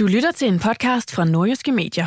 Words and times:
Du 0.00 0.06
lytter 0.06 0.32
til 0.32 0.48
en 0.48 0.58
podcast 0.58 1.14
fra 1.14 1.24
Nordjyske 1.24 1.72
Medier. 1.72 2.06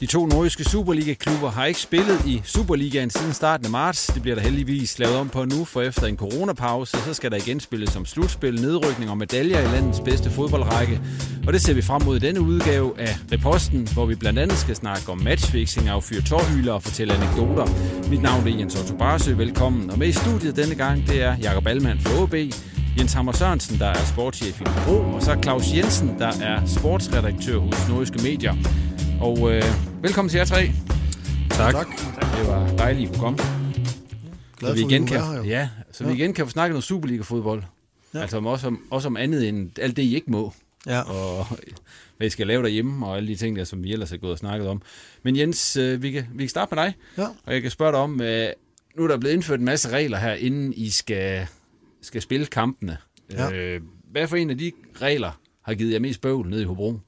De 0.00 0.06
to 0.06 0.26
nordiske 0.26 0.64
Superliga-klubber 0.64 1.50
har 1.50 1.64
ikke 1.64 1.80
spillet 1.80 2.26
i 2.26 2.42
Superligaen 2.44 3.10
siden 3.10 3.32
starten 3.32 3.66
af 3.66 3.72
marts. 3.72 4.06
Det 4.06 4.22
bliver 4.22 4.34
der 4.34 4.42
heldigvis 4.42 4.98
lavet 4.98 5.16
om 5.16 5.28
på 5.28 5.44
nu, 5.44 5.64
for 5.64 5.82
efter 5.82 6.06
en 6.06 6.16
coronapause, 6.16 6.96
så 6.96 7.14
skal 7.14 7.30
der 7.30 7.36
igen 7.36 7.60
spilles 7.60 7.90
som 7.90 8.06
slutspil, 8.06 8.60
nedrykning 8.60 9.10
og 9.10 9.18
medaljer 9.18 9.60
i 9.60 9.64
landets 9.64 10.00
bedste 10.00 10.30
fodboldrække. 10.30 11.00
Og 11.46 11.52
det 11.52 11.62
ser 11.62 11.74
vi 11.74 11.82
frem 11.82 12.02
mod 12.02 12.16
i 12.16 12.20
denne 12.20 12.40
udgave 12.40 13.00
af 13.00 13.16
Reposten, 13.32 13.88
hvor 13.92 14.06
vi 14.06 14.14
blandt 14.14 14.38
andet 14.38 14.58
skal 14.58 14.76
snakke 14.76 15.12
om 15.12 15.18
matchfixing, 15.18 15.88
affyre 15.88 16.22
tårhylder 16.22 16.72
og 16.72 16.82
fortælle 16.82 17.14
anekdoter. 17.14 17.66
Mit 18.10 18.22
navn 18.22 18.48
er 18.48 18.56
Jens 18.58 18.80
Otto 18.80 18.96
Barsø, 18.96 19.34
velkommen. 19.34 19.90
Og 19.90 19.98
med 19.98 20.08
i 20.08 20.12
studiet 20.12 20.56
denne 20.56 20.74
gang, 20.74 21.06
det 21.08 21.22
er 21.22 21.36
Jakob 21.36 21.66
Allmann 21.66 22.00
fra 22.00 22.22
OB, 22.22 22.34
Jens 22.98 23.12
Hammer 23.12 23.32
Sørensen, 23.32 23.78
der 23.78 23.86
er 23.86 24.04
sportschef 24.04 24.60
i 24.60 24.64
Bro, 24.64 24.96
og 25.14 25.22
så 25.22 25.38
Claus 25.42 25.64
Jensen, 25.74 26.08
der 26.18 26.32
er 26.42 26.66
sportsredaktør 26.66 27.58
hos 27.58 27.88
Nordiske 27.88 28.18
Medier. 28.22 28.54
Og 29.20 29.52
øh, 29.52 29.62
velkommen 30.02 30.30
til 30.30 30.38
jer 30.38 30.44
tre. 30.44 30.70
Tak. 31.50 31.72
tak. 31.74 31.86
Det 32.38 32.46
var 32.48 32.68
dejligt, 32.76 33.08
at 33.08 33.14
I 33.14 33.14
kunne 33.14 33.20
komme. 33.22 33.38
Glad 34.58 34.70
så 34.70 34.74
vi 34.76 34.80
for, 34.82 34.88
igen 34.90 35.06
kan, 35.06 35.16
er 35.16 35.24
her, 35.24 35.36
jo. 35.36 35.42
ja, 35.44 35.68
så 35.92 36.04
vi 36.04 36.10
Ja. 36.10 36.16
igen 36.16 36.34
kan 36.34 36.46
få 36.46 36.50
snakket 36.50 36.72
noget 36.72 36.84
Superliga-fodbold. 36.84 37.62
Ja. 38.14 38.20
Altså 38.20 38.36
om, 38.36 38.46
også, 38.46 38.66
om, 38.66 38.80
også 38.90 39.08
om 39.08 39.16
andet 39.16 39.48
end 39.48 39.78
alt 39.78 39.96
det, 39.96 40.02
I 40.02 40.14
ikke 40.14 40.30
må. 40.30 40.52
Ja. 40.86 41.00
Og 41.00 41.46
hvad 42.16 42.26
I 42.26 42.30
skal 42.30 42.46
lave 42.46 42.62
derhjemme, 42.62 43.06
og 43.06 43.16
alle 43.16 43.28
de 43.28 43.36
ting, 43.36 43.56
der, 43.56 43.64
som 43.64 43.84
vi 43.84 43.92
ellers 43.92 44.12
er 44.12 44.16
gået 44.16 44.32
og 44.32 44.38
snakket 44.38 44.68
om. 44.68 44.82
Men 45.22 45.36
Jens, 45.36 45.76
øh, 45.76 46.02
vi 46.02 46.10
kan, 46.10 46.26
vi 46.34 46.42
kan 46.44 46.48
starte 46.50 46.74
med 46.74 46.84
dig. 46.84 46.94
Ja. 47.18 47.26
Og 47.46 47.54
jeg 47.54 47.62
kan 47.62 47.70
spørge 47.70 47.92
dig 47.92 48.00
om, 48.00 48.20
øh, 48.20 48.48
nu 48.96 49.04
er 49.04 49.08
der 49.08 49.16
blevet 49.18 49.34
indført 49.34 49.58
en 49.58 49.64
masse 49.64 49.88
regler 49.88 50.18
her, 50.18 50.32
inden 50.34 50.72
I 50.76 50.90
skal, 50.90 51.46
skal 52.02 52.22
spille 52.22 52.46
kampene. 52.46 52.96
Ja. 53.32 53.52
Øh, 53.52 53.80
hvad 54.10 54.28
for 54.28 54.36
en 54.36 54.50
af 54.50 54.58
de 54.58 54.72
regler 55.02 55.40
har 55.62 55.74
givet 55.74 55.92
jer 55.92 56.00
mest 56.00 56.20
bøvl 56.20 56.48
nede 56.48 56.62
i 56.62 56.64
Hobro? 56.64 57.00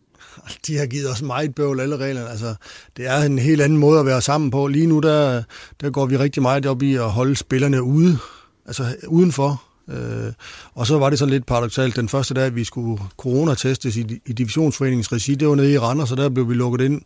De 0.66 0.76
har 0.76 0.86
givet 0.86 1.10
os 1.10 1.22
meget 1.22 1.54
bøvl, 1.54 1.80
alle 1.80 1.96
reglerne. 1.96 2.28
Altså, 2.28 2.54
det 2.96 3.06
er 3.06 3.22
en 3.22 3.38
helt 3.38 3.62
anden 3.62 3.78
måde 3.78 4.00
at 4.00 4.06
være 4.06 4.22
sammen 4.22 4.50
på. 4.50 4.66
Lige 4.66 4.86
nu, 4.86 5.00
der, 5.00 5.42
der 5.80 5.90
går 5.90 6.06
vi 6.06 6.16
rigtig 6.16 6.42
meget 6.42 6.66
op 6.66 6.82
i 6.82 6.94
at 6.94 7.10
holde 7.10 7.36
spillerne 7.36 7.82
ude, 7.82 8.18
altså 8.66 8.96
udenfor. 9.08 9.62
Øh, 9.88 10.32
og 10.74 10.86
så 10.86 10.98
var 10.98 11.10
det 11.10 11.18
sådan 11.18 11.32
lidt 11.32 11.46
paradoxalt. 11.46 11.96
Den 11.96 12.08
første 12.08 12.34
dag, 12.34 12.54
vi 12.54 12.64
skulle 12.64 13.02
coronatestes 13.16 13.96
i, 13.96 14.20
i 14.26 14.32
divisionsforeningens 14.32 15.12
regi, 15.12 15.34
det 15.34 15.48
var 15.48 15.54
nede 15.54 15.72
i 15.72 15.78
Randers, 15.78 16.08
så 16.08 16.14
der 16.14 16.28
blev 16.28 16.48
vi 16.48 16.54
lukket 16.54 16.84
ind 16.84 17.02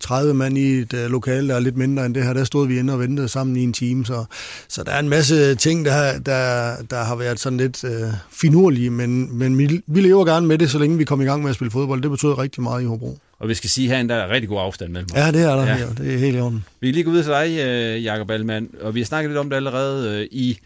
30 0.00 0.34
mand 0.34 0.58
i 0.58 0.78
et 0.78 0.92
uh, 0.92 1.10
lokale, 1.10 1.48
der 1.48 1.54
er 1.54 1.60
lidt 1.60 1.76
mindre 1.76 2.06
end 2.06 2.14
det 2.14 2.24
her. 2.24 2.32
Der 2.32 2.44
stod 2.44 2.66
vi 2.66 2.78
inde 2.78 2.92
og 2.92 3.00
ventede 3.00 3.28
sammen 3.28 3.56
i 3.56 3.62
en 3.62 3.72
time. 3.72 4.06
Så, 4.06 4.24
så 4.68 4.82
der 4.82 4.92
er 4.92 4.98
en 4.98 5.08
masse 5.08 5.54
ting, 5.54 5.84
der, 5.84 6.18
der, 6.18 6.74
der 6.90 7.04
har 7.04 7.16
været 7.16 7.40
sådan 7.40 7.56
lidt 7.56 7.84
uh, 7.84 7.90
finurlige, 8.32 8.90
men, 8.90 9.38
men 9.38 9.58
vi, 9.58 9.80
vi 9.86 10.00
lever 10.00 10.24
gerne 10.24 10.46
med 10.46 10.58
det, 10.58 10.70
så 10.70 10.78
længe 10.78 10.98
vi 10.98 11.04
kommer 11.04 11.24
i 11.24 11.28
gang 11.28 11.42
med 11.42 11.50
at 11.50 11.54
spille 11.54 11.70
fodbold. 11.70 12.02
Det 12.02 12.10
betyder 12.10 12.38
rigtig 12.38 12.62
meget 12.62 12.82
i 12.82 12.84
Hobro. 12.84 13.18
Og 13.38 13.48
vi 13.48 13.54
skal 13.54 13.70
sige 13.70 13.88
herinde, 13.88 14.14
der 14.14 14.20
er 14.20 14.28
rigtig 14.28 14.48
god 14.48 14.60
afstand 14.60 14.92
mellem 14.92 15.08
os. 15.12 15.18
Ja, 15.18 15.30
det 15.30 15.42
er 15.42 15.56
der. 15.56 15.66
Ja. 15.66 15.86
Det 15.98 16.14
er 16.14 16.18
helt 16.18 16.36
i 16.36 16.40
orden. 16.40 16.64
Vi 16.80 16.86
kan 16.86 16.94
lige 16.94 17.04
gå 17.04 17.10
videre 17.10 17.44
til 17.44 17.56
dig, 17.56 17.66
øh, 17.66 18.04
Jakob 18.04 18.30
Allmann, 18.30 18.68
og 18.80 18.94
vi 18.94 19.00
har 19.00 19.04
snakket 19.04 19.30
lidt 19.30 19.38
om 19.38 19.48
det 19.50 19.56
allerede. 19.56 20.20
øh, 20.20 20.28
I 20.30 20.58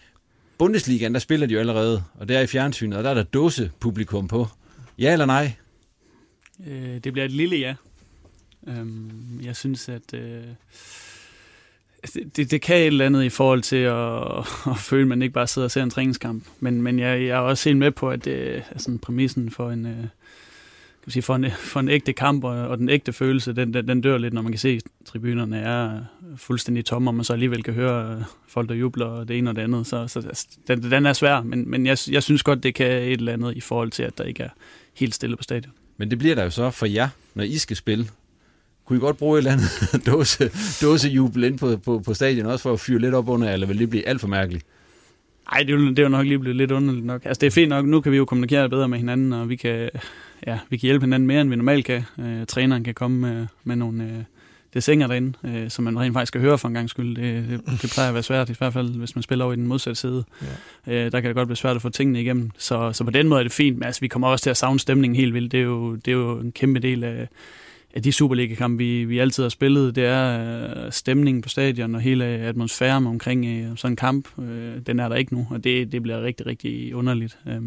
Bundesligaen, 0.58 1.14
der 1.14 1.20
spiller 1.20 1.46
de 1.46 1.54
jo 1.54 1.60
allerede, 1.60 2.02
og 2.14 2.28
det 2.28 2.36
er 2.36 2.40
i 2.40 2.46
fjernsynet, 2.46 2.98
og 2.98 3.04
der 3.04 3.10
er 3.10 3.14
der 3.14 3.22
dåse 3.22 3.70
publikum 3.80 4.28
på. 4.28 4.46
Ja 4.98 5.12
eller 5.12 5.26
nej? 5.26 5.52
Øh, 6.66 6.98
det 7.04 7.12
bliver 7.12 7.24
et 7.24 7.32
lille 7.32 7.56
ja. 7.56 7.74
Øhm, 8.66 9.40
jeg 9.42 9.56
synes, 9.56 9.88
at 9.88 10.14
øh, 10.14 10.44
altså, 12.02 12.20
det, 12.36 12.50
det 12.50 12.62
kan 12.62 12.76
et 12.76 12.86
eller 12.86 13.06
andet 13.06 13.24
i 13.24 13.28
forhold 13.28 13.62
til 13.62 13.76
at, 13.76 14.38
at 14.72 14.78
føle, 14.78 15.02
at 15.02 15.08
man 15.08 15.22
ikke 15.22 15.32
bare 15.32 15.46
sidder 15.46 15.66
og 15.66 15.70
ser 15.70 15.82
en 15.82 15.90
træningskamp. 15.90 16.44
Men, 16.60 16.82
men 16.82 16.98
jeg, 16.98 17.20
jeg 17.20 17.28
er 17.28 17.38
også 17.38 17.68
helt 17.68 17.78
med 17.78 17.90
på, 17.90 18.10
at 18.10 18.24
det 18.24 18.62
altså, 18.70 18.98
præmissen 19.02 19.50
for 19.50 19.70
en, 19.70 19.86
øh, 19.86 20.04
øh, 21.06 21.12
kan 21.12 21.12
man 21.12 21.12
sige, 21.12 21.22
for 21.22 21.34
en, 21.34 21.50
for 21.50 21.80
en 21.80 21.88
ægte 21.88 22.12
kamp 22.12 22.44
og, 22.44 22.68
og 22.68 22.78
den 22.78 22.88
ægte 22.88 23.12
følelse, 23.12 23.52
den, 23.52 23.74
den, 23.74 23.88
den 23.88 24.00
dør 24.00 24.18
lidt, 24.18 24.34
når 24.34 24.42
man 24.42 24.52
kan 24.52 24.58
se, 24.58 24.68
at 24.68 24.82
tribunerne 25.06 25.58
er 25.58 26.00
fuldstændig 26.36 26.84
tomme, 26.84 27.10
og 27.10 27.14
man 27.14 27.24
så 27.24 27.32
alligevel 27.32 27.62
kan 27.62 27.74
høre 27.74 28.16
øh, 28.16 28.22
folk, 28.48 28.68
der 28.68 28.74
jubler 28.74 29.06
og 29.06 29.28
det 29.28 29.38
ene 29.38 29.50
og 29.50 29.56
det 29.56 29.62
andet. 29.62 29.86
Så, 29.86 30.08
så 30.08 30.18
altså, 30.18 30.46
den, 30.68 30.82
den 30.90 31.06
er 31.06 31.12
svær, 31.12 31.42
men, 31.42 31.70
men 31.70 31.86
jeg, 31.86 31.98
jeg 32.10 32.22
synes 32.22 32.42
godt, 32.42 32.62
det 32.62 32.74
kan 32.74 32.86
et 32.86 33.12
eller 33.12 33.32
andet 33.32 33.56
i 33.56 33.60
forhold 33.60 33.90
til, 33.90 34.02
at 34.02 34.18
der 34.18 34.24
ikke 34.24 34.42
er 34.42 34.48
helt 34.94 35.14
stille 35.14 35.36
på 35.36 35.42
stadion. 35.42 35.72
Men 35.96 36.10
det 36.10 36.18
bliver 36.18 36.34
der 36.34 36.44
jo 36.44 36.50
så 36.50 36.70
for 36.70 36.86
jer, 36.86 37.08
når 37.34 37.44
I 37.44 37.58
skal 37.58 37.76
spille. 37.76 38.08
Kunne 38.84 38.96
I 38.96 39.00
godt 39.00 39.16
bruge 39.16 39.38
et 39.38 39.40
eller 39.40 39.52
andet 39.52 40.06
dåse, 40.12 40.50
dåsejubel 40.82 41.44
ind 41.44 41.58
på, 41.58 41.76
på, 41.76 41.98
på 41.98 42.14
stadion 42.14 42.46
også 42.46 42.62
for 42.62 42.72
at 42.72 42.80
fyre 42.80 42.98
lidt 42.98 43.14
op 43.14 43.28
under, 43.28 43.52
eller 43.52 43.66
vil 43.66 43.78
det 43.78 43.90
blive 43.90 44.08
alt 44.08 44.20
for 44.20 44.28
mærkeligt? 44.28 44.66
Ej, 45.52 45.58
det 45.58 45.70
er, 45.70 45.78
jo, 45.78 45.88
det 45.88 45.98
er 45.98 46.02
jo 46.02 46.08
nok 46.08 46.26
lige 46.26 46.38
blevet 46.38 46.56
lidt 46.56 46.70
underligt 46.70 47.06
nok. 47.06 47.22
Altså, 47.24 47.40
det 47.40 47.46
er 47.46 47.50
fint 47.50 47.68
nok. 47.68 47.86
Nu 47.86 48.00
kan 48.00 48.12
vi 48.12 48.16
jo 48.16 48.24
kommunikere 48.24 48.68
bedre 48.68 48.88
med 48.88 48.98
hinanden, 48.98 49.32
og 49.32 49.48
vi 49.48 49.56
kan, 49.56 49.90
ja, 50.46 50.58
vi 50.68 50.76
kan 50.76 50.86
hjælpe 50.86 51.06
hinanden 51.06 51.26
mere, 51.26 51.40
end 51.40 51.50
vi 51.50 51.56
normalt 51.56 51.84
kan. 51.84 52.02
Øh, 52.18 52.46
træneren 52.46 52.84
kan 52.84 52.94
komme 52.94 53.18
med, 53.18 53.46
med 53.64 53.76
nogle 53.76 54.04
øh, 54.04 54.24
desinger 54.74 55.06
derinde, 55.06 55.32
øh, 55.44 55.70
som 55.70 55.84
man 55.84 55.98
rent 55.98 56.12
faktisk 56.12 56.28
skal 56.30 56.40
høre 56.40 56.58
for 56.58 56.68
en 56.68 56.74
gang 56.74 56.90
skyld. 56.90 57.16
Det, 57.16 57.48
det, 57.48 57.82
det 57.82 57.90
plejer 57.94 58.08
at 58.08 58.14
være 58.14 58.22
svært, 58.22 58.50
i 58.50 58.54
hvert 58.58 58.72
fald 58.72 58.98
hvis 58.98 59.16
man 59.16 59.22
spiller 59.22 59.44
over 59.44 59.54
i 59.54 59.56
den 59.56 59.66
modsatte 59.66 60.00
side. 60.00 60.24
Ja. 60.86 60.92
Øh, 60.92 61.12
der 61.12 61.20
kan 61.20 61.28
det 61.28 61.36
godt 61.36 61.48
blive 61.48 61.56
svært 61.56 61.76
at 61.76 61.82
få 61.82 61.88
tingene 61.88 62.20
igennem. 62.20 62.50
Så, 62.58 62.92
så 62.92 63.04
på 63.04 63.10
den 63.10 63.28
måde 63.28 63.40
er 63.40 63.44
det 63.44 63.52
fint, 63.52 63.78
men 63.78 63.84
altså, 63.84 64.00
vi 64.00 64.08
kommer 64.08 64.28
også 64.28 64.42
til 64.42 64.50
at 64.50 64.56
savne 64.56 64.80
stemningen 64.80 65.16
helt 65.16 65.34
vildt. 65.34 65.52
Det 65.52 65.60
er 65.60 65.64
jo, 65.64 65.94
det 65.94 66.08
er 66.08 66.16
jo 66.16 66.38
en 66.38 66.52
kæmpe 66.52 66.80
del 66.80 67.04
af, 67.04 67.28
af 67.96 68.02
de 68.02 68.12
Superliga-kampe, 68.12 68.78
vi, 68.78 69.04
vi 69.04 69.18
altid 69.18 69.42
har 69.42 69.48
spillet, 69.48 69.94
det 69.94 70.04
er 70.04 70.84
øh, 70.86 70.92
stemningen 70.92 71.42
på 71.42 71.48
stadion 71.48 71.94
og 71.94 72.00
hele 72.00 72.24
atmosfæren 72.24 73.06
omkring 73.06 73.46
øh, 73.46 73.76
sådan 73.76 73.92
en 73.92 73.96
kamp. 73.96 74.38
Øh, 74.38 74.78
den 74.86 75.00
er 75.00 75.08
der 75.08 75.16
ikke 75.16 75.34
nu, 75.34 75.46
og 75.50 75.64
det, 75.64 75.92
det 75.92 76.02
bliver 76.02 76.22
rigtig, 76.22 76.46
rigtig 76.46 76.94
underligt. 76.94 77.38
Øh, 77.46 77.62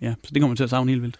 ja, 0.00 0.14
så 0.24 0.30
det 0.34 0.42
kommer 0.42 0.56
til 0.56 0.64
at 0.64 0.70
savne 0.70 0.90
helt 0.90 1.02
vildt. 1.02 1.16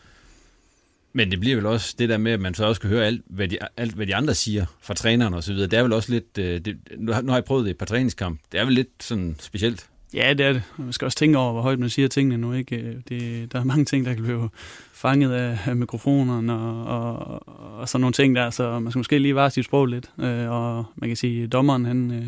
Men 1.12 1.30
det 1.30 1.40
bliver 1.40 1.56
vel 1.56 1.66
også 1.66 1.94
det 1.98 2.08
der 2.08 2.18
med, 2.18 2.32
at 2.32 2.40
man 2.40 2.54
så 2.54 2.64
også 2.64 2.80
kan 2.80 2.90
høre 2.90 3.06
alt, 3.06 3.22
hvad 3.26 3.48
de, 3.48 3.58
alt, 3.76 3.94
hvad 3.94 4.06
de 4.06 4.14
andre 4.14 4.34
siger 4.34 4.66
fra 4.80 4.94
træneren 4.94 5.34
og 5.34 5.44
så 5.44 5.52
videre. 5.52 5.68
Det 5.68 5.78
er 5.78 5.82
vel 5.82 5.92
også 5.92 6.12
lidt, 6.12 6.38
øh, 6.38 6.60
det, 6.60 6.76
nu 6.98 7.12
har 7.12 7.34
jeg 7.34 7.44
prøvet 7.44 7.64
det 7.64 7.70
et 7.70 7.78
par 7.78 7.86
træningskamp. 7.86 8.40
Det 8.52 8.60
er 8.60 8.64
vel 8.64 8.74
lidt 8.74 8.90
sådan 9.00 9.36
specielt. 9.38 9.86
Ja, 10.16 10.34
det 10.34 10.46
er 10.46 10.52
det. 10.52 10.62
Man 10.76 10.92
skal 10.92 11.04
også 11.04 11.18
tænke 11.18 11.38
over, 11.38 11.52
hvor 11.52 11.62
højt 11.62 11.78
man 11.78 11.90
siger 11.90 12.08
tingene 12.08 12.36
nu. 12.36 12.52
Ikke? 12.52 13.02
Det, 13.08 13.52
der 13.52 13.60
er 13.60 13.64
mange 13.64 13.84
ting, 13.84 14.06
der 14.06 14.14
kan 14.14 14.22
blive 14.22 14.48
fanget 14.92 15.32
af, 15.32 15.58
af 15.66 15.76
mikrofonerne 15.76 16.52
og, 16.52 16.84
og, 16.84 17.42
og 17.78 17.88
sådan 17.88 18.00
nogle 18.00 18.12
ting 18.12 18.36
der, 18.36 18.50
så 18.50 18.78
man 18.78 18.92
skal 18.92 18.98
måske 18.98 19.18
lige 19.18 19.34
vare 19.34 19.50
sit 19.50 19.64
sprog 19.64 19.86
lidt. 19.86 20.10
Øh, 20.18 20.50
og 20.50 20.84
man 20.96 21.10
kan 21.10 21.16
sige, 21.16 21.44
at 21.44 21.52
dommeren 21.52 21.84
han, 21.84 22.10
øh, 22.10 22.24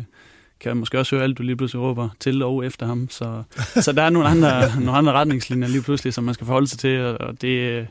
kan 0.59 0.77
måske 0.77 0.99
også 0.99 1.15
høre 1.15 1.23
alt, 1.23 1.37
du 1.37 1.43
lige 1.43 1.55
pludselig 1.55 1.81
råber 1.81 2.09
til 2.19 2.43
og 2.43 2.65
efter 2.65 2.85
ham. 2.85 3.07
Så, 3.09 3.43
så 3.85 3.91
der 3.91 4.01
er 4.01 4.09
nogle 4.09 4.27
andre, 4.27 4.79
nogle 4.79 4.97
andre 4.97 5.13
retningslinjer 5.13 5.67
lige 5.67 5.81
pludselig, 5.81 6.13
som 6.13 6.23
man 6.23 6.33
skal 6.33 6.45
forholde 6.45 6.67
sig 6.67 6.79
til, 6.79 6.99
og 6.99 7.41
det, 7.41 7.87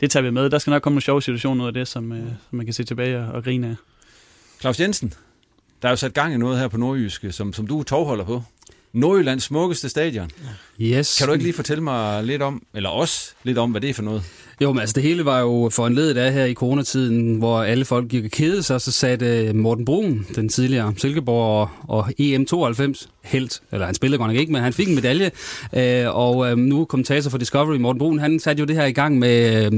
det 0.00 0.10
tager 0.10 0.22
vi 0.22 0.30
med. 0.30 0.50
Der 0.50 0.58
skal 0.58 0.70
nok 0.70 0.82
komme 0.82 0.94
nogle 0.94 1.02
sjove 1.02 1.22
situationer 1.22 1.64
ud 1.64 1.68
af 1.68 1.74
det, 1.74 1.88
som, 1.88 2.12
øh, 2.12 2.18
som 2.18 2.56
man 2.56 2.66
kan 2.66 2.72
se 2.72 2.84
tilbage 2.84 3.18
og, 3.18 3.28
og 3.32 3.44
grine 3.44 3.66
af. 3.66 3.74
Claus 4.60 4.80
Jensen, 4.80 5.12
der 5.82 5.88
er 5.88 5.92
jo 5.92 5.96
sat 5.96 6.14
gang 6.14 6.34
i 6.34 6.36
noget 6.36 6.58
her 6.58 6.68
på 6.68 6.76
Nordjyske, 6.76 7.32
som, 7.32 7.52
som 7.52 7.66
du 7.66 7.78
er 7.78 7.82
tovholder 7.82 8.24
på. 8.24 8.42
Nordjyllands 8.92 9.44
smukkeste 9.44 9.88
stadion. 9.88 10.30
Yes. 10.80 11.18
Kan 11.18 11.26
du 11.26 11.32
ikke 11.32 11.44
lige 11.44 11.54
fortælle 11.54 11.82
mig 11.82 12.24
lidt 12.24 12.42
om, 12.42 12.62
eller 12.74 12.90
os 12.90 13.34
lidt 13.44 13.58
om, 13.58 13.70
hvad 13.70 13.80
det 13.80 13.90
er 13.90 13.94
for 13.94 14.02
noget? 14.02 14.22
Jo, 14.62 14.72
men 14.72 14.80
altså 14.80 14.92
det 14.92 15.02
hele 15.02 15.24
var 15.24 15.40
jo 15.40 15.68
foranledet 15.72 16.16
af 16.16 16.32
her 16.32 16.44
i 16.44 16.54
coronatiden, 16.54 17.34
hvor 17.34 17.62
alle 17.62 17.84
folk 17.84 18.08
gik 18.08 18.24
og 18.24 18.30
kedede 18.30 18.62
sig, 18.62 18.80
så 18.80 18.92
satte 18.92 19.52
Morten 19.52 19.84
Brun, 19.84 20.26
den 20.34 20.48
tidligere 20.48 20.94
Silkeborg 20.96 21.68
og, 21.88 21.98
og 21.98 22.08
EM92 22.20 23.06
helt, 23.24 23.60
eller 23.72 23.86
han 23.86 23.94
spillede 23.94 24.18
godt 24.18 24.30
nok 24.30 24.40
ikke, 24.40 24.52
men 24.52 24.62
han 24.62 24.72
fik 24.72 24.88
en 24.88 24.94
medalje, 24.94 25.30
øh, 25.76 26.16
og 26.16 26.50
øh, 26.50 26.58
nu 26.58 26.84
kommentator 26.84 27.30
for 27.30 27.38
Discovery, 27.38 27.76
Morten 27.76 27.98
Brun, 27.98 28.18
han 28.18 28.40
satte 28.40 28.60
jo 28.60 28.66
det 28.66 28.76
her 28.76 28.84
i 28.84 28.92
gang 28.92 29.18
med, 29.18 29.64
øh, 29.64 29.72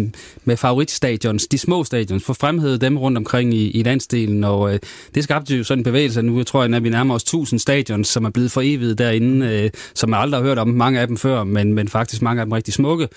med 0.45 0.57
favoritstadions, 0.57 1.47
de 1.47 1.59
små 1.59 1.85
stadions, 1.85 2.25
for 2.25 2.33
fremhævet 2.33 2.81
dem 2.81 2.99
rundt 2.99 3.19
omkring 3.19 3.55
i, 3.55 3.71
i 3.71 3.83
landsdelen, 3.83 4.45
og 4.45 4.75
øh, 4.75 4.81
det 5.15 5.25
skabte 5.25 5.57
jo 5.57 5.65
sådan 5.65 5.81
en 5.81 5.85
bevægelse, 5.85 6.23
nu 6.23 6.37
jeg 6.37 6.47
tror 6.47 6.65
jeg, 6.65 6.75
at 6.75 6.85
vi 6.85 6.89
nærmer 6.89 7.15
os 7.15 7.23
1000 7.23 7.61
stadions, 7.61 8.09
som 8.09 8.25
er 8.25 8.31
blevet 8.31 8.53
for 8.53 8.61
evigt 8.65 8.99
derinde, 9.05 9.47
øh, 9.47 9.71
som 9.95 10.11
jeg 10.11 10.19
aldrig 10.19 10.41
har 10.41 10.49
hørt 10.49 10.59
om 10.59 10.69
mange 10.69 11.01
af 11.01 11.07
dem 11.07 11.17
før, 11.17 11.45
men, 11.45 11.73
men 11.73 11.89
faktisk 11.89 12.23
mange 12.23 12.41
af 12.41 12.47
dem 12.47 12.53
rigtig 12.53 12.75
smukke. 12.75 13.09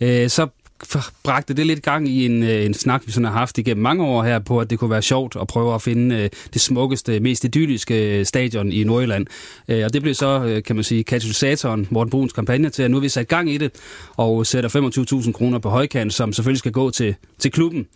Øh, 0.00 0.30
så 0.30 0.48
bragte 1.22 1.54
det 1.54 1.66
lidt 1.66 1.82
gang 1.82 2.08
i 2.08 2.26
en, 2.26 2.42
øh, 2.42 2.64
en 2.64 2.74
snak, 2.74 3.02
vi 3.06 3.12
sådan 3.12 3.24
har 3.24 3.32
haft 3.32 3.58
igennem 3.58 3.82
mange 3.82 4.04
år 4.04 4.22
her 4.22 4.38
på, 4.38 4.58
at 4.60 4.70
det 4.70 4.78
kunne 4.78 4.90
være 4.90 5.02
sjovt 5.02 5.36
at 5.40 5.46
prøve 5.46 5.74
at 5.74 5.82
finde 5.82 6.16
øh, 6.16 6.30
det 6.54 6.60
smukkeste, 6.60 7.20
mest 7.20 7.44
idylliske 7.44 8.18
øh, 8.18 8.26
stadion 8.26 8.72
i 8.72 8.84
Nordjylland. 8.84 9.26
Og 9.68 9.92
det 9.92 10.02
blev 10.02 10.14
så, 10.14 10.62
kan 10.66 10.76
man 10.76 10.84
sige, 10.84 11.04
katalysatoren, 11.04 11.88
Morten 11.90 12.10
Bruns 12.10 12.32
kampagne 12.32 12.70
til, 12.70 12.82
at 12.82 12.90
nu 12.90 12.96
har 12.96 13.00
vi 13.00 13.08
sat 13.08 13.28
gang 13.28 13.50
i 13.50 13.58
det 13.58 13.70
og 14.16 14.46
sætter 14.46 15.20
25.000 15.24 15.32
kroner 15.32 15.58
på 15.58 15.68
højkant, 15.68 16.14
som 16.14 16.32
selvfølgelig 16.32 16.58
skal 16.58 16.72
gå 16.72 16.90
til, 16.90 17.14
til 17.38 17.50
klubben. 17.50 17.86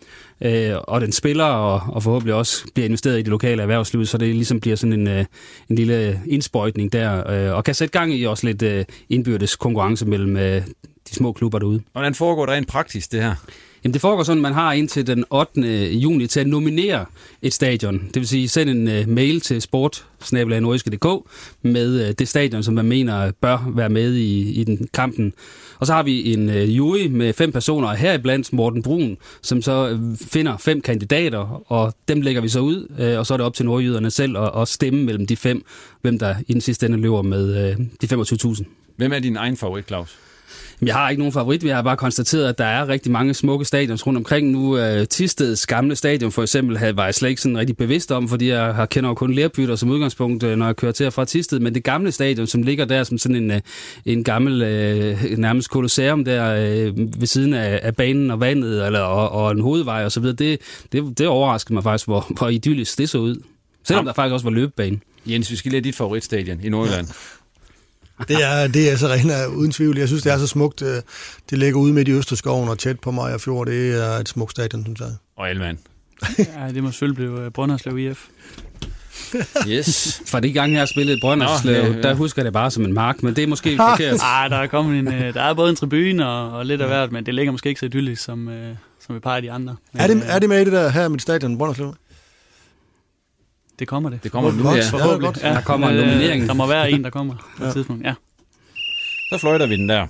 Øh, 0.41 0.71
og 0.83 1.01
den 1.01 1.11
spiller, 1.11 1.43
og, 1.43 1.81
og 1.87 2.03
forhåbentlig 2.03 2.33
også 2.35 2.65
bliver 2.73 2.85
investeret 2.85 3.19
i 3.19 3.21
det 3.21 3.27
lokale 3.27 3.61
erhvervsliv, 3.61 4.05
så 4.05 4.17
det 4.17 4.35
ligesom 4.35 4.59
bliver 4.59 4.75
sådan 4.75 4.93
en, 4.93 5.07
øh, 5.07 5.25
en 5.69 5.75
lille 5.75 6.21
indsprøjtning 6.27 6.93
der, 6.93 7.31
øh, 7.31 7.55
og 7.55 7.63
kan 7.63 7.75
sætte 7.75 7.99
gang 7.99 8.13
i 8.13 8.23
også 8.23 8.47
lidt 8.47 8.87
indbyrdes 9.09 9.55
konkurrence 9.55 10.05
mellem 10.05 10.63
de 11.09 11.15
små 11.15 11.31
klubber 11.31 11.59
derude. 11.59 11.81
Hvordan 11.91 12.15
foregår 12.15 12.45
det 12.45 12.55
rent 12.55 12.67
praktisk, 12.67 13.11
det 13.11 13.21
her? 13.23 13.35
Jamen 13.83 13.93
det 13.93 14.01
foregår 14.01 14.23
sådan, 14.23 14.37
at 14.37 14.41
man 14.41 14.53
har 14.53 14.73
indtil 14.73 15.07
den 15.07 15.25
8. 15.29 15.61
juni 15.91 16.27
til 16.27 16.39
at 16.39 16.47
nominere 16.47 17.05
et 17.41 17.53
stadion. 17.53 17.99
Det 17.99 18.15
vil 18.15 18.27
sige, 18.27 18.49
send 18.49 18.69
en 18.69 18.87
uh, 18.87 19.09
mail 19.09 19.41
til 19.41 19.61
sport 19.61 20.05
med 21.61 22.07
uh, 22.07 22.11
det 22.19 22.27
stadion, 22.27 22.63
som 22.63 22.73
man 22.73 22.85
mener 22.85 23.31
bør 23.31 23.71
være 23.75 23.89
med 23.89 24.13
i, 24.13 24.51
i 24.51 24.63
den 24.63 24.87
kampen. 24.93 25.33
Og 25.79 25.87
så 25.87 25.93
har 25.93 26.03
vi 26.03 26.33
en 26.33 26.49
uh, 26.49 26.77
jury 26.77 27.07
med 27.07 27.33
fem 27.33 27.51
personer, 27.51 27.93
heriblandt 27.93 28.53
Morten 28.53 28.83
Brun, 28.83 29.17
som 29.41 29.61
så 29.61 29.99
finder 30.21 30.57
fem 30.57 30.81
kandidater, 30.81 31.63
og 31.71 31.93
dem 32.07 32.21
lægger 32.21 32.41
vi 32.41 32.49
så 32.49 32.59
ud, 32.59 32.87
uh, 32.99 33.19
og 33.19 33.25
så 33.25 33.33
er 33.33 33.37
det 33.37 33.45
op 33.45 33.53
til 33.53 33.65
nordjyderne 33.65 34.11
selv 34.11 34.37
at, 34.37 34.51
at 34.61 34.67
stemme 34.67 35.03
mellem 35.03 35.27
de 35.27 35.35
fem, 35.35 35.63
hvem 36.01 36.19
der 36.19 36.35
i 36.47 36.53
den 36.53 36.61
sidste 36.61 36.85
ende 36.85 36.97
løber 36.97 37.21
med 37.21 37.73
uh, 37.79 37.85
de 38.01 38.15
25.000. 38.15 38.63
Hvem 38.95 39.13
er 39.13 39.19
din 39.19 39.35
egen 39.35 39.57
favorit, 39.57 39.87
Claus? 39.87 40.17
Jeg 40.81 40.95
har 40.95 41.09
ikke 41.09 41.19
nogen 41.19 41.33
favorit. 41.33 41.63
Vi 41.63 41.69
har 41.69 41.81
bare 41.81 41.97
konstateret, 41.97 42.49
at 42.49 42.57
der 42.57 42.65
er 42.65 42.87
rigtig 42.87 43.11
mange 43.11 43.33
smukke 43.33 43.65
stadions 43.65 44.07
rundt 44.07 44.17
omkring. 44.17 44.47
Nu 44.47 44.77
uh, 44.77 45.03
Tisteds 45.09 45.67
gamle 45.67 45.95
stadion 45.95 46.31
for 46.31 46.41
eksempel 46.41 46.77
havde, 46.77 46.97
var 46.97 47.05
jeg 47.05 47.15
slet 47.15 47.29
ikke 47.29 47.41
sådan 47.41 47.57
rigtig 47.57 47.77
bevidst 47.77 48.11
om, 48.11 48.29
fordi 48.29 48.49
jeg 48.49 48.75
har 48.75 48.85
kender 48.85 49.09
jo 49.09 49.13
kun 49.13 49.33
lærbytter 49.33 49.75
som 49.75 49.89
udgangspunkt, 49.89 50.43
uh, 50.43 50.51
når 50.51 50.65
jeg 50.65 50.75
kører 50.75 50.91
til 50.91 51.11
fra 51.11 51.25
Tisted. 51.25 51.59
Men 51.59 51.75
det 51.75 51.83
gamle 51.83 52.11
stadion, 52.11 52.47
som 52.47 52.61
ligger 52.61 52.85
der 52.85 53.03
som 53.03 53.17
sådan 53.17 53.35
en, 53.35 53.51
uh, 53.51 53.57
en 54.05 54.23
gammel 54.23 54.53
uh, 54.53 55.37
nærmest 55.37 55.69
kolosseum 55.69 56.25
der 56.25 56.53
uh, 56.53 56.97
ved 56.97 57.27
siden 57.27 57.53
af, 57.53 57.79
af 57.83 57.95
banen 57.95 58.31
og 58.31 58.39
vandet 58.39 58.85
eller, 58.85 58.99
og, 58.99 59.31
og 59.31 59.51
en 59.51 59.61
hovedvej 59.61 60.05
osv., 60.05 60.23
det, 60.23 60.57
det, 60.91 61.17
det 61.17 61.27
overraskede 61.27 61.73
mig 61.73 61.83
faktisk, 61.83 62.07
hvor, 62.07 62.31
hvor 62.37 62.49
idyllisk 62.49 62.97
det 62.97 63.09
så 63.09 63.17
ud. 63.17 63.35
Selvom 63.83 64.05
ja. 64.05 64.07
der 64.07 64.13
faktisk 64.13 64.33
også 64.33 64.43
var 64.43 64.51
løbebane. 64.51 64.99
Jens, 65.25 65.51
vi 65.51 65.55
skal 65.55 65.71
lige 65.71 65.81
dit 65.81 65.95
favoritstadion 65.95 66.59
i 66.63 66.69
Nordjylland. 66.69 67.07
Det 68.27 68.43
er, 68.43 68.67
det 68.67 68.91
er 68.91 68.95
så 68.97 69.07
rent 69.07 69.55
uden 69.55 69.71
tvivl. 69.71 69.97
Jeg 69.97 70.07
synes, 70.07 70.23
det 70.23 70.31
er 70.33 70.37
så 70.37 70.47
smukt. 70.47 70.81
Øh, 70.81 71.01
det 71.49 71.57
ligger 71.57 71.79
ude 71.79 71.93
midt 71.93 72.07
i 72.07 72.11
Østerskoven 72.11 72.69
og 72.69 72.79
tæt 72.79 72.99
på 72.99 73.11
mig 73.11 73.33
og 73.33 73.41
fjord. 73.41 73.67
Det 73.67 74.03
er 74.03 74.09
et 74.09 74.29
smukt 74.29 74.51
stadion, 74.51 74.83
synes 74.83 74.99
jeg. 74.99 75.09
Og 75.37 75.49
Elvand. 75.51 75.77
ja, 76.39 76.73
det 76.73 76.83
må 76.83 76.91
selvfølgelig 76.91 77.15
blive 77.15 77.45
øh, 77.45 77.51
Brønderslev 77.51 77.97
IF. 77.97 78.25
Yes. 79.67 80.21
For 80.25 80.39
de 80.39 80.53
gange, 80.53 80.73
jeg 80.73 80.81
har 80.81 80.85
spillet 80.85 81.19
Brønderslev, 81.21 81.73
ja, 81.73 81.87
ja. 81.87 82.01
der 82.01 82.13
husker 82.13 82.41
jeg 82.41 82.45
det 82.45 82.53
bare 82.53 82.71
som 82.71 82.85
en 82.85 82.93
mark, 82.93 83.23
men 83.23 83.35
det 83.35 83.43
er 83.43 83.47
måske 83.47 83.77
forkert. 83.89 84.17
Nej, 84.17 84.47
der 84.47 84.55
er 84.55 84.67
kommet 84.67 84.99
en, 84.99 85.07
øh, 85.07 85.33
der 85.33 85.41
er 85.41 85.53
både 85.53 85.69
en 85.69 85.75
tribune 85.75 86.27
og, 86.27 86.51
og 86.51 86.65
lidt 86.65 86.81
af 86.81 86.87
hvert, 86.87 87.11
men 87.11 87.25
det 87.25 87.35
ligger 87.35 87.51
måske 87.51 87.69
ikke 87.69 87.79
så 87.79 87.85
idyllisk 87.85 88.23
som, 88.23 88.49
som 89.05 89.15
et 89.15 89.21
par 89.21 89.35
af 89.35 89.41
de 89.41 89.51
andre. 89.51 89.75
Men, 89.93 90.01
er, 90.01 90.07
det, 90.07 90.23
er 90.25 90.39
det 90.39 90.49
med 90.49 90.61
i 90.61 90.65
det 90.65 90.73
der 90.73 90.89
her 90.89 91.07
med 91.07 91.19
stadion 91.19 91.57
Brønderslev? 91.57 91.93
Det 93.79 93.87
kommer 93.87 94.09
det. 94.09 94.23
Det 94.23 94.31
kommer 94.31 94.51
nu, 94.51 94.63
ja. 94.69 94.83
Forhåbentlig. 94.91 95.43
Ja, 95.43 95.49
der 95.49 95.61
kommer 95.61 95.89
en 95.89 95.95
nominering. 95.95 96.47
Der 96.47 96.53
må 96.53 96.67
være 96.67 96.91
en, 96.91 97.03
der 97.03 97.09
kommer 97.09 97.35
på 97.57 97.65
et 97.65 97.73
tidspunkt, 97.73 98.05
ja. 98.05 98.13
Så 99.31 99.37
fløjter 99.37 99.67
vi 99.67 99.75
den 99.75 99.89
der. 99.89 100.07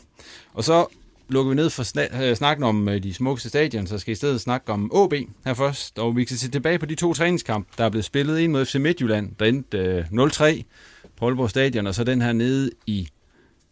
Og 0.53 0.63
så 0.63 0.85
lukker 1.29 1.49
vi 1.49 1.55
ned 1.55 1.69
for 1.69 1.83
sna- 1.83 2.21
øh, 2.23 2.35
snakken 2.35 2.63
om 2.63 2.89
øh, 2.89 3.03
de 3.03 3.13
smukkeste 3.13 3.49
stadion, 3.49 3.87
så 3.87 3.97
skal 3.97 4.11
i 4.11 4.15
stedet 4.15 4.41
snakke 4.41 4.71
om 4.71 4.91
AB 4.95 5.13
her 5.45 5.53
først. 5.53 5.99
Og 5.99 6.15
vi 6.15 6.23
kan 6.23 6.37
se 6.37 6.51
tilbage 6.51 6.79
på 6.79 6.85
de 6.85 6.95
to 6.95 7.13
træningskamp, 7.13 7.67
der 7.77 7.85
er 7.85 7.89
blevet 7.89 8.05
spillet. 8.05 8.43
En 8.43 8.51
mod 8.51 8.65
FC 8.65 8.75
Midtjylland, 8.75 9.35
der 9.39 9.45
endte 9.45 9.77
øh, 9.77 10.05
0-3 10.05 10.63
på 11.17 11.25
Aalborg 11.25 11.49
Stadion, 11.49 11.87
og 11.87 11.95
så 11.95 12.03
den 12.03 12.21
her 12.21 12.33
nede 12.33 12.71
i 12.87 13.07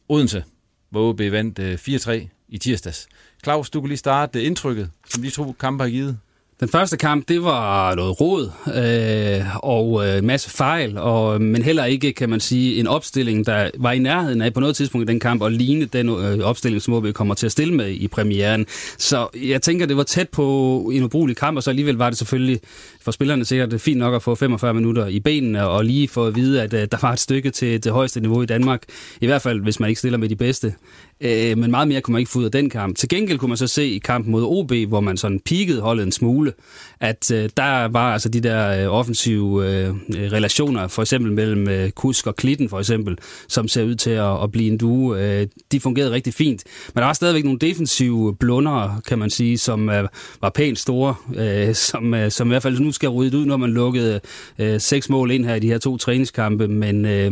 Odense, 0.10 0.44
hvor 0.90 1.10
AB 1.10 1.32
vandt 1.32 1.60
øh, 1.60 1.74
4-3 1.74 2.28
i 2.50 2.58
tirsdags. 2.58 3.08
Claus, 3.44 3.70
du 3.70 3.82
kan 3.82 3.88
lige 3.88 3.98
starte 3.98 4.44
indtrykket, 4.44 4.90
som 5.10 5.24
de 5.24 5.30
to 5.30 5.56
kampe 5.60 5.84
har 5.84 5.90
givet. 5.92 6.18
Den 6.60 6.70
første 6.70 6.98
kamp, 6.98 7.28
det 7.28 7.44
var 7.44 7.96
noget 7.96 8.22
rod 8.22 8.50
øh, 8.76 9.46
og 9.64 10.06
øh, 10.06 10.12
en 10.12 10.18
øh, 10.18 10.24
masse 10.24 10.50
fejl, 10.50 10.98
og, 10.98 11.42
men 11.42 11.62
heller 11.62 11.86
ikke, 11.86 12.14
kan 12.14 12.30
man 12.30 12.40
sige, 12.40 12.80
en 12.80 12.88
opstilling, 12.88 13.46
der 13.46 13.70
var 13.78 13.92
i 13.92 14.00
nærheden 14.00 14.42
af 14.42 14.54
på 14.54 14.60
noget 14.60 14.76
tidspunkt 14.76 15.10
i 15.10 15.12
den 15.12 15.20
kamp, 15.20 15.42
og 15.42 15.52
ligne 15.52 15.86
den 15.86 16.10
øh, 16.10 16.40
opstilling, 16.40 16.82
som 16.82 17.04
vi 17.04 17.12
kommer 17.12 17.34
til 17.34 17.46
at 17.46 17.52
stille 17.52 17.74
med 17.74 17.90
i 17.90 18.08
premieren. 18.08 18.66
Så 18.98 19.28
jeg 19.36 19.62
tænker, 19.62 19.86
det 19.86 19.98
var 19.98 20.04
tæt 20.04 20.30
på 20.30 20.92
en 20.94 21.04
ubrugelig 21.04 21.38
kamp, 21.38 21.58
og 21.58 21.64
så 21.64 21.70
alligevel 21.70 21.96
var 21.96 22.10
det 22.10 22.18
selvfølgelig 22.18 22.60
for 23.08 23.12
spillerne 23.12 23.46
sikkert 23.46 23.82
fint 23.82 23.98
nok 23.98 24.16
at 24.16 24.24
få 24.24 24.36
45 24.36 24.74
minutter 24.74 25.08
i 25.08 25.20
benene, 25.20 25.68
og 25.68 25.86
lige 25.86 26.08
få 26.08 26.28
at 26.28 26.36
vide, 26.36 26.62
at 26.62 26.74
øh, 26.74 26.88
der 26.92 26.98
var 27.02 27.14
et 27.14 27.20
stykke 27.20 27.50
til 27.50 27.84
det 27.84 27.92
højeste 27.92 28.20
niveau 28.20 28.42
i 28.42 28.46
Danmark. 28.46 28.84
I 29.22 29.26
hvert 29.26 29.42
fald, 29.42 29.62
hvis 29.62 29.80
man 29.80 29.90
ikke 29.90 30.00
stiller 30.00 30.18
med 30.18 30.30
de 30.30 30.36
bedste. 30.36 30.74
Øh, 31.22 31.58
men 31.58 31.72
meget 31.72 31.88
mere 31.88 32.02
kunne 32.02 32.12
man 32.12 32.20
ikke 32.20 32.32
få 32.32 32.40
ud 32.40 32.46
af 32.46 32.52
den 32.52 32.70
kamp. 32.70 32.98
Til 32.98 33.10
gengæld 33.10 33.38
kunne 33.38 33.50
man 33.50 33.58
så 33.58 33.68
se 33.68 33.88
i 33.88 33.98
kampen 33.98 34.32
mod 34.32 34.44
OB, 34.44 34.72
hvor 34.88 35.00
man 35.00 35.18
sådan 35.18 35.40
peakede 35.40 35.82
holdet 35.82 36.04
en 36.04 36.12
smule, 36.12 36.54
at 37.00 37.32
øh, 37.32 37.50
der 37.58 37.88
var 37.88 38.14
altså 38.14 38.30
de 38.30 38.42
der 38.42 38.84
øh, 38.84 38.94
offensive 38.94 39.66
øh, 39.66 39.88
øh, 39.90 40.32
relationer, 40.32 40.88
for 40.88 41.02
eksempel 41.02 41.32
mellem 41.32 41.70
øh, 41.70 41.90
Kusk 41.90 42.28
og 42.28 42.36
Klitten 42.36 42.70
for 42.70 42.80
eksempel, 42.80 43.18
som 43.48 43.68
ser 43.68 43.84
ud 43.84 43.96
til 43.96 44.10
at, 44.10 44.44
at 44.44 44.52
blive 44.52 44.72
en 44.72 44.78
due. 44.78 45.22
Øh, 45.22 45.48
de 45.72 45.80
fungerede 45.80 46.12
rigtig 46.12 46.34
fint. 46.34 46.64
Men 46.94 47.00
der 47.00 47.06
var 47.06 47.14
stadigvæk 47.14 47.44
nogle 47.44 47.60
defensive 47.60 48.36
blunder, 48.36 49.02
kan 49.08 49.20
man 49.20 49.30
sige, 49.30 49.58
som 49.58 49.90
øh, 49.90 50.08
var 50.42 50.50
pænt 50.50 50.80
store, 50.80 51.16
øh, 51.36 51.76
som, 51.76 52.14
øh, 52.14 52.32
som 52.32 52.48
i 52.48 52.50
hvert 52.50 52.64
fald 52.64 52.80
nu 52.80 52.92
skal 52.98 53.10
rydde 53.10 53.38
ud, 53.38 53.46
når 53.46 53.58
man 53.58 53.70
lukkede 53.70 54.20
øh, 54.60 54.82
seks 54.82 55.10
mål 55.10 55.32
ind 55.32 55.46
her 55.46 55.56
i 55.56 55.60
de 55.60 55.68
her 55.68 55.78
to 55.78 55.98
træningskampe. 55.98 56.68
Men 56.68 57.06
øh, 57.06 57.32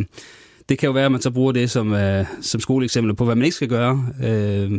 det 0.68 0.78
kan 0.78 0.86
jo 0.86 0.92
være, 0.92 1.04
at 1.04 1.12
man 1.12 1.20
så 1.20 1.30
bruger 1.30 1.52
det 1.52 1.70
som, 1.70 1.92
øh, 1.92 2.26
som 2.40 2.60
skoleeksempel 2.60 3.14
på, 3.14 3.24
hvad 3.24 3.34
man 3.34 3.44
ikke 3.44 3.56
skal 3.56 3.68
gøre. 3.68 4.06
Øh, 4.24 4.72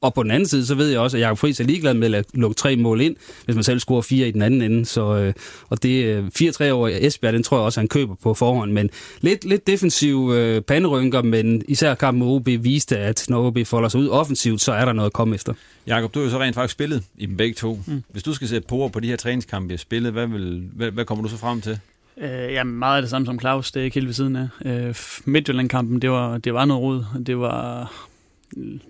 og 0.00 0.14
på 0.14 0.22
den 0.22 0.30
anden 0.30 0.48
side, 0.48 0.66
så 0.66 0.74
ved 0.74 0.88
jeg 0.90 1.00
også, 1.00 1.16
at 1.16 1.20
Jacob 1.20 1.38
Friis 1.38 1.60
er 1.60 1.64
ligeglad 1.64 1.94
med 1.94 2.14
at 2.14 2.26
lukke 2.34 2.54
tre 2.54 2.76
mål 2.76 3.00
ind, 3.00 3.16
hvis 3.44 3.54
man 3.54 3.64
selv 3.64 3.80
scorer 3.80 4.02
fire 4.02 4.28
i 4.28 4.30
den 4.30 4.42
anden 4.42 4.62
ende. 4.62 4.86
Så, 4.86 5.16
øh, 5.16 5.34
og 5.68 5.82
det 5.82 6.04
øh, 6.04 6.26
4-3 6.26 6.70
over 6.70 6.88
Esbjerg, 6.92 7.32
den 7.32 7.42
tror 7.42 7.56
jeg 7.56 7.64
også, 7.64 7.80
han 7.80 7.88
køber 7.88 8.14
på 8.14 8.34
forhånd. 8.34 8.72
Men 8.72 8.90
lidt, 9.20 9.44
lidt 9.44 9.66
defensiv 9.66 10.30
øh, 10.34 10.62
panderynker, 10.62 11.22
men 11.22 11.62
især 11.68 11.94
kampen 11.94 12.18
med 12.18 12.34
OB 12.34 12.46
viste, 12.46 12.98
at 12.98 13.24
når 13.28 13.46
OB 13.46 13.58
folder 13.66 13.88
sig 13.88 14.00
ud 14.00 14.08
offensivt, 14.08 14.60
så 14.60 14.72
er 14.72 14.84
der 14.84 14.92
noget 14.92 15.06
at 15.06 15.12
komme 15.12 15.34
efter. 15.34 15.52
Jakob, 15.86 16.14
du 16.14 16.18
har 16.18 16.24
jo 16.24 16.30
så 16.30 16.38
rent 16.38 16.54
faktisk 16.54 16.72
spillet 16.72 17.02
i 17.18 17.26
dem 17.26 17.36
begge 17.36 17.54
to. 17.54 17.80
Mm. 17.86 18.02
Hvis 18.08 18.22
du 18.22 18.34
skal 18.34 18.48
sætte 18.48 18.68
på 18.68 18.90
på 18.92 19.00
de 19.00 19.08
her 19.08 19.16
træningskampe, 19.16 19.72
jeg 19.72 19.80
spillet, 19.80 20.12
hvad, 20.12 20.26
vil, 20.26 20.68
hvad, 20.72 20.90
hvad 20.90 21.04
kommer 21.04 21.24
du 21.24 21.30
så 21.30 21.36
frem 21.36 21.60
til? 21.60 21.78
Øh, 22.16 22.52
ja, 22.52 22.64
meget 22.64 22.96
af 22.96 23.02
det 23.02 23.10
samme 23.10 23.26
som 23.26 23.40
Claus, 23.40 23.72
det 23.72 23.80
er 23.80 23.84
ikke 23.84 23.94
helt 23.94 24.06
ved 24.06 24.14
siden 24.14 24.36
af. 24.36 24.48
Øh, 24.64 24.94
Midtjylland-kampen, 25.24 26.02
det 26.02 26.10
var, 26.10 26.38
det 26.38 26.54
var 26.54 26.64
noget 26.64 26.82
rod. 26.82 27.04
Det 27.26 27.38
var, 27.38 27.92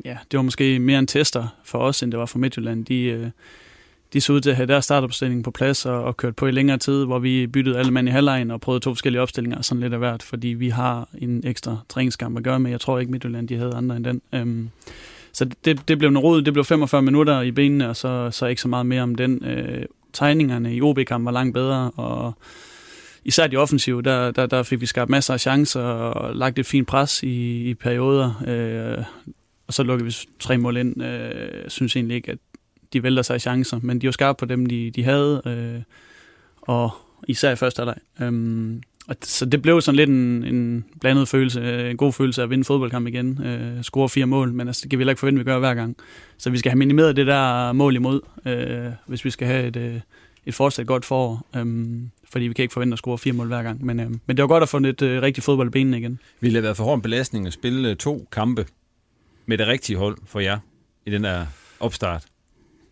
ja, 0.04 0.18
det 0.30 0.36
var 0.36 0.42
måske 0.42 0.78
mere 0.78 0.98
en 0.98 1.06
tester 1.06 1.46
for 1.64 1.78
os, 1.78 2.02
end 2.02 2.12
det 2.12 2.20
var 2.20 2.26
for 2.26 2.38
Midtjylland. 2.38 2.84
De, 2.84 3.02
øh, 3.02 3.30
de 4.12 4.20
så 4.20 4.32
ud 4.32 4.40
til 4.40 4.50
at 4.50 4.56
have 4.56 4.66
deres 4.66 4.84
startopstilling 4.84 5.44
på 5.44 5.50
plads 5.50 5.86
og, 5.86 6.04
og 6.04 6.16
kørt 6.16 6.36
på 6.36 6.46
i 6.46 6.50
længere 6.50 6.78
tid, 6.78 7.04
hvor 7.04 7.18
vi 7.18 7.46
byttede 7.46 7.78
alle 7.78 7.92
mand 7.92 8.08
i 8.08 8.10
halvlejen 8.10 8.50
og 8.50 8.60
prøvede 8.60 8.84
to 8.84 8.90
forskellige 8.90 9.22
opstillinger, 9.22 9.62
sådan 9.62 9.80
lidt 9.80 9.92
af 9.92 9.98
hvert, 9.98 10.22
fordi 10.22 10.48
vi 10.48 10.68
har 10.68 11.08
en 11.18 11.42
ekstra 11.44 11.78
træningskamp 11.88 12.36
at 12.36 12.44
gøre 12.44 12.60
med. 12.60 12.70
Jeg 12.70 12.80
tror 12.80 12.98
ikke, 12.98 13.12
Midtjylland 13.12 13.48
de 13.48 13.56
havde 13.56 13.74
andre 13.74 13.96
end 13.96 14.04
den. 14.04 14.22
Øhm, 14.32 14.70
så 15.32 15.44
det, 15.64 15.88
det 15.88 15.98
blev 15.98 16.08
en 16.08 16.18
rod. 16.18 16.42
Det 16.42 16.52
blev 16.52 16.64
45 16.64 17.02
minutter 17.02 17.40
i 17.40 17.50
benene, 17.50 17.88
og 17.88 17.96
så, 17.96 18.30
så 18.30 18.46
ikke 18.46 18.62
så 18.62 18.68
meget 18.68 18.86
mere 18.86 19.02
om 19.02 19.14
den. 19.14 19.44
Øh, 19.44 19.84
tegningerne 20.12 20.74
i 20.74 20.82
OB-kampen 20.82 21.24
var 21.24 21.32
langt 21.32 21.54
bedre, 21.54 21.90
og 21.90 22.34
især 23.24 23.46
de 23.46 23.56
offensive, 23.56 24.02
der, 24.02 24.30
der, 24.30 24.46
der 24.46 24.62
fik 24.62 24.80
vi 24.80 24.86
skabt 24.86 25.10
masser 25.10 25.34
af 25.34 25.40
chancer 25.40 25.80
og 25.80 26.36
lagt 26.36 26.58
et 26.58 26.66
fint 26.66 26.88
pres 26.88 27.22
i, 27.22 27.68
i 27.70 27.74
perioder. 27.74 28.42
Øh, 28.46 29.04
og 29.66 29.74
så 29.74 29.82
lukkede 29.82 30.06
vi 30.06 30.16
tre 30.38 30.58
mål 30.58 30.76
ind. 30.76 31.02
Øh, 31.02 31.68
synes 31.68 31.96
egentlig 31.96 32.14
ikke, 32.14 32.32
at 32.32 32.38
de 32.92 33.02
vælter 33.02 33.22
sig 33.22 33.36
i 33.36 33.38
chancer, 33.38 33.80
men 33.82 34.00
de 34.00 34.06
var 34.06 34.12
skarpe 34.12 34.36
på 34.36 34.44
dem, 34.44 34.66
de, 34.66 34.90
de 34.90 35.04
havde, 35.04 35.42
øh, 35.46 35.82
og 36.62 36.90
især 37.28 37.52
i 37.52 37.56
første 37.56 37.80
halvleg. 37.80 37.96
Øhm, 38.20 38.82
og 39.08 39.16
så 39.22 39.46
det 39.46 39.62
blev 39.62 39.80
sådan 39.80 39.96
lidt 39.96 40.10
en, 40.10 40.44
en 40.44 40.84
blandet 41.00 41.28
følelse, 41.28 41.60
øh, 41.60 41.90
en 41.90 41.96
god 41.96 42.12
følelse 42.12 42.42
at 42.42 42.50
vinde 42.50 42.64
fodboldkamp 42.64 43.06
igen, 43.06 43.42
øh, 43.44 43.82
score 43.82 44.08
fire 44.08 44.26
mål, 44.26 44.52
men 44.52 44.66
altså, 44.66 44.80
det 44.82 44.90
kan 44.90 44.98
vi 44.98 45.02
heller 45.02 45.12
ikke 45.12 45.20
forvente, 45.20 45.40
at 45.40 45.46
vi 45.46 45.50
gør 45.50 45.58
hver 45.58 45.74
gang. 45.74 45.96
Så 46.38 46.50
vi 46.50 46.58
skal 46.58 46.70
have 46.70 46.78
minimeret 46.78 47.16
det 47.16 47.26
der 47.26 47.72
mål 47.72 47.96
imod, 47.96 48.20
øh, 48.46 48.92
hvis 49.06 49.24
vi 49.24 49.30
skal 49.30 49.46
have 49.46 49.66
et, 49.66 49.76
øh, 49.76 50.00
et 50.46 50.54
fortsat 50.54 50.86
godt 50.86 51.04
forår, 51.04 51.46
Øhm, 51.56 52.10
fordi 52.32 52.44
vi 52.44 52.54
kan 52.54 52.62
ikke 52.62 52.72
forvente 52.72 52.94
at 52.94 52.98
score 52.98 53.18
fire 53.18 53.32
mål 53.32 53.46
hver 53.46 53.62
gang. 53.62 53.84
Men, 53.84 54.00
øh, 54.00 54.10
men 54.26 54.36
det 54.36 54.42
var 54.42 54.46
godt 54.46 54.62
at 54.62 54.68
få 54.68 54.76
et 54.76 55.02
øh, 55.02 55.22
rigtigt 55.22 55.44
fodbold 55.44 55.68
i 55.68 55.70
benene 55.70 55.98
igen. 55.98 56.18
Ville 56.40 56.56
det 56.56 56.62
være 56.62 56.74
for 56.74 56.84
hård 56.84 56.94
en 56.94 57.02
belastning 57.02 57.46
at 57.46 57.52
spille 57.52 57.94
to 57.94 58.28
kampe 58.32 58.66
med 59.46 59.58
det 59.58 59.66
rigtige 59.66 59.96
hold 59.96 60.18
for 60.26 60.40
jer 60.40 60.58
i 61.06 61.10
den 61.10 61.24
der 61.24 61.46
opstart? 61.80 62.24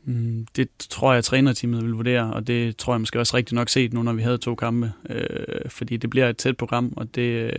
Mm, 0.05 0.47
det 0.57 0.69
tror 0.79 1.13
jeg, 1.13 1.19
at 1.19 1.25
trænerteamet 1.25 1.85
vil 1.85 1.93
vurdere, 1.93 2.33
og 2.33 2.47
det 2.47 2.77
tror 2.77 2.95
jeg 2.95 3.01
måske 3.01 3.19
også 3.19 3.37
rigtig 3.37 3.55
nok 3.55 3.69
set 3.69 3.93
nu, 3.93 4.03
når 4.03 4.13
vi 4.13 4.23
havde 4.23 4.39
to 4.39 4.55
kampe. 4.55 4.93
Øh, 5.11 5.71
fordi 5.71 5.97
det 5.97 6.11
bliver 6.11 6.29
et 6.29 6.37
tæt 6.37 6.57
program, 6.57 6.93
og 6.97 7.15
det 7.15 7.23
øh, 7.23 7.53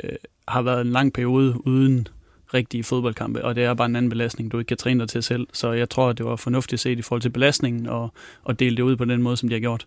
har 0.48 0.62
været 0.62 0.82
en 0.82 0.92
lang 0.92 1.14
periode 1.14 1.68
uden 1.68 2.08
rigtige 2.54 2.84
fodboldkampe, 2.84 3.46
og 3.46 3.56
det 3.56 3.64
er 3.64 3.74
bare 3.74 3.86
en 3.86 3.96
anden 3.96 4.10
belastning, 4.10 4.52
du 4.52 4.60
ikke 4.60 4.68
kan 4.68 4.78
træne 4.78 5.00
dig 5.00 5.10
til 5.10 5.24
selv. 5.24 5.48
Så 5.54 5.72
jeg 5.72 5.90
tror, 5.90 6.10
at 6.10 6.18
det 6.18 6.26
var 6.26 6.36
fornuftigt 6.36 6.82
set 6.82 7.00
i 7.00 7.02
forhold 7.02 7.22
til 7.22 7.30
belastningen, 7.30 7.88
og, 7.88 8.14
og 8.44 8.60
dele 8.60 8.78
det 8.78 8.84
ud 8.84 8.96
på 8.96 9.06
den 9.06 9.22
måde, 9.22 9.38
som 9.38 9.50
de 9.50 9.56
har 9.56 9.60
gjort. 9.60 9.86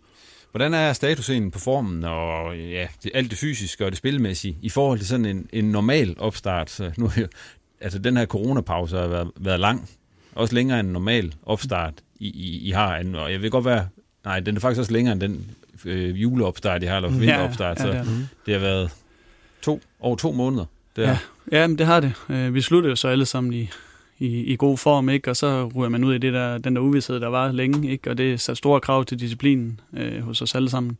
Hvordan 0.53 0.75
er 0.75 0.93
statusen 0.93 1.51
på 1.51 1.59
formen 1.59 2.05
og 2.05 2.59
ja, 2.59 2.87
det, 3.03 3.11
alt 3.15 3.31
det 3.31 3.39
fysiske 3.39 3.85
og 3.85 3.91
det 3.91 3.99
spilmæssige 3.99 4.57
i 4.63 4.69
forhold 4.69 4.99
til 4.99 5.09
sådan 5.09 5.27
en, 5.27 5.49
en 5.53 5.65
normal 5.65 6.15
opstart? 6.19 6.71
Så 6.71 6.91
nu, 6.97 7.11
altså 7.81 7.99
den 7.99 8.17
her 8.17 8.27
coronapause 8.27 8.97
har 8.97 9.07
været, 9.07 9.31
været 9.37 9.61
lang, 9.61 9.89
også 10.35 10.55
længere 10.55 10.81
end 10.81 10.89
en 10.89 10.93
normal 10.93 11.35
opstart, 11.43 11.95
I, 12.21 12.27
I, 12.27 12.69
I 12.69 12.71
har. 12.71 13.05
Og 13.15 13.33
jeg 13.33 13.43
vil 13.43 13.51
godt 13.51 13.65
være, 13.65 13.89
nej, 14.25 14.41
den 14.41 14.57
er 14.57 14.61
faktisk 14.61 14.81
også 14.81 14.93
længere 14.93 15.13
end 15.13 15.21
den 15.21 15.47
øh, 15.85 16.23
juleopstart, 16.23 16.83
I 16.83 16.87
har, 16.87 16.97
eller 16.97 17.09
vinteropstart. 17.09 17.81
Ja, 17.81 17.87
ja, 17.87 17.99
det, 17.99 18.07
så 18.07 18.13
det 18.47 18.55
har 18.55 18.61
været 18.61 18.91
to, 19.63 19.81
over 20.01 20.17
to 20.17 20.33
måneder. 20.33 20.65
Det 20.97 21.03
ja, 21.03 21.19
ja 21.53 21.67
men 21.67 21.79
det 21.79 21.87
har 21.87 22.01
det. 22.01 22.13
Øh, 22.29 22.55
vi 22.55 22.61
sluttede 22.61 22.91
jo 22.91 22.97
så 22.97 23.09
alle 23.09 23.27
sammen 23.27 23.53
i, 23.53 23.71
i, 24.23 24.53
i 24.53 24.57
god 24.57 24.79
form, 24.79 25.09
ikke? 25.09 25.31
og 25.31 25.37
så 25.37 25.71
ryger 25.77 25.89
man 25.89 26.05
ud 26.05 26.15
i 26.15 26.19
det 26.19 26.33
der, 26.33 26.59
den 26.59 26.77
der 26.77 26.83
uvidshed, 26.83 27.21
der 27.21 27.29
var 27.29 27.53
længe, 27.53 27.91
ikke? 27.91 28.11
og 28.11 28.19
det 28.19 28.41
satte 28.41 28.59
store 28.59 28.81
krav 28.81 29.05
til 29.05 29.21
disciplinen 29.21 29.81
øh, 29.97 30.21
hos 30.21 30.43
os 30.43 30.55
alle 30.55 30.71
sammen. 30.71 30.99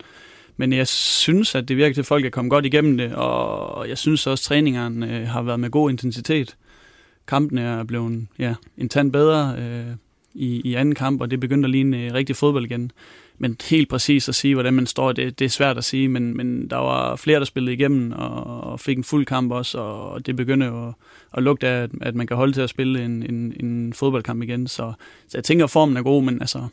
Men 0.57 0.73
jeg 0.73 0.89
synes, 0.89 1.55
at 1.55 1.69
det 1.69 1.77
virker 1.77 1.95
til, 1.95 2.03
at 2.03 2.07
folk 2.07 2.25
er 2.25 2.31
kommet 2.31 2.51
godt 2.51 2.67
igennem 2.67 2.99
det, 2.99 3.15
og 3.15 3.89
jeg 3.89 3.99
synes 3.99 4.27
også, 4.27 4.43
at 4.43 4.45
træningerne 4.45 5.19
øh, 5.19 5.29
har 5.29 5.43
været 5.43 5.61
med 5.61 5.71
god 5.71 5.91
intensitet 5.91 6.57
kampen 7.27 7.59
er 7.59 7.85
blevet 7.85 8.27
ja, 8.39 8.55
en 8.79 8.89
tand 8.89 9.13
bedre 9.13 9.55
øh, 9.59 9.95
i, 10.35 10.61
i 10.65 10.75
anden 10.75 10.95
kamp, 10.95 11.21
og 11.21 11.31
det 11.31 11.41
begyndte 11.41 11.67
at 11.67 11.71
ligne 11.71 12.05
øh, 12.05 12.15
rigtig 12.15 12.37
fodbold 12.37 12.65
igen. 12.65 12.91
Men 13.43 13.57
helt 13.71 13.89
præcis 13.89 14.29
at 14.29 14.35
sige, 14.35 14.55
hvordan 14.55 14.75
man 14.75 14.87
står, 14.87 15.13
det, 15.13 15.39
det 15.39 15.45
er 15.45 15.49
svært 15.49 15.79
at 15.79 15.85
sige, 15.85 16.09
men, 16.09 16.37
men 16.37 16.69
der 16.71 16.77
var 16.77 17.17
flere, 17.17 17.39
der 17.39 17.45
spillede 17.45 17.75
igennem 17.75 18.13
og, 18.13 18.61
og 18.65 18.81
fik 18.81 18.99
en 18.99 19.05
fuld 19.05 19.27
kamp 19.27 19.53
også, 19.53 19.79
og 19.79 20.27
det 20.27 20.37
begyndte 20.37 20.67
at, 20.67 20.95
at 21.35 21.43
lugte 21.43 21.69
af, 21.69 21.83
at, 21.83 21.91
at 22.01 22.15
man 22.15 22.27
kan 22.27 22.37
holde 22.37 22.53
til 22.53 22.61
at 22.61 22.71
spille 22.71 23.05
en, 23.05 23.23
en, 23.23 23.55
en 23.61 23.93
fodboldkamp 23.93 24.43
igen. 24.43 24.67
Så, 24.67 24.93
så 25.29 25.39
jeg 25.39 25.45
tænker, 25.45 25.65
at 25.65 25.71
formen 25.71 25.97
er 25.97 26.03
god, 26.03 26.23
men 26.23 26.41
altså 26.41 26.67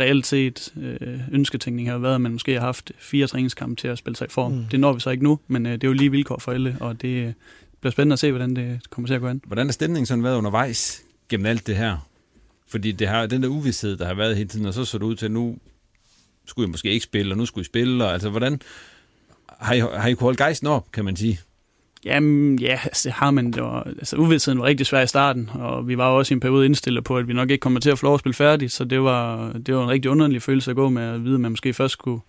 reelt 0.00 0.26
set 0.26 0.72
øh, 0.82 1.20
ønsketænkning 1.32 1.90
har 1.90 1.98
været, 1.98 2.14
at 2.14 2.20
man 2.20 2.32
måske 2.32 2.52
har 2.52 2.60
haft 2.60 2.92
fire 2.98 3.26
træningskampe 3.26 3.76
til 3.76 3.88
at 3.88 3.98
spille 3.98 4.16
sig 4.16 4.26
i 4.26 4.30
form. 4.30 4.52
Mm. 4.52 4.64
Det 4.70 4.80
når 4.80 4.92
vi 4.92 5.00
så 5.00 5.10
ikke 5.10 5.24
nu, 5.24 5.38
men 5.48 5.66
øh, 5.66 5.72
det 5.72 5.84
er 5.84 5.88
jo 5.88 5.94
lige 5.94 6.10
vilkår 6.10 6.38
for 6.38 6.52
alle, 6.52 6.76
og 6.80 7.02
det, 7.02 7.34
bliver 7.80 7.92
spændende 7.92 8.12
at 8.12 8.18
se, 8.18 8.30
hvordan 8.30 8.56
det 8.56 8.80
kommer 8.90 9.06
til 9.06 9.14
at 9.14 9.20
gå 9.20 9.26
an. 9.26 9.40
Hvordan 9.46 9.68
er 9.68 9.72
stemningen 9.72 10.06
sådan 10.06 10.24
været 10.24 10.36
undervejs 10.36 11.02
gennem 11.28 11.46
alt 11.46 11.66
det 11.66 11.76
her? 11.76 12.08
Fordi 12.68 12.92
det 12.92 13.08
har, 13.08 13.26
den 13.26 13.42
der 13.42 13.48
uvidshed, 13.48 13.96
der 13.96 14.06
har 14.06 14.14
været 14.14 14.36
hele 14.36 14.48
tiden, 14.48 14.66
og 14.66 14.74
så 14.74 14.84
så 14.84 14.98
det 14.98 15.04
ud 15.04 15.14
til, 15.14 15.26
at 15.26 15.32
nu 15.32 15.56
skulle 16.46 16.68
I 16.68 16.70
måske 16.70 16.90
ikke 16.90 17.04
spille, 17.04 17.32
og 17.34 17.38
nu 17.38 17.46
skulle 17.46 17.62
I 17.62 17.64
spille. 17.64 18.04
Og, 18.04 18.12
altså, 18.12 18.30
hvordan 18.30 18.60
har 19.48 19.74
I, 19.74 19.78
har 19.78 20.06
I 20.06 20.12
kunnet 20.12 20.20
holde 20.20 20.36
gejsten 20.36 20.68
op, 20.68 20.92
kan 20.92 21.04
man 21.04 21.16
sige? 21.16 21.40
Jamen, 22.04 22.58
ja, 22.58 22.80
altså, 22.84 23.08
det 23.08 23.12
har 23.12 23.30
man. 23.30 23.50
Det 23.50 23.62
var, 23.62 23.82
altså, 23.82 24.16
uvidsheden 24.16 24.58
var 24.58 24.64
rigtig 24.64 24.86
svær 24.86 25.02
i 25.02 25.06
starten, 25.06 25.50
og 25.54 25.88
vi 25.88 25.98
var 25.98 26.08
også 26.08 26.34
i 26.34 26.36
en 26.36 26.40
periode 26.40 26.66
indstillet 26.66 27.04
på, 27.04 27.16
at 27.16 27.28
vi 27.28 27.32
nok 27.32 27.50
ikke 27.50 27.62
kommer 27.62 27.80
til 27.80 27.90
at 27.90 27.98
få 27.98 28.06
lov 28.06 28.14
at 28.14 28.20
spille 28.20 28.34
færdigt, 28.34 28.72
så 28.72 28.84
det 28.84 29.02
var, 29.02 29.52
det 29.66 29.74
var 29.74 29.82
en 29.82 29.90
rigtig 29.90 30.10
underlig 30.10 30.42
følelse 30.42 30.70
at 30.70 30.76
gå 30.76 30.88
med 30.88 31.02
at 31.02 31.24
vide, 31.24 31.34
at 31.34 31.40
man 31.40 31.50
måske 31.50 31.72
først 31.72 31.92
skulle 31.92 32.20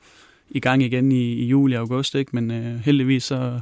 i 0.50 0.60
gang 0.60 0.84
igen 0.84 1.12
i, 1.12 1.34
i 1.34 1.46
juli 1.46 1.76
og 1.76 1.82
august, 1.82 2.16
ikke? 2.16 2.32
men 2.34 2.52
øh, 2.52 2.80
heldigvis 2.80 3.24
så, 3.24 3.60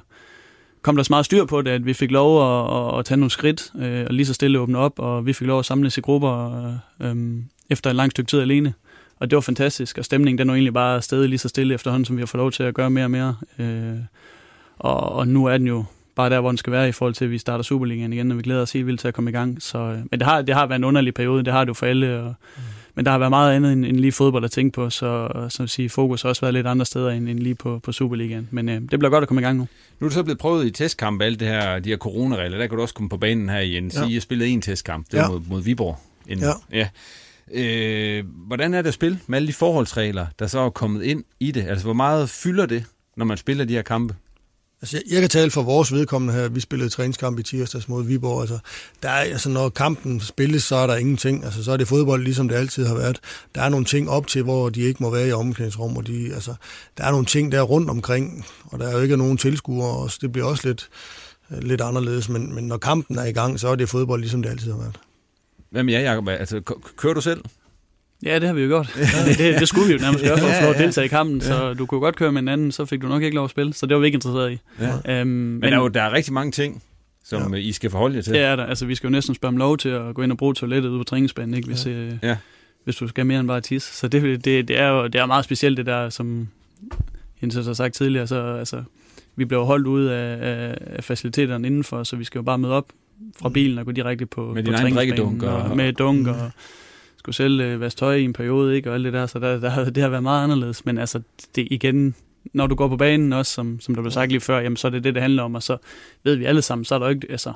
kom 0.86 0.96
der 0.96 1.04
så 1.04 1.14
meget 1.14 1.26
styr 1.26 1.46
på 1.46 1.62
det, 1.62 1.72
at 1.72 1.86
vi 1.86 1.94
fik 1.94 2.12
lov 2.12 2.42
at, 2.42 2.78
at, 2.78 3.00
at 3.00 3.06
tage 3.06 3.18
nogle 3.18 3.32
skridt 3.32 3.72
øh, 3.80 4.06
og 4.08 4.14
lige 4.14 4.26
så 4.26 4.34
stille 4.34 4.60
åbne 4.60 4.78
op, 4.78 5.00
og 5.00 5.26
vi 5.26 5.34
fik 5.34 5.48
lov 5.48 5.60
at 5.60 5.66
samles 5.66 5.98
i 5.98 6.02
grupper 6.02 6.74
øh, 7.02 7.16
efter 7.70 7.90
et 7.90 7.96
langt 7.96 8.12
stykke 8.12 8.30
tid 8.30 8.40
alene. 8.40 8.74
Og 9.20 9.30
det 9.30 9.36
var 9.36 9.42
fantastisk, 9.42 9.98
og 9.98 10.06
stemningen 10.06 10.38
den 10.38 10.48
var 10.48 10.54
egentlig 10.54 10.74
bare 10.74 11.02
stadig 11.02 11.30
lige 11.30 11.40
så 11.40 11.48
stille 11.48 11.74
efterhånden, 11.74 12.06
som 12.06 12.18
vi 12.18 12.22
har 12.22 12.26
fået 12.26 12.40
lov 12.40 12.52
til 12.52 12.64
at 12.64 12.74
gøre 12.74 12.90
mere 12.90 13.06
og 13.06 13.12
mere. 13.12 13.36
Øh, 13.60 13.96
og, 14.78 15.12
og 15.12 15.28
nu 15.28 15.46
er 15.46 15.58
den 15.58 15.68
jo 15.68 15.84
bare 16.16 16.30
der, 16.30 16.40
hvor 16.40 16.50
den 16.50 16.58
skal 16.58 16.74
være 16.74 16.90
i 16.90 16.92
forhold 16.92 17.14
til, 17.14 17.26
at 17.26 17.32
vi 17.32 17.38
starter 17.38 17.64
Superligaen 17.64 18.14
igen, 18.14 18.32
og 18.32 18.38
vi 18.38 18.44
glæder 18.44 18.62
os 18.62 18.72
helt 18.72 18.88
vildt 18.88 19.00
til 19.00 19.08
at 19.08 19.14
komme 19.14 19.30
i 19.30 19.34
gang. 19.34 19.62
Så, 19.62 19.78
øh, 19.78 19.98
men 19.98 20.20
det 20.20 20.22
har, 20.22 20.42
det 20.42 20.56
har 20.56 20.66
været 20.66 20.80
en 20.80 20.84
underlig 20.84 21.14
periode, 21.14 21.44
det 21.44 21.54
har 21.54 21.64
det 21.64 21.68
jo 21.68 21.74
for 21.74 21.86
alle, 21.86 22.20
og, 22.20 22.36
mm 22.58 22.64
men 22.96 23.06
der 23.06 23.12
har 23.12 23.18
været 23.18 23.30
meget 23.30 23.56
andet 23.56 23.74
end, 23.74 23.86
end 23.86 23.98
lige 23.98 24.12
fodbold 24.12 24.46
at 24.46 24.52
tænke 24.52 24.74
på, 24.74 24.90
så, 24.90 25.30
så 25.50 25.64
at 25.64 25.70
sige, 25.70 25.90
fokus 25.90 26.22
har 26.22 26.30
også 26.30 26.42
været 26.42 26.54
lidt 26.54 26.68
andre 26.68 26.86
steder 26.86 27.10
end, 27.10 27.30
end 27.30 27.40
lige 27.40 27.56
på, 27.56 27.80
på 27.80 27.92
Superligaen. 27.92 28.48
Men 28.52 28.70
øh, 28.70 28.82
det 28.82 29.00
bliver 29.00 29.10
godt 29.10 29.22
at 29.22 29.28
komme 29.28 29.42
i 29.42 29.46
gang 29.46 29.58
nu. 29.58 29.68
Nu 30.00 30.06
er 30.06 30.10
det 30.10 30.14
så 30.14 30.24
blevet 30.24 30.40
prøvet 30.40 30.66
i 30.66 30.72
testkamp, 30.72 31.22
alt 31.22 31.40
det 31.40 31.48
her, 31.48 31.80
de 31.80 31.90
her 31.90 31.98
coronaregler. 31.98 32.58
Der 32.58 32.68
kan 32.68 32.76
du 32.76 32.82
også 32.82 32.94
komme 32.94 33.10
på 33.10 33.18
banen 33.18 33.50
her 33.50 33.60
i 33.60 33.78
en 33.78 33.92
Ja. 33.96 34.06
Jeg 34.06 34.22
spillede 34.22 34.50
en 34.50 34.62
testkamp, 34.62 35.06
det 35.12 35.20
var 35.20 35.26
ja. 35.26 35.32
mod, 35.32 35.42
mod 35.50 35.62
Viborg. 35.62 36.00
En, 36.28 36.40
ja. 36.40 36.52
ja. 36.72 36.88
Øh, 37.54 38.24
hvordan 38.48 38.74
er 38.74 38.82
det 38.82 38.88
at 38.88 38.94
spille 38.94 39.20
med 39.28 39.38
alle 39.38 39.48
de 39.48 39.54
forholdsregler, 39.54 40.28
der 40.40 40.48
så 40.48 40.60
er 40.60 40.70
kommet 40.70 41.04
ind 41.04 41.24
i 41.40 41.52
det? 41.52 41.66
Altså, 41.68 41.84
hvor 41.86 41.94
meget 41.94 42.30
fylder 42.30 42.66
det, 42.66 42.86
når 43.18 43.26
man 43.26 43.38
spiller 43.38 43.66
de 43.66 43.74
her 43.74 43.82
kampe? 43.82 44.16
Altså, 44.82 44.98
jeg, 44.98 45.14
jeg 45.14 45.22
kan 45.22 45.30
tale 45.30 45.52
for 45.52 45.64
vores 45.64 45.92
vedkommende 45.94 46.34
her. 46.34 46.50
Vi 46.50 46.60
spillede 46.60 46.90
træningskamp 46.90 47.40
i 47.40 47.44
tirsdags 47.44 47.88
mod 47.88 48.04
Viborg. 48.04 48.42
Altså, 48.42 48.60
der 49.04 49.10
er, 49.10 49.22
altså, 49.22 49.50
når 49.50 49.70
kampen 49.70 50.20
spilles, 50.20 50.64
så 50.64 50.76
er 50.76 50.88
der 50.88 50.96
ingenting. 50.96 51.44
Altså, 51.46 51.64
så 51.64 51.72
er 51.72 51.78
det 51.78 51.88
fodbold, 51.88 52.24
ligesom 52.24 52.48
det 52.48 52.56
altid 52.56 52.86
har 52.86 52.96
været. 52.96 53.20
Der 53.56 53.62
er 53.62 53.70
nogle 53.70 53.86
ting 53.86 54.10
op 54.10 54.28
til, 54.28 54.44
hvor 54.44 54.70
de 54.70 54.82
ikke 54.82 55.04
må 55.04 55.10
være 55.10 55.28
i 55.28 55.32
omklædningsrum, 55.32 55.98
og 55.98 56.08
de, 56.08 56.34
altså, 56.34 56.54
der 56.98 57.04
er 57.04 57.12
nogle 57.12 57.26
ting 57.26 57.52
der 57.52 57.62
rundt 57.62 57.90
omkring, 57.90 58.46
og 58.66 58.80
der 58.80 58.88
er 58.88 58.92
jo 58.92 59.00
ikke 59.00 59.18
nogen 59.18 59.38
tilskuere, 59.38 59.98
og 59.98 60.12
det 60.22 60.32
bliver 60.32 60.48
også 60.48 60.68
lidt, 60.68 60.90
lidt 61.50 61.82
anderledes. 61.82 62.30
Men, 62.30 62.56
men 62.56 62.68
når 62.68 62.78
kampen 62.78 63.18
er 63.18 63.26
i 63.26 63.32
gang, 63.32 63.60
så 63.60 63.68
er 63.68 63.76
det 63.76 63.90
fodbold, 63.90 64.22
ligesom 64.22 64.42
det 64.42 64.50
altid 64.50 64.72
har 64.72 64.80
været. 64.80 65.00
Hvem 65.76 65.90
er 65.90 66.00
Jacob? 66.00 66.28
Altså, 66.28 66.62
kører 66.98 67.14
du 67.14 67.22
selv? 67.22 67.42
Ja, 68.26 68.40
det 68.40 68.48
har 68.48 68.54
vi 68.54 68.62
jo 68.62 68.68
gjort. 68.68 68.94
det, 68.96 69.38
det, 69.38 69.60
det 69.60 69.68
skulle 69.68 69.88
vi 69.88 69.94
jo 69.94 70.00
nærmest 70.00 70.24
gøre 70.24 70.38
for 70.38 70.48
at 70.48 70.64
få 70.64 70.70
at 70.70 70.78
deltage 70.78 71.06
i 71.06 71.08
kampen, 71.08 71.38
ja. 71.38 71.46
så 71.46 71.74
du 71.74 71.86
kunne 71.86 72.00
godt 72.00 72.16
køre 72.16 72.32
med 72.32 72.42
en 72.42 72.48
anden, 72.48 72.72
så 72.72 72.86
fik 72.86 73.02
du 73.02 73.08
nok 73.08 73.24
ikke 73.24 73.36
lov 73.36 73.44
at 73.44 73.50
spille, 73.50 73.74
så 73.74 73.86
det 73.86 73.96
var 73.96 74.02
vi 74.02 74.06
ikke 74.06 74.16
interesseret 74.16 74.52
i. 74.52 74.60
Ja. 74.80 75.20
Øhm, 75.20 75.28
men, 75.28 75.60
men 75.60 75.72
der 75.72 75.78
er 75.78 75.82
jo 75.82 75.88
der 75.88 76.02
er 76.02 76.14
rigtig 76.14 76.34
mange 76.34 76.52
ting, 76.52 76.84
som 77.24 77.54
ja. 77.54 77.60
I 77.60 77.72
skal 77.72 77.90
forholde 77.90 78.16
jer 78.16 78.22
til. 78.22 78.34
Det 78.34 78.42
er 78.42 78.56
der. 78.56 78.66
Altså, 78.66 78.86
vi 78.86 78.96
skal 78.96 79.08
jo 79.08 79.12
næsten 79.12 79.36
spørge 79.36 79.50
om 79.50 79.58
lov 79.58 79.78
til 79.78 79.90
at 79.90 80.16
gå 80.16 80.22
ind 80.22 80.32
og 80.32 80.38
bruge 80.38 80.54
toilettet 80.54 80.90
ude 80.90 81.00
på 81.00 81.04
træningsbanen, 81.04 81.54
ikke? 81.54 81.68
Hvis, 81.68 81.86
ja. 81.86 81.92
Øh, 81.92 82.14
ja. 82.24 82.38
hvis 82.84 82.96
du 82.96 83.08
skal 83.08 83.26
mere 83.26 83.40
end 83.40 83.48
bare 83.48 83.62
tisse. 83.62 83.94
Så 83.94 84.08
det, 84.08 84.46
det, 84.46 84.68
det, 84.68 84.80
er 84.80 84.88
jo 84.88 85.08
det 85.08 85.22
er 85.22 85.26
meget 85.26 85.46
specielt, 85.46 85.78
det 85.78 85.86
der, 85.86 86.10
som 86.10 86.48
Jens 87.42 87.56
har 87.56 87.74
sagt 87.74 87.94
tidligere. 87.94 88.28
Så, 88.28 88.56
altså, 88.56 88.84
vi 89.36 89.46
bliver 89.46 89.64
holdt 89.64 89.88
ude 89.88 90.14
af, 90.14 90.76
af 90.86 91.04
faciliteterne 91.04 91.68
indenfor, 91.68 92.04
så 92.04 92.16
vi 92.16 92.24
skal 92.24 92.40
jo 92.40 92.44
bare 92.44 92.58
møde 92.58 92.74
op 92.74 92.86
fra 93.38 93.50
bilen 93.50 93.78
og 93.78 93.86
gå 93.86 93.92
direkte 93.92 94.26
på, 94.26 94.54
med 94.54 94.64
på 94.64 94.72
træningsbanen. 94.72 95.44
Og, 95.44 95.58
og, 95.58 95.78
med 95.78 95.94
dunk 95.94 96.28
og 96.28 96.52
skulle 97.18 97.36
selv 97.36 97.60
øh, 97.62 97.82
vaske 97.82 98.00
tøj 98.00 98.16
i 98.16 98.24
en 98.24 98.34
periode, 98.34 98.76
ikke, 98.76 98.90
og 98.90 98.96
alt 98.96 99.06
det 99.06 99.14
der, 99.14 99.26
så 99.26 99.40
der, 99.40 99.60
der, 99.60 99.90
det 99.90 100.04
har 100.04 100.10
været 100.10 100.24
meget 100.24 100.44
anderledes, 100.44 100.86
men 100.86 100.98
altså, 100.98 101.22
det 101.56 101.68
igen, 101.72 102.16
når 102.54 102.68
du 102.68 102.76
går 102.76 102.88
på 102.88 102.98
banen 102.98 103.34
også, 103.34 103.54
som, 103.54 103.80
som 103.80 103.96
der 103.96 104.02
blev 104.02 104.12
sagt 104.12 104.32
lige 104.32 104.42
før, 104.42 104.60
jamen, 104.60 104.78
så 104.78 104.88
er 104.88 104.92
det 104.92 105.04
det, 105.04 105.16
det 105.16 105.22
handler 105.22 105.44
om, 105.44 105.56
og 105.56 105.64
så 105.64 105.78
ved 106.24 106.36
vi 106.36 106.46
alle 106.46 106.62
sammen, 106.62 106.86
så 106.86 106.96
er 106.96 107.00
der 107.00 107.06
jo 107.06 107.14
ikke, 107.14 107.28
altså, 107.30 107.54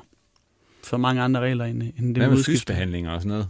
for 0.84 0.96
mange 0.96 1.22
andre 1.22 1.40
regler 1.40 1.64
end, 1.64 1.82
end 1.82 2.14
det 2.14 2.16
Hvad 2.16 2.28
med 2.28 2.44
fysbehandling 2.44 3.08
og 3.08 3.20
sådan 3.20 3.28
noget? 3.28 3.48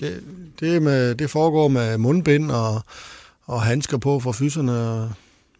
Det, 0.00 0.24
det, 0.60 0.82
med, 0.82 1.14
det 1.14 1.30
foregår 1.30 1.68
med 1.68 1.98
mundbind 1.98 2.50
og, 2.50 2.82
og 3.44 3.62
handsker 3.62 3.98
på 3.98 4.20
for 4.20 4.32
fyserne, 4.32 4.72
og 4.72 5.10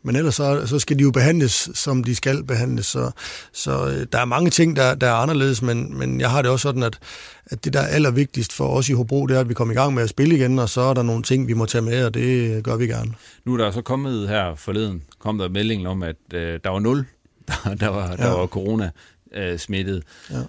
Men 0.04 0.16
ellers 0.16 0.35
så, 0.35 0.66
så 0.66 0.78
skal 0.78 0.99
de 0.99 1.02
jo 1.02 1.11
behandles, 1.11 1.71
som 1.75 2.04
de 2.04 2.14
skal 2.14 2.44
behandles. 2.44 2.87
Så, 2.87 3.11
så 3.52 3.88
øh, 3.88 4.06
der 4.12 4.18
er 4.18 4.25
mange 4.25 4.50
ting, 4.50 4.76
der, 4.76 4.94
der 4.94 5.06
er 5.06 5.14
anderledes, 5.14 5.62
men, 5.62 5.99
men 5.99 6.21
jeg 6.21 6.30
har 6.30 6.42
det 6.42 6.50
også 6.50 6.62
sådan, 6.62 6.82
at, 6.82 6.99
at 7.47 7.64
det, 7.64 7.73
der 7.73 7.80
er 7.80 7.87
allervigtigst 7.87 8.52
for 8.52 8.68
os 8.68 8.88
i 8.88 8.92
Hobro, 8.92 9.26
det 9.26 9.37
er, 9.37 9.40
at 9.40 9.49
vi 9.49 9.54
kommer 9.54 9.75
i 9.75 9.76
gang 9.76 9.94
med 9.94 10.02
at 10.02 10.09
spille 10.09 10.37
igen, 10.37 10.59
og 10.59 10.68
så 10.68 10.80
er 10.80 10.94
der 10.94 11.02
nogle 11.02 11.23
ting, 11.23 11.49
vi 11.49 11.52
må 11.52 11.66
tage 11.66 11.82
med, 11.82 12.04
og 12.04 12.14
det 12.14 12.64
gør 12.64 12.76
vi 12.76 12.87
gerne. 12.87 13.14
Nu 13.44 13.54
er 13.54 13.56
der 13.56 13.71
så 13.71 13.82
kommet 13.82 14.28
her 14.28 14.54
forleden, 14.54 15.02
kom 15.18 15.38
der 15.38 15.49
meldingen 15.49 15.87
om, 15.87 16.02
at 16.02 16.16
øh, 16.35 16.61
der 16.64 16.71
var 16.71 16.78
nul, 16.78 17.06
der, 17.49 17.75
der 17.75 17.88
var, 17.88 18.16
der 18.16 18.26
ja. 18.26 18.35
var 18.35 18.47
corona 18.47 18.90
øh, 19.35 19.59
smittet. 19.59 20.02
Ja. 20.30 20.38
Øh, 20.38 20.44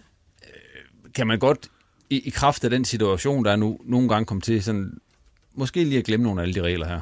kan 1.15 1.27
man 1.27 1.39
godt 1.39 1.69
i, 2.10 2.19
i 2.27 2.29
kraft 2.29 2.63
af 2.63 2.69
den 2.69 2.86
situation, 2.86 3.45
der 3.45 3.51
er 3.51 3.55
nu, 3.55 3.79
nogle 3.86 4.10
gange 4.10 4.25
komme 4.25 4.41
til 4.41 4.63
sådan, 4.63 4.91
måske 5.55 5.83
lige 5.83 5.98
at 5.98 6.05
glemme 6.05 6.24
nogle 6.24 6.41
af 6.41 6.43
alle 6.43 6.55
de 6.55 6.62
regler 6.62 6.88
her? 6.88 7.01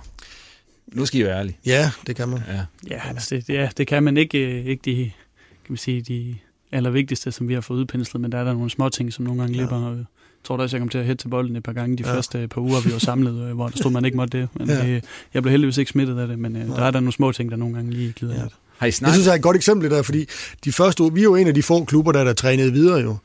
Nu 0.88 1.05
skal 1.05 1.19
I 1.19 1.23
være 1.23 1.39
ærlige. 1.39 1.57
Ja, 1.65 1.91
det 2.07 2.15
kan 2.15 2.29
man. 2.29 2.39
Ja, 2.47 2.65
ja, 2.89 3.01
altså 3.09 3.35
det, 3.35 3.50
ja 3.50 3.69
det 3.77 3.88
kan 3.88 4.03
man 4.03 4.17
ikke, 4.17 4.38
øh, 4.38 4.65
ikke 4.65 4.81
de, 4.85 4.95
kan 5.45 5.69
man 5.69 5.77
sige, 5.77 6.01
de 6.01 6.35
allervigtigste, 6.71 7.31
som 7.31 7.47
vi 7.47 7.53
har 7.53 7.61
fået 7.61 7.77
udpenslet, 7.77 8.21
men 8.21 8.31
der 8.31 8.38
er 8.38 8.43
der 8.43 8.53
nogle 8.53 8.69
små 8.69 8.89
ting, 8.89 9.13
som 9.13 9.25
nogle 9.25 9.41
gange 9.41 9.55
ja. 9.55 9.61
løber. 9.61 9.89
Jeg 9.89 10.05
tror 10.43 10.57
da 10.57 10.63
også, 10.63 10.77
jeg 10.77 10.81
kom 10.81 10.89
til 10.89 10.97
at 10.97 11.05
hætte 11.05 11.23
til 11.23 11.27
bolden 11.27 11.55
et 11.55 11.63
par 11.63 11.73
gange 11.73 11.97
de 11.97 12.03
ja. 12.05 12.15
første 12.15 12.47
par 12.47 12.61
uger, 12.61 12.81
vi 12.81 12.93
var 12.93 13.00
samlet, 13.00 13.50
øh, 13.50 13.55
hvor 13.55 13.67
der 13.67 13.77
stod, 13.77 13.91
man 13.91 14.05
ikke 14.05 14.17
måtte 14.17 14.39
det. 14.39 14.50
Men 14.53 14.69
ja. 14.69 14.85
det, 14.85 15.03
jeg 15.33 15.41
blev 15.41 15.51
heldigvis 15.51 15.77
ikke 15.77 15.91
smittet 15.91 16.19
af 16.19 16.27
det, 16.27 16.39
men 16.39 16.55
ja. 16.55 16.61
der 16.61 16.83
er 16.83 16.91
der 16.91 17.00
nogle 17.00 17.11
små 17.11 17.31
ting, 17.31 17.51
der 17.51 17.57
nogle 17.57 17.75
gange 17.75 17.91
lige 17.91 18.13
glider 18.15 18.35
ja. 18.35 18.47
Har 18.77 18.88
I 18.88 18.91
snakket? 18.91 19.07
Det 19.07 19.15
synes 19.15 19.25
jeg 19.25 19.31
er 19.31 19.35
et 19.35 19.41
godt 19.41 19.55
eksempel 19.55 19.89
der, 19.89 20.01
fordi 20.01 20.25
de 20.65 20.71
første 20.71 21.13
vi 21.13 21.19
er 21.19 21.23
jo 21.23 21.35
en 21.35 21.47
af 21.47 21.53
de 21.53 21.63
få 21.63 21.83
klubber, 21.85 22.11
der 22.11 22.19
er 22.19 22.33
trænet 22.33 22.73
videre 22.73 23.00
jo, 23.00 23.17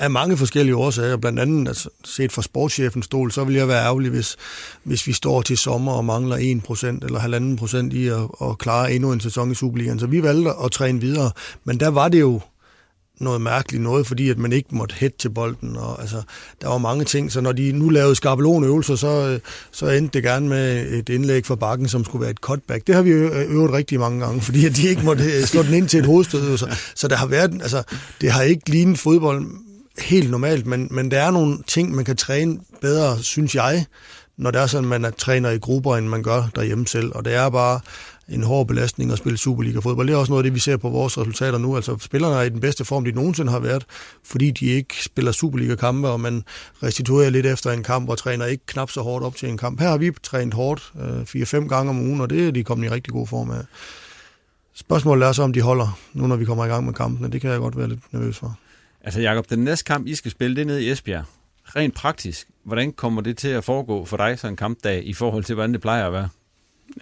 af 0.00 0.10
mange 0.10 0.36
forskellige 0.36 0.76
årsager. 0.76 1.16
Blandt 1.16 1.40
andet, 1.40 1.68
altså, 1.68 1.88
set 2.04 2.32
fra 2.32 2.42
sportschefens 2.42 3.04
stol, 3.04 3.32
så 3.32 3.44
vil 3.44 3.54
jeg 3.54 3.68
være 3.68 3.84
ærgerlig, 3.84 4.10
hvis, 4.10 4.36
hvis 4.84 5.06
vi 5.06 5.12
står 5.12 5.42
til 5.42 5.58
sommer 5.58 5.92
og 5.92 6.04
mangler 6.04 6.36
1% 6.36 6.86
eller 6.86 7.88
1,5% 7.90 7.96
i 7.96 8.06
at, 8.08 8.50
at 8.50 8.58
klare 8.58 8.92
endnu 8.92 9.12
en 9.12 9.20
sæson 9.20 9.50
i 9.50 9.54
Superligaen. 9.54 10.00
Så 10.00 10.06
vi 10.06 10.22
valgte 10.22 10.50
at 10.64 10.72
træne 10.72 11.00
videre, 11.00 11.30
men 11.64 11.80
der 11.80 11.88
var 11.88 12.08
det 12.08 12.20
jo 12.20 12.40
noget 13.20 13.40
mærkeligt 13.40 13.82
noget, 13.82 14.06
fordi 14.06 14.30
at 14.30 14.38
man 14.38 14.52
ikke 14.52 14.68
måtte 14.72 14.94
hætte 14.94 15.18
til 15.18 15.28
bolden. 15.28 15.76
Og, 15.76 16.00
altså, 16.00 16.22
der 16.60 16.68
var 16.68 16.78
mange 16.78 17.04
ting, 17.04 17.32
så 17.32 17.40
når 17.40 17.52
de 17.52 17.72
nu 17.72 17.88
lavede 17.88 18.14
skabelonøvelser, 18.14 18.96
så, 18.96 19.40
så 19.70 19.88
endte 19.88 20.12
det 20.12 20.22
gerne 20.22 20.48
med 20.48 20.92
et 20.92 21.08
indlæg 21.08 21.46
fra 21.46 21.54
bakken, 21.54 21.88
som 21.88 22.04
skulle 22.04 22.22
være 22.22 22.30
et 22.30 22.36
cutback. 22.36 22.86
Det 22.86 22.94
har 22.94 23.02
vi 23.02 23.10
øvet 23.10 23.72
rigtig 23.72 24.00
mange 24.00 24.26
gange, 24.26 24.40
fordi 24.46 24.66
at 24.66 24.76
de 24.76 24.88
ikke 24.88 25.02
måtte 25.04 25.24
øh, 25.24 25.44
slå 25.44 25.62
den 25.62 25.74
ind 25.74 25.88
til 25.88 26.00
et 26.00 26.06
hovedstød. 26.06 26.58
Så, 26.58 26.76
så 26.94 27.08
der 27.08 27.16
har 27.16 27.26
været, 27.26 27.52
altså, 27.62 27.82
det 28.20 28.30
har 28.30 28.42
ikke 28.42 28.70
lignet 28.70 28.98
fodbold 28.98 29.69
helt 30.02 30.30
normalt, 30.30 30.66
men, 30.66 30.88
men 30.90 31.10
der 31.10 31.20
er 31.20 31.30
nogle 31.30 31.58
ting, 31.66 31.94
man 31.94 32.04
kan 32.04 32.16
træne 32.16 32.58
bedre, 32.80 33.22
synes 33.22 33.54
jeg, 33.54 33.86
når 34.36 34.50
det 34.50 34.60
er 34.60 34.66
sådan, 34.66 34.88
man 34.88 35.04
er 35.04 35.10
træner 35.10 35.50
i 35.50 35.58
grupper, 35.58 35.96
end 35.96 36.08
man 36.08 36.22
gør 36.22 36.42
derhjemme 36.54 36.86
selv. 36.86 37.12
Og 37.14 37.24
det 37.24 37.34
er 37.34 37.50
bare 37.50 37.80
en 38.28 38.42
hård 38.42 38.66
belastning 38.66 39.12
at 39.12 39.18
spille 39.18 39.38
Superliga-fodbold. 39.38 40.06
Det 40.06 40.14
er 40.14 40.18
også 40.18 40.32
noget 40.32 40.42
af 40.42 40.44
det, 40.44 40.54
vi 40.54 40.60
ser 40.60 40.76
på 40.76 40.88
vores 40.88 41.18
resultater 41.18 41.58
nu. 41.58 41.76
Altså, 41.76 41.96
spillerne 42.00 42.34
er 42.36 42.42
i 42.42 42.48
den 42.48 42.60
bedste 42.60 42.84
form, 42.84 43.04
de 43.04 43.12
nogensinde 43.12 43.52
har 43.52 43.58
været, 43.58 43.86
fordi 44.24 44.50
de 44.50 44.66
ikke 44.66 45.04
spiller 45.04 45.32
Superliga-kampe, 45.32 46.08
og 46.08 46.20
man 46.20 46.44
restituerer 46.82 47.30
lidt 47.30 47.46
efter 47.46 47.70
en 47.70 47.82
kamp 47.82 48.08
og 48.08 48.18
træner 48.18 48.46
ikke 48.46 48.66
knap 48.66 48.90
så 48.90 49.00
hårdt 49.00 49.24
op 49.24 49.36
til 49.36 49.48
en 49.48 49.58
kamp. 49.58 49.80
Her 49.80 49.88
har 49.88 49.98
vi 49.98 50.10
trænet 50.22 50.54
hårdt 50.54 50.92
øh, 51.00 51.42
4-5 51.42 51.68
gange 51.68 51.90
om 51.90 52.00
ugen, 52.00 52.20
og 52.20 52.30
det 52.30 52.46
er 52.46 52.50
de 52.50 52.64
kommet 52.64 52.86
i 52.86 52.90
rigtig 52.90 53.12
god 53.12 53.26
form 53.26 53.50
af. 53.50 53.64
Spørgsmålet 54.74 55.28
er 55.28 55.32
så, 55.32 55.42
om 55.42 55.52
de 55.52 55.60
holder, 55.60 55.98
nu 56.12 56.26
når 56.26 56.36
vi 56.36 56.44
kommer 56.44 56.64
i 56.64 56.68
gang 56.68 56.84
med 56.84 56.94
kampene. 56.94 57.28
Det 57.28 57.40
kan 57.40 57.50
jeg 57.50 57.58
godt 57.58 57.76
være 57.76 57.88
lidt 57.88 58.12
nervøs 58.12 58.36
for. 58.36 58.58
Altså 59.00 59.20
Jacob, 59.20 59.50
den 59.50 59.58
næste 59.58 59.84
kamp, 59.84 60.06
I 60.06 60.14
skal 60.14 60.30
spille, 60.30 60.56
det 60.56 60.62
er 60.62 60.66
nede 60.66 60.84
i 60.84 60.90
Esbjerg. 60.90 61.24
Rent 61.76 61.94
praktisk, 61.94 62.48
hvordan 62.62 62.92
kommer 62.92 63.22
det 63.22 63.38
til 63.38 63.48
at 63.48 63.64
foregå 63.64 64.04
for 64.04 64.16
dig 64.16 64.38
så 64.38 64.48
en 64.48 64.56
kampdag 64.56 65.06
i 65.06 65.12
forhold 65.12 65.44
til, 65.44 65.54
hvordan 65.54 65.72
det 65.72 65.80
plejer 65.80 66.06
at 66.06 66.12
være? 66.12 66.28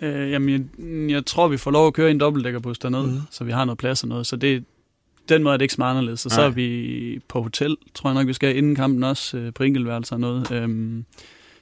Øh, 0.02 0.30
jamen, 0.30 0.70
jeg, 0.78 1.10
jeg 1.10 1.26
tror, 1.26 1.48
vi 1.48 1.56
får 1.56 1.70
lov 1.70 1.86
at 1.86 1.94
køre 1.94 2.10
en 2.10 2.20
dobbeltdækkerbus 2.20 2.78
dernede, 2.78 3.06
mm. 3.06 3.20
så 3.30 3.44
vi 3.44 3.52
har 3.52 3.64
noget 3.64 3.78
plads 3.78 4.02
og 4.02 4.08
noget. 4.08 4.26
Så 4.26 4.36
det, 4.36 4.64
den 5.28 5.42
måde 5.42 5.52
er 5.52 5.56
det 5.56 5.64
ikke 5.64 5.74
så 5.74 5.80
meget 5.80 5.90
anderledes. 5.90 6.20
Så, 6.20 6.28
så 6.28 6.42
er 6.42 6.48
vi 6.48 7.20
på 7.28 7.42
hotel, 7.42 7.76
tror 7.94 8.10
jeg 8.10 8.14
nok, 8.14 8.26
vi 8.26 8.32
skal 8.32 8.56
inden 8.56 8.74
kampen 8.74 9.04
også, 9.04 9.36
øh, 9.36 9.54
på 9.54 9.62
enkeltværelser 9.62 10.16
og 10.16 10.20
noget. 10.20 10.50
Øhm, 10.50 11.04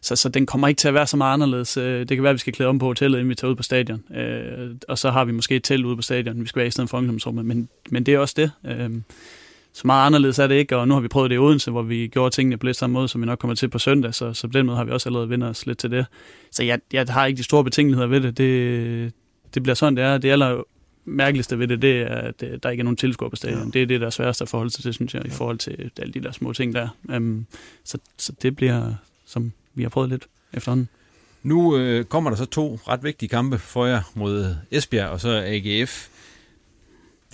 så, 0.01 0.17
så 0.17 0.29
den 0.29 0.47
kommer 0.47 0.69
ikke 0.69 0.79
til 0.79 0.89
at 0.89 0.95
være 0.95 1.07
så 1.07 1.17
meget 1.17 1.33
anderledes. 1.33 1.77
Øh, 1.77 2.01
det 2.01 2.09
kan 2.09 2.23
være, 2.23 2.31
at 2.31 2.35
vi 2.35 2.39
skal 2.39 2.53
klæde 2.53 2.69
om 2.69 2.79
på 2.79 2.87
hotellet, 2.87 3.19
inden 3.19 3.31
vi 3.31 3.35
tager 3.35 3.51
ud 3.51 3.57
på 3.57 3.63
stadion. 3.63 4.17
Øh, 4.17 4.77
og 4.89 4.99
så 4.99 5.11
har 5.11 5.25
vi 5.25 5.33
måske 5.33 5.57
et 5.57 5.65
telt 5.65 5.85
ude 5.85 5.97
på 5.97 6.03
stadion, 6.03 6.41
vi 6.41 6.47
skal 6.47 6.61
være 6.61 6.67
i 6.67 6.71
stedet 6.71 6.91
for 6.91 6.99
ungdomsrummet. 6.99 7.45
Men, 7.45 7.69
men 7.91 8.07
det 8.07 8.15
er 8.15 8.19
også 8.19 8.35
det. 8.37 8.51
Øh, 8.65 8.91
så 9.77 9.87
meget 9.87 10.07
anderledes 10.07 10.39
er 10.39 10.47
det 10.47 10.55
ikke, 10.55 10.77
og 10.77 10.89
nu 10.89 10.95
har 10.95 11.01
vi 11.01 11.09
prøvet 11.09 11.31
det 11.31 11.37
i 11.37 11.39
Odense, 11.39 11.71
hvor 11.71 11.83
vi 11.83 12.07
gjorde 12.07 12.35
tingene 12.35 12.57
på 12.57 12.67
lidt 12.67 12.77
samme 12.77 12.95
måde, 12.95 13.09
som 13.09 13.21
vi 13.21 13.27
nok 13.27 13.39
kommer 13.39 13.55
til 13.55 13.69
på 13.69 13.79
søndag, 13.79 14.15
så, 14.15 14.33
så 14.33 14.49
på 14.49 14.53
den 14.53 14.67
måde 14.67 14.77
har 14.77 14.85
vi 14.85 14.91
også 14.91 15.09
allerede 15.09 15.31
vendt 15.31 15.45
os 15.45 15.67
lidt 15.67 15.79
til 15.79 15.91
det. 15.91 16.07
Så 16.51 16.63
jeg, 16.63 16.81
jeg 16.93 17.07
har 17.09 17.27
ikke 17.27 17.39
de 17.39 17.43
store 17.43 17.65
betænkeligheder 17.65 18.09
ved 18.09 18.21
det. 18.21 18.39
Det, 18.39 19.13
det 19.55 19.63
bliver 19.63 19.75
sådan, 19.75 19.97
det 19.97 20.05
er. 20.05 20.19
Det 20.19 20.31
aller 20.31 20.63
mærkeligste 21.05 21.59
ved 21.59 21.69
det, 21.69 21.83
det 21.83 22.01
er, 22.01 22.15
at 22.15 22.43
øh, 22.43 22.59
der 22.63 22.71
ikke 22.71 22.81
er 22.81 22.85
nogen 22.85 22.97
tilskuer 22.97 23.29
på 23.29 23.37
stadion. 23.37 23.65
Ja. 23.65 23.71
Det 23.71 23.83
er 23.83 23.87
det, 23.87 24.01
der 24.01 24.07
er 24.07 24.11
sværest 24.11 24.43
at 24.43 24.49
forholde 24.49 24.71
sig 24.71 24.83
til, 24.83 24.95
synes 24.95 25.15
jeg, 25.15 25.23
ja. 25.23 25.29
i 25.29 25.31
forhold 25.31 25.59
til 25.59 25.91
alle 26.01 26.13
de 26.13 26.21
der 26.21 26.33
små 26.33 26.53
ting 26.53 26.75
der. 26.75 26.89
Um, 27.17 27.47
så, 27.85 27.99
så 28.19 28.33
det 28.43 28.57
bliver, 28.57 28.93
som 29.27 29.53
vi 29.75 29.83
har 29.83 29.91
prøvet 29.91 30.11
lidt 30.11 30.27
efterhånden. 30.53 30.89
Nu 31.43 31.77
øh, 31.77 32.05
kommer 32.05 32.31
der 32.31 32.37
så 32.37 32.45
to 32.45 32.79
ret 32.89 33.03
vigtige 33.03 33.29
kampe 33.29 33.59
for 33.59 33.87
jer 33.87 34.01
mod 34.15 34.55
Esbjerg 34.71 35.09
og 35.09 35.21
så 35.21 35.43
AGF. 35.47 36.09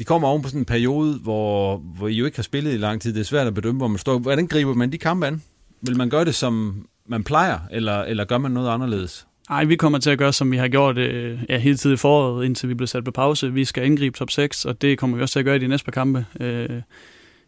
De 0.03 0.07
kommer 0.07 0.29
oven 0.29 0.43
på 0.43 0.49
sådan 0.49 0.61
en 0.61 0.65
periode, 0.65 1.19
hvor, 1.19 1.77
hvor 1.77 2.09
I 2.09 2.15
jo 2.15 2.25
ikke 2.25 2.39
har 2.39 2.43
spillet 2.43 2.75
i 2.75 2.77
lang 2.77 3.01
tid. 3.01 3.15
Det 3.15 3.21
er 3.21 3.25
svært 3.25 3.47
at 3.47 3.55
bedømme, 3.55 3.79
hvor 3.79 3.89
man 3.89 3.99
står. 3.99 4.19
Hvordan 4.19 4.47
griber 4.47 4.75
man 4.75 4.93
de 4.93 4.99
kampe 4.99 5.27
an? 5.27 5.43
Vil 5.81 5.97
man 5.97 6.11
gøre 6.11 6.25
det, 6.25 6.35
som 6.35 6.87
man 7.07 7.25
plejer, 7.25 7.59
eller, 7.71 8.03
eller 8.03 8.25
gør 8.25 8.39
man 8.39 8.51
noget 8.51 8.71
anderledes? 8.71 9.27
Nej, 9.51 9.65
vi 9.65 9.77
kommer 9.77 9.99
til 9.99 10.11
at 10.11 10.19
gøre, 10.19 10.33
som 10.33 10.53
vi 10.53 10.57
har 10.57 10.69
gjort 10.69 10.99
øh, 10.99 11.39
ja, 11.49 11.59
hele 11.59 11.77
tiden 11.77 11.95
i 11.95 11.97
foråret, 11.97 12.45
indtil 12.45 12.69
vi 12.69 12.75
blev 12.75 12.87
sat 12.87 13.05
på 13.05 13.11
pause. 13.11 13.53
Vi 13.53 13.65
skal 13.65 13.85
angribe 13.85 14.19
top 14.19 14.31
6, 14.31 14.65
og 14.65 14.83
det 14.83 14.99
kommer 14.99 15.17
vi 15.17 15.23
også 15.23 15.33
til 15.33 15.39
at 15.39 15.45
gøre 15.45 15.57
i 15.57 15.59
de 15.59 15.69
næste 15.69 15.85
par 15.85 15.93
kampe. 15.93 16.27
Øh, 16.41 16.83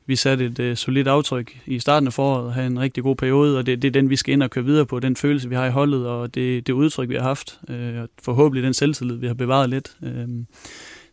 vi 0.06 0.16
satte 0.16 0.44
et 0.44 0.58
øh, 0.58 0.76
solidt 0.76 1.08
aftryk 1.08 1.58
i 1.66 1.78
starten 1.78 2.06
af 2.06 2.12
foråret 2.12 2.54
havde 2.54 2.66
en 2.66 2.80
rigtig 2.80 3.02
god 3.02 3.16
periode, 3.16 3.58
og 3.58 3.66
det, 3.66 3.82
det 3.82 3.88
er 3.88 3.92
den, 3.92 4.10
vi 4.10 4.16
skal 4.16 4.32
ind 4.32 4.42
og 4.42 4.50
køre 4.50 4.64
videre 4.64 4.86
på, 4.86 5.00
den 5.00 5.16
følelse, 5.16 5.48
vi 5.48 5.54
har 5.54 5.66
i 5.66 5.70
holdet, 5.70 6.06
og 6.06 6.34
det, 6.34 6.66
det 6.66 6.72
udtryk, 6.72 7.08
vi 7.08 7.14
har 7.14 7.22
haft, 7.22 7.58
øh, 7.68 8.02
og 8.02 8.08
forhåbentlig 8.22 8.64
den 8.64 8.74
selvtillid, 8.74 9.16
vi 9.16 9.26
har 9.26 9.34
bevaret 9.34 9.70
lidt. 9.70 9.96
Øh, 10.02 10.28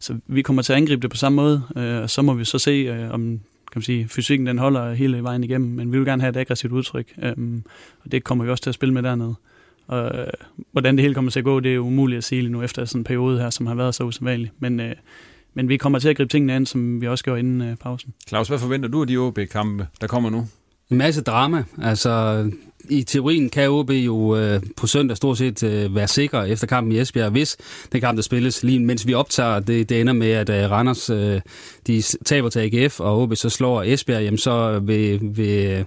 så 0.01 0.17
vi 0.27 0.41
kommer 0.41 0.61
til 0.61 0.73
at 0.73 0.77
angribe 0.77 1.01
det 1.01 1.09
på 1.09 1.17
samme 1.17 1.35
måde, 1.35 1.61
øh, 1.75 2.01
og 2.01 2.09
så 2.09 2.21
må 2.21 2.33
vi 2.33 2.45
så 2.45 2.59
se, 2.59 2.71
øh, 2.71 3.11
om 3.11 3.39
kan 3.71 3.79
man 3.79 3.83
sige, 3.83 4.07
fysikken 4.07 4.47
den 4.47 4.57
holder 4.57 4.93
hele 4.93 5.23
vejen 5.23 5.43
igennem, 5.43 5.69
men 5.69 5.91
vi 5.91 5.97
vil 5.97 6.07
gerne 6.07 6.21
have 6.21 6.29
et 6.29 6.37
aggressivt 6.37 6.73
udtryk, 6.73 7.13
øh, 7.23 7.61
og 8.03 8.11
det 8.11 8.23
kommer 8.23 8.45
vi 8.45 8.51
også 8.51 8.63
til 8.63 8.69
at 8.69 8.75
spille 8.75 8.93
med 8.93 9.03
dernede. 9.03 9.35
Og 9.87 10.19
øh, 10.19 10.27
hvordan 10.71 10.95
det 10.95 11.01
hele 11.01 11.13
kommer 11.13 11.31
til 11.31 11.39
at 11.39 11.43
gå, 11.43 11.59
det 11.59 11.75
er 11.75 11.79
umuligt 11.79 12.17
at 12.17 12.23
sige 12.23 12.41
lige 12.41 12.51
nu 12.51 12.63
efter 12.63 12.85
sådan 12.85 12.99
en 12.99 13.03
periode 13.03 13.39
her, 13.39 13.49
som 13.49 13.65
har 13.65 13.75
været 13.75 13.95
så 13.95 14.03
usædvanlig. 14.03 14.51
Men, 14.59 14.79
øh, 14.79 14.95
men 15.53 15.69
vi 15.69 15.77
kommer 15.77 15.99
til 15.99 16.09
at 16.09 16.17
gribe 16.17 16.29
tingene 16.29 16.53
an, 16.53 16.65
som 16.65 17.01
vi 17.01 17.07
også 17.07 17.23
gjorde 17.23 17.39
inden 17.39 17.61
øh, 17.61 17.75
pausen. 17.75 18.13
Claus, 18.27 18.47
hvad 18.47 18.59
forventer 18.59 18.89
du 18.89 19.01
af 19.01 19.07
de 19.07 19.17
OB-kampe, 19.17 19.87
der 20.01 20.07
kommer 20.07 20.29
nu? 20.29 20.47
En 20.89 20.97
masse 20.97 21.21
drama. 21.21 21.63
Altså, 21.81 22.51
i 22.89 23.03
teorien 23.03 23.49
kan 23.49 23.69
OB 23.69 23.89
jo 23.89 24.35
øh, 24.35 24.61
på 24.77 24.87
søndag 24.87 25.17
stort 25.17 25.37
set 25.37 25.63
øh, 25.63 25.95
være 25.95 26.07
sikre 26.07 26.49
efter 26.49 26.67
kampen 26.67 26.91
i 26.91 26.99
Esbjerg, 26.99 27.31
hvis 27.31 27.57
den 27.91 28.01
kamp, 28.01 28.15
der 28.15 28.21
spilles 28.21 28.63
lige 28.63 28.79
mens 28.79 29.07
vi 29.07 29.13
optager, 29.13 29.59
det, 29.59 29.89
det 29.89 30.01
ender 30.01 30.13
med, 30.13 30.31
at 30.31 30.49
øh, 30.49 30.71
Randers 30.71 31.09
øh, 31.09 31.41
de 31.87 32.01
taber 32.25 32.49
til 32.49 32.59
AGF, 32.59 32.99
og 32.99 33.21
OB 33.21 33.35
så 33.35 33.49
slår 33.49 33.83
Esbjerg, 33.83 34.23
jamen 34.23 34.37
så 34.37 34.71
øh, 34.71 34.87
vil, 34.87 35.19
vil 35.21 35.85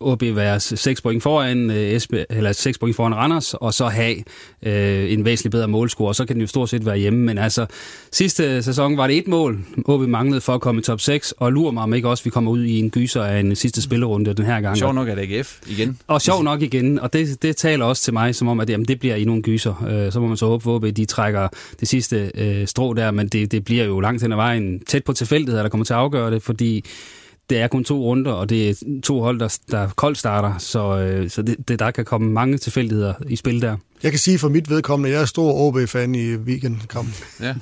OB 0.00 0.22
være 0.22 0.60
6 0.60 1.00
point 1.00 1.22
foran 1.22 1.70
øh, 1.70 1.76
Esbe, 1.76 2.26
eller 2.30 2.52
6 2.52 2.78
point 2.78 2.96
foran 2.96 3.14
Randers, 3.14 3.54
og 3.54 3.74
så 3.74 3.88
have 3.88 4.16
øh, 4.62 5.12
en 5.12 5.24
væsentlig 5.24 5.50
bedre 5.50 5.68
målscore, 5.68 6.08
og 6.08 6.14
så 6.14 6.24
kan 6.24 6.36
den 6.36 6.40
jo 6.40 6.46
stort 6.46 6.68
set 6.68 6.86
være 6.86 6.96
hjemme. 6.96 7.18
Men 7.18 7.38
altså, 7.38 7.66
sidste 8.12 8.62
sæson 8.62 8.96
var 8.96 9.06
det 9.06 9.18
et 9.18 9.28
mål, 9.28 9.58
OB 9.84 10.00
manglede 10.00 10.40
for 10.40 10.54
at 10.54 10.60
komme 10.60 10.78
i 10.78 10.82
top 10.82 11.00
6, 11.00 11.32
og 11.32 11.52
lurer 11.52 11.70
mig 11.70 11.82
om 11.82 11.94
ikke 11.94 12.08
også, 12.08 12.24
vi 12.24 12.30
kommer 12.30 12.50
ud 12.50 12.64
i 12.64 12.78
en 12.78 12.90
gyser 12.90 13.22
af 13.22 13.40
en 13.40 13.56
sidste 13.56 13.82
spillerunde 13.82 14.34
den 14.34 14.46
her 14.46 14.60
gang. 14.60 14.76
Sjov 14.76 14.92
nok 14.92 15.08
er 15.08 15.14
det 15.14 15.22
AGF 15.22 15.60
igen. 15.66 15.98
Og 16.06 16.22
sjov 16.22 16.42
nok 16.42 16.62
igen, 16.62 16.98
og 16.98 17.12
det, 17.12 17.42
det 17.42 17.56
taler 17.56 17.84
også 17.84 18.02
til 18.02 18.12
mig 18.12 18.34
som 18.34 18.48
om, 18.48 18.60
at 18.60 18.70
jamen, 18.70 18.84
det 18.88 19.00
bliver 19.00 19.14
i 19.14 19.24
nogle 19.24 19.42
gyser. 19.42 19.84
Øh, 19.88 20.12
så 20.12 20.20
må 20.20 20.26
man 20.26 20.36
så 20.36 20.46
håbe, 20.46 20.64
at 20.64 20.74
OB 20.74 20.96
de 20.96 21.04
trækker 21.04 21.48
det 21.80 21.88
sidste 21.88 22.30
øh, 22.34 22.66
strå 22.66 22.92
der, 22.94 23.10
men 23.10 23.28
det, 23.28 23.52
det 23.52 23.64
bliver 23.64 23.84
jo 23.84 24.00
langt 24.00 24.22
hen 24.22 24.32
ad 24.32 24.36
vejen 24.36 24.80
tæt 24.80 25.04
på 25.04 25.12
tilfældighed, 25.12 25.62
der 25.62 25.68
kommer 25.68 25.84
til 25.84 25.92
at 25.92 25.98
afgøre 25.98 26.30
det, 26.30 26.42
fordi 26.42 26.84
det 27.50 27.58
er 27.58 27.68
kun 27.68 27.84
to 27.84 28.02
runder, 28.02 28.32
og 28.32 28.48
det 28.48 28.70
er 28.70 28.74
to 29.02 29.20
hold, 29.20 29.40
der, 29.40 29.58
der 29.70 29.88
koldt 29.88 30.18
starter, 30.18 30.58
så, 30.58 30.98
øh, 30.98 31.30
så 31.30 31.42
det, 31.42 31.68
det, 31.68 31.78
der 31.78 31.90
kan 31.90 32.04
komme 32.04 32.30
mange 32.30 32.58
tilfældigheder 32.58 33.14
i 33.28 33.36
spil 33.36 33.62
der. 33.62 33.76
Jeg 34.02 34.12
kan 34.12 34.18
sige 34.18 34.38
for 34.38 34.48
mit 34.48 34.70
vedkommende, 34.70 35.08
at 35.08 35.14
jeg 35.14 35.22
er 35.22 35.26
stor 35.26 35.52
OB-fan 35.52 36.14
i 36.14 36.34
weekendkampen. 36.36 37.14
Ja. 37.40 37.54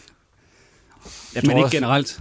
Jeg 1.34 1.42
tror 1.42 1.48
Men 1.48 1.56
ikke 1.56 1.64
også, 1.64 1.76
generelt. 1.76 2.20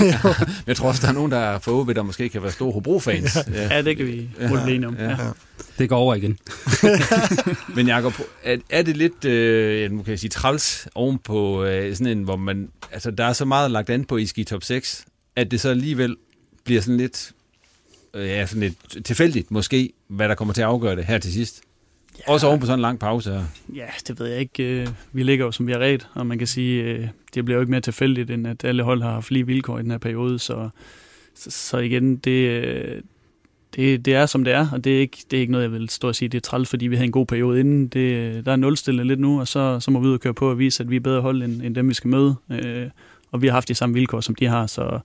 ja, 0.00 0.20
jeg 0.66 0.76
tror 0.76 0.88
også, 0.88 1.02
der 1.02 1.08
er 1.08 1.12
nogen, 1.12 1.32
der 1.32 1.38
er 1.38 1.58
for 1.58 1.72
OB, 1.72 1.94
der 1.94 2.02
måske 2.02 2.28
kan 2.28 2.42
være 2.42 2.52
store 2.52 2.72
Hobro-fans. 2.72 3.38
Ja. 3.54 3.76
ja, 3.76 3.82
det 3.82 3.96
kan 3.96 4.06
vi 4.06 4.28
ja. 4.40 4.64
blive 4.64 4.86
om. 4.86 4.96
Ja. 4.98 5.08
Ja. 5.08 5.16
Det 5.78 5.88
går 5.88 5.96
over 5.96 6.14
igen. 6.14 6.38
Men 7.76 7.88
Jacob, 7.88 8.12
er, 8.44 8.56
er 8.70 8.82
det 8.82 8.96
lidt, 8.96 9.24
øh, 9.24 9.90
nu 9.92 10.02
kan 10.02 10.10
jeg 10.10 10.18
sige, 10.18 10.30
træls 10.30 10.88
ovenpå 10.94 11.64
øh, 11.64 11.96
sådan 11.96 12.18
en, 12.18 12.24
hvor 12.24 12.36
man, 12.36 12.68
altså 12.92 13.10
der 13.10 13.24
er 13.24 13.32
så 13.32 13.44
meget 13.44 13.70
lagt 13.70 13.90
an 13.90 14.04
på 14.04 14.16
i 14.16 14.26
ski 14.26 14.44
top 14.44 14.64
6, 14.64 15.04
at 15.36 15.50
det 15.50 15.60
så 15.60 15.68
alligevel 15.68 16.16
bliver 16.64 16.80
sådan 16.80 16.96
lidt, 16.96 17.32
øh, 18.14 18.26
ja, 18.26 18.46
sådan 18.46 18.60
lidt 18.60 19.04
tilfældigt 19.04 19.50
måske, 19.50 19.92
hvad 20.06 20.28
der 20.28 20.34
kommer 20.34 20.54
til 20.54 20.62
at 20.62 20.68
afgøre 20.68 20.96
det 20.96 21.04
her 21.04 21.18
til 21.18 21.32
sidst. 21.32 21.62
Ja. 22.18 22.32
Også 22.32 22.46
oven 22.46 22.60
på 22.60 22.66
sådan 22.66 22.78
en 22.78 22.82
lang 22.82 22.98
pause 22.98 23.30
her. 23.32 23.44
Ja, 23.74 23.86
det 24.08 24.20
ved 24.20 24.26
jeg 24.26 24.40
ikke. 24.40 24.62
Øh, 24.64 24.88
vi 25.12 25.22
ligger 25.22 25.44
jo 25.44 25.52
som 25.52 25.66
vi 25.66 25.72
har 25.72 25.78
ret, 25.78 26.06
og 26.14 26.26
man 26.26 26.38
kan 26.38 26.46
sige, 26.46 26.82
øh, 26.82 27.08
det 27.34 27.44
bliver 27.44 27.56
jo 27.56 27.60
ikke 27.60 27.70
mere 27.70 27.80
tilfældigt, 27.80 28.30
end 28.30 28.46
at 28.46 28.64
alle 28.64 28.82
hold 28.82 29.02
har 29.02 29.12
haft 29.12 29.30
lige 29.30 29.46
vilkår 29.46 29.78
i 29.78 29.82
den 29.82 29.90
her 29.90 29.98
periode, 29.98 30.38
så, 30.38 30.68
så, 31.34 31.78
igen, 31.78 32.16
det, 32.16 33.02
det, 33.76 34.04
det 34.04 34.14
er 34.14 34.26
som 34.26 34.44
det 34.44 34.52
er, 34.52 34.70
og 34.72 34.84
det 34.84 34.96
er, 34.96 35.00
ikke, 35.00 35.16
det 35.30 35.36
er 35.36 35.40
ikke 35.40 35.52
noget, 35.52 35.64
jeg 35.64 35.72
vil 35.72 35.88
stå 35.88 36.08
og 36.08 36.14
sige, 36.14 36.28
det 36.28 36.38
er 36.38 36.42
træls, 36.42 36.68
fordi 36.68 36.86
vi 36.86 36.96
havde 36.96 37.06
en 37.06 37.12
god 37.12 37.26
periode 37.26 37.60
inden. 37.60 37.88
Det, 37.88 38.46
der 38.46 38.52
er 38.52 38.56
nulstillet 38.56 39.06
lidt 39.06 39.20
nu, 39.20 39.40
og 39.40 39.48
så, 39.48 39.80
så 39.80 39.90
må 39.90 40.00
vi 40.00 40.06
ud 40.06 40.14
og 40.14 40.20
køre 40.20 40.34
på 40.34 40.50
og 40.50 40.58
vise, 40.58 40.82
at 40.82 40.90
vi 40.90 40.96
er 40.96 41.00
bedre 41.00 41.20
hold 41.20 41.42
end, 41.42 41.62
end 41.62 41.74
dem, 41.74 41.88
vi 41.88 41.94
skal 41.94 42.08
møde. 42.08 42.34
Øh, 42.50 42.86
og 43.30 43.42
vi 43.42 43.46
har 43.46 43.54
haft 43.54 43.68
de 43.68 43.74
samme 43.74 43.94
vilkår, 43.94 44.20
som 44.20 44.34
de 44.34 44.46
har, 44.46 44.66
så, 44.66 44.98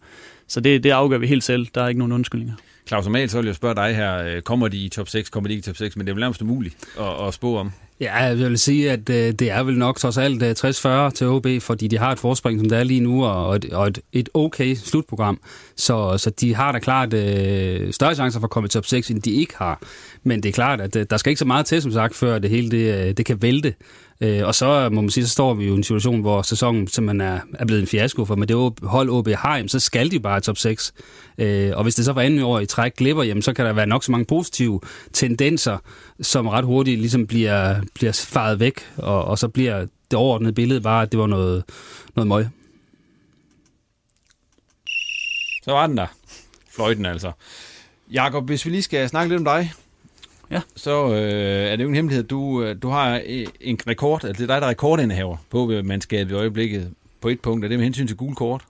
så 0.48 0.60
det, 0.60 0.84
det 0.84 0.90
afgør 0.90 1.18
vi 1.18 1.28
helt 1.28 1.44
selv. 1.44 1.68
Der 1.76 1.84
er 1.84 1.88
ikke 1.88 2.00
nogen 2.00 2.12
undskyldninger. 2.12 2.56
Claus, 2.88 3.06
normalt 3.06 3.32
så 3.32 3.38
vil 3.38 3.46
jeg 3.46 3.56
spørge 3.56 3.76
dig 3.76 3.96
her, 3.96 4.24
øh, 4.24 4.42
kommer 4.42 4.68
de 4.68 4.78
i 4.78 4.90
top 4.90 5.10
6, 5.10 5.30
kommer 5.30 5.48
de 5.48 5.54
ikke 5.54 5.60
i 5.60 5.64
top 5.64 5.78
6, 5.78 5.96
men 5.96 6.08
det 6.08 6.12
er 6.12 6.16
vel 6.16 6.22
nærmest 6.22 6.42
umuligt 6.42 6.76
at, 7.00 7.28
at 7.28 7.34
spå 7.34 7.58
om. 7.58 7.72
Ja, 8.00 8.16
jeg 8.16 8.38
vil 8.38 8.58
sige, 8.58 8.92
at 8.92 9.10
øh, 9.10 9.32
det 9.32 9.52
er 9.52 9.64
vel 9.64 9.78
nok 9.78 9.98
trods 9.98 10.18
alt 10.18 10.44
60-40 10.44 11.12
til 11.12 11.28
OB, 11.28 11.48
fordi 11.62 11.88
de 11.88 11.98
har 11.98 12.12
et 12.12 12.20
forspring, 12.20 12.60
som 12.60 12.70
det 12.70 12.78
er 12.78 12.84
lige 12.84 13.00
nu, 13.00 13.26
og 13.26 13.56
et, 13.56 13.74
og 13.74 13.88
et, 13.88 14.00
et 14.14 14.30
okay 14.34 14.76
slutprogram. 14.76 15.40
Så, 15.76 16.18
så 16.18 16.30
de 16.30 16.56
har 16.56 16.72
da 16.72 16.80
klart 16.80 17.14
øh, 17.14 17.94
større 17.94 18.16
chancer 18.16 18.40
for 18.40 18.48
at 18.48 18.52
komme 18.52 18.66
i 18.66 18.70
top 18.70 18.86
6, 18.86 19.10
end 19.10 19.22
de 19.22 19.32
ikke 19.32 19.54
har. 19.58 19.82
Men 20.24 20.44
det 20.44 20.50
er 20.50 20.54
klart, 20.54 20.82
at 20.82 20.96
øh, 20.96 21.06
der 21.10 21.18
skal 21.18 21.30
ikke 21.30 21.40
så 21.40 21.46
meget 21.46 21.66
til, 21.66 21.82
som 21.82 21.92
sagt, 21.92 22.16
før 22.16 22.40
det 22.40 22.50
hele 22.50 22.72
det, 22.72 23.08
øh, 23.08 23.18
det 23.18 23.26
kan 23.26 23.42
vælte. 23.42 23.74
Øh, 24.22 24.48
og 24.48 24.56
så 24.56 24.66
øh, 24.66 24.92
må 24.92 25.02
man 25.02 25.10
sige, 25.10 25.26
så 25.26 25.32
står 25.32 25.54
vi 25.54 25.66
jo 25.66 25.74
i 25.74 25.78
en 25.78 25.84
situation, 25.84 26.22
hvor 26.22 26.42
sæsonen 26.42 26.88
simpelthen 26.88 27.22
er, 27.22 27.40
er 27.54 27.66
blevet 27.66 27.82
en 27.82 27.88
fiasko, 27.88 28.26
for 28.26 28.36
med 28.36 28.48
det 28.48 28.74
hold 28.84 29.10
OB 29.10 29.28
har, 29.28 29.64
så 29.68 29.80
skal 29.80 30.12
de 30.12 30.20
bare 30.20 30.38
i 30.38 30.42
top 30.42 30.58
6. 30.58 30.94
Øh, 31.38 31.72
og 31.76 31.84
hvis 31.84 31.96
det 31.96 32.06
så 32.06 32.14
for 32.14 32.22
anden 32.22 32.40
år 32.40 32.60
i 32.60 32.66
træk 32.66 32.96
glipper, 32.96 33.24
jamen, 33.24 33.42
så 33.42 33.54
kan 33.54 33.66
der 33.66 33.74
være 33.74 33.88
nok 33.88 34.04
så 34.04 34.12
mange 34.12 34.26
positive 34.26 34.80
tendenser, 35.14 35.78
som 36.22 36.48
ret 36.48 36.66
hurtigt 36.66 37.00
ligesom 37.00 37.28
bliver, 37.28 37.82
bliver 37.94 38.26
faret 38.28 38.60
væk, 38.60 38.82
og, 38.98 39.26
og 39.26 39.40
så 39.40 39.48
bliver 39.48 39.86
det 40.12 40.20
overordnede 40.20 40.54
billede 40.54 40.82
bare, 40.82 41.02
at 41.02 41.12
det 41.12 41.20
var 41.20 41.28
noget, 41.28 41.64
noget 42.16 42.28
møg. 42.28 42.48
Så 45.64 45.72
var 45.72 45.88
den 45.88 45.98
der. 45.98 46.08
Fløjten 46.76 47.06
altså. 47.06 47.32
Jakob, 48.12 48.46
hvis 48.46 48.66
vi 48.66 48.70
lige 48.70 48.82
skal 48.82 49.10
snakke 49.10 49.30
lidt 49.30 49.40
om 49.40 49.46
dig, 49.46 49.74
ja. 50.52 50.62
så 50.76 51.14
øh, 51.14 51.72
er 51.72 51.76
det 51.76 51.84
jo 51.84 51.90
en 51.90 51.96
hemmelighed. 51.96 52.24
Du, 52.24 52.64
øh, 52.64 52.76
du 52.82 52.90
har 52.90 53.22
en 53.62 53.80
rekord, 53.88 54.26
altså 54.26 54.44
det 54.44 54.50
er 54.50 54.54
dig, 54.54 54.62
der 54.62 54.68
er 54.68 54.72
rekordindehaver 54.72 55.38
på 55.50 55.82
mandskabet 55.84 56.32
i 56.32 56.36
øjeblikket 56.36 56.92
på 57.22 57.30
et 57.30 57.40
punkt, 57.40 57.66
og 57.66 57.70
det 57.70 57.76
er 57.76 57.78
med 57.78 57.86
hensyn 57.86 58.08
til 58.08 58.18
gul 58.18 58.36
kort. 58.36 58.62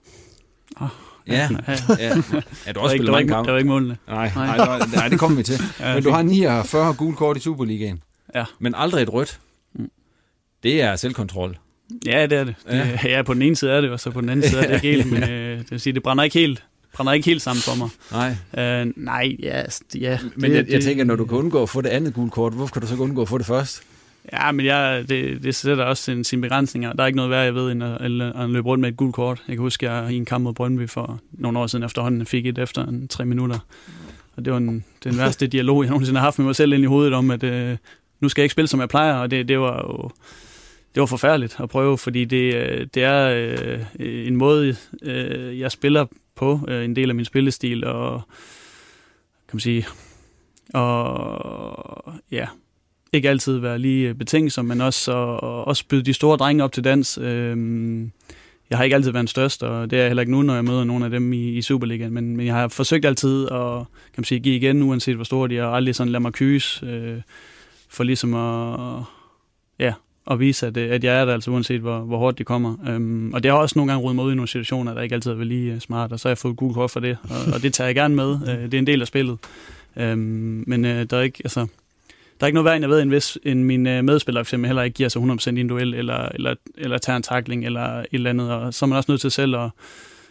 Oh, 0.80 0.88
ja, 1.28 1.48
ja. 1.68 1.76
ja. 1.98 2.22
ja 2.66 2.72
du 2.72 2.80
også 2.80 2.96
spillet 2.96 3.12
mange 3.12 3.28
kampe. 3.28 3.46
Det 3.46 3.52
var 3.52 3.58
ikke 3.58 3.68
målene. 3.68 3.96
Nej, 4.08 4.30
nej. 4.36 4.56
nej, 4.56 4.78
det, 4.78 4.92
nej, 4.92 5.08
det 5.08 5.18
kommer 5.18 5.36
vi 5.36 5.42
til. 5.42 5.54
ja, 5.80 5.94
Men 5.94 6.02
du 6.02 6.10
har 6.10 6.22
49 6.22 6.94
gul 6.94 7.14
kort 7.14 7.36
i 7.36 7.40
Superligaen. 7.40 8.02
Ja. 8.34 8.44
Men 8.58 8.74
aldrig 8.74 9.02
et 9.02 9.12
rødt. 9.12 9.40
Mm. 9.74 9.90
Det 10.62 10.82
er 10.82 10.96
selvkontrol. 10.96 11.58
Ja, 12.06 12.26
det 12.26 12.38
er 12.38 12.44
det. 12.44 12.54
Ja. 12.70 12.78
det. 12.78 13.04
Ja, 13.04 13.22
på 13.22 13.34
den 13.34 13.42
ene 13.42 13.56
side 13.56 13.70
er 13.70 13.80
det, 13.80 13.90
og 13.90 14.00
så 14.00 14.10
på 14.10 14.20
den 14.20 14.28
anden 14.28 14.48
side 14.48 14.60
er 14.60 14.66
det 14.66 14.74
ikke 14.84 14.96
helt. 14.96 15.12
Men 15.12 15.22
øh, 15.22 15.58
det, 15.58 15.70
vil 15.70 15.80
sige, 15.80 15.92
det 15.92 16.02
brænder 16.02 16.24
ikke 16.24 16.38
helt 16.38 16.64
brænder 16.96 17.12
ikke 17.12 17.26
helt 17.26 17.42
sammen 17.42 17.62
for 17.62 17.74
mig. 17.76 17.88
Nej. 18.12 18.64
Øh, 18.64 18.92
nej, 18.96 19.36
ja. 19.42 19.62
ja 19.94 20.18
men 20.36 20.50
det, 20.50 20.56
jeg, 20.56 20.70
jeg 20.70 20.82
tænker, 20.82 21.04
når 21.04 21.16
du 21.16 21.24
kan 21.24 21.38
undgå 21.38 21.62
at 21.62 21.68
få 21.68 21.80
det 21.80 21.88
andet 21.88 22.14
gule 22.14 22.30
kort, 22.30 22.52
hvorfor 22.52 22.72
kan 22.72 22.82
du 22.82 22.88
så 22.88 22.94
ikke 22.94 23.04
undgå 23.04 23.22
at 23.22 23.28
få 23.28 23.38
det 23.38 23.46
først? 23.46 23.82
Ja, 24.32 24.52
men 24.52 24.66
jeg, 24.66 25.04
det, 25.08 25.42
det 25.42 25.54
sætter 25.54 25.84
også 25.84 26.02
sin, 26.02 26.24
sine 26.24 26.42
begrænsninger. 26.42 26.92
Der 26.92 27.02
er 27.02 27.06
ikke 27.06 27.16
noget 27.16 27.30
værd, 27.30 27.44
jeg 27.44 27.54
ved, 27.54 27.72
end 27.72 27.84
at, 27.84 28.00
at 28.42 28.50
løbe 28.50 28.68
rundt 28.68 28.80
med 28.80 28.88
et 28.88 28.96
gult 28.96 29.14
kort. 29.14 29.42
Jeg 29.48 29.56
kan 29.56 29.62
huske, 29.62 29.90
at 29.90 30.04
jeg 30.04 30.12
i 30.12 30.16
en 30.16 30.24
kamp 30.24 30.42
mod 30.42 30.52
Brøndby 30.52 30.88
for 30.88 31.20
nogle 31.32 31.58
år 31.58 31.66
siden 31.66 31.84
efterhånden 31.84 32.26
fik 32.26 32.46
et 32.46 32.58
efter 32.58 32.84
en, 32.86 33.08
tre 33.08 33.24
minutter. 33.24 33.58
Og 34.36 34.44
det 34.44 34.52
var 34.52 34.58
en, 34.58 34.84
den 35.04 35.18
værste 35.18 35.46
dialog, 35.56 35.82
jeg 35.82 35.90
nogensinde 35.90 36.20
har 36.20 36.26
haft 36.26 36.38
med 36.38 36.46
mig 36.46 36.56
selv 36.56 36.72
ind 36.72 36.82
i 36.82 36.86
hovedet 36.86 37.14
om, 37.14 37.30
at 37.30 37.42
øh, 37.42 37.76
nu 38.20 38.28
skal 38.28 38.42
jeg 38.42 38.44
ikke 38.44 38.52
spille, 38.52 38.68
som 38.68 38.80
jeg 38.80 38.88
plejer. 38.88 39.14
Og 39.14 39.30
det, 39.30 39.48
det 39.48 39.60
var 39.60 39.76
jo 39.76 40.10
det 40.94 41.00
var 41.00 41.06
forfærdeligt 41.06 41.56
at 41.60 41.68
prøve, 41.68 41.98
fordi 41.98 42.24
det, 42.24 42.54
øh, 42.54 42.86
det 42.94 43.02
er 43.02 43.28
øh, 43.28 44.26
en 44.26 44.36
måde, 44.36 44.76
øh, 45.02 45.60
jeg 45.60 45.72
spiller 45.72 46.06
på, 46.36 46.60
øh, 46.68 46.84
en 46.84 46.96
del 46.96 47.08
af 47.08 47.14
min 47.14 47.24
spillestil, 47.24 47.84
og 47.84 48.22
kan 49.48 49.56
man 49.56 49.60
sige, 49.60 49.86
og 50.74 52.14
ja, 52.30 52.46
ikke 53.12 53.30
altid 53.30 53.58
være 53.58 53.78
lige 53.78 54.08
øh, 54.08 54.14
betænksom, 54.14 54.64
men 54.64 54.80
også, 54.80 55.12
og, 55.12 55.64
også 55.64 55.84
byde 55.88 56.02
de 56.02 56.12
store 56.12 56.36
drenge 56.36 56.64
op 56.64 56.72
til 56.72 56.84
dans. 56.84 57.18
Øhm, 57.18 58.10
jeg 58.70 58.78
har 58.78 58.84
ikke 58.84 58.96
altid 58.96 59.10
været 59.10 59.22
den 59.22 59.28
største, 59.28 59.66
og 59.66 59.90
det 59.90 59.96
er 59.96 60.00
jeg 60.00 60.08
heller 60.08 60.20
ikke 60.20 60.32
nu, 60.32 60.42
når 60.42 60.54
jeg 60.54 60.64
møder 60.64 60.84
nogle 60.84 61.04
af 61.04 61.10
dem 61.10 61.32
i, 61.32 61.48
i 61.48 61.62
Superligaen, 61.62 62.12
men, 62.12 62.36
men 62.36 62.46
jeg 62.46 62.54
har 62.54 62.68
forsøgt 62.68 63.04
altid 63.04 63.44
at 63.44 63.78
kan 64.12 64.20
man 64.20 64.24
sige, 64.24 64.40
give 64.40 64.56
igen, 64.56 64.82
uanset 64.82 65.14
hvor 65.14 65.24
store 65.24 65.48
de 65.48 65.58
er, 65.58 65.64
og 65.64 65.76
aldrig 65.76 65.94
sådan 65.94 66.12
lade 66.12 66.22
mig 66.22 66.32
kyse, 66.32 66.86
øh, 66.86 67.20
for 67.88 68.04
ligesom 68.04 68.34
at, 68.34 69.02
at 70.30 70.40
vise, 70.40 70.66
at, 70.66 70.76
øh, 70.76 70.90
at 70.90 71.04
jeg 71.04 71.20
er 71.20 71.24
der, 71.24 71.34
altså 71.34 71.50
uanset 71.50 71.80
hvor, 71.80 71.98
hvor 71.98 72.18
hårdt 72.18 72.38
de 72.38 72.44
kommer. 72.44 72.76
Øhm, 72.88 73.32
og 73.34 73.42
det 73.42 73.50
har 73.50 73.58
også 73.58 73.78
nogle 73.78 73.92
gange 73.92 74.04
rodet 74.04 74.16
mig 74.16 74.24
ud 74.24 74.32
i 74.32 74.34
nogle 74.34 74.48
situationer, 74.48 74.94
der 74.94 75.02
ikke 75.02 75.14
altid 75.14 75.30
er 75.30 75.44
lige 75.44 75.72
øh, 75.72 75.80
smart, 75.80 76.12
og 76.12 76.20
så 76.20 76.28
har 76.28 76.30
jeg 76.30 76.38
fået 76.38 76.56
gul 76.56 76.74
kort 76.74 76.90
for 76.90 77.00
det, 77.00 77.16
og, 77.22 77.54
og 77.54 77.62
det 77.62 77.74
tager 77.74 77.88
jeg 77.88 77.94
gerne 77.94 78.14
med. 78.14 78.38
Øh, 78.48 78.62
det 78.64 78.74
er 78.74 78.78
en 78.78 78.86
del 78.86 79.00
af 79.00 79.06
spillet. 79.06 79.38
Øhm, 79.96 80.64
men 80.66 80.84
øh, 80.84 81.06
der 81.10 81.16
er 81.16 81.22
ikke, 81.22 81.40
altså, 81.44 81.60
der 82.40 82.44
er 82.44 82.46
ikke 82.46 82.54
noget 82.54 82.64
værd, 82.64 82.80
jeg 82.80 82.90
ved, 82.90 83.02
end 83.02 83.10
hvis 83.10 83.38
en, 83.42 83.64
min 83.64 83.86
øh, 83.86 84.04
medspiller 84.04 84.42
for 84.42 84.44
eksempel 84.46 84.68
heller 84.68 84.82
ikke 84.82 84.94
giver 84.94 85.08
sig 85.08 85.22
100% 85.22 85.56
i 85.56 85.60
en 85.60 85.68
duel, 85.68 85.94
eller, 85.94 86.28
eller, 86.28 86.54
eller 86.78 86.98
tager 86.98 87.16
en 87.16 87.22
takling, 87.22 87.66
eller 87.66 87.98
et 87.98 88.06
eller 88.12 88.30
andet, 88.30 88.50
og 88.52 88.74
så 88.74 88.84
er 88.84 88.88
man 88.88 88.96
også 88.96 89.12
nødt 89.12 89.20
til 89.20 89.30
selv 89.30 89.56
at 89.56 89.70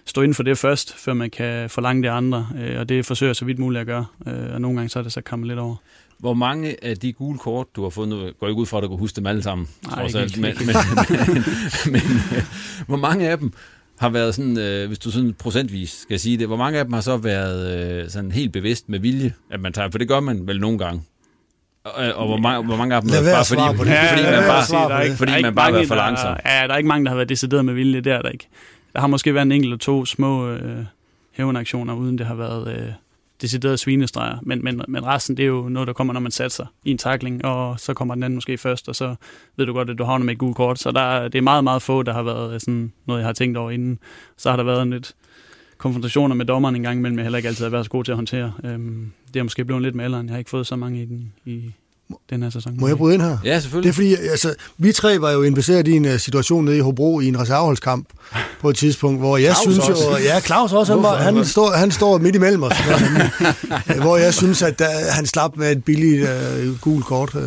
stå 0.05 0.21
inden 0.21 0.35
for 0.35 0.43
det 0.43 0.57
først, 0.57 0.95
før 0.97 1.13
man 1.13 1.29
kan 1.29 1.69
forlange 1.69 2.03
det 2.03 2.09
andre, 2.09 2.47
øh, 2.59 2.79
og 2.79 2.89
det 2.89 3.05
forsøger 3.05 3.29
jeg 3.29 3.35
så 3.35 3.45
vidt 3.45 3.59
muligt 3.59 3.81
at 3.81 3.87
gøre, 3.87 4.05
øh, 4.27 4.53
og 4.53 4.61
nogle 4.61 4.77
gange 4.77 4.89
så 4.89 4.99
er 4.99 5.03
det 5.03 5.11
så 5.11 5.21
kommet 5.21 5.47
lidt 5.47 5.59
over. 5.59 5.75
Hvor 6.19 6.33
mange 6.33 6.83
af 6.83 6.97
de 6.97 7.13
gule 7.13 7.37
kort, 7.37 7.67
du 7.75 7.83
har 7.83 7.89
fået, 7.89 8.09
nu 8.09 8.29
går 8.39 8.47
ikke 8.47 8.61
ud 8.61 8.65
fra, 8.65 8.77
at 8.77 8.83
du 8.83 8.87
kan 8.87 8.97
huske 8.97 9.15
dem 9.15 9.25
alle 9.27 9.43
sammen, 9.43 9.67
Nej, 9.87 10.05
ikke, 10.05 10.19
alt, 10.19 10.37
men, 10.37 10.53
men, 10.59 10.75
men, 11.85 11.91
men 11.91 12.01
øh, 12.37 12.43
hvor 12.87 12.97
mange 12.97 13.29
af 13.29 13.37
dem 13.37 13.53
har 13.99 14.09
været 14.09 14.35
sådan, 14.35 14.57
øh, 14.57 14.87
hvis 14.87 14.99
du 14.99 15.11
sådan 15.11 15.33
procentvis 15.33 15.91
skal 16.01 16.19
sige 16.19 16.37
det, 16.37 16.47
hvor 16.47 16.57
mange 16.57 16.79
af 16.79 16.85
dem 16.85 16.93
har 16.93 17.01
så 17.01 17.17
været 17.17 17.89
øh, 18.03 18.09
sådan 18.09 18.31
helt 18.31 18.53
bevidst 18.53 18.89
med 18.89 18.99
vilje, 18.99 19.33
at 19.51 19.59
man 19.59 19.73
tager, 19.73 19.91
for 19.91 19.97
det 19.97 20.07
gør 20.07 20.19
man 20.19 20.47
vel 20.47 20.59
nogle 20.59 20.77
gange. 20.77 21.01
Og, 21.83 22.13
og 22.13 22.27
hvor, 22.27 22.37
mange, 22.37 22.65
hvor 22.65 22.75
mange 22.75 22.95
af 22.95 23.01
dem 23.01 23.09
er 23.09 23.33
bare 23.33 23.45
fordi, 23.45 23.61
fordi, 23.77 23.91
fordi, 24.09 24.23
man 24.23 24.43
bare, 24.43 25.15
fordi 25.15 25.41
man 25.41 25.55
bare 25.55 25.81
er 25.81 25.87
for 25.87 25.95
langsom? 25.95 26.37
Ja, 26.45 26.67
der 26.67 26.73
er 26.73 26.77
ikke 26.77 26.87
mange, 26.87 27.05
der 27.05 27.11
har 27.11 27.15
været 27.15 27.29
decideret 27.29 27.65
med 27.65 27.73
vilje, 27.73 28.01
det 28.01 28.11
er 28.11 28.21
der 28.21 28.29
ikke. 28.29 28.47
Der 28.93 28.99
har 28.99 29.07
måske 29.07 29.33
været 29.33 29.45
en 29.45 29.51
enkelt 29.51 29.65
eller 29.65 29.77
to 29.77 30.05
små 30.05 30.49
øh, 30.49 30.85
hævnaktioner, 31.31 31.93
uden 31.93 32.17
det 32.17 32.25
har 32.25 32.35
været... 32.35 32.77
Øh, 32.77 32.91
deciderede 33.41 33.77
svinestreger, 33.77 34.37
men, 34.41 34.63
men, 34.63 34.81
men 34.87 35.05
resten 35.05 35.37
det 35.37 35.43
er 35.43 35.47
jo 35.47 35.69
noget, 35.69 35.87
der 35.87 35.93
kommer, 35.93 36.13
når 36.13 36.19
man 36.19 36.31
satser 36.31 36.65
i 36.85 36.91
en 36.91 36.97
takling, 36.97 37.45
og 37.45 37.79
så 37.79 37.93
kommer 37.93 38.13
den 38.13 38.23
anden 38.23 38.37
måske 38.37 38.57
først, 38.57 38.89
og 38.89 38.95
så 38.95 39.15
ved 39.55 39.65
du 39.65 39.73
godt, 39.73 39.89
at 39.89 39.97
du 39.97 40.03
havner 40.03 40.25
med 40.25 40.33
et 40.33 40.39
gult 40.39 40.55
kort. 40.55 40.79
Så 40.79 40.91
der, 40.91 41.27
det 41.27 41.37
er 41.37 41.41
meget, 41.41 41.63
meget 41.63 41.81
få, 41.81 42.03
der 42.03 42.13
har 42.13 42.23
været 42.23 42.53
øh, 42.53 42.59
sådan 42.59 42.91
noget, 43.07 43.19
jeg 43.19 43.27
har 43.27 43.33
tænkt 43.33 43.57
over 43.57 43.71
inden. 43.71 43.99
Så 44.37 44.49
har 44.49 44.57
der 44.57 44.63
været 44.63 44.81
en 44.81 44.89
lidt 44.89 45.15
konfrontationer 45.77 46.35
med 46.35 46.45
dommeren 46.45 46.75
en 46.75 46.83
gang 46.83 46.99
imellem, 46.99 47.17
jeg 47.17 47.25
heller 47.25 47.37
ikke 47.37 47.49
altid 47.49 47.65
har 47.65 47.69
været 47.69 47.85
så 47.85 47.91
god 47.91 48.03
til 48.03 48.11
at 48.11 48.15
håndtere. 48.15 48.53
Øhm, 48.63 49.11
det 49.33 49.39
er 49.39 49.43
måske 49.43 49.65
blevet 49.65 49.83
lidt 49.83 49.95
med 49.95 50.05
alderen. 50.05 50.25
Jeg 50.25 50.33
har 50.33 50.37
ikke 50.39 50.49
fået 50.49 50.67
så 50.67 50.75
mange 50.75 51.01
i, 51.01 51.05
den, 51.05 51.33
i, 51.45 51.71
den 52.29 52.43
her 52.43 52.49
sæson. 52.49 52.73
Må 52.79 52.87
jeg 52.87 52.97
bryde 52.97 53.13
ind 53.13 53.21
her? 53.21 53.37
Ja, 53.43 53.59
selvfølgelig. 53.59 53.83
Det 53.83 53.89
er 53.89 53.93
fordi, 53.93 54.29
altså, 54.31 54.53
vi 54.77 54.91
tre 54.91 55.21
var 55.21 55.31
jo 55.31 55.43
investeret 55.43 55.87
i 55.87 55.91
en 55.91 56.05
uh, 56.05 56.17
situation 56.17 56.65
nede 56.65 56.77
i 56.77 56.79
Hobro 56.79 57.19
i 57.19 57.27
en 57.27 57.39
reserveholdskamp 57.39 58.07
på 58.61 58.69
et 58.69 58.75
tidspunkt, 58.75 59.19
hvor 59.19 59.37
jeg 59.37 59.55
Klaus 59.63 59.75
synes 59.75 59.89
jo... 59.89 60.17
Ja, 60.17 60.39
Claus 60.39 60.73
også. 60.73 60.93
Han, 60.93 61.03
var, 61.03 61.15
han, 61.15 61.45
står, 61.45 61.71
han 61.71 61.91
står 61.91 62.17
midt 62.17 62.35
imellem 62.35 62.63
os. 62.63 62.73
hvor 64.03 64.17
jeg 64.17 64.33
synes, 64.33 64.61
at 64.61 64.81
uh, 64.81 64.87
han 65.09 65.25
slap 65.25 65.57
med 65.57 65.71
et 65.71 65.83
billigt 65.83 66.27
uh, 66.63 66.79
gul 66.79 67.03
kort 67.03 67.35
uh, 67.35 67.41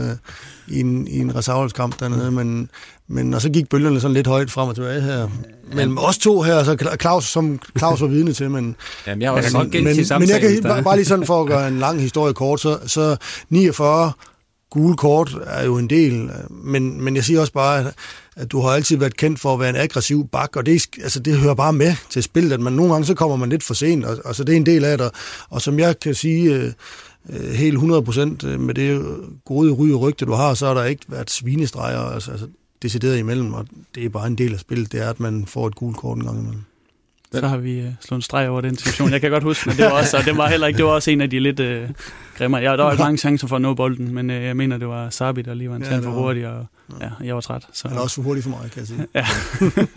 i 0.68 0.81
en, 0.81 1.09
i 1.09 1.18
en 1.18 1.37
reserveholdskamp 1.37 2.01
dernede, 2.01 2.31
men, 2.31 2.71
men 3.09 3.35
og 3.35 3.42
så 3.42 3.51
gik 3.51 3.68
bølgerne 3.68 4.01
sådan 4.01 4.14
lidt 4.14 4.27
højt 4.27 4.51
frem 4.51 4.68
og 4.68 4.75
tilbage 4.75 5.01
her. 5.01 5.29
Men 5.73 5.99
os 5.99 6.18
to 6.18 6.42
her, 6.42 6.64
så 6.64 6.97
Claus, 7.01 7.25
som 7.25 7.61
Claus 7.79 8.01
var 8.01 8.07
vidne 8.07 8.33
til, 8.33 8.51
men... 8.51 8.77
Jamen, 9.07 9.23
jeg 9.23 9.31
også 9.31 9.59
men, 9.59 9.85
men, 9.85 9.97
men 10.18 10.29
jeg 10.29 10.40
kan 10.40 10.62
bare, 10.62 10.83
bare 10.83 10.97
lige 10.97 11.07
sådan 11.07 11.27
for 11.27 11.40
at 11.40 11.47
gøre 11.47 11.68
en 11.68 11.79
lang 11.79 12.01
historie 12.01 12.35
kort, 12.35 12.61
så, 12.61 12.79
så 12.87 13.16
49 13.49 14.12
gule 14.70 14.96
kort 14.96 15.38
er 15.46 15.64
jo 15.64 15.78
en 15.78 15.90
del, 15.90 16.31
men, 16.50 17.02
men 17.02 17.16
jeg 17.16 17.24
siger 17.24 17.40
også 17.40 17.52
bare, 17.52 17.78
at, 17.78 17.94
at 18.37 18.52
du 18.52 18.61
har 18.61 18.68
altid 18.68 18.96
været 18.96 19.16
kendt 19.16 19.40
for 19.40 19.54
at 19.54 19.61
være 19.61 19.70
en 19.70 19.76
aggressiv 19.76 20.28
bak, 20.28 20.57
og 20.57 20.66
det, 20.66 20.87
altså, 21.02 21.20
det 21.20 21.38
hører 21.38 21.54
bare 21.54 21.72
med 21.72 21.94
til 22.11 22.22
spillet, 22.22 22.52
at 22.52 22.61
man 22.61 22.72
nogle 22.72 22.92
gange 22.92 23.07
så 23.07 23.14
kommer 23.14 23.37
man 23.37 23.48
lidt 23.48 23.62
for 23.62 23.74
sent, 23.74 24.04
og, 24.04 24.16
og 24.24 24.35
så 24.35 24.44
det 24.44 24.52
er 24.52 24.57
en 24.57 24.66
del 24.66 24.85
af 24.85 24.98
det. 24.98 25.11
Og 25.48 25.62
som 25.62 25.78
jeg 25.78 26.00
kan 26.00 26.14
sige 26.14 26.54
øh, 26.54 26.72
øh 27.31 27.50
helt 27.50 27.78
100% 27.78 28.46
øh, 28.46 28.61
med 28.61 28.74
det 28.74 29.16
gode 29.44 29.72
ryge 29.72 29.94
rygte, 29.94 30.24
du 30.24 30.33
har, 30.33 30.54
så 30.54 30.66
har 30.66 30.74
der 30.74 30.85
ikke 30.85 31.04
været 31.09 31.31
svinestreger 31.31 32.00
altså, 32.00 32.31
altså, 32.31 32.46
decideret 32.83 33.18
imellem, 33.18 33.54
og 33.54 33.66
det 33.94 34.04
er 34.04 34.09
bare 34.09 34.26
en 34.26 34.38
del 34.38 34.54
af 34.54 34.61
spillet, 34.61 34.92
det 34.92 35.02
er, 35.02 35.11
at 35.11 35.20
man 35.20 35.46
får 35.46 35.66
et 35.66 35.74
gult 35.74 35.96
kort 35.96 36.18
en 36.18 36.24
gang 36.24 36.38
imellem. 36.38 36.62
Så 37.32 37.46
har 37.46 37.56
vi 37.56 37.78
uh, 37.78 37.86
slået 38.00 38.18
en 38.18 38.22
streg 38.22 38.48
over 38.48 38.60
den 38.60 38.76
situation. 38.76 39.12
Jeg 39.12 39.20
kan 39.20 39.30
godt 39.30 39.42
huske, 39.42 39.68
men 39.68 39.76
det 39.76 39.84
var 39.84 39.90
også, 39.90 40.16
og 40.16 40.24
det 40.24 40.36
var 40.36 40.48
heller 40.48 40.66
ikke, 40.66 40.76
det 40.76 40.84
var 40.84 40.90
også 40.90 41.10
en 41.10 41.20
af 41.20 41.30
de 41.30 41.40
lidt 41.40 41.60
uh, 41.60 41.66
grimmere. 42.38 42.62
Ja, 42.62 42.76
der 42.76 42.82
var 42.82 42.92
ikke 42.92 43.02
mange 43.02 43.18
chancer 43.18 43.46
for 43.46 43.56
at 43.56 43.62
nå 43.62 43.74
bolden, 43.74 44.14
men 44.14 44.30
uh, 44.30 44.36
jeg 44.36 44.56
mener, 44.56 44.78
det 44.78 44.88
var 44.88 45.10
Sabi, 45.10 45.42
der 45.42 45.54
lige 45.54 45.70
var 45.70 45.76
en 45.76 45.82
ja, 45.82 45.98
for 45.98 46.10
hurtig, 46.10 46.46
og 46.46 46.66
ja, 47.00 47.08
jeg 47.24 47.34
var 47.34 47.40
træt. 47.40 47.62
Så. 47.72 47.88
Han 47.88 47.96
er 47.96 48.02
også 48.02 48.14
for 48.14 48.22
hurtig 48.22 48.42
for 48.42 48.50
mig, 48.50 48.70
kan 48.72 48.80
jeg 48.80 48.86
sige. 48.86 49.06
ja. 49.14 49.26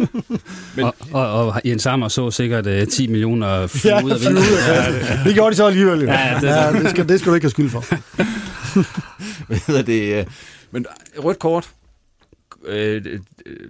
men, 0.75 0.85
og, 0.85 0.93
og, 1.11 1.47
og 1.47 1.61
Jens 1.65 1.83
Sammer 1.83 2.07
så 2.07 2.31
sikkert 2.31 2.67
uh, 2.67 2.87
10 2.87 3.07
millioner 3.07 3.67
fly 3.67 3.87
ja, 3.87 4.03
ud 4.03 4.11
af 4.11 4.19
vinduet. 4.19 4.67
Ja, 4.67 4.91
det, 4.91 5.21
det 5.25 5.33
gjorde 5.33 5.51
de 5.51 5.55
så 5.55 5.65
alligevel. 5.67 6.01
Ja, 6.01 6.33
ja, 6.33 6.39
det, 6.39 6.47
ja, 6.47 6.71
det, 6.71 6.89
skal, 6.89 7.09
det 7.09 7.19
skal 7.19 7.29
du 7.29 7.35
ikke 7.35 7.45
have 7.45 7.51
skyld 7.51 7.69
for. 7.69 7.85
Hvad 9.47 9.57
hedder 9.67 9.81
det? 9.81 10.27
Men 10.71 10.85
rødt 11.17 11.39
kort, 11.39 11.69
øh, 12.65 13.19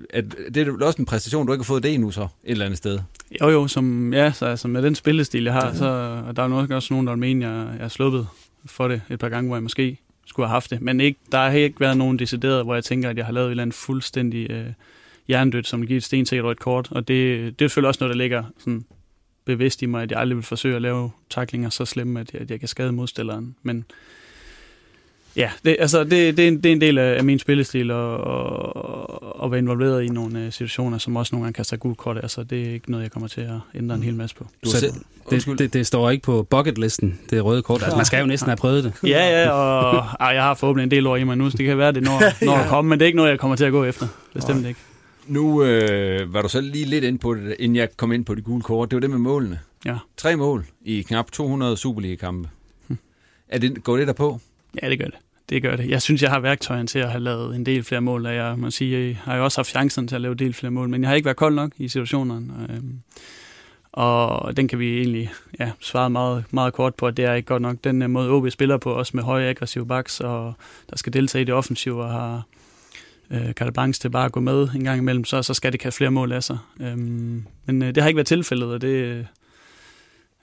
at 0.10 0.26
det 0.54 0.68
er 0.68 0.86
også 0.86 1.02
en 1.02 1.06
præstation, 1.06 1.48
du 1.48 1.54
ikke 1.54 1.64
har 1.64 1.66
fået 1.66 1.84
det 1.84 1.94
endnu 1.94 2.12
så, 2.12 2.22
et 2.22 2.28
eller 2.44 2.66
andet 2.66 2.78
sted. 2.78 3.00
Jo, 3.42 3.50
jo, 3.50 3.68
som, 3.68 4.14
ja, 4.14 4.32
så 4.32 4.46
altså 4.46 4.68
med 4.68 4.82
den 4.82 4.96
spillestil, 4.96 5.44
jeg 5.44 5.54
har, 5.54 5.74
så 5.74 5.86
og 6.28 6.36
der 6.36 6.44
er 6.44 6.48
nok 6.48 6.72
også 6.72 6.94
nogen, 6.94 7.08
der 7.08 7.16
mener, 7.16 7.50
jeg, 7.50 7.76
jeg 7.78 7.86
er 7.86 7.90
sluppet 7.90 8.28
for 8.66 8.88
det 8.88 9.02
et 9.10 9.20
par 9.20 9.30
gange, 9.30 9.48
hvor 9.48 9.56
jeg 9.56 9.64
måske 9.64 9.98
skulle 10.26 10.48
have 10.48 10.54
haft 10.54 10.70
det. 10.70 10.82
Men 10.82 11.00
ikke, 11.00 11.20
der 11.32 11.38
har 11.38 11.52
ikke 11.52 11.80
været 11.80 11.98
nogen 11.98 12.20
decideret, 12.20 12.64
hvor 12.64 12.74
jeg 12.74 12.84
tænker, 12.84 13.10
at 13.10 13.18
jeg 13.18 13.26
har 13.26 13.34
lavet 13.34 13.48
et 13.48 13.52
eller 13.52 13.62
andet 13.64 13.76
fuldstændig 13.76 14.52
øh, 14.52 14.66
hjernedødt, 15.28 15.68
som 15.68 15.88
giver 15.88 15.98
et 15.98 16.04
stensikkert 16.04 16.46
rødt 16.46 16.60
kort. 16.60 16.88
Og 16.92 17.08
det, 17.08 17.60
det 17.60 17.66
er 17.66 17.70
selvfølgelig 17.70 17.88
også 17.88 18.04
noget, 18.04 18.14
der 18.14 18.18
ligger 18.18 18.44
sådan 18.58 18.86
bevidst 19.46 19.82
i 19.82 19.86
mig, 19.86 20.04
at 20.04 20.12
jeg 20.12 20.20
aldrig 20.20 20.36
vil 20.36 20.44
forsøge 20.44 20.76
at 20.76 20.82
lave 20.82 21.12
taklinger 21.30 21.70
så 21.70 21.86
slemme, 21.86 22.20
at 22.20 22.34
jeg, 22.34 22.42
at 22.42 22.52
jeg 22.52 22.60
kan 22.60 22.68
skade 22.68 22.92
modstilleren. 22.92 23.56
Men 23.64 23.86
ja, 25.36 25.52
det, 25.66 25.76
altså, 25.80 26.04
det, 26.04 26.38
det, 26.38 26.40
er 26.40 26.48
en, 26.48 26.58
det 26.58 26.66
er 26.66 26.72
en 26.72 26.82
del 26.82 26.98
af, 26.98 27.24
min 27.24 27.40
spillestil 27.40 27.92
at, 27.92 28.14
at, 28.14 28.20
at 29.44 29.52
være 29.52 29.58
involveret 29.58 30.04
i 30.04 30.08
nogle 30.08 30.46
uh, 30.46 30.52
situationer, 30.52 30.98
som 30.98 31.16
også 31.16 31.36
nogle 31.36 31.46
gange 31.46 31.54
kan 31.54 31.66
tage 31.66 31.80
gul 31.80 31.96
kort. 31.96 32.18
Altså, 32.18 32.44
det 32.44 32.68
er 32.68 32.74
ikke 32.74 32.92
noget, 32.92 33.04
jeg 33.04 33.12
kommer 33.12 33.28
til 33.28 33.42
at 33.42 33.60
ændre 33.76 33.96
en 33.96 34.04
hel 34.04 34.16
masse 34.16 34.36
på. 34.36 34.48
Du 34.66 34.70
så 34.70 34.94
det, 35.30 35.60
det, 35.60 35.74
det, 35.74 35.88
står 35.88 36.10
ikke 36.10 36.24
på 36.24 36.44
bucketlisten, 36.44 37.20
det 37.30 37.46
røde 37.46 37.62
kort. 37.62 37.84
Altså, 37.84 37.96
man 37.96 38.06
skal 38.06 38.20
jo 38.20 38.26
næsten 38.26 38.50
have 38.50 38.58
prøvet 38.58 38.84
det. 38.84 38.94
Ja, 39.04 39.44
ja, 39.44 39.50
og 39.50 40.06
ah, 40.20 40.36
jeg 40.36 40.44
har 40.44 40.54
forhåbentlig 40.54 40.84
en 40.84 40.92
del 40.92 41.08
år 41.08 41.16
i 41.16 41.24
mig 41.24 41.38
nu, 41.38 41.50
så 41.50 41.58
det 41.58 41.66
kan 41.66 41.78
være, 41.78 41.92
det 41.92 42.04
når, 42.04 42.22
når 42.46 42.54
at 42.54 42.70
komme, 42.70 42.90
men 42.90 43.00
det 43.00 43.06
er 43.06 43.08
ikke 43.08 43.18
noget, 43.18 43.30
jeg 43.30 43.40
kommer 43.40 43.56
til 43.58 43.66
at 43.66 43.72
gå 43.72 43.84
efter. 43.84 44.08
Bestemt 44.34 44.68
ikke. 44.68 44.80
Nu 45.28 45.64
øh, 45.64 46.34
var 46.34 46.42
du 46.42 46.50
så 46.50 46.62
lige 46.62 46.86
lidt 46.86 47.04
ind 47.04 47.20
på 47.20 47.36
det, 47.36 47.56
inden 47.60 47.76
jeg 47.76 47.90
kom 47.98 48.12
ind 48.12 48.26
på 48.26 48.36
de 48.36 48.42
gule 48.42 48.62
kort. 48.62 48.92
Det 48.92 48.96
var 48.96 49.00
det 49.00 49.10
med 49.10 49.18
målene. 49.18 49.60
Ja. 49.86 49.98
Tre 50.18 50.36
mål 50.36 50.66
i 50.82 51.02
knap 51.02 51.32
200 51.32 51.78
Superliga-kampe. 51.78 52.50
Hm. 52.88 52.98
Er 53.50 53.60
det, 53.60 53.84
går 53.84 53.98
det 53.98 54.08
der 54.08 54.14
på? 54.14 54.40
Ja, 54.84 54.90
det 54.90 55.00
gør 55.00 55.06
det. 55.06 55.16
Det 55.50 55.62
gør 55.62 55.76
det. 55.76 55.90
Jeg 55.90 56.02
synes, 56.02 56.22
jeg 56.22 56.30
har 56.30 56.40
værktøjen 56.40 56.88
til 56.88 57.00
at 57.00 57.10
have 57.10 57.24
lavet 57.24 57.56
en 57.56 57.66
del 57.66 57.84
flere 57.84 58.02
mål, 58.02 58.26
og 58.26 58.36
jeg 58.36 58.60
må 58.60 58.72
sige, 58.72 59.08
jeg 59.08 59.18
har 59.24 59.36
jo 59.36 59.44
også 59.44 59.58
haft 59.58 59.70
chancen 59.70 60.08
til 60.08 60.16
at 60.16 60.22
lave 60.22 60.32
en 60.32 60.40
del 60.40 60.54
flere 60.54 60.72
mål, 60.72 60.90
men 60.90 61.02
jeg 61.02 61.10
har 61.10 61.16
ikke 61.16 61.26
været 61.26 61.38
kold 61.38 61.56
nok 61.56 61.72
i 61.78 61.88
situationerne. 61.88 62.68
Øhm, 62.70 63.02
og 63.92 64.58
den 64.58 64.68
kan 64.68 64.80
vi 64.80 64.98
egentlig 64.98 65.32
ja, 65.60 65.72
svare 65.80 66.10
meget, 66.10 66.46
meget 66.52 66.74
kort 66.74 66.96
på, 66.96 67.08
at 67.08 67.18
det 67.18 67.26
er 67.26 67.34
ikke 67.34 67.48
godt 67.48 67.62
nok. 67.62 67.76
Den 67.84 68.02
øh, 68.02 68.10
måde 68.10 68.30
OB 68.30 68.50
spiller 68.50 68.78
på, 68.78 68.94
også 68.94 69.12
med 69.16 69.24
høje 69.24 69.50
aggressive 69.50 69.86
backs, 69.86 70.20
og 70.20 70.54
der 70.90 70.98
skal 70.98 71.14
deltage 71.14 71.42
i 71.42 71.46
det 71.46 71.54
offensive 71.54 72.04
og 72.04 72.12
har 72.12 72.44
øh, 73.32 73.54
carte 73.54 73.72
blanche 73.72 74.02
til 74.02 74.10
bare 74.10 74.26
at 74.26 74.32
gå 74.32 74.40
med 74.40 74.68
en 74.76 74.84
gang 74.84 75.00
imellem, 75.00 75.26
så, 75.26 75.44
så 75.44 75.54
skal 75.54 75.72
det 75.72 75.80
kan 75.80 75.94
flere 75.94 76.12
mål 76.12 76.32
af 76.32 76.44
sig. 76.44 76.58
Øhm, 76.80 77.46
men 77.66 77.82
øh, 77.82 77.96
det 77.96 78.04
har 78.04 78.08
ikke 78.08 78.18
været 78.18 78.28
tilfældet, 78.28 78.70
og 78.70 78.82
det 78.82 79.28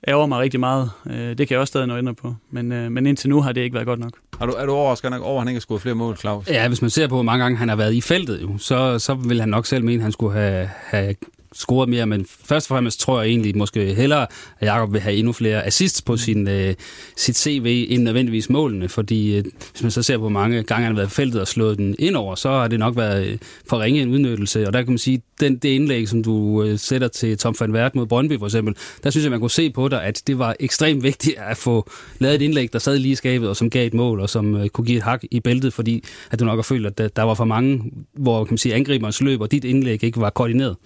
ærger 0.09 0.27
mig 0.27 0.39
rigtig 0.39 0.61
meget. 0.61 0.91
Øh, 1.11 1.15
det 1.17 1.37
kan 1.39 1.51
jeg 1.51 1.59
også 1.59 1.71
stadig 1.71 1.87
nå 1.87 1.97
ændre 1.99 2.15
på, 2.15 2.35
men, 2.51 2.73
øh, 2.73 2.93
men 2.93 3.07
indtil 3.07 3.31
nu 3.31 3.41
har 3.41 3.53
det 3.53 3.61
ikke 3.61 3.75
været 3.75 3.87
godt 3.87 4.01
nok. 4.01 4.13
Er 4.41 4.47
du, 4.47 4.53
er 4.53 4.67
du 4.67 4.73
overrasket 4.73 5.11
nok 5.11 5.23
over, 5.23 5.35
at 5.37 5.41
han 5.41 5.49
ikke 5.49 5.57
har 5.57 5.61
skudt 5.61 5.83
flere 5.83 5.95
mål, 5.95 6.17
Claus? 6.17 6.49
Ja, 6.49 6.69
hvis 6.69 6.83
man 6.83 6.91
ser 6.91 7.09
på, 7.09 7.15
hvor 7.15 7.23
mange 7.23 7.43
gange 7.45 7.59
han 7.59 7.69
har 7.69 7.77
været 7.77 7.95
i 7.95 8.01
feltet, 8.01 8.43
jo, 8.43 8.59
så, 8.59 8.99
så 8.99 9.15
vil 9.15 9.41
han 9.41 9.49
nok 9.49 9.67
selv 9.67 9.85
mene, 9.85 10.01
at 10.01 10.03
han 10.03 10.13
skulle 10.13 10.33
have, 10.33 10.71
have 10.87 11.15
scoret 11.55 11.89
mere, 11.89 12.07
men 12.07 12.27
først 12.45 12.71
og 12.71 12.75
fremmest 12.75 13.01
tror 13.01 13.21
jeg 13.21 13.29
egentlig 13.29 13.57
måske 13.57 13.95
hellere, 13.95 14.27
at 14.61 14.67
Jakob 14.67 14.93
vil 14.93 15.01
have 15.01 15.17
endnu 15.17 15.33
flere 15.33 15.67
assists 15.67 16.03
på 16.03 16.17
sin, 16.17 16.49
øh, 16.49 16.75
sit 17.17 17.39
CV, 17.39 17.87
end 17.91 18.03
nødvendigvis 18.03 18.51
målene, 18.51 18.89
fordi 18.89 19.37
øh, 19.37 19.45
hvis 19.71 19.83
man 19.83 19.91
så 19.91 20.03
ser 20.03 20.19
på, 20.19 20.29
mange 20.29 20.63
gange 20.63 20.87
han 20.87 20.95
har 20.95 21.01
været 21.01 21.13
feltet 21.13 21.41
og 21.41 21.49
slået 21.49 21.79
den 21.79 21.95
ind 21.99 22.17
over, 22.17 22.35
så 22.35 22.49
har 22.49 22.69
det 22.69 22.79
nok 22.79 22.97
været 22.97 23.27
øh, 23.27 23.39
for 23.69 23.81
ringe 23.81 24.03
en 24.03 24.09
udnyttelse, 24.09 24.67
og 24.67 24.73
der 24.73 24.83
kan 24.83 24.91
man 24.91 24.99
sige, 24.99 25.23
den, 25.41 25.57
det 25.57 25.69
indlæg, 25.69 26.09
som 26.09 26.23
du 26.23 26.63
øh, 26.63 26.79
sætter 26.79 27.09
til 27.09 27.39
Tom 27.39 27.55
van 27.61 27.73
Wert 27.73 27.95
mod 27.95 28.07
Brøndby 28.07 28.39
for 28.39 28.47
eksempel, 28.47 28.75
der 29.05 29.11
synes 29.11 29.25
jeg, 29.25 29.31
man 29.31 29.41
kunne 29.41 29.51
se 29.51 29.71
på 29.71 29.89
dig, 29.89 30.03
at 30.03 30.23
det 30.27 30.39
var 30.39 30.57
ekstremt 30.61 31.03
vigtigt 31.03 31.37
at 31.39 31.57
få 31.57 31.91
lavet 32.19 32.35
et 32.35 32.43
indlæg, 32.43 32.73
der 32.73 32.79
sad 32.79 32.99
lige 32.99 33.13
i 33.13 33.15
skabet, 33.15 33.49
og 33.49 33.57
som 33.57 33.71
gav 33.71 33.87
et 33.87 33.95
mål, 33.95 34.21
og 34.21 34.31
som 34.31 34.55
øh, 34.55 34.69
kunne 34.69 34.85
give 34.85 34.97
et 34.97 35.03
hak 35.03 35.23
i 35.31 35.41
bæltet, 35.41 35.73
fordi 35.73 36.05
at 36.31 36.41
du 36.41 36.45
nok 36.45 36.59
har 36.59 36.63
følt, 36.63 36.87
at 36.87 36.99
der, 36.99 37.09
der 37.09 37.23
var 37.23 37.35
for 37.35 37.45
mange, 37.45 37.93
hvor 38.15 38.45
kan 38.45 38.53
man 38.53 38.59
sige, 38.59 38.75
angriberens 38.75 39.21
løb, 39.21 39.41
og 39.41 39.53
dit 39.53 39.65
indlæg 39.65 40.05
ikke 40.05 40.21
var 40.21 40.31
koordineret. 40.31 40.77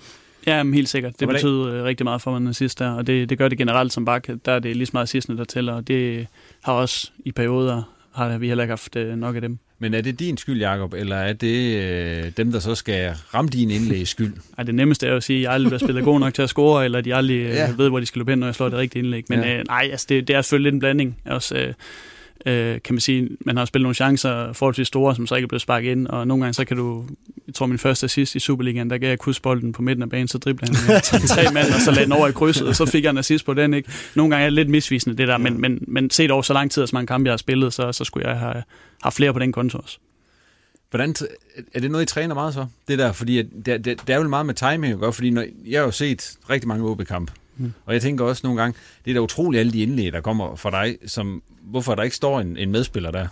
Ja, 0.46 0.62
men 0.62 0.74
helt 0.74 0.88
sikkert. 0.88 1.20
Det 1.20 1.28
betyder 1.28 1.66
øh, 1.66 1.84
rigtig 1.84 2.04
meget 2.04 2.22
for 2.22 2.38
mig 2.38 2.54
sidst 2.54 2.78
der, 2.78 2.90
og 2.90 3.06
det, 3.06 3.28
det 3.30 3.38
gør 3.38 3.48
det 3.48 3.58
generelt 3.58 3.92
som 3.92 4.04
bak. 4.04 4.28
Der 4.44 4.52
er 4.52 4.58
det 4.58 4.76
lige 4.76 4.86
så 4.86 4.90
meget 4.94 5.08
sidste, 5.08 5.36
der 5.36 5.44
tæller, 5.44 5.72
og 5.72 5.88
det 5.88 6.26
har 6.62 6.72
også 6.72 7.10
i 7.24 7.32
perioder, 7.32 7.82
har 8.14 8.38
vi 8.38 8.48
heller 8.48 8.64
ikke 8.64 8.72
haft 8.72 8.96
øh, 8.96 9.16
nok 9.16 9.34
af 9.34 9.40
dem. 9.40 9.58
Men 9.78 9.94
er 9.94 10.00
det 10.00 10.18
din 10.18 10.36
skyld, 10.36 10.60
Jakob, 10.60 10.94
eller 10.94 11.16
er 11.16 11.32
det 11.32 11.76
øh, 11.76 12.32
dem, 12.36 12.52
der 12.52 12.58
så 12.58 12.74
skal 12.74 13.14
ramme 13.34 13.48
din 13.48 13.70
indlæg 13.70 14.08
skyld? 14.08 14.34
Ej, 14.58 14.64
det 14.64 14.74
nemmeste 14.74 15.06
er 15.06 15.10
jo 15.10 15.16
at 15.16 15.22
sige, 15.22 15.38
at 15.38 15.42
jeg 15.42 15.52
aldrig 15.52 15.70
bliver 15.70 15.78
spillet 15.78 16.04
god 16.04 16.20
nok 16.20 16.34
til 16.34 16.42
at 16.42 16.48
score, 16.48 16.84
eller 16.84 17.00
de 17.00 17.14
aldrig 17.14 17.36
øh, 17.36 17.48
ja. 17.48 17.74
ved, 17.76 17.88
hvor 17.88 18.00
de 18.00 18.06
skal 18.06 18.18
løbe 18.18 18.32
hen, 18.32 18.38
når 18.38 18.46
jeg 18.46 18.54
slår 18.54 18.68
det 18.68 18.78
rigtige 18.78 19.02
indlæg. 19.02 19.24
Men 19.28 19.40
ja. 19.40 19.58
øh, 19.58 19.64
nej, 19.68 19.88
altså, 19.90 20.06
det, 20.08 20.28
det 20.28 20.36
er 20.36 20.42
selvfølgelig 20.42 20.66
lidt 20.66 20.74
en 20.74 20.80
blanding. 20.80 21.18
Også, 21.24 21.56
øh, 21.56 21.74
øh, 22.46 22.80
kan 22.84 22.94
man 22.94 23.00
sige, 23.00 23.28
man 23.40 23.56
har 23.56 23.64
spillet 23.64 23.84
nogle 23.84 23.94
chancer 23.94 24.52
forholdsvis 24.52 24.88
store, 24.88 25.16
som 25.16 25.26
så 25.26 25.34
ikke 25.34 25.46
er 25.46 25.48
blevet 25.48 25.62
sparket 25.62 25.90
ind, 25.90 26.06
og 26.06 26.26
nogle 26.26 26.44
gange 26.44 26.54
så 26.54 26.64
kan 26.64 26.76
du, 26.76 27.04
jeg 27.46 27.54
tror 27.54 27.66
min 27.66 27.78
første 27.78 28.04
assist 28.04 28.34
i 28.34 28.38
Superligaen, 28.38 28.90
der 28.90 28.98
gav 28.98 29.08
jeg 29.08 29.18
kusbolden 29.18 29.72
på 29.72 29.82
midten 29.82 30.02
af 30.02 30.10
banen, 30.10 30.28
så 30.28 30.38
driblede 30.38 30.76
han 30.76 31.00
tre 31.28 31.52
mand, 31.52 31.66
og 31.74 31.80
så 31.80 31.90
lagde 31.90 32.04
den 32.04 32.12
over 32.12 32.28
i 32.28 32.32
krydset, 32.32 32.68
og 32.68 32.76
så 32.76 32.86
fik 32.86 33.04
jeg 33.04 33.10
en 33.10 33.18
assist 33.18 33.44
på 33.44 33.54
den, 33.54 33.74
ikke? 33.74 33.92
Nogle 34.14 34.30
gange 34.30 34.42
er 34.44 34.46
det 34.46 34.52
lidt 34.52 34.68
misvisende 34.68 35.16
det 35.16 35.28
der, 35.28 35.38
men, 35.38 35.60
men, 35.60 35.84
men 35.88 36.10
set 36.10 36.30
over 36.30 36.42
så 36.42 36.52
lang 36.52 36.70
tid, 36.70 36.86
som 36.86 36.96
mange 36.96 37.06
kampe 37.06 37.26
jeg 37.26 37.32
har 37.32 37.36
spillet, 37.36 37.72
så, 37.72 37.92
så 37.92 38.04
skulle 38.04 38.28
jeg 38.28 38.38
have, 38.38 38.62
have 39.02 39.12
flere 39.12 39.32
på 39.32 39.38
den 39.38 39.52
konto 39.52 39.78
også. 39.78 39.98
Hvordan, 40.90 41.14
er 41.74 41.80
det 41.80 41.90
noget, 41.90 42.02
I 42.02 42.06
træner 42.06 42.34
meget 42.34 42.54
så? 42.54 42.66
Det 42.88 42.98
der, 42.98 43.12
fordi 43.12 43.42
det, 43.42 43.66
det, 43.66 43.84
det 43.84 44.10
er 44.10 44.16
jo 44.16 44.28
meget 44.28 44.46
med 44.46 44.54
timing 44.54 44.92
at 44.92 44.98
gøre, 44.98 45.12
fordi 45.12 45.30
når, 45.30 45.44
jeg 45.66 45.80
har 45.80 45.84
jo 45.84 45.90
set 45.90 46.36
rigtig 46.50 46.68
mange 46.68 46.90
OB-kampe, 46.90 47.32
mm. 47.56 47.72
og 47.84 47.94
jeg 47.94 48.02
tænker 48.02 48.24
også 48.24 48.40
nogle 48.44 48.60
gange, 48.60 48.78
det 49.04 49.10
er 49.10 49.14
da 49.14 49.20
utroligt 49.20 49.60
alle 49.60 49.72
de 49.72 49.82
indlæg, 49.82 50.12
der 50.12 50.20
kommer 50.20 50.56
fra 50.56 50.70
dig, 50.70 50.98
som, 51.06 51.42
hvorfor 51.62 51.94
der 51.94 52.02
ikke 52.02 52.16
står 52.16 52.40
en, 52.40 52.56
en 52.56 52.70
medspiller 52.70 53.10
der. 53.10 53.28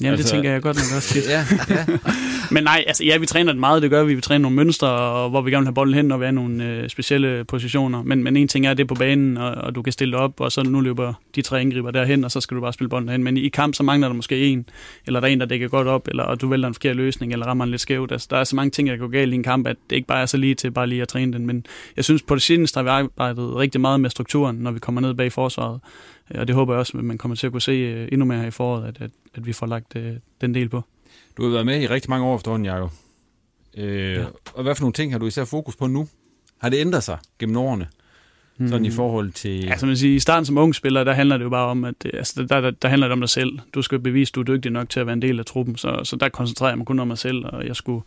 Jamen, 0.00 0.12
altså, 0.12 0.22
det 0.22 0.30
tænker 0.30 0.52
jeg 0.52 0.62
godt 0.62 0.76
nok 0.76 0.96
også 0.96 1.14
tit. 1.14 1.28
ja, 1.34 1.44
ja. 1.70 1.86
Men 2.50 2.64
nej, 2.64 2.84
altså 2.86 3.04
ja, 3.04 3.18
vi 3.18 3.26
træner 3.26 3.52
det 3.52 3.60
meget, 3.60 3.82
det 3.82 3.90
gør 3.90 4.04
vi. 4.04 4.14
Vi 4.14 4.20
træner 4.20 4.42
nogle 4.42 4.56
mønstre, 4.56 4.88
hvor 5.28 5.40
vi 5.40 5.50
gerne 5.50 5.62
vil 5.62 5.66
have 5.66 5.74
bolden 5.74 5.94
hen, 5.94 6.12
og 6.12 6.20
vi 6.20 6.26
er 6.26 6.30
nogle 6.30 6.64
øh, 6.64 6.88
specielle 6.88 7.44
positioner. 7.44 8.02
Men, 8.02 8.24
men 8.24 8.36
en 8.36 8.48
ting 8.48 8.66
er, 8.66 8.70
at 8.70 8.76
det 8.76 8.82
er 8.82 8.88
på 8.88 8.94
banen, 8.94 9.36
og, 9.36 9.50
og 9.50 9.74
du 9.74 9.82
kan 9.82 9.92
stille 9.92 10.12
det 10.12 10.20
op, 10.20 10.40
og 10.40 10.52
så 10.52 10.62
nu 10.62 10.80
løber 10.80 11.14
de 11.34 11.42
tre 11.42 11.60
angriber 11.60 11.90
derhen, 11.90 12.24
og 12.24 12.30
så 12.30 12.40
skal 12.40 12.56
du 12.56 12.60
bare 12.60 12.72
spille 12.72 12.88
bolden 12.88 13.08
hen. 13.08 13.24
Men 13.24 13.36
i 13.36 13.48
kamp, 13.48 13.74
så 13.74 13.82
mangler 13.82 14.08
der 14.08 14.14
måske 14.14 14.46
en, 14.46 14.68
eller 15.06 15.20
der 15.20 15.28
er 15.28 15.32
en, 15.32 15.40
der 15.40 15.46
dækker 15.46 15.68
godt 15.68 15.88
op, 15.88 16.08
eller 16.08 16.22
og 16.22 16.40
du 16.40 16.48
vælger 16.48 16.68
en 16.68 16.74
forkert 16.74 16.96
løsning, 16.96 17.32
eller 17.32 17.46
rammer 17.46 17.64
en 17.64 17.70
lidt 17.70 17.80
skævt. 17.80 18.12
Altså, 18.12 18.28
der 18.30 18.36
er 18.36 18.44
så 18.44 18.56
mange 18.56 18.70
ting, 18.70 18.88
der 18.88 18.96
går 18.96 19.08
galt 19.08 19.32
i 19.32 19.34
en 19.34 19.42
kamp, 19.42 19.66
at 19.66 19.76
det 19.90 19.96
ikke 19.96 20.08
bare 20.08 20.22
er 20.22 20.26
så 20.26 20.36
lige 20.36 20.54
til 20.54 20.70
bare 20.70 20.86
lige 20.86 21.02
at 21.02 21.08
træne 21.08 21.32
den. 21.32 21.46
Men 21.46 21.66
jeg 21.96 22.04
synes, 22.04 22.22
på 22.22 22.34
det 22.34 22.42
seneste 22.42 22.78
har 22.78 22.82
vi 22.82 22.88
arbejdet 22.88 23.56
rigtig 23.56 23.80
meget 23.80 24.00
med 24.00 24.10
strukturen, 24.10 24.56
når 24.56 24.70
vi 24.70 24.78
kommer 24.78 25.00
ned 25.00 25.14
bag 25.14 25.32
forsvaret. 25.32 25.80
Og 26.34 26.48
det 26.48 26.54
håber 26.54 26.72
jeg 26.72 26.78
også, 26.78 26.98
at 26.98 27.04
man 27.04 27.18
kommer 27.18 27.36
til 27.36 27.46
at 27.46 27.52
kunne 27.52 27.62
se 27.62 27.72
øh, 27.72 28.08
endnu 28.12 28.24
mere 28.24 28.38
her 28.38 28.46
i 28.46 28.50
foråret, 28.50 28.88
at, 28.88 29.00
at, 29.00 29.10
at 29.34 29.46
vi 29.46 29.52
får 29.52 29.66
lagt 29.66 29.96
øh, 29.96 30.12
den 30.40 30.54
del 30.54 30.68
på. 30.68 30.82
Du 31.36 31.42
har 31.42 31.50
været 31.50 31.66
med 31.66 31.82
i 31.82 31.86
rigtig 31.86 32.10
mange 32.10 32.26
år 32.26 32.36
efterhånden, 32.36 32.66
Jacob. 32.66 32.90
Øh, 33.76 34.12
ja. 34.12 34.24
Og 34.54 34.62
hvad 34.62 34.74
for 34.74 34.82
nogle 34.82 34.92
ting 34.92 35.12
har 35.12 35.18
du 35.18 35.26
især 35.26 35.44
fokus 35.44 35.76
på 35.76 35.86
nu? 35.86 36.08
Har 36.58 36.68
det 36.68 36.80
ændret 36.80 37.02
sig 37.02 37.18
gennem 37.38 37.56
årene? 37.56 37.86
Hmm. 38.56 38.68
Sådan 38.68 38.86
i 38.86 38.90
forhold 38.90 39.32
til... 39.32 39.64
Ja, 39.64 39.76
som 39.76 39.86
man 39.86 39.96
siger, 39.96 40.16
i 40.16 40.18
starten 40.18 40.44
som 40.44 40.58
ung 40.58 40.74
spiller, 40.74 41.04
der 41.04 41.12
handler 41.12 41.36
det 41.36 41.44
jo 41.44 41.50
bare 41.50 41.66
om, 41.66 41.84
at 41.84 41.94
altså, 42.04 42.42
der, 42.42 42.60
der, 42.60 42.70
der 42.70 42.88
handler 42.88 43.06
det 43.06 43.12
om 43.12 43.20
dig 43.20 43.28
selv. 43.28 43.58
Du 43.74 43.82
skal 43.82 43.98
bevise, 43.98 44.30
at 44.30 44.34
du 44.34 44.40
er 44.40 44.44
dygtig 44.44 44.72
nok 44.72 44.88
til 44.88 45.00
at 45.00 45.06
være 45.06 45.12
en 45.12 45.22
del 45.22 45.38
af 45.38 45.44
truppen, 45.44 45.76
så, 45.76 46.00
så 46.04 46.16
der 46.16 46.28
koncentrerer 46.28 46.70
jeg 46.70 46.78
mig 46.78 46.86
kun 46.86 46.98
om 46.98 47.08
mig 47.08 47.18
selv, 47.18 47.44
og 47.44 47.66
jeg 47.66 47.76
skulle 47.76 48.02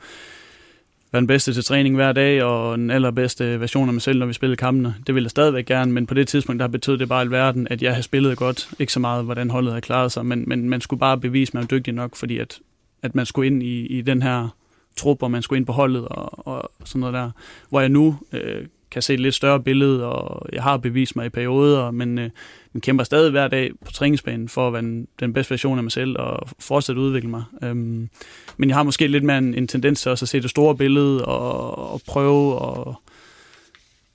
være 1.12 1.20
den 1.20 1.28
bedste 1.28 1.54
til 1.54 1.64
træning 1.64 1.96
hver 1.96 2.12
dag, 2.12 2.44
og 2.44 2.78
den 2.78 2.92
allerbedste 2.92 3.60
version 3.60 3.88
af 3.90 3.94
mig 3.94 4.02
selv, 4.02 4.20
når 4.20 4.26
vi 4.26 4.34
spillede 4.34 4.58
kampene. 4.58 4.96
Det 5.08 5.16
ville 5.16 5.26
jeg 5.26 5.32
stadigvæk 5.32 5.66
gerne, 5.66 5.92
men 5.92 6.06
på 6.06 6.14
det 6.14 6.28
tidspunkt, 6.28 6.60
der 6.60 6.68
betød 6.68 6.98
det 6.98 7.10
bare 7.10 7.22
alverden, 7.22 7.68
at 7.70 7.82
jeg 7.82 7.92
havde 7.92 8.04
spillet 8.04 8.38
godt. 8.38 8.70
Ikke 8.80 8.94
så 8.94 9.00
meget, 9.00 9.26
hvordan 9.26 9.50
holdet 9.50 9.72
havde 9.72 9.82
klaret 9.82 10.12
sig, 10.12 10.26
men, 10.26 10.44
men 10.48 10.70
man 10.70 10.82
skulle 10.82 11.00
bare 11.00 11.18
bevise, 11.18 11.50
at 11.50 11.54
man 11.54 11.62
var 11.62 11.68
dygtig 11.68 11.94
nok, 11.94 12.16
fordi 12.16 12.38
at, 12.38 12.60
at 13.04 13.16
man 13.16 13.26
skulle 13.26 13.48
ind 13.48 13.64
i, 13.64 13.86
i 13.86 14.02
den 14.02 14.22
her 14.22 14.56
trup, 14.98 15.24
og 15.24 15.32
man 15.32 15.42
skulle 15.42 15.58
ind 15.58 15.66
på 15.66 15.74
holdet 15.74 16.08
og, 16.08 16.48
og 16.48 16.72
sådan 16.86 17.00
noget 17.00 17.14
der. 17.14 17.32
Hvor 17.70 17.80
jeg 17.80 17.90
nu 17.90 18.18
øh, 18.34 18.66
kan 18.92 19.02
se 19.02 19.14
et 19.14 19.20
lidt 19.20 19.36
større 19.36 19.60
billede, 19.60 20.06
og 20.06 20.50
jeg 20.54 20.64
har 20.64 20.78
bevist 20.78 21.16
mig 21.16 21.26
i 21.26 21.30
perioder, 21.30 21.92
men 21.92 22.20
øh, 22.20 22.30
jeg 22.74 22.82
kæmper 22.82 23.04
stadig 23.04 23.32
hver 23.32 23.48
dag 23.48 23.72
på 23.86 23.92
træningsbanen 23.92 24.50
for 24.50 24.68
at 24.68 24.74
være 24.74 24.82
den, 24.82 25.08
den 25.20 25.34
bedste 25.34 25.52
version 25.52 25.78
af 25.78 25.84
mig 25.84 25.92
selv 25.92 26.16
og 26.20 26.50
fortsætte 26.60 27.02
at 27.02 27.04
udvikle 27.04 27.30
mig. 27.30 27.44
Øhm, 27.64 28.10
men 28.58 28.70
jeg 28.70 28.78
har 28.78 28.84
måske 28.84 29.08
lidt 29.08 29.24
mere 29.24 29.38
en, 29.38 29.54
en 29.54 29.68
tendens 29.68 30.02
til 30.02 30.12
også 30.12 30.26
at 30.26 30.30
se 30.30 30.42
det 30.42 30.50
store 30.50 30.76
billede 30.76 31.26
og, 31.26 31.94
og 31.94 32.02
prøve 32.08 32.56
at 32.56 32.96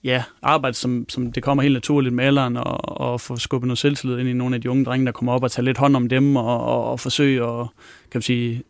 ja, 0.04 0.22
arbejde, 0.42 0.76
som, 0.76 1.06
som 1.08 1.32
det 1.32 1.42
kommer 1.42 1.62
helt 1.62 1.72
naturligt 1.72 2.14
med 2.14 2.24
alderen, 2.24 2.56
og, 2.56 3.00
og 3.00 3.20
få 3.20 3.36
skubbet 3.36 3.66
noget 3.66 3.78
selvtillid 3.78 4.18
ind 4.18 4.28
i 4.28 4.32
nogle 4.32 4.54
af 4.54 4.60
de 4.60 4.70
unge 4.70 4.84
drenge, 4.84 5.06
der 5.06 5.12
kommer 5.12 5.32
op 5.32 5.42
og 5.42 5.52
tager 5.52 5.64
lidt 5.64 5.78
hånd 5.78 5.96
om 5.96 6.08
dem, 6.08 6.36
og, 6.36 6.64
og, 6.64 6.90
og 6.90 7.00
forsøge 7.00 7.44
at 7.44 7.66
kan 8.10 8.18
man 8.18 8.22
sige, 8.22 8.62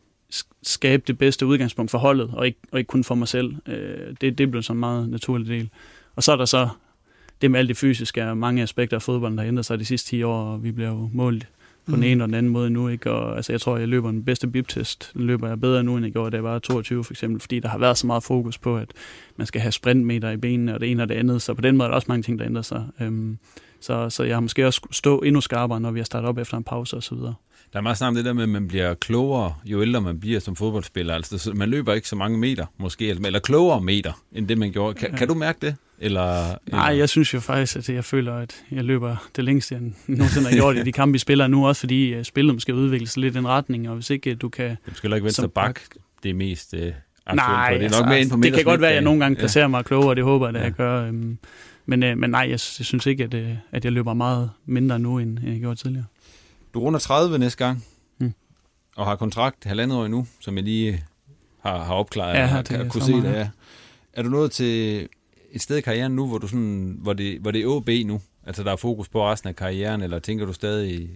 skabe 0.62 1.02
det 1.06 1.18
bedste 1.18 1.46
udgangspunkt 1.46 1.90
for 1.90 1.98
holdet, 1.98 2.30
og 2.32 2.46
ikke, 2.46 2.58
og 2.72 2.78
ikke 2.78 2.88
kun 2.88 3.04
for 3.04 3.14
mig 3.14 3.28
selv. 3.28 3.54
Øh, 3.66 4.14
det, 4.20 4.38
det 4.38 4.50
blev 4.50 4.62
sådan 4.62 4.76
en 4.76 4.80
meget 4.80 5.08
naturlig 5.08 5.48
del. 5.48 5.70
Og 6.16 6.22
så 6.22 6.32
er 6.32 6.36
der 6.36 6.44
så 6.44 6.68
det 7.42 7.50
med 7.50 7.60
alt 7.60 7.68
det 7.68 7.76
fysiske, 7.76 8.20
er 8.20 8.34
mange 8.34 8.62
aspekter 8.62 8.96
af 8.96 9.02
fodbolden, 9.02 9.38
der 9.38 9.44
har 9.44 9.48
ændret 9.48 9.66
sig 9.66 9.78
de 9.78 9.84
sidste 9.84 10.08
10 10.08 10.22
år, 10.22 10.52
og 10.52 10.64
vi 10.64 10.72
bliver 10.72 10.90
jo 10.90 11.10
målt 11.12 11.48
på 11.86 11.96
mm. 11.96 12.02
den 12.02 12.10
ene 12.10 12.24
og 12.24 12.28
den 12.28 12.34
anden 12.34 12.52
måde 12.52 12.70
nu. 12.70 12.88
Ikke? 12.88 13.10
Og, 13.10 13.36
altså, 13.36 13.52
jeg 13.52 13.60
tror, 13.60 13.76
jeg 13.76 13.88
løber 13.88 14.10
den 14.10 14.24
bedste 14.24 14.48
biptest. 14.48 15.10
Den 15.14 15.26
løber 15.26 15.48
jeg 15.48 15.60
bedre 15.60 15.84
nu, 15.84 15.96
end 15.96 16.04
jeg 16.04 16.12
gjorde, 16.12 16.30
da 16.30 16.36
jeg 16.36 16.44
var 16.44 16.58
22 16.58 17.04
for 17.04 17.12
eksempel, 17.12 17.40
fordi 17.40 17.60
der 17.60 17.68
har 17.68 17.78
været 17.78 17.98
så 17.98 18.06
meget 18.06 18.22
fokus 18.22 18.58
på, 18.58 18.76
at 18.76 18.88
man 19.36 19.46
skal 19.46 19.60
have 19.60 19.72
sprintmeter 19.72 20.30
i 20.30 20.36
benene, 20.36 20.74
og 20.74 20.80
det 20.80 20.90
ene 20.90 21.02
og 21.02 21.08
det 21.08 21.14
andet. 21.14 21.42
Så 21.42 21.54
på 21.54 21.60
den 21.60 21.76
måde 21.76 21.86
er 21.86 21.90
der 21.90 21.94
også 21.94 22.06
mange 22.08 22.22
ting, 22.22 22.38
der 22.38 22.46
ændrer 22.46 22.62
sig. 22.62 22.86
Øhm, 23.00 23.38
så, 23.80 24.10
så 24.10 24.24
jeg 24.24 24.36
har 24.36 24.40
måske 24.40 24.66
også 24.66 24.80
stå 24.90 25.18
endnu 25.18 25.40
skarpere, 25.40 25.80
når 25.80 25.90
vi 25.90 25.98
har 25.98 26.04
startet 26.04 26.28
op 26.28 26.38
efter 26.38 26.56
en 26.56 26.64
pause 26.64 26.96
osv. 26.96 27.16
Der 27.72 27.80
er 27.80 27.80
meget 27.80 27.98
snart 27.98 28.14
det 28.14 28.24
der 28.24 28.32
med, 28.32 28.42
at 28.42 28.48
man 28.48 28.68
bliver 28.68 28.94
klogere, 28.94 29.54
jo 29.64 29.82
ældre 29.82 30.00
man 30.00 30.20
bliver 30.20 30.40
som 30.40 30.56
fodboldspiller. 30.56 31.14
Altså, 31.14 31.52
man 31.54 31.68
løber 31.68 31.94
ikke 31.94 32.08
så 32.08 32.16
mange 32.16 32.38
meter, 32.38 32.66
måske, 32.78 33.08
eller 33.08 33.38
klogere 33.38 33.80
meter, 33.80 34.12
end 34.32 34.48
det 34.48 34.58
man 34.58 34.72
gjorde. 34.72 34.94
Kan, 34.94 35.10
ja. 35.10 35.16
kan 35.16 35.28
du 35.28 35.34
mærke 35.34 35.58
det? 35.66 35.76
Eller, 36.04 36.46
Nej, 36.70 36.90
eller? 36.90 36.98
jeg 36.98 37.08
synes 37.08 37.34
jo 37.34 37.40
faktisk, 37.40 37.76
at 37.76 37.88
jeg 37.88 38.04
føler, 38.04 38.34
at 38.34 38.64
jeg 38.70 38.84
løber 38.84 39.28
det 39.36 39.44
længste, 39.44 39.74
jeg 39.74 39.82
nogensinde 40.06 40.48
har 40.48 40.56
gjort 40.56 40.76
i 40.76 40.82
de 40.82 40.92
kampe, 40.92 41.12
vi 41.12 41.18
spiller 41.18 41.46
nu, 41.46 41.66
også 41.66 41.80
fordi 41.80 42.14
øh, 42.14 42.24
spillet 42.24 42.54
måske 42.54 42.74
udvikle 42.74 43.06
sig 43.06 43.20
lidt 43.20 43.34
i 43.34 43.38
en 43.38 43.48
retning, 43.48 43.88
og 43.88 43.94
hvis 43.94 44.10
ikke 44.10 44.30
øh, 44.30 44.36
du 44.40 44.48
kan... 44.48 44.76
Du 44.90 44.94
skal 44.94 45.12
ikke 45.12 45.24
venstre 45.24 45.48
bak, 45.48 45.80
det 46.22 46.30
er 46.30 46.34
mest... 46.34 46.74
Øh, 46.74 46.92
Nej, 47.34 47.70
det 47.70 47.76
er 47.76 47.80
nok 47.80 47.84
altså, 47.84 48.04
mere 48.06 48.20
ind 48.20 48.30
på 48.30 48.36
det 48.36 48.52
kan 48.52 48.64
godt 48.64 48.80
være, 48.80 48.90
at 48.90 48.94
jeg 48.94 49.02
nogle 49.02 49.20
gange 49.20 49.36
placerer 49.36 49.64
ja. 49.64 49.68
mig 49.68 49.84
klogere, 49.84 50.08
og 50.08 50.16
det 50.16 50.24
håber 50.24 50.48
jeg, 50.48 50.56
at 50.56 50.62
jeg 50.62 50.72
gør. 50.72 51.06
Øhm, 51.06 51.38
men, 51.86 52.02
øh, 52.02 52.18
men 52.18 52.30
nej, 52.30 52.40
jeg, 52.40 52.50
jeg 52.50 52.60
synes 52.60 53.06
ikke, 53.06 53.24
at, 53.24 53.34
øh, 53.34 53.50
at 53.72 53.84
jeg 53.84 53.92
løber 53.92 54.14
meget 54.14 54.50
mindre 54.66 54.98
nu, 54.98 55.18
end 55.18 55.38
jeg 55.46 55.60
gjorde 55.60 55.80
tidligere. 55.80 56.04
Du 56.74 56.80
runder 56.80 56.98
30 56.98 57.38
næste 57.38 57.64
gang, 57.64 57.84
hmm. 58.18 58.32
og 58.96 59.06
har 59.06 59.16
kontrakt 59.16 59.64
halvandet 59.64 59.98
år 59.98 60.08
nu, 60.08 60.26
som 60.40 60.56
jeg 60.56 60.64
lige 60.64 61.04
har, 61.62 61.84
har 61.84 61.94
opklaret. 61.94 62.34
Ja, 62.34 62.46
har, 62.46 62.62
kan 62.62 62.88
kunne 62.88 63.02
se 63.02 63.12
det. 63.12 63.24
Ja. 63.24 63.48
Er 64.12 64.22
du 64.22 64.28
nået 64.28 64.50
til 64.50 65.08
et 65.54 65.62
sted 65.62 65.76
i 65.76 65.80
karrieren 65.80 66.12
nu, 66.12 66.26
hvor, 66.26 66.38
du 66.38 66.48
sådan, 66.48 66.96
hvor, 67.00 67.12
det, 67.12 67.40
hvor 67.40 67.50
det 67.50 67.62
er 67.62 67.66
OB 67.66 67.88
nu? 68.06 68.20
Altså, 68.46 68.62
der 68.62 68.72
er 68.72 68.76
fokus 68.76 69.08
på 69.08 69.30
resten 69.30 69.48
af 69.48 69.56
karrieren, 69.56 70.02
eller 70.02 70.18
tænker 70.18 70.46
du 70.46 70.52
stadig, 70.52 71.08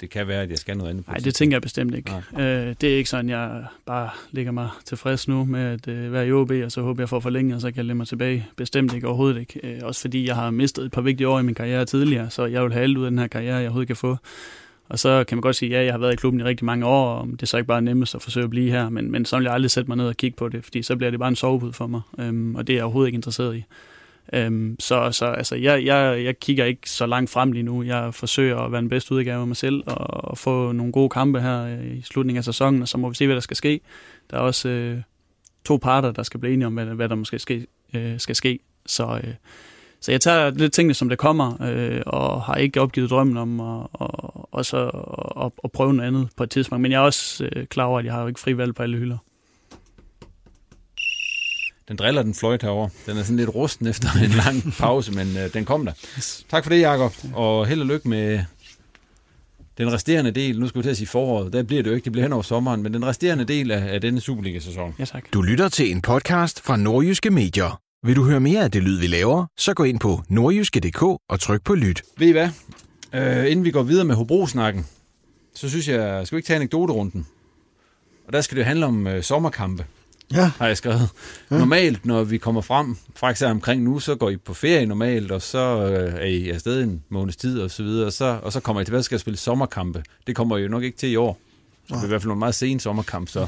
det 0.00 0.10
kan 0.10 0.28
være, 0.28 0.42
at 0.42 0.50
jeg 0.50 0.58
skal 0.58 0.76
noget 0.76 0.90
andet? 0.90 1.06
Nej, 1.06 1.16
det 1.16 1.34
tænker 1.34 1.54
jeg 1.54 1.62
bestemt 1.62 1.94
ikke. 1.94 2.12
Øh, 2.38 2.74
det 2.80 2.92
er 2.92 2.96
ikke 2.96 3.10
sådan, 3.10 3.28
jeg 3.28 3.64
bare 3.86 4.10
ligger 4.30 4.52
mig 4.52 4.68
tilfreds 4.84 5.28
nu 5.28 5.44
med 5.44 5.60
at 5.60 5.88
øh, 5.88 6.12
være 6.12 6.28
i 6.28 6.32
OB, 6.32 6.50
og 6.50 6.72
så 6.72 6.82
håber 6.82 7.02
jeg 7.02 7.08
får 7.08 7.20
forlænget, 7.20 7.54
og 7.54 7.60
så 7.60 7.70
kan 7.70 7.76
jeg 7.76 7.84
lade 7.84 7.96
mig 7.96 8.06
tilbage. 8.06 8.46
Bestemt 8.56 8.94
ikke, 8.94 9.06
overhovedet 9.06 9.40
ikke. 9.40 9.60
Øh, 9.62 9.80
også 9.82 10.00
fordi 10.00 10.26
jeg 10.26 10.34
har 10.34 10.50
mistet 10.50 10.84
et 10.84 10.92
par 10.92 11.00
vigtige 11.00 11.28
år 11.28 11.38
i 11.38 11.42
min 11.42 11.54
karriere 11.54 11.84
tidligere, 11.84 12.30
så 12.30 12.46
jeg 12.46 12.62
vil 12.62 12.72
have 12.72 12.82
alt 12.82 12.98
ud 12.98 13.04
af 13.04 13.10
den 13.10 13.18
her 13.18 13.26
karriere, 13.26 13.56
jeg 13.56 13.64
overhovedet 13.64 13.86
kan 13.86 13.96
få. 13.96 14.16
Og 14.88 14.98
så 14.98 15.24
kan 15.28 15.36
man 15.36 15.40
godt 15.40 15.56
sige, 15.56 15.70
ja, 15.70 15.84
jeg 15.84 15.92
har 15.92 15.98
været 15.98 16.12
i 16.12 16.16
klubben 16.16 16.40
i 16.40 16.44
rigtig 16.44 16.64
mange 16.64 16.86
år, 16.86 17.14
og 17.14 17.26
det 17.26 17.42
er 17.42 17.46
så 17.46 17.56
ikke 17.56 17.66
bare 17.66 17.82
nemmest 17.82 18.14
at 18.14 18.22
forsøge 18.22 18.44
at 18.44 18.50
blive 18.50 18.70
her, 18.70 18.88
men, 18.88 19.10
men 19.10 19.24
så 19.24 19.36
vil 19.36 19.44
jeg 19.44 19.52
aldrig 19.52 19.70
sætte 19.70 19.90
mig 19.90 19.96
ned 19.96 20.08
og 20.08 20.16
kigge 20.16 20.36
på 20.36 20.48
det, 20.48 20.64
fordi 20.64 20.82
så 20.82 20.96
bliver 20.96 21.10
det 21.10 21.18
bare 21.18 21.28
en 21.28 21.36
sovebud 21.36 21.72
for 21.72 21.86
mig, 21.86 22.00
øhm, 22.18 22.54
og 22.54 22.66
det 22.66 22.72
er 22.72 22.76
jeg 22.76 22.84
overhovedet 22.84 23.08
ikke 23.08 23.16
interesseret 23.16 23.56
i. 23.56 23.64
Øhm, 24.32 24.76
så 24.80 25.12
så 25.12 25.26
altså, 25.26 25.56
jeg, 25.56 25.84
jeg, 25.84 26.24
jeg 26.24 26.38
kigger 26.40 26.64
ikke 26.64 26.90
så 26.90 27.06
langt 27.06 27.30
frem 27.30 27.52
lige 27.52 27.62
nu. 27.62 27.82
Jeg 27.82 28.14
forsøger 28.14 28.58
at 28.58 28.72
være 28.72 28.80
den 28.80 28.88
bedste 28.88 29.14
udgave 29.14 29.40
af 29.40 29.46
mig 29.46 29.56
selv 29.56 29.82
og, 29.86 30.24
og 30.24 30.38
få 30.38 30.72
nogle 30.72 30.92
gode 30.92 31.08
kampe 31.08 31.40
her 31.40 31.64
øh, 31.64 31.96
i 31.96 32.02
slutningen 32.02 32.38
af 32.38 32.44
sæsonen, 32.44 32.82
og 32.82 32.88
så 32.88 32.98
må 32.98 33.08
vi 33.08 33.14
se, 33.14 33.26
hvad 33.26 33.34
der 33.34 33.40
skal 33.40 33.56
ske. 33.56 33.80
Der 34.30 34.36
er 34.36 34.40
også 34.40 34.68
øh, 34.68 34.98
to 35.64 35.76
parter, 35.76 36.12
der 36.12 36.22
skal 36.22 36.40
blive 36.40 36.52
enige 36.54 36.66
om, 36.66 36.74
hvad, 36.74 36.86
hvad 36.86 37.08
der 37.08 37.14
måske 37.14 37.38
skal, 37.38 37.66
øh, 37.94 38.20
skal 38.20 38.36
ske. 38.36 38.58
Så, 38.86 39.20
øh, 39.24 39.34
så 40.00 40.12
jeg 40.12 40.20
tager 40.20 40.50
lidt 40.50 40.72
tingene, 40.72 40.94
som 40.94 41.08
det 41.08 41.18
kommer, 41.18 41.62
øh, 41.62 42.02
og 42.06 42.42
har 42.42 42.54
ikke 42.54 42.80
opgivet 42.80 43.10
drømmen 43.10 43.36
om 43.36 43.60
at, 43.60 43.86
og, 43.92 44.54
og 44.54 44.66
så, 44.66 44.86
at, 45.44 45.52
at 45.64 45.72
prøve 45.72 45.94
noget 45.94 46.08
andet 46.08 46.28
på 46.36 46.42
et 46.42 46.50
tidspunkt. 46.50 46.82
Men 46.82 46.92
jeg 46.92 46.98
er 46.98 47.02
også 47.02 47.44
øh, 47.44 47.66
klar 47.66 47.84
over, 47.84 47.98
at 47.98 48.04
jeg 48.04 48.12
har 48.12 48.28
ikke 48.28 48.40
fri 48.40 48.56
valg 48.56 48.74
på 48.74 48.82
alle 48.82 48.98
hylder. 48.98 49.18
Den 51.88 51.96
driller 51.96 52.22
den 52.22 52.34
fløjt 52.34 52.62
herover. 52.62 52.88
Den 53.06 53.16
er 53.16 53.22
sådan 53.22 53.36
lidt 53.36 53.54
rusten 53.54 53.86
efter 53.86 54.08
en 54.24 54.30
lang 54.30 54.74
pause, 54.78 55.12
men 55.12 55.36
øh, 55.36 55.52
den 55.54 55.64
kom 55.64 55.84
der. 55.84 55.92
Tak 56.50 56.64
for 56.64 56.70
det, 56.70 56.80
Jacob, 56.80 57.12
og 57.34 57.66
held 57.66 57.80
og 57.80 57.86
lykke 57.86 58.08
med 58.08 58.44
den 59.78 59.92
resterende 59.92 60.30
del. 60.30 60.60
Nu 60.60 60.68
skal 60.68 60.78
vi 60.78 60.82
til 60.82 60.90
at 60.90 60.96
sige 60.96 61.06
foråret. 61.06 61.52
Der 61.52 61.62
bliver 61.62 61.82
det 61.82 61.90
jo 61.90 61.94
ikke, 61.94 62.04
det 62.04 62.12
bliver 62.12 62.24
hen 62.24 62.32
over 62.32 62.42
sommeren, 62.42 62.82
men 62.82 62.94
den 62.94 63.06
resterende 63.06 63.44
del 63.44 63.70
af, 63.70 63.94
af 63.94 64.00
denne 64.00 64.20
Superliga-sæson. 64.20 64.94
Ja, 64.98 65.04
tak. 65.04 65.24
Du 65.32 65.42
lytter 65.42 65.68
til 65.68 65.90
en 65.90 66.02
podcast 66.02 66.60
fra 66.60 66.76
Nordjyske 66.76 67.30
Medier. 67.30 67.85
Vil 68.06 68.16
du 68.16 68.24
høre 68.24 68.40
mere 68.40 68.64
af 68.64 68.70
det 68.70 68.82
lyd, 68.82 69.00
vi 69.00 69.06
laver, 69.06 69.46
så 69.56 69.74
gå 69.74 69.84
ind 69.84 70.00
på 70.00 70.22
nordjyske.dk 70.28 71.02
og 71.02 71.40
tryk 71.40 71.62
på 71.64 71.74
lyt. 71.74 72.02
Ved 72.18 72.28
I 72.28 72.32
hvad? 72.32 72.48
Øh, 73.14 73.50
inden 73.50 73.64
vi 73.64 73.70
går 73.70 73.82
videre 73.82 74.04
med 74.04 74.14
Hobro-snakken, 74.14 74.86
så 75.54 75.68
synes 75.68 75.88
jeg, 75.88 76.26
skal 76.26 76.36
vi 76.36 76.38
ikke 76.38 76.46
tage 76.46 76.56
anekdoterunden? 76.56 77.26
Og 78.26 78.32
der 78.32 78.40
skal 78.40 78.58
det 78.58 78.64
handle 78.64 78.86
om 78.86 79.06
øh, 79.06 79.22
sommerkampe 79.22 79.84
ja. 80.32 80.50
har 80.58 80.66
jeg 80.66 80.76
skrevet. 80.76 81.08
Ja. 81.50 81.58
Normalt, 81.58 82.06
når 82.06 82.24
vi 82.24 82.38
kommer 82.38 82.60
frem, 82.60 82.96
fra 83.14 83.30
eksempel 83.30 83.52
omkring 83.52 83.82
nu, 83.82 83.98
så 83.98 84.14
går 84.14 84.30
I 84.30 84.36
på 84.36 84.54
ferie 84.54 84.86
normalt, 84.86 85.32
og 85.32 85.42
så 85.42 85.58
øh, 85.58 86.14
er 86.14 86.26
I 86.26 86.50
afsted 86.50 86.82
en 86.82 87.02
måneds 87.08 87.36
tid 87.36 87.60
og 87.60 87.70
så 87.70 87.82
videre, 87.82 88.06
og 88.06 88.12
så, 88.12 88.38
og 88.42 88.52
så 88.52 88.60
kommer 88.60 88.82
I 88.82 88.84
tilbage 88.84 89.00
og 89.00 89.04
skal 89.04 89.18
spille 89.18 89.36
sommerkampe. 89.36 90.02
Det 90.26 90.36
kommer 90.36 90.56
I 90.56 90.62
jo 90.62 90.68
nok 90.68 90.82
ikke 90.82 90.98
til 90.98 91.10
i 91.10 91.16
år. 91.16 91.38
Det 91.88 92.00
er 92.00 92.04
i 92.04 92.08
hvert 92.08 92.20
fald 92.20 92.28
nogle 92.28 92.38
meget 92.38 92.54
sene 92.54 92.80
sommerkamp. 92.80 93.28
Så. 93.28 93.46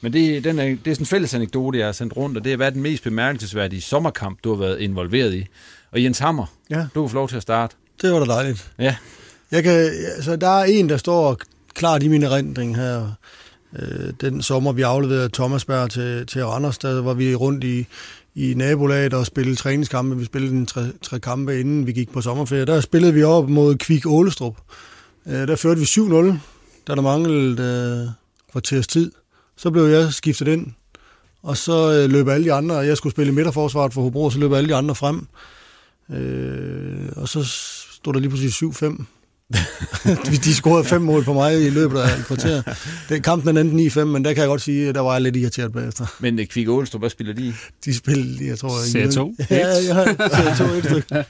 Men 0.00 0.12
det, 0.12 0.44
den 0.44 0.58
er, 0.58 0.64
det 0.64 0.86
er 0.86 0.94
sådan 0.94 1.02
en 1.02 1.06
fælles 1.06 1.34
anekdote, 1.34 1.78
jeg 1.78 1.86
har 1.86 1.92
sendt 1.92 2.16
rundt, 2.16 2.36
og 2.36 2.44
det 2.44 2.52
har 2.52 2.56
været 2.56 2.74
den 2.74 2.82
mest 2.82 3.02
bemærkelsesværdige 3.02 3.80
sommerkamp, 3.80 4.38
du 4.44 4.54
har 4.54 4.56
været 4.56 4.80
involveret 4.80 5.34
i. 5.34 5.46
Og 5.92 6.02
Jens 6.02 6.18
Hammer, 6.18 6.46
ja. 6.70 6.86
du 6.94 7.00
har 7.00 7.08
få 7.08 7.14
lov 7.14 7.28
til 7.28 7.36
at 7.36 7.42
starte. 7.42 7.76
Det 8.02 8.12
var 8.12 8.18
da 8.18 8.24
dejligt. 8.24 8.70
Ja. 8.78 8.96
Jeg 9.50 9.62
kan, 9.62 9.72
altså, 10.16 10.36
der 10.36 10.60
er 10.60 10.64
en, 10.64 10.88
der 10.88 10.96
står 10.96 11.36
klart 11.74 12.02
i 12.02 12.08
min 12.08 12.22
erindring 12.22 12.76
her 12.76 13.12
øh, 13.78 14.12
den 14.20 14.42
sommer, 14.42 14.72
vi 14.72 14.82
afleverede 14.82 15.28
Thomasberg 15.28 15.90
til, 15.90 16.26
til 16.26 16.46
Randers, 16.46 16.78
der 16.78 17.02
var 17.02 17.14
vi 17.14 17.34
rundt 17.34 17.64
i, 17.64 17.86
i 18.34 18.54
nabolaget 18.54 19.14
og 19.14 19.26
spillede 19.26 19.56
træningskampe. 19.56 20.16
Vi 20.16 20.24
spillede 20.24 20.52
en 20.52 20.66
tre, 20.66 20.82
tre 21.02 21.20
kampe, 21.20 21.60
inden 21.60 21.86
vi 21.86 21.92
gik 21.92 22.12
på 22.12 22.20
sommerferie. 22.20 22.64
Der 22.64 22.80
spillede 22.80 23.14
vi 23.14 23.22
op 23.22 23.48
mod 23.48 23.76
Kvik 23.76 24.06
Ålestrup. 24.06 24.56
Øh, 25.26 25.48
der 25.48 25.56
førte 25.56 25.80
vi 25.80 25.86
7-0, 25.86 26.34
da 26.88 26.94
der 26.94 27.02
manglede 27.02 27.62
øh, 27.62 28.10
kvarters 28.52 28.86
tid. 28.86 29.12
Så 29.56 29.70
blev 29.70 29.84
jeg 29.84 30.12
skiftet 30.12 30.48
ind, 30.48 30.66
og 31.42 31.56
så 31.56 31.92
øh, 31.92 32.10
løb 32.10 32.28
alle 32.28 32.44
de 32.44 32.52
andre. 32.52 32.74
Jeg 32.74 32.96
skulle 32.96 33.10
spille 33.10 33.32
i 33.32 33.34
midterforsvaret 33.34 33.94
for 33.94 34.02
Hobro, 34.02 34.30
så 34.30 34.38
løb 34.38 34.52
alle 34.52 34.68
de 34.68 34.74
andre 34.74 34.94
frem. 34.94 35.26
Øh, 36.10 37.08
og 37.16 37.28
så 37.28 37.44
stod 37.92 38.12
der 38.12 38.20
lige 38.20 38.30
præcis 38.30 38.62
7-5 38.62 39.04
de 40.44 40.54
scorede 40.54 40.84
fem 40.84 41.02
mål 41.02 41.24
på 41.24 41.32
mig 41.32 41.66
i 41.66 41.70
løbet 41.70 41.98
af 41.98 42.18
et 42.18 42.24
kvarter. 42.26 42.62
Den 43.08 43.22
kampen 43.22 43.56
er 43.56 43.60
endte 43.60 44.00
9-5, 44.00 44.04
men 44.04 44.24
der 44.24 44.32
kan 44.32 44.40
jeg 44.40 44.48
godt 44.48 44.62
sige, 44.62 44.88
at 44.88 44.94
der 44.94 45.00
var 45.00 45.12
jeg 45.12 45.22
lidt 45.22 45.36
irriteret 45.36 45.72
bagefter. 45.72 46.06
Men 46.20 46.46
Kvik 46.46 46.68
Ålstrup, 46.68 47.02
hvad 47.02 47.10
spiller 47.10 47.34
de 47.34 47.54
De 47.84 47.94
spillede, 47.94 48.46
jeg 48.46 48.58
tror... 48.58 48.84
Serie 48.84 49.10
2? 49.10 49.34
Ja, 49.50 49.56
ja, 49.56 50.04
Serie 50.04 50.56
2 50.56 50.64
et 50.64 50.84
stykke. 50.84 51.24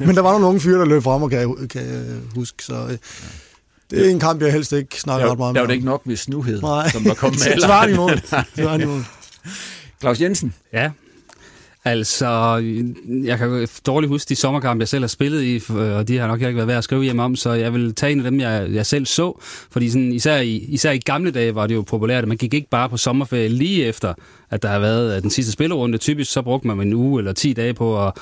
Men 0.06 0.16
der 0.16 0.20
var 0.22 0.30
nogle 0.30 0.46
unge 0.46 0.60
fyre, 0.60 0.78
der 0.78 0.84
løb 0.84 1.02
frem, 1.02 1.22
og 1.22 1.30
kan 1.30 1.38
jeg, 1.38 1.68
kan 1.68 1.82
jeg 1.86 2.04
huske, 2.34 2.64
så... 2.64 2.86
Øh, 2.90 2.98
det 3.90 4.06
er 4.06 4.10
en 4.10 4.20
kamp, 4.20 4.42
jeg 4.42 4.52
helst 4.52 4.72
ikke 4.72 5.00
snakker 5.00 5.30
ret 5.30 5.38
meget 5.38 5.52
med. 5.52 5.54
Der 5.54 5.60
var 5.60 5.66
det 5.66 5.74
ikke 5.74 5.86
nok 5.86 6.06
med 6.06 6.16
snuhed, 6.16 6.60
Nej. 6.60 6.88
som 6.90 7.04
var 7.04 7.14
kommet 7.14 7.40
med. 7.46 7.56
det 8.56 8.64
var 8.64 8.78
imod. 8.78 9.02
Claus 10.00 10.20
Jensen. 10.20 10.54
Ja, 10.72 10.90
Altså, 11.84 12.26
jeg 13.24 13.38
kan 13.38 13.68
dårligt 13.86 14.08
huske 14.10 14.28
de 14.28 14.36
sommerkampe, 14.36 14.80
jeg 14.82 14.88
selv 14.88 15.02
har 15.02 15.08
spillet 15.08 15.42
i, 15.42 15.62
og 15.72 16.08
de 16.08 16.18
har 16.18 16.26
nok 16.26 16.42
ikke 16.42 16.56
været 16.56 16.68
værd 16.68 16.78
at 16.78 16.84
skrive 16.84 17.02
hjem 17.04 17.18
om, 17.18 17.36
så 17.36 17.52
jeg 17.52 17.72
vil 17.74 17.94
tage 17.94 18.12
en 18.12 18.18
af 18.18 18.30
dem, 18.30 18.40
jeg, 18.40 18.66
jeg 18.72 18.86
selv 18.86 19.06
så. 19.06 19.40
Fordi 19.70 19.90
sådan, 19.90 20.12
især, 20.12 20.36
i, 20.40 20.56
især 20.56 20.90
i 20.90 20.98
gamle 20.98 21.30
dage 21.30 21.54
var 21.54 21.66
det 21.66 21.74
jo 21.74 21.82
populært, 21.82 22.22
at 22.24 22.28
man 22.28 22.36
gik 22.36 22.54
ikke 22.54 22.68
bare 22.70 22.88
på 22.88 22.96
sommerferie 22.96 23.48
lige 23.48 23.84
efter, 23.84 24.14
at 24.50 24.62
der 24.62 24.68
har 24.68 24.78
været 24.78 25.22
den 25.22 25.30
sidste 25.30 25.52
spillerunde. 25.52 25.98
Typisk 25.98 26.32
så 26.32 26.42
brugte 26.42 26.68
man 26.68 26.80
en 26.80 26.92
uge 26.92 27.20
eller 27.20 27.32
10 27.32 27.52
dage 27.52 27.74
på 27.74 28.06
at 28.06 28.12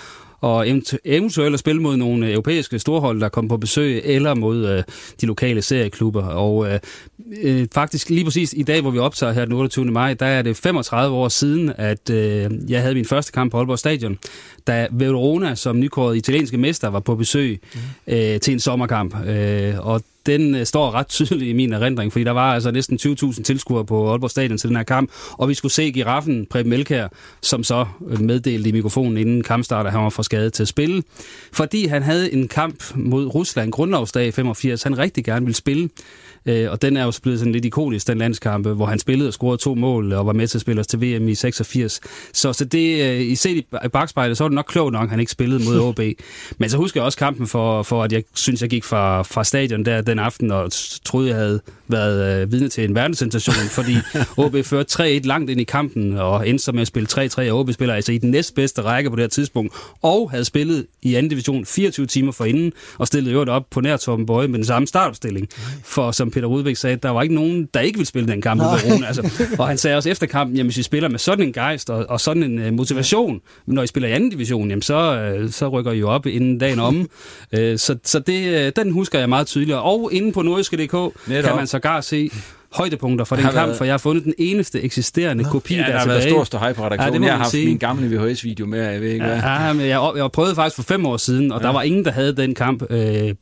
og 0.44 0.68
eventuelt 1.04 1.54
at 1.54 1.60
spille 1.60 1.82
mod 1.82 1.96
nogle 1.96 2.32
europæiske 2.32 2.78
storhold, 2.78 3.20
der 3.20 3.28
kom 3.28 3.48
på 3.48 3.56
besøg, 3.56 4.02
eller 4.04 4.34
mod 4.34 4.68
øh, 4.68 4.82
de 5.20 5.26
lokale 5.26 5.62
serieklubber. 5.62 6.22
Og 6.22 6.72
øh, 6.72 6.78
øh, 7.42 7.66
faktisk 7.74 8.10
lige 8.10 8.24
præcis 8.24 8.54
i 8.56 8.62
dag, 8.62 8.80
hvor 8.80 8.90
vi 8.90 8.98
optager 8.98 9.32
her 9.32 9.44
den 9.44 9.54
28. 9.54 9.84
maj, 9.84 10.14
der 10.14 10.26
er 10.26 10.42
det 10.42 10.56
35 10.56 11.16
år 11.16 11.28
siden, 11.28 11.72
at 11.76 12.10
øh, 12.10 12.50
jeg 12.68 12.82
havde 12.82 12.94
min 12.94 13.04
første 13.04 13.32
kamp 13.32 13.50
på 13.50 13.58
Aalborg 13.58 13.78
Stadion, 13.78 14.18
da 14.66 14.86
Verona 14.90 15.54
som 15.54 15.80
nykåret 15.80 16.16
italienske 16.16 16.58
mester 16.58 16.88
var 16.88 17.00
på 17.00 17.14
besøg 17.14 17.60
mm. 17.74 17.80
øh, 18.14 18.40
til 18.40 18.52
en 18.52 18.60
sommerkamp. 18.60 19.26
Øh, 19.26 19.86
og 19.86 20.02
den 20.26 20.54
øh, 20.54 20.66
står 20.66 20.90
ret 20.90 21.08
tydeligt 21.08 21.48
i 21.48 21.52
min 21.52 21.72
erindring, 21.72 22.12
fordi 22.12 22.24
der 22.24 22.30
var 22.30 22.54
altså 22.54 22.70
næsten 22.70 22.98
20.000 23.02 23.42
tilskuere 23.42 23.84
på 23.84 24.10
Aalborg 24.10 24.30
Stadion 24.30 24.58
til 24.58 24.68
den 24.68 24.76
her 24.76 24.84
kamp, 24.84 25.10
og 25.32 25.48
vi 25.48 25.54
skulle 25.54 25.72
se 25.72 25.92
giraffen 25.92 26.46
Preben 26.46 26.70
Melkær, 26.70 27.08
som 27.42 27.64
så 27.64 27.86
øh, 28.08 28.20
meddelte 28.20 28.68
i 28.68 28.72
mikrofonen 28.72 29.16
inden 29.16 29.42
kampstart, 29.42 29.86
at 29.86 29.92
han 29.92 30.02
var 30.02 30.10
for 30.10 30.22
skadet 30.22 30.52
til 30.52 30.62
at 30.62 30.68
spille, 30.68 31.02
fordi 31.52 31.86
han 31.86 32.02
havde 32.02 32.32
en 32.32 32.48
kamp 32.48 32.84
mod 32.94 33.26
Rusland, 33.26 33.72
grundlovsdag 33.72 34.26
i 34.26 34.30
85, 34.30 34.82
han 34.82 34.98
rigtig 34.98 35.24
gerne 35.24 35.46
ville 35.46 35.56
spille, 35.56 35.88
Øh, 36.46 36.70
og 36.70 36.82
den 36.82 36.96
er 36.96 37.04
jo 37.04 37.12
blevet 37.22 37.38
sådan 37.38 37.52
lidt 37.52 37.64
ikonisk, 37.64 38.06
den 38.06 38.18
landskampe, 38.18 38.72
hvor 38.72 38.86
han 38.86 38.98
spillede 38.98 39.28
og 39.28 39.32
scorede 39.32 39.58
to 39.58 39.74
mål 39.74 40.12
og 40.12 40.26
var 40.26 40.32
med 40.32 40.48
til 40.48 40.58
at 40.58 40.62
spille 40.62 40.80
os 40.80 40.86
til 40.86 41.00
VM 41.00 41.28
i 41.28 41.34
86. 41.34 42.00
Så, 42.32 42.52
så 42.52 42.64
det, 42.64 43.04
øh, 43.04 43.20
i 43.20 43.34
set 43.34 43.56
i 43.56 43.88
bagspejlet, 43.92 44.36
så 44.36 44.44
var 44.44 44.48
det 44.48 44.54
nok 44.54 44.66
klogt 44.68 44.92
nok, 44.92 45.02
at 45.02 45.10
han 45.10 45.20
ikke 45.20 45.32
spillede 45.32 45.64
mod 45.64 45.80
OB. 45.80 46.00
Men 46.58 46.70
så 46.70 46.76
husker 46.76 47.00
jeg 47.00 47.04
også 47.04 47.18
kampen 47.18 47.46
for, 47.46 47.82
for 47.82 48.02
at 48.02 48.12
jeg 48.12 48.22
synes, 48.34 48.62
jeg 48.62 48.70
gik 48.70 48.84
fra, 48.84 49.22
fra 49.22 49.44
stadion 49.44 49.84
der 49.84 50.00
den 50.00 50.18
aften 50.18 50.50
og 50.50 50.72
troede, 51.04 51.28
jeg 51.28 51.36
havde 51.36 51.60
været 51.88 52.42
øh, 52.42 52.52
vidne 52.52 52.68
til 52.68 52.84
en 52.84 52.94
verdenssensation, 52.94 53.68
fordi 53.70 53.96
OB 54.44 54.56
førte 54.64 55.18
3-1 55.18 55.26
langt 55.26 55.50
ind 55.50 55.60
i 55.60 55.64
kampen 55.64 56.18
og 56.18 56.48
endte 56.48 56.64
så 56.64 56.72
med 56.72 56.80
at 56.80 56.86
spille 56.86 57.08
3-3, 57.12 57.50
og 57.50 57.58
OB 57.58 57.72
spiller 57.72 57.94
altså 57.94 58.12
i 58.12 58.18
den 58.18 58.30
næstbedste 58.30 58.82
række 58.82 59.10
på 59.10 59.16
det 59.16 59.22
her 59.22 59.28
tidspunkt, 59.28 59.74
og 60.02 60.30
havde 60.30 60.44
spillet 60.44 60.86
i 61.02 61.14
anden 61.14 61.30
division 61.30 61.66
24 61.66 62.06
timer 62.06 62.32
forinden, 62.32 62.72
og 62.98 63.06
stillede 63.06 63.32
øvrigt 63.32 63.50
op 63.50 63.70
på 63.70 63.80
nærtoppen 63.80 64.26
Bøje 64.26 64.48
med 64.48 64.58
den 64.58 64.66
samme 64.66 64.86
startopstilling. 64.86 65.48
For 65.84 66.10
som 66.10 66.30
Peter 66.34 66.46
Rudbæk 66.46 66.76
sagde, 66.76 66.96
der 66.96 67.10
var 67.10 67.22
ikke 67.22 67.34
nogen, 67.34 67.68
der 67.74 67.80
ikke 67.80 67.98
ville 67.98 68.06
spille 68.06 68.28
den 68.28 68.40
kamp 68.40 68.60
med 68.60 69.04
altså. 69.06 69.46
Og 69.58 69.68
han 69.68 69.78
sagde 69.78 69.96
også 69.96 70.10
efter 70.10 70.26
kampen, 70.26 70.56
jamen 70.56 70.66
hvis 70.66 70.78
I 70.78 70.82
spiller 70.82 71.08
med 71.08 71.18
sådan 71.18 71.46
en 71.46 71.52
gejst 71.52 71.90
og, 71.90 72.06
og 72.08 72.20
sådan 72.20 72.42
en 72.42 72.66
uh, 72.66 72.72
motivation, 72.72 73.40
når 73.66 73.82
I 73.82 73.86
spiller 73.86 74.08
i 74.08 74.12
anden 74.12 74.30
division, 74.30 74.68
jamen 74.68 74.82
så, 74.82 75.32
uh, 75.44 75.50
så 75.50 75.68
rykker 75.68 75.92
I 75.92 75.98
jo 75.98 76.08
op 76.08 76.26
inden 76.26 76.58
dagen 76.58 76.80
om. 76.80 77.00
uh, 77.00 77.58
så 77.76 77.96
så 78.04 78.18
det, 78.18 78.66
uh, 78.66 78.84
den 78.84 78.92
husker 78.92 79.18
jeg 79.18 79.28
meget 79.28 79.46
tydeligt. 79.46 79.76
Og 79.76 79.82
Og 79.82 80.10
inde 80.12 80.32
på 80.32 80.42
nordiske.dk 80.42 80.90
kan 81.26 81.56
man 81.56 81.66
sågar 81.66 82.00
se 82.00 82.30
højdepunkter 82.74 83.24
fra 83.24 83.36
den 83.36 83.44
kamp, 83.44 83.56
været... 83.56 83.76
for 83.76 83.84
jeg 83.84 83.92
har 83.92 83.98
fundet 83.98 84.24
den 84.24 84.34
eneste 84.38 84.82
eksisterende 84.82 85.44
kopi, 85.44 85.74
ja, 85.74 85.80
der, 85.80 85.86
der 85.86 85.94
er 85.94 86.00
tilbage. 86.00 86.18
været 86.18 86.30
stor 86.30 86.44
ståhej 86.44 86.72
på 86.72 86.84
redaktionen. 86.86 87.22
Ja, 87.22 87.26
jeg 87.26 87.34
har 87.34 87.38
haft 87.38 87.50
sige. 87.50 87.66
min 87.66 87.78
gamle 87.78 88.16
VHS-video 88.16 88.66
med, 88.66 88.82
jeg 88.82 89.00
ved 89.00 89.08
ikke 89.08 89.24
hvad. 89.24 89.36
Ja, 89.36 89.72
men 89.72 89.86
jeg, 89.86 90.10
jeg 90.16 90.32
prøvede 90.32 90.54
faktisk 90.54 90.76
for 90.76 90.82
fem 90.82 91.06
år 91.06 91.16
siden, 91.16 91.52
og 91.52 91.60
ja. 91.60 91.66
der 91.66 91.72
var 91.72 91.82
ingen, 91.82 92.04
der 92.04 92.10
havde 92.10 92.36
den 92.36 92.54
kamp. 92.54 92.82
Øh, 92.90 93.34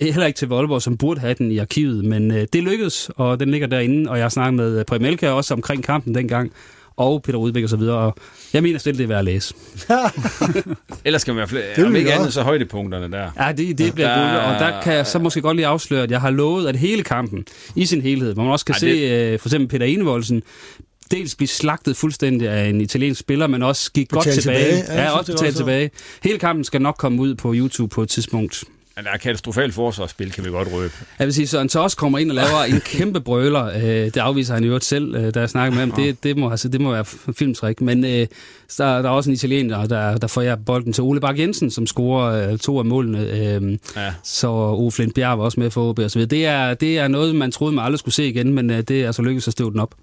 heller 0.00 0.26
ikke 0.26 0.36
til 0.36 0.48
Voldborg, 0.48 0.82
som 0.82 0.96
burde 0.96 1.20
have 1.20 1.34
den 1.34 1.50
i 1.50 1.58
arkivet, 1.58 2.04
men 2.04 2.30
øh, 2.30 2.46
det 2.52 2.62
lykkedes, 2.62 3.10
og 3.16 3.40
den 3.40 3.50
ligger 3.50 3.66
derinde, 3.66 4.10
og 4.10 4.16
jeg 4.16 4.24
har 4.24 4.28
snakket 4.28 4.54
med 4.54 4.84
Prem 4.84 5.04
Elka 5.04 5.30
også 5.30 5.54
omkring 5.54 5.84
kampen 5.84 6.14
dengang, 6.14 6.52
og 6.96 7.22
Peter 7.22 7.38
Rudbæk 7.38 7.62
og 7.64 7.68
så 7.70 7.76
videre, 7.76 7.96
og 7.96 8.16
jeg 8.52 8.62
mener 8.62 8.78
selv, 8.78 8.96
det 8.98 9.04
er 9.04 9.08
værd 9.08 9.18
at 9.18 9.24
læse. 9.24 9.54
Ellers 11.04 11.22
skal 11.22 11.34
man 11.34 11.38
i 11.38 11.40
hvert 11.50 11.74
fald, 11.76 11.86
om 11.86 11.96
ikke 11.96 12.12
andet, 12.12 12.32
så 12.32 12.42
højdepunkterne 12.42 13.10
der. 13.12 13.30
Ja, 13.46 13.52
det, 13.52 13.78
det 13.78 13.94
bliver 13.94 14.08
Der- 14.08 14.38
og 14.40 14.60
der 14.60 14.82
kan 14.82 14.92
jeg 14.92 15.06
så 15.06 15.18
måske 15.18 15.40
godt 15.40 15.56
lige 15.56 15.66
afsløre, 15.66 16.02
at 16.02 16.10
jeg 16.10 16.20
har 16.20 16.30
lovet, 16.30 16.66
at 16.68 16.76
hele 16.76 17.02
kampen 17.02 17.44
i 17.74 17.86
sin 17.86 18.00
helhed, 18.02 18.34
hvor 18.34 18.42
man 18.42 18.52
også 18.52 18.64
kan 18.64 18.72
Ej, 18.72 18.78
se 18.78 18.86
øh, 18.86 19.38
for 19.38 19.48
eksempel 19.48 19.68
Peter 19.68 19.86
Enevoldsen, 19.86 20.42
dels 21.10 21.34
blive 21.34 21.48
slagtet 21.48 21.96
fuldstændig 21.96 22.48
af 22.48 22.68
en 22.68 22.80
italiensk 22.80 23.20
spiller, 23.20 23.46
men 23.46 23.62
også 23.62 23.92
gik 23.92 24.08
godt 24.08 24.24
tilbage. 24.28 24.64
tilbage. 24.76 24.84
Ja, 24.98 25.02
Ja, 25.02 25.10
også 25.10 25.32
det 25.32 25.38
betalt 25.40 25.56
tilbage. 25.56 25.90
Hele 26.22 26.38
kampen 26.38 26.64
skal 26.64 26.82
nok 26.82 26.94
komme 26.98 27.22
ud 27.22 27.34
på 27.34 27.52
YouTube 27.54 27.94
på 27.94 28.02
et 28.02 28.08
tidspunkt. 28.08 28.64
Der 29.04 29.10
er 29.10 29.16
katastrofalt 29.16 29.74
forsvarsspil, 29.74 30.32
kan 30.32 30.44
vi 30.44 30.50
godt 30.50 30.68
røbe. 30.72 30.92
Jeg 31.18 31.26
vil 31.26 31.34
sige, 31.34 31.46
Søren 31.46 31.68
Tors 31.68 31.94
kommer 31.94 32.18
ind 32.18 32.30
og 32.30 32.34
laver 32.34 32.62
en 32.68 32.80
kæmpe 32.96 33.20
brøler. 33.20 33.64
Øh, 33.66 33.82
det 33.84 34.16
afviser 34.16 34.54
han 34.54 34.64
i 34.64 34.66
øvrigt 34.66 34.84
selv, 34.84 35.14
øh, 35.14 35.34
da 35.34 35.40
jeg 35.40 35.50
snakker 35.50 35.70
med 35.70 35.80
ham. 35.80 35.90
Det, 35.90 36.22
det, 36.22 36.36
må, 36.36 36.50
altså, 36.50 36.68
det 36.68 36.80
må 36.80 36.90
være 36.92 37.04
filmtrik. 37.04 37.80
Men 37.80 38.04
øh, 38.04 38.10
der, 38.10 38.26
der 38.78 38.84
er 38.84 39.08
også 39.08 39.30
en 39.30 39.34
italiener, 39.34 39.86
der, 39.86 40.16
der 40.16 40.26
får 40.26 40.42
jeg 40.42 40.64
bolden 40.64 40.92
til 40.92 41.02
Ole 41.02 41.20
Bak 41.20 41.38
Jensen, 41.38 41.70
som 41.70 41.86
scorer 41.86 42.50
øh, 42.52 42.58
to 42.58 42.78
af 42.78 42.84
målene. 42.84 43.20
Øh, 43.30 43.78
Ja. 43.96 44.14
Så 44.24 44.48
Ove 44.48 44.92
Flint 44.92 45.14
Bjerg 45.14 45.38
var 45.38 45.44
også 45.44 45.60
med 45.60 45.70
for 45.70 45.88
OB 45.90 45.98
og 45.98 46.10
så 46.10 46.18
videre. 46.18 46.28
Det 46.30 46.46
er, 46.46 46.74
det 46.74 46.98
er 46.98 47.08
noget, 47.08 47.34
man 47.36 47.52
troede, 47.52 47.74
man 47.74 47.84
aldrig 47.84 47.98
skulle 47.98 48.14
se 48.14 48.28
igen, 48.28 48.52
men 48.54 48.70
øh, 48.70 48.80
det 48.82 49.02
er 49.02 49.06
altså 49.06 49.22
lykkedes 49.22 49.46
at 49.48 49.52
støve 49.52 49.70
den 49.70 49.80
op. 49.80 49.94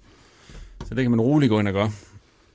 Så 0.88 0.94
det 0.94 1.02
kan 1.04 1.10
man 1.10 1.20
roligt 1.20 1.50
gå 1.50 1.60
ind 1.60 1.68
og 1.68 1.74
gøre. 1.74 1.90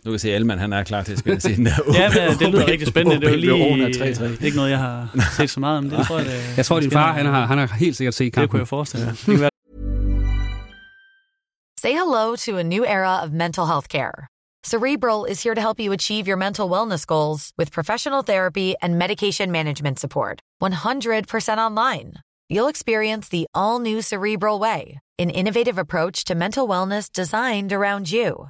Du 0.05 0.09
kan 0.09 0.19
se, 0.19 0.29
at 0.29 0.35
Alman 0.35 0.59
han 0.59 0.73
er 0.73 0.83
klar 0.83 1.03
til 1.03 1.11
at 1.11 1.19
spille 1.19 1.41
se 1.41 1.55
den. 1.55 1.67
Ja, 1.93 2.09
men 2.29 2.39
det 2.39 2.49
lyder 2.49 2.67
rigtig 2.67 2.87
spændende. 2.87 3.21
Det 3.21 3.27
er 3.27 3.31
jo 3.31 3.75
lige 3.75 3.85
3-3. 3.87 4.23
det 4.23 4.41
er 4.41 4.45
ikke 4.45 4.57
noget, 4.57 4.71
jeg 4.71 4.79
har 4.79 5.27
set 5.37 5.49
så 5.49 5.59
meget 5.59 5.77
om. 5.77 5.89
Det 5.89 6.07
tror 6.07 6.17
jeg, 6.17 6.25
det, 6.25 6.57
Jeg 6.57 6.65
tror, 6.65 6.79
din 6.79 6.91
far, 6.91 7.13
han 7.13 7.25
har, 7.25 7.45
han 7.45 7.57
har 7.57 7.67
helt 7.67 7.97
sikkert 7.97 8.13
set 8.13 8.35
Det 8.35 8.49
kunne 8.49 8.59
jeg 8.59 8.67
forestille 8.67 9.05
mig. 9.05 9.39
Det 9.39 9.49
Say 11.81 11.91
hello 11.91 12.35
to 12.35 12.57
a 12.57 12.63
new 12.63 12.83
era 12.83 13.23
of 13.23 13.29
mental 13.31 13.65
health 13.65 13.87
care. 13.87 14.27
Cerebral 14.65 15.25
is 15.31 15.43
here 15.43 15.55
to 15.55 15.61
help 15.61 15.79
you 15.79 15.93
achieve 15.93 16.27
your 16.27 16.37
mental 16.37 16.69
wellness 16.69 17.05
goals 17.05 17.53
with 17.57 17.71
professional 17.71 18.21
therapy 18.23 18.73
and 18.81 18.97
medication 18.97 19.51
management 19.51 19.99
support. 19.99 20.41
100% 20.61 21.57
online. 21.57 22.13
You'll 22.49 22.67
experience 22.67 23.29
the 23.29 23.45
all 23.53 23.79
new 23.79 24.01
Cerebral 24.01 24.59
Way, 24.59 24.99
an 25.17 25.29
innovative 25.29 25.77
approach 25.77 26.25
to 26.25 26.35
mental 26.35 26.67
wellness 26.67 27.09
designed 27.11 27.71
around 27.71 28.11
you. 28.11 28.49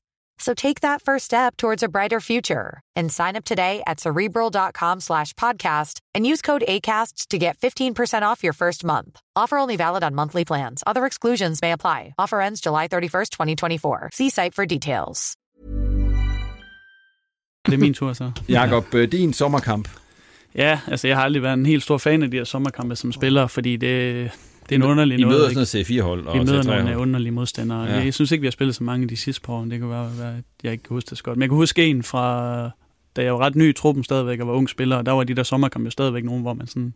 So 0.41 0.55
take 0.55 0.81
that 0.81 1.03
first 1.03 1.25
step 1.25 1.55
towards 1.55 1.83
a 1.83 1.87
brighter 1.87 2.19
future 2.19 2.81
and 2.95 3.11
sign 3.11 3.35
up 3.35 3.45
today 3.45 3.83
at 3.85 3.99
cerebral.com 3.99 4.99
slash 4.99 5.33
podcast 5.33 5.99
and 6.15 6.25
use 6.25 6.41
code 6.41 6.63
ACAST 6.67 7.27
to 7.27 7.37
get 7.37 7.57
15% 7.59 8.23
off 8.23 8.43
your 8.43 8.53
first 8.53 8.83
month. 8.83 9.19
Offer 9.35 9.57
only 9.59 9.77
valid 9.77 10.03
on 10.03 10.15
monthly 10.15 10.43
plans. 10.43 10.83
Other 10.87 11.05
exclusions 11.05 11.61
may 11.61 11.71
apply. 11.73 12.15
Offer 12.17 12.41
ends 12.41 12.61
July 12.61 12.87
31st, 12.87 13.29
2024. 13.29 14.09
See 14.13 14.29
site 14.29 14.55
for 14.55 14.65
details. 14.65 15.37
det 17.65 17.73
er 17.73 17.77
min 17.77 17.93
tur 17.93 18.13
så. 18.13 18.31
Jakob, 18.49 18.95
øh, 18.95 19.11
din 19.11 19.33
sommerkamp. 19.33 19.87
Ja, 20.55 20.79
altså 20.87 21.07
jeg 21.07 21.17
har 21.17 21.23
aldrig 21.23 21.43
været 21.43 21.53
en 21.53 21.65
helt 21.65 21.83
stor 21.83 21.97
fan 21.97 22.23
af 22.23 22.31
de 22.31 22.37
her 22.37 22.43
sommerkampe 22.43 22.95
som 22.95 23.11
spiller, 23.11 23.47
fordi 23.47 23.77
det, 23.77 24.31
det 24.71 24.81
er 24.81 24.85
en 24.85 24.91
underlig 24.91 25.19
I 25.19 25.21
noget. 25.21 25.35
møder 25.37 25.49
ikke? 25.49 25.65
sådan 25.65 25.85
noget 25.89 26.01
C4-hold 26.01 26.27
og 26.27 26.33
Vi 26.33 26.39
møder 26.39 26.61
C3-hold. 26.61 26.83
nogle 26.83 26.97
underlige 26.97 27.31
modstandere. 27.31 27.83
Ja. 27.83 27.95
Jeg 28.03 28.13
synes 28.13 28.31
ikke, 28.31 28.41
vi 28.41 28.47
har 28.47 28.51
spillet 28.51 28.75
så 28.75 28.83
mange 28.83 29.07
de 29.07 29.15
sidste 29.17 29.41
par 29.41 29.53
år. 29.53 29.65
Det 29.65 29.79
kan 29.79 29.89
være, 29.89 30.05
at 30.05 30.43
jeg 30.63 30.71
ikke 30.71 30.83
kan 30.83 30.93
huske 30.93 31.09
det 31.09 31.17
så 31.17 31.23
godt. 31.23 31.37
Men 31.37 31.41
jeg 31.41 31.49
kan 31.49 31.55
huske 31.55 31.85
en 31.85 32.03
fra, 32.03 32.69
da 33.15 33.23
jeg 33.23 33.33
var 33.33 33.39
ret 33.39 33.55
ny 33.55 33.69
i 33.69 33.73
truppen 33.73 34.03
stadigvæk 34.03 34.39
og 34.39 34.47
var 34.47 34.53
ung 34.53 34.69
spiller, 34.69 34.95
og 34.95 35.05
der 35.05 35.11
var 35.11 35.23
de 35.23 35.33
der 35.33 35.43
sommerkampe 35.43 35.85
jo 35.87 35.91
stadigvæk 35.91 36.23
nogen, 36.23 36.41
hvor 36.41 36.53
man 36.53 36.67
sådan 36.67 36.93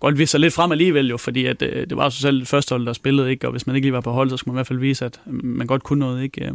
godt 0.00 0.18
vise 0.18 0.30
sig 0.30 0.40
lidt 0.40 0.54
frem 0.54 0.72
alligevel 0.72 1.08
jo, 1.08 1.16
fordi 1.16 1.44
at, 1.46 1.62
øh, 1.62 1.86
det 1.88 1.96
var 1.96 2.08
så 2.08 2.20
selv 2.20 2.46
første 2.46 2.72
hold, 2.72 2.86
der 2.86 2.92
spillede, 2.92 3.30
ikke? 3.30 3.46
og 3.46 3.50
hvis 3.50 3.66
man 3.66 3.76
ikke 3.76 3.86
lige 3.86 3.92
var 3.92 4.00
på 4.00 4.12
hold, 4.12 4.30
så 4.30 4.36
skulle 4.36 4.52
man 4.52 4.56
i 4.56 4.58
hvert 4.58 4.66
fald 4.66 4.78
vise, 4.78 5.04
at 5.04 5.20
man 5.26 5.66
godt 5.66 5.82
kunne 5.82 5.98
noget. 6.00 6.22
Ikke? 6.22 6.52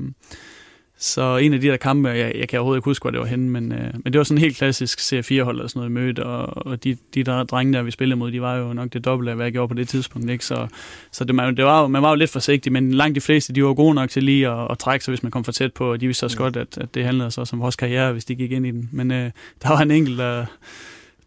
Så 1.01 1.37
en 1.37 1.53
af 1.53 1.61
de 1.61 1.67
der 1.67 1.77
kampe, 1.77 2.09
jeg, 2.09 2.31
jeg 2.35 2.49
kan 2.49 2.59
overhovedet 2.59 2.77
ikke 2.79 2.85
huske, 2.85 3.03
hvor 3.03 3.11
det 3.11 3.19
var 3.19 3.25
henne, 3.25 3.49
men, 3.49 3.71
øh, 3.71 3.93
men 3.93 4.13
det 4.13 4.17
var 4.17 4.23
sådan 4.23 4.37
en 4.37 4.41
helt 4.41 4.57
klassisk 4.57 4.99
C4-hold 4.99 5.55
eller 5.55 5.67
sådan 5.67 5.79
noget 5.79 5.91
møde, 5.91 6.23
og, 6.23 6.67
og 6.67 6.83
de, 6.83 6.97
de 7.13 7.23
der 7.23 7.43
drenge, 7.43 7.73
der 7.73 7.81
vi 7.81 7.91
spillede 7.91 8.19
mod, 8.19 8.31
de 8.31 8.41
var 8.41 8.55
jo 8.55 8.73
nok 8.73 8.93
det 8.93 9.05
dobbelte 9.05 9.31
af, 9.31 9.35
hvad 9.35 9.45
jeg 9.45 9.53
gjorde 9.53 9.67
på 9.67 9.73
det 9.73 9.87
tidspunkt. 9.87 10.29
Ikke? 10.29 10.45
Så, 10.45 10.67
så 11.11 11.23
det, 11.23 11.35
man, 11.35 11.57
det 11.57 11.65
var, 11.65 11.81
jo- 11.81 11.87
man 11.87 12.01
var 12.01 12.09
jo 12.09 12.15
lidt 12.15 12.31
forsigtig, 12.31 12.71
men 12.71 12.91
langt 12.91 13.15
de 13.15 13.21
fleste, 13.21 13.53
de 13.53 13.63
var 13.63 13.73
gode 13.73 13.95
nok 13.95 14.09
til 14.09 14.23
lige 14.23 14.47
at, 14.49 14.67
at 14.71 14.79
trække 14.79 15.05
sig, 15.05 15.11
hvis 15.11 15.23
man 15.23 15.31
kom 15.31 15.43
for 15.43 15.51
tæt 15.51 15.73
på, 15.73 15.91
og 15.91 16.01
de 16.01 16.05
vidste 16.07 16.23
også 16.23 16.37
godt, 16.37 16.57
at, 16.57 16.77
at 16.77 16.93
det 16.95 17.03
handlede 17.05 17.31
så 17.31 17.49
om 17.53 17.59
vores 17.59 17.75
karriere, 17.75 18.11
hvis 18.11 18.25
de 18.25 18.35
gik 18.35 18.51
ind 18.51 18.67
i 18.67 18.71
den. 18.71 18.89
Men 18.91 19.11
øh, 19.11 19.31
der 19.63 19.69
var 19.69 19.79
en 19.79 19.91
enkelt, 19.91 20.17
der, 20.17 20.45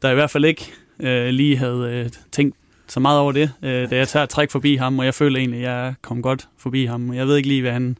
der 0.02 0.10
i 0.10 0.14
hvert 0.14 0.30
fald 0.30 0.44
ikke 0.44 0.72
øh, 1.00 1.28
lige 1.28 1.56
havde 1.56 1.90
øh, 1.92 2.10
tænkt 2.32 2.56
så 2.88 3.00
meget 3.00 3.20
over 3.20 3.32
det, 3.32 3.52
øh, 3.62 3.90
da 3.90 3.96
jeg 3.96 4.08
tager 4.08 4.24
et 4.24 4.28
træk 4.30 4.50
forbi 4.50 4.76
ham, 4.76 4.98
og 4.98 5.04
jeg 5.04 5.14
føler 5.14 5.38
egentlig, 5.38 5.58
at 5.58 5.64
jeg 5.64 5.94
kom 6.02 6.22
godt 6.22 6.48
forbi 6.58 6.84
ham. 6.84 7.14
Jeg 7.14 7.26
ved 7.26 7.36
ikke 7.36 7.48
lige, 7.48 7.60
hvad 7.62 7.72
han, 7.72 7.98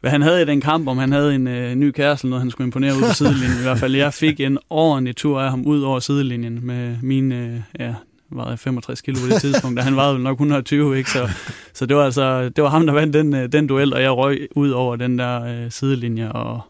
hvad 0.00 0.10
han 0.10 0.22
havde 0.22 0.42
i 0.42 0.44
den 0.44 0.60
kamp, 0.60 0.88
om 0.88 0.98
han 0.98 1.12
havde 1.12 1.34
en 1.34 1.46
øh, 1.46 1.74
ny 1.74 1.90
kæreste, 1.90 2.24
eller 2.24 2.30
noget, 2.30 2.42
han 2.42 2.50
skulle 2.50 2.66
imponere 2.66 2.96
ud 2.96 3.02
på 3.02 3.14
sidelinjen. 3.14 3.58
I 3.58 3.62
hvert 3.62 3.78
fald, 3.78 3.94
jeg 3.94 4.14
fik 4.14 4.40
en 4.40 4.58
ordentlig 4.70 5.16
tur 5.16 5.40
af 5.40 5.50
ham 5.50 5.66
ud 5.66 5.82
over 5.82 6.00
sidelinjen 6.00 6.66
med 6.66 6.96
mine, 7.02 7.34
øh, 7.34 7.60
ja, 7.78 7.94
var 8.30 8.56
65 8.56 9.00
kilo 9.00 9.18
på 9.20 9.26
det 9.26 9.40
tidspunkt, 9.40 9.78
og 9.78 9.84
han 9.84 9.96
vejede 9.96 10.18
nok 10.18 10.34
120, 10.34 10.98
ikke? 10.98 11.10
Så, 11.10 11.28
så 11.72 11.86
det 11.86 11.96
var 11.96 12.04
altså, 12.04 12.48
det 12.48 12.64
var 12.64 12.70
ham, 12.70 12.86
der 12.86 12.92
vandt 12.92 13.14
den, 13.14 13.34
øh, 13.34 13.52
den 13.52 13.66
duel, 13.66 13.94
og 13.94 14.02
jeg 14.02 14.10
røg 14.10 14.48
ud 14.56 14.70
over 14.70 14.96
den 14.96 15.18
der 15.18 15.44
øh, 15.44 15.70
sidelinje, 15.70 16.32
og 16.32 16.60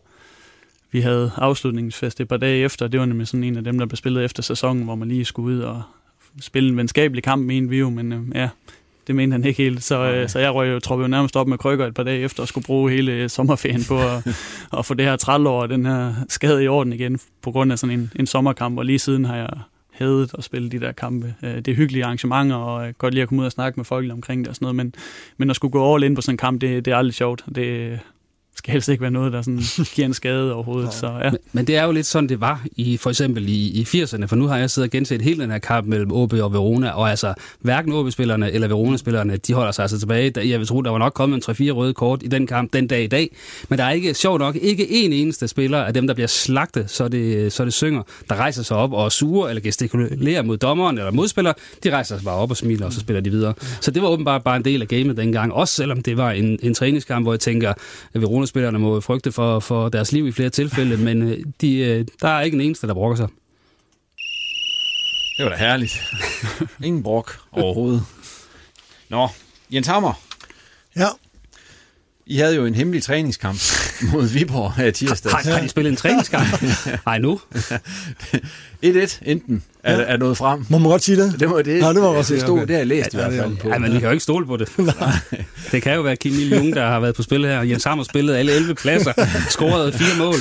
vi 0.93 1.01
havde 1.01 1.31
afslutningsfest 1.37 2.21
et 2.21 2.29
par 2.29 2.37
dage 2.37 2.65
efter. 2.65 2.89
Det 2.89 3.01
var 3.01 3.07
nemlig 3.07 3.27
sådan 3.27 3.45
en 3.45 3.57
af 3.57 3.65
dem, 3.65 3.79
der 3.79 3.87
blev 3.87 3.97
spillet 3.97 4.25
efter 4.25 4.43
sæsonen, 4.43 4.85
hvor 4.85 4.95
man 4.95 5.09
lige 5.09 5.25
skulle 5.25 5.57
ud 5.57 5.61
og 5.61 5.83
spille 6.41 6.69
en 6.69 6.77
venskabelig 6.77 7.25
kamp 7.25 7.47
med 7.47 7.69
vi 7.69 7.79
jo, 7.79 7.91
men 7.91 8.13
øh, 8.13 8.21
ja, 8.35 8.49
det 9.11 9.17
mente 9.17 9.35
han 9.35 9.45
ikke 9.45 9.63
helt. 9.63 9.83
Så, 9.83 10.13
øh, 10.13 10.29
så 10.29 10.39
jeg 10.39 10.55
røg 10.55 10.69
jeg, 10.69 10.91
jo 10.91 11.07
nærmest 11.07 11.37
op 11.37 11.49
med 11.49 11.59
krykker 11.59 11.87
et 11.87 11.95
par 11.95 12.03
dage 12.03 12.21
efter 12.21 12.43
og 12.43 12.49
skulle 12.49 12.65
bruge 12.65 12.91
hele 12.91 13.13
øh, 13.13 13.29
sommerferien 13.29 13.85
på 13.89 13.99
at, 13.99 14.27
at 14.79 14.87
få 14.87 14.95
det 14.95 15.05
her 15.05 15.17
trælår 15.17 15.63
og 15.63 15.69
den 15.69 15.87
her 15.87 16.15
skade 16.29 16.65
i 16.65 16.69
orden 16.69 16.93
igen, 16.93 17.19
på 17.43 17.51
grund 17.51 17.73
af 17.73 17.79
sådan 17.79 17.99
en, 17.99 18.13
en 18.17 18.27
sommerkamp, 18.27 18.79
og 18.79 18.85
lige 18.85 18.99
siden 18.99 19.25
har 19.25 19.37
jeg 19.37 19.49
hadet 19.91 20.35
at 20.39 20.45
spille 20.45 20.71
de 20.71 20.81
der 20.81 20.93
kampe. 20.93 21.35
Øh, 21.43 21.57
Det 21.57 21.69
er 21.69 21.75
hyggelige 21.75 22.05
arrangementer, 22.05 22.57
og 22.57 22.85
jeg 22.85 22.95
godt 22.99 23.15
lide 23.15 23.23
at 23.23 23.29
komme 23.29 23.41
ud 23.41 23.47
og 23.47 23.53
snakke 23.53 23.77
med 23.81 23.85
folk 23.85 24.13
omkring 24.13 24.45
det 24.45 24.49
og 24.49 24.55
sådan 24.55 24.65
noget, 24.65 24.77
men, 24.77 24.95
men 25.37 25.51
at 25.51 25.57
skulle 25.57 25.73
gå 25.73 25.95
all 25.95 26.05
in 26.05 26.15
på 26.15 26.21
sådan 26.21 26.35
en 26.35 26.39
kamp, 26.39 26.61
det, 26.61 26.85
det 26.85 26.93
er 26.93 26.97
aldrig 26.97 27.15
sjovt. 27.15 27.45
Det 27.55 27.99
skal 28.61 28.73
helst 28.73 28.89
ikke 28.89 29.03
være 29.03 29.11
noget, 29.11 29.33
der 29.33 29.43
sådan 29.43 29.61
giver 29.95 30.07
en 30.07 30.15
skade 30.15 30.55
overhovedet. 30.55 30.95
Så 30.95 31.07
ja. 31.07 31.31
Men, 31.31 31.39
men 31.53 31.67
det 31.67 31.77
er 31.77 31.85
jo 31.85 31.93
lidt 31.93 32.07
sådan, 32.07 32.29
det 32.29 32.41
var 32.41 32.65
i 32.77 32.97
for 32.97 33.11
eksempel 33.11 33.49
i, 33.49 33.81
i 33.81 33.83
80'erne, 33.83 34.25
for 34.25 34.37
nu 34.37 34.47
har 34.47 34.57
jeg 34.57 34.71
siddet 34.71 34.89
og 34.89 34.93
genset 34.93 35.23
hele 35.23 35.43
den 35.43 35.51
her 35.51 35.59
kamp 35.59 35.87
mellem 35.87 36.13
OB 36.13 36.33
og 36.33 36.53
Verona, 36.53 36.91
og 36.91 37.11
altså 37.11 37.35
hverken 37.61 37.93
OB-spillerne 37.93 38.53
eller 38.53 38.69
Verona-spillerne, 38.69 39.37
de 39.37 39.55
holder 39.55 39.73
sig 39.73 39.83
altså 39.83 39.99
tilbage. 39.99 40.49
Jeg 40.49 40.59
vil 40.59 40.67
tro, 40.67 40.83
der 40.83 40.91
var 40.91 40.99
nok 40.99 41.13
kommet 41.13 41.49
en 41.49 41.69
3-4 41.69 41.71
røde 41.71 41.95
kort 41.95 42.23
i 42.23 42.27
den 42.27 42.47
kamp 42.47 42.73
den 42.73 42.87
dag 42.87 43.05
i 43.05 43.07
dag, 43.07 43.37
men 43.69 43.79
der 43.79 43.85
er 43.85 43.91
ikke, 43.91 44.15
sjovt 44.15 44.39
nok, 44.39 44.57
ikke 44.57 44.91
en 44.91 45.13
eneste 45.13 45.49
spiller 45.49 45.79
af 45.79 45.95
dem, 45.95 46.07
der 46.07 46.15
bliver 46.15 46.27
slagtet, 46.27 46.91
så 46.91 47.09
det, 47.09 47.53
så 47.53 47.65
det 47.65 47.73
synger, 47.73 48.03
der 48.29 48.35
rejser 48.35 48.63
sig 48.63 48.77
op 48.77 48.93
og 48.93 49.05
er 49.05 49.09
sure 49.09 49.51
eller 49.51 49.63
gestikulerer 49.63 50.43
mod 50.43 50.57
dommeren 50.57 50.99
eller 50.99 51.13
modspiller, 51.13 51.53
de 51.85 51.91
rejser 51.91 52.17
sig 52.17 52.25
bare 52.25 52.37
op 52.37 52.51
og 52.51 52.57
smiler, 52.57 52.87
og 52.87 52.93
så 52.93 53.01
spiller 53.01 53.21
de 53.21 53.31
videre. 53.31 53.55
Så 53.81 53.91
det 53.91 54.03
var 54.03 54.09
åbenbart 54.09 54.45
bare 54.45 54.57
en 54.57 54.65
del 54.65 54.83
af 54.83 54.89
gamet 54.89 55.17
dengang, 55.17 55.53
også 55.53 55.75
selvom 55.75 56.03
det 56.03 56.17
var 56.17 56.31
en, 56.31 56.59
en 56.63 56.75
træningskamp, 56.75 57.25
hvor 57.25 57.33
jeg 57.33 57.41
tænker, 57.41 57.71
at 58.15 58.21
Verona-spillerne 58.55 58.79
må 58.79 59.01
frygte 59.01 59.33
for, 59.33 59.61
for 59.61 59.89
deres 59.89 60.13
liv 60.13 60.27
i 60.27 60.33
flere 60.33 60.51
tilfælde, 60.51 60.97
men 60.97 61.23
øh, 61.23 61.39
de, 61.61 61.77
øh, 61.79 62.07
der 62.23 62.29
er 62.29 62.41
ikke 62.41 62.55
en 62.55 62.61
eneste, 62.61 62.87
der 62.87 62.95
brokker 62.95 63.17
sig. 63.17 63.29
Det 65.37 65.45
var 65.45 65.51
da 65.51 65.57
herligt. 65.57 65.93
Ingen 66.85 67.03
brok 67.03 67.41
overhovedet. 67.53 68.03
Nå, 69.09 69.29
Jens 69.71 69.87
Hammer, 69.87 70.13
Ja, 70.97 71.07
I 72.31 72.37
havde 72.37 72.55
jo 72.55 72.65
en 72.67 72.75
hemmelig 72.75 73.03
træningskamp 73.03 73.61
mod 74.13 74.27
Viborg 74.29 74.73
her 74.73 74.87
i 74.87 74.93
tirsdag. 74.93 75.33
Har, 75.33 75.53
har 75.53 75.61
de 75.61 75.69
spillet 75.69 75.91
en 75.91 75.97
træningskamp? 75.97 76.47
Nej, 77.07 77.19
nu. 77.19 77.41
1-1 78.85 79.19
enten 79.23 79.63
er, 79.85 79.97
er 79.97 80.17
nået 80.17 80.37
frem. 80.37 80.67
må 80.69 80.79
man 80.79 80.91
godt 80.91 81.03
sige 81.05 81.23
det? 81.23 81.41
Det 81.41 81.51
var 81.51 81.63
det. 81.63 81.81
Ja, 81.81 81.89
det 81.89 81.97
må 81.97 82.13
man 82.13 82.25
sige, 82.25 82.35
Det 82.35 82.43
stod, 82.43 82.59
okay. 82.59 82.67
det 82.67 82.71
har 82.71 82.79
jeg 82.79 82.87
læst 82.87 83.15
i 83.15 83.17
Ja, 83.17 83.23
hvert 83.23 83.33
det 83.33 83.39
er 83.41 83.43
fald 83.43 83.57
på. 83.57 83.69
Ja, 83.69 83.79
men 83.79 83.93
vi 83.93 83.99
kan 83.99 84.07
jo 84.07 84.11
ikke 84.11 84.23
stole 84.23 84.47
på 84.47 84.57
det. 84.57 84.69
det 85.73 85.83
kan 85.83 85.95
jo 85.95 86.01
være 86.03 86.17
Kim 86.17 86.33
Il 86.33 86.53
Jung, 86.53 86.75
der 86.77 86.87
har 86.87 87.01
været 87.01 87.15
på 87.15 87.23
spil 87.23 87.45
her. 87.47 87.63
Jens 87.63 87.85
Hammer 87.85 88.05
spillet 88.05 88.35
alle 88.35 88.53
11 88.53 88.75
pladser, 88.75 89.13
scoret 89.49 89.95
fire 89.95 90.19
mål. 90.19 90.35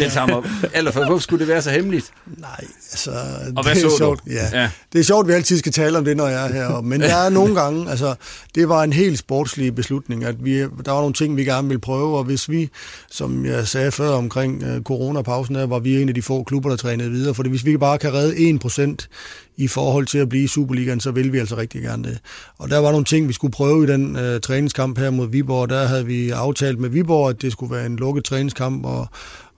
Jens 0.00 0.14
Hammer, 0.14 0.42
allerførst, 0.74 1.06
hvorfor 1.06 1.22
skulle 1.22 1.40
det 1.40 1.48
være 1.48 1.62
så 1.62 1.70
hemmeligt? 1.70 2.12
Nej, 2.38 2.64
altså... 2.92 3.10
Og 3.56 3.62
hvad 3.62 3.74
det 3.74 3.84
er 3.84 3.90
så 3.90 3.96
sjovt. 3.98 4.20
du? 4.26 4.30
Ja. 4.32 4.60
Ja. 4.60 4.70
Det 4.92 4.98
er 4.98 5.04
sjovt, 5.04 5.24
at 5.24 5.28
vi 5.28 5.32
altid 5.32 5.58
skal 5.58 5.72
tale 5.72 5.98
om 5.98 6.04
det, 6.04 6.16
når 6.16 6.28
jeg 6.28 6.46
er 6.46 6.52
her. 6.52 6.80
Men 6.80 7.00
der 7.00 7.16
er 7.16 7.28
nogle 7.28 7.54
gange, 7.54 7.90
altså, 7.90 8.14
det 8.54 8.68
var 8.68 8.82
en 8.82 8.92
helt 8.92 9.18
sportslig 9.18 9.74
beslutning, 9.74 10.24
at 10.24 10.44
vi, 10.44 10.58
der 10.60 10.92
var 10.92 11.00
nogle 11.00 11.14
ting, 11.14 11.36
vi 11.36 11.44
gerne 11.44 11.68
ville 11.68 11.80
prøve, 11.80 12.18
og 12.18 12.24
hvis 12.24 12.50
vi, 12.50 12.70
som 13.10 13.46
jeg 13.46 13.68
sagde 13.68 13.92
før 13.92 14.10
omkring 14.10 14.62
uh, 14.62 14.82
coronapausen, 14.82 15.54
der 15.54 15.66
var 15.66 15.78
vi 15.78 16.02
en 16.02 16.08
af 16.08 16.14
de 16.14 16.22
få 16.22 16.42
klubber, 16.42 16.70
der 16.70 16.76
trænede 16.76 17.10
videre, 17.10 17.34
for 17.34 17.42
hvis 17.42 17.64
vi 17.64 17.76
bare 17.76 17.98
kan 17.98 18.14
redde 18.14 18.58
1% 18.64 19.08
i 19.56 19.68
forhold 19.68 20.06
til 20.06 20.18
at 20.18 20.28
blive 20.28 20.44
i 20.44 20.46
Superligaen, 20.46 21.00
så 21.00 21.10
vil 21.10 21.32
vi 21.32 21.38
altså 21.38 21.56
rigtig 21.56 21.82
gerne 21.82 22.04
det. 22.04 22.18
Og 22.58 22.70
der 22.70 22.78
var 22.78 22.90
nogle 22.90 23.04
ting, 23.04 23.28
vi 23.28 23.32
skulle 23.32 23.52
prøve 23.52 23.84
i 23.84 23.86
den 23.86 24.16
uh, 24.16 24.40
træningskamp 24.42 24.98
her 24.98 25.10
mod 25.10 25.28
Viborg. 25.28 25.68
Der 25.68 25.86
havde 25.86 26.06
vi 26.06 26.30
aftalt 26.30 26.78
med 26.78 26.88
Viborg, 26.88 27.30
at 27.30 27.42
det 27.42 27.52
skulle 27.52 27.74
være 27.74 27.86
en 27.86 27.96
lukket 27.96 28.24
træningskamp, 28.24 28.86
og, 28.86 29.08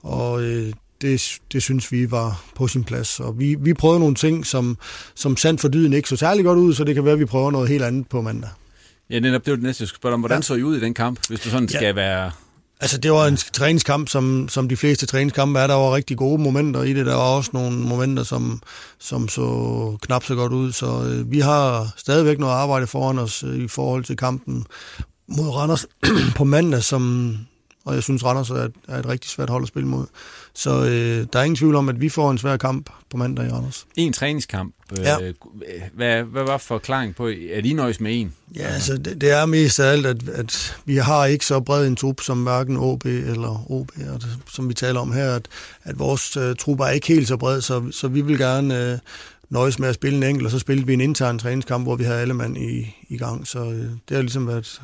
og 0.03 0.41
øh, 0.43 0.73
det, 1.01 1.39
det 1.53 1.63
synes 1.63 1.91
vi 1.91 2.11
var 2.11 2.43
på 2.55 2.67
sin 2.67 2.83
plads. 2.83 3.19
Og 3.19 3.39
vi, 3.39 3.55
vi 3.59 3.73
prøvede 3.73 3.99
nogle 3.99 4.15
ting, 4.15 4.45
som, 4.45 4.77
som 5.15 5.37
sandt 5.37 5.61
for 5.61 5.67
dyden 5.67 5.93
ikke 5.93 6.09
så 6.09 6.15
særlig 6.15 6.45
godt 6.45 6.59
ud, 6.59 6.73
så 6.73 6.83
det 6.83 6.95
kan 6.95 7.03
være, 7.05 7.13
at 7.13 7.19
vi 7.19 7.25
prøver 7.25 7.51
noget 7.51 7.69
helt 7.69 7.83
andet 7.83 8.09
på 8.09 8.21
mandag. 8.21 8.49
Ja, 9.09 9.19
netop, 9.19 9.45
det 9.45 9.51
var 9.51 9.55
det 9.55 9.63
næste, 9.63 9.81
jeg 9.81 9.87
skulle 9.87 9.99
spørge 9.99 10.13
om. 10.13 10.19
Hvordan 10.21 10.37
Ja. 10.37 10.41
så 10.41 10.53
I 10.53 10.63
ud 10.63 10.77
i 10.77 10.79
den 10.79 10.93
kamp, 10.93 11.19
hvis 11.29 11.39
du 11.39 11.49
sådan 11.49 11.69
Ja. 11.71 11.77
skal 11.77 11.95
være... 11.95 12.31
Altså, 12.79 12.97
det 12.97 13.11
var 13.11 13.27
en 13.27 13.37
træningskamp, 13.37 14.09
som, 14.09 14.49
som 14.49 14.69
de 14.69 14.77
fleste 14.77 15.05
træningskampe 15.05 15.59
er. 15.59 15.67
Der 15.67 15.73
var 15.75 15.95
rigtig 15.95 16.17
gode 16.17 16.41
momenter 16.41 16.83
i 16.83 16.93
det. 16.93 17.05
Der 17.05 17.13
var 17.15 17.21
også 17.21 17.49
nogle 17.53 17.77
momenter, 17.77 18.23
som, 18.23 18.61
som 18.99 19.27
så 19.27 19.97
knap 20.01 20.23
så 20.23 20.35
godt 20.35 20.53
ud. 20.53 20.71
Så 20.71 21.03
øh, 21.03 21.31
vi 21.31 21.39
har 21.39 21.93
stadigvæk 21.97 22.39
noget 22.39 22.53
arbejde 22.53 22.87
foran 22.87 23.19
os 23.19 23.43
øh, 23.43 23.55
i 23.57 23.67
forhold 23.67 24.03
til 24.03 24.17
kampen 24.17 24.65
mod 25.27 25.49
Randers 25.49 25.85
på 26.37 26.43
mandag, 26.43 26.83
som, 26.83 27.33
og 27.87 27.95
jeg 27.95 28.03
synes, 28.03 28.25
Randers 28.25 28.49
er 28.49 28.55
et, 28.55 28.71
er 28.87 28.99
et 28.99 29.07
rigtig 29.07 29.29
svært 29.29 29.49
hold 29.49 29.63
at 29.63 29.67
spille 29.67 29.87
mod. 29.89 30.05
Så 30.53 30.85
øh, 30.85 31.27
der 31.33 31.39
er 31.39 31.43
ingen 31.43 31.55
tvivl 31.55 31.75
om, 31.75 31.89
at 31.89 32.01
vi 32.01 32.09
får 32.09 32.31
en 32.31 32.37
svær 32.37 32.57
kamp 32.57 32.89
på 33.09 33.17
mandag 33.17 33.47
i 33.47 33.49
Randers. 33.49 33.85
En 33.95 34.13
træningskamp. 34.13 34.75
Øh, 34.99 35.05
Ja. 35.05 35.17
hvad, 35.93 36.23
hvad 36.23 36.43
var 36.43 36.57
forklaringen 36.57 37.13
på, 37.13 37.25
at 37.53 37.65
I 37.65 37.73
nøjes 37.73 37.99
med 37.99 38.19
en? 38.21 38.33
Ja, 38.55 38.67
altså 38.67 38.97
det, 38.97 39.21
det 39.21 39.31
er 39.31 39.45
mest 39.45 39.79
af 39.79 39.91
alt, 39.91 40.05
at, 40.05 40.29
at 40.29 40.77
vi 40.85 40.95
har 40.95 41.25
ikke 41.25 41.45
så 41.45 41.59
bred 41.59 41.87
en 41.87 41.95
trup 41.95 42.21
som 42.21 42.43
hverken 42.43 42.77
OB 42.77 43.05
eller 43.05 43.71
OB, 43.71 43.91
og 44.13 44.21
det, 44.21 44.39
som 44.53 44.69
vi 44.69 44.73
taler 44.73 44.99
om 44.99 45.11
her, 45.11 45.33
at, 45.35 45.47
at 45.83 45.99
vores 45.99 46.37
uh, 46.37 46.43
trup 46.59 46.79
er 46.79 46.87
ikke 46.89 47.07
helt 47.07 47.27
så 47.27 47.37
bred, 47.37 47.61
så, 47.61 47.83
så 47.91 48.07
vi 48.07 48.21
vil 48.21 48.37
gerne 48.37 48.93
uh, 48.93 48.99
nøjes 49.49 49.79
med 49.79 49.89
at 49.89 49.95
spille 49.95 50.17
en 50.17 50.23
enkelt, 50.23 50.45
og 50.45 50.51
så 50.51 50.59
spillede 50.59 50.87
vi 50.87 50.93
en 50.93 51.01
intern 51.01 51.39
træningskamp, 51.39 51.85
hvor 51.85 51.95
vi 51.95 52.03
havde 52.03 52.19
alle 52.19 52.33
mand 52.33 52.57
i, 52.57 52.95
i 53.09 53.17
gang, 53.17 53.47
så 53.47 53.59
uh, 53.59 53.73
det 53.75 53.91
har 54.11 54.21
ligesom 54.21 54.47
været... 54.47 54.81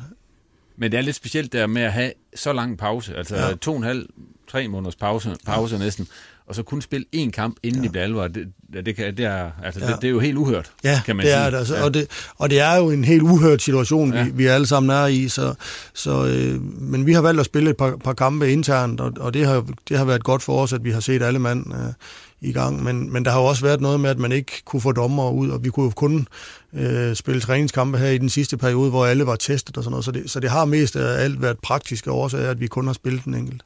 Men 0.78 0.92
det 0.92 0.98
er 0.98 1.02
lidt 1.02 1.16
specielt 1.16 1.52
der 1.52 1.66
med 1.66 1.82
at 1.82 1.92
have 1.92 2.12
så 2.36 2.52
lang 2.52 2.78
pause, 2.78 3.16
altså 3.16 3.36
Ja. 3.36 3.54
to 3.60 3.70
og 3.70 3.76
en 3.76 3.82
halv, 3.82 4.06
tre 4.50 4.68
måneders 4.68 4.96
pause, 4.96 5.36
pause 5.46 5.76
ja. 5.76 5.82
næsten, 5.82 6.08
og 6.46 6.54
så 6.54 6.62
kun 6.62 6.82
spille 6.82 7.06
én 7.16 7.30
kamp, 7.30 7.56
inden 7.62 7.80
ja. 7.80 7.82
det 7.82 7.92
bliver 7.92 8.04
alvor. 8.04 8.28
Det, 8.28 8.46
det, 8.86 8.96
kan, 8.96 9.16
det, 9.16 9.24
er, 9.24 9.50
altså, 9.64 9.80
ja. 9.80 9.86
Det, 9.86 9.96
det 10.02 10.08
er 10.08 10.10
jo 10.12 10.20
helt 10.20 10.36
uhørt, 10.38 10.72
Ja, 10.84 11.00
kan 11.06 11.16
man 11.16 11.26
det 11.26 11.32
sige. 11.32 11.42
er 11.44 11.50
det, 11.50 11.58
altså, 11.58 11.76
ja. 11.76 11.84
og, 11.84 11.94
det, 11.94 12.06
og 12.38 12.50
det 12.50 12.60
er 12.60 12.76
jo 12.76 12.90
en 12.90 13.04
helt 13.04 13.22
uhørt 13.22 13.62
situation. 13.62 14.14
Ja. 14.14 14.24
vi, 14.24 14.30
vi 14.34 14.46
alle 14.46 14.66
sammen 14.66 14.90
er 14.90 15.06
i, 15.06 15.28
så, 15.28 15.54
så, 15.94 16.26
øh, 16.26 16.62
men 16.62 17.06
vi 17.06 17.12
har 17.12 17.20
valgt 17.22 17.40
at 17.40 17.46
spille 17.46 17.70
et 17.70 17.76
par, 17.76 17.96
par 18.04 18.12
kampe 18.12 18.52
internt, 18.52 19.00
og, 19.00 19.12
og 19.20 19.34
det, 19.34 19.46
har, 19.46 19.66
det 19.88 19.98
har 19.98 20.04
været 20.04 20.24
godt 20.24 20.42
for 20.42 20.62
os, 20.62 20.72
at 20.72 20.84
vi 20.84 20.90
har 20.90 21.00
set 21.00 21.22
alle 21.22 21.38
mand 21.38 21.66
øh, 21.74 21.92
i 22.40 22.52
gang, 22.52 22.82
men, 22.84 23.12
men 23.12 23.24
der 23.24 23.30
har 23.30 23.38
jo 23.40 23.44
også 23.46 23.62
været 23.62 23.80
noget 23.80 24.00
med, 24.00 24.10
at 24.10 24.18
man 24.18 24.32
ikke 24.32 24.62
kunne 24.64 24.80
få 24.82 24.92
dommer 24.92 25.30
ud, 25.30 25.48
og 25.50 25.64
vi 25.64 25.70
kunne 25.70 25.84
jo 25.84 25.90
kun 25.96 26.26
øh, 26.74 27.14
spille 27.16 27.40
træningskampe 27.40 27.98
her 27.98 28.08
i 28.08 28.18
den 28.18 28.28
sidste 28.28 28.56
periode, 28.56 28.90
hvor 28.90 29.06
alle 29.06 29.26
var 29.26 29.36
testet 29.36 29.76
og 29.76 29.84
sådan 29.84 29.90
noget, 29.90 30.04
så 30.04 30.10
det, 30.12 30.30
så 30.30 30.40
det 30.40 30.50
har 30.50 30.64
mest 30.64 30.96
af 30.96 31.24
alt 31.24 31.42
været 31.42 31.58
praktiske 31.62 32.10
årsager, 32.10 32.50
at 32.50 32.60
vi 32.60 32.66
kun 32.66 32.86
har 32.86 32.94
spillet 32.94 33.24
den 33.24 33.34
enkelt. 33.34 33.62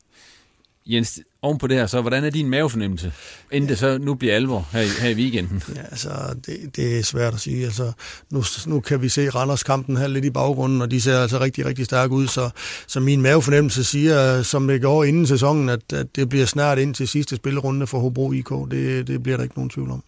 Jens, 0.87 1.21
oven 1.43 1.59
på 1.59 1.67
det 1.67 1.77
her, 1.77 1.87
så 1.87 2.01
hvordan 2.01 2.25
er 2.25 2.31
din 2.31 2.51
mavefornemmelse, 2.51 3.13
inden 3.53 3.71
det 3.71 3.79
så 3.79 3.99
nu 3.99 4.15
bliver 4.15 4.35
alvor 4.35 4.69
her, 4.73 4.81
i- 4.81 5.01
her 5.01 5.09
i 5.09 5.15
weekenden? 5.15 5.63
Ja, 5.77 5.81
altså, 5.81 6.11
det, 6.47 6.77
det 6.77 6.99
er 6.99 7.03
svært 7.03 7.35
at 7.35 7.41
sige. 7.41 7.65
Altså, 7.65 7.93
nu, 8.31 8.45
nu 8.67 8.81
kan 8.81 9.03
vi 9.03 9.09
se 9.09 9.31
Randers 9.31 9.63
kampen 9.63 9.97
her 9.97 10.07
lidt 10.07 10.25
i 10.25 10.31
baggrunden, 10.31 10.83
og 10.83 10.91
de 10.91 11.01
ser 11.01 11.19
altså 11.19 11.41
rigtig, 11.41 11.67
rigtig 11.67 11.85
stærke 11.85 12.13
ud, 12.15 12.27
så, 12.27 12.51
så 12.87 13.01
min 13.01 13.23
mavefornemmelse 13.23 13.85
siger, 13.85 14.43
som 14.43 14.69
det 14.69 14.83
går 14.83 15.05
inden 15.05 15.27
sæsonen, 15.27 15.69
at, 15.69 15.93
at 15.93 16.07
det 16.17 16.29
bliver 16.29 16.47
snart 16.47 16.79
ind 16.79 16.95
til 16.95 17.09
sidste 17.09 17.37
spillerunde 17.37 17.87
for 17.87 17.99
Hobro 17.99 18.33
IK. 18.33 18.51
Det, 18.71 19.07
det 19.07 19.23
bliver 19.23 19.37
der 19.37 19.43
ikke 19.43 19.55
nogen 19.57 19.71
tvivl 19.71 19.91
om. 19.91 20.03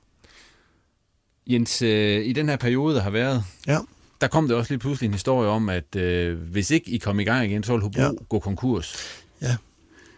Jens, 1.53 1.83
øh, 1.83 2.27
i 2.27 2.33
den 2.33 2.49
her 2.49 2.57
periode, 2.57 2.95
der 2.95 3.03
har 3.03 3.11
været, 3.11 3.45
Ja. 3.67 3.79
der 4.21 4.27
kom 4.27 4.49
der 4.49 4.55
også 4.55 4.73
lige 4.73 4.79
pludselig 4.79 5.07
en 5.09 5.13
historie 5.15 5.49
om, 5.49 5.69
at 5.69 5.97
øh, 5.97 6.39
hvis 6.39 6.71
ikke 6.71 6.91
I 6.91 6.99
kom 6.99 7.21
i 7.21 7.25
gang 7.25 7.47
igen, 7.51 7.63
så 7.65 7.73
ville 7.73 7.83
Hobro 7.83 8.01
Ja. 8.01 8.11
gå 8.29 8.39
konkurs. 8.39 8.95
Ja. 9.43 9.57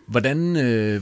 Hvordan 0.07 0.57
øh, 0.57 1.01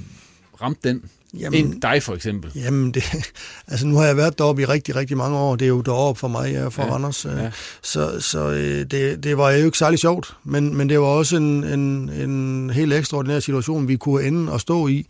ramte 0.63 0.89
den? 0.89 1.03
Jamen- 1.39 1.55
Jamen, 1.61 1.81
dig 1.81 2.03
for 2.03 2.15
eksempel. 2.15 2.53
Jamen, 2.55 2.95
det, 2.95 3.03
altså 3.69 3.87
nu 3.87 3.97
har 3.97 4.05
jeg 4.07 4.17
været 4.17 4.39
deroppe 4.39 4.63
i 4.63 4.65
rigtig, 4.65 4.97
rigtig 4.97 5.17
mange 5.17 5.37
år. 5.39 5.57
Det 5.57 5.65
er 5.65 5.69
jo 5.69 5.81
deroppe 5.81 6.19
for 6.19 6.29
mig, 6.29 6.53
jeg 6.53 6.63
er 6.63 6.71
fra 6.71 6.85
ja, 6.87 6.93
Randers. 6.95 7.25
Ja. 7.25 7.43
ja. 7.43 7.51
Så, 7.83 8.21
så 8.21 8.51
øh, 8.51 8.85
det, 8.91 9.23
det 9.25 9.39
var 9.39 9.51
jo 9.51 9.65
ikke 9.67 9.79
særlig 9.79 9.99
sjovt, 9.99 10.37
men, 10.45 10.77
men 10.77 10.89
det 10.89 11.01
var 11.01 11.07
også 11.07 11.37
en, 11.37 11.65
en, 11.65 12.09
en 12.09 12.71
helt 12.71 12.93
ekstraordinær 12.93 13.41
situation, 13.41 13.89
vi 13.89 13.97
kunne 13.97 14.25
ende 14.25 14.53
og 14.53 14.61
stå 14.61 14.89
i. 14.89 15.07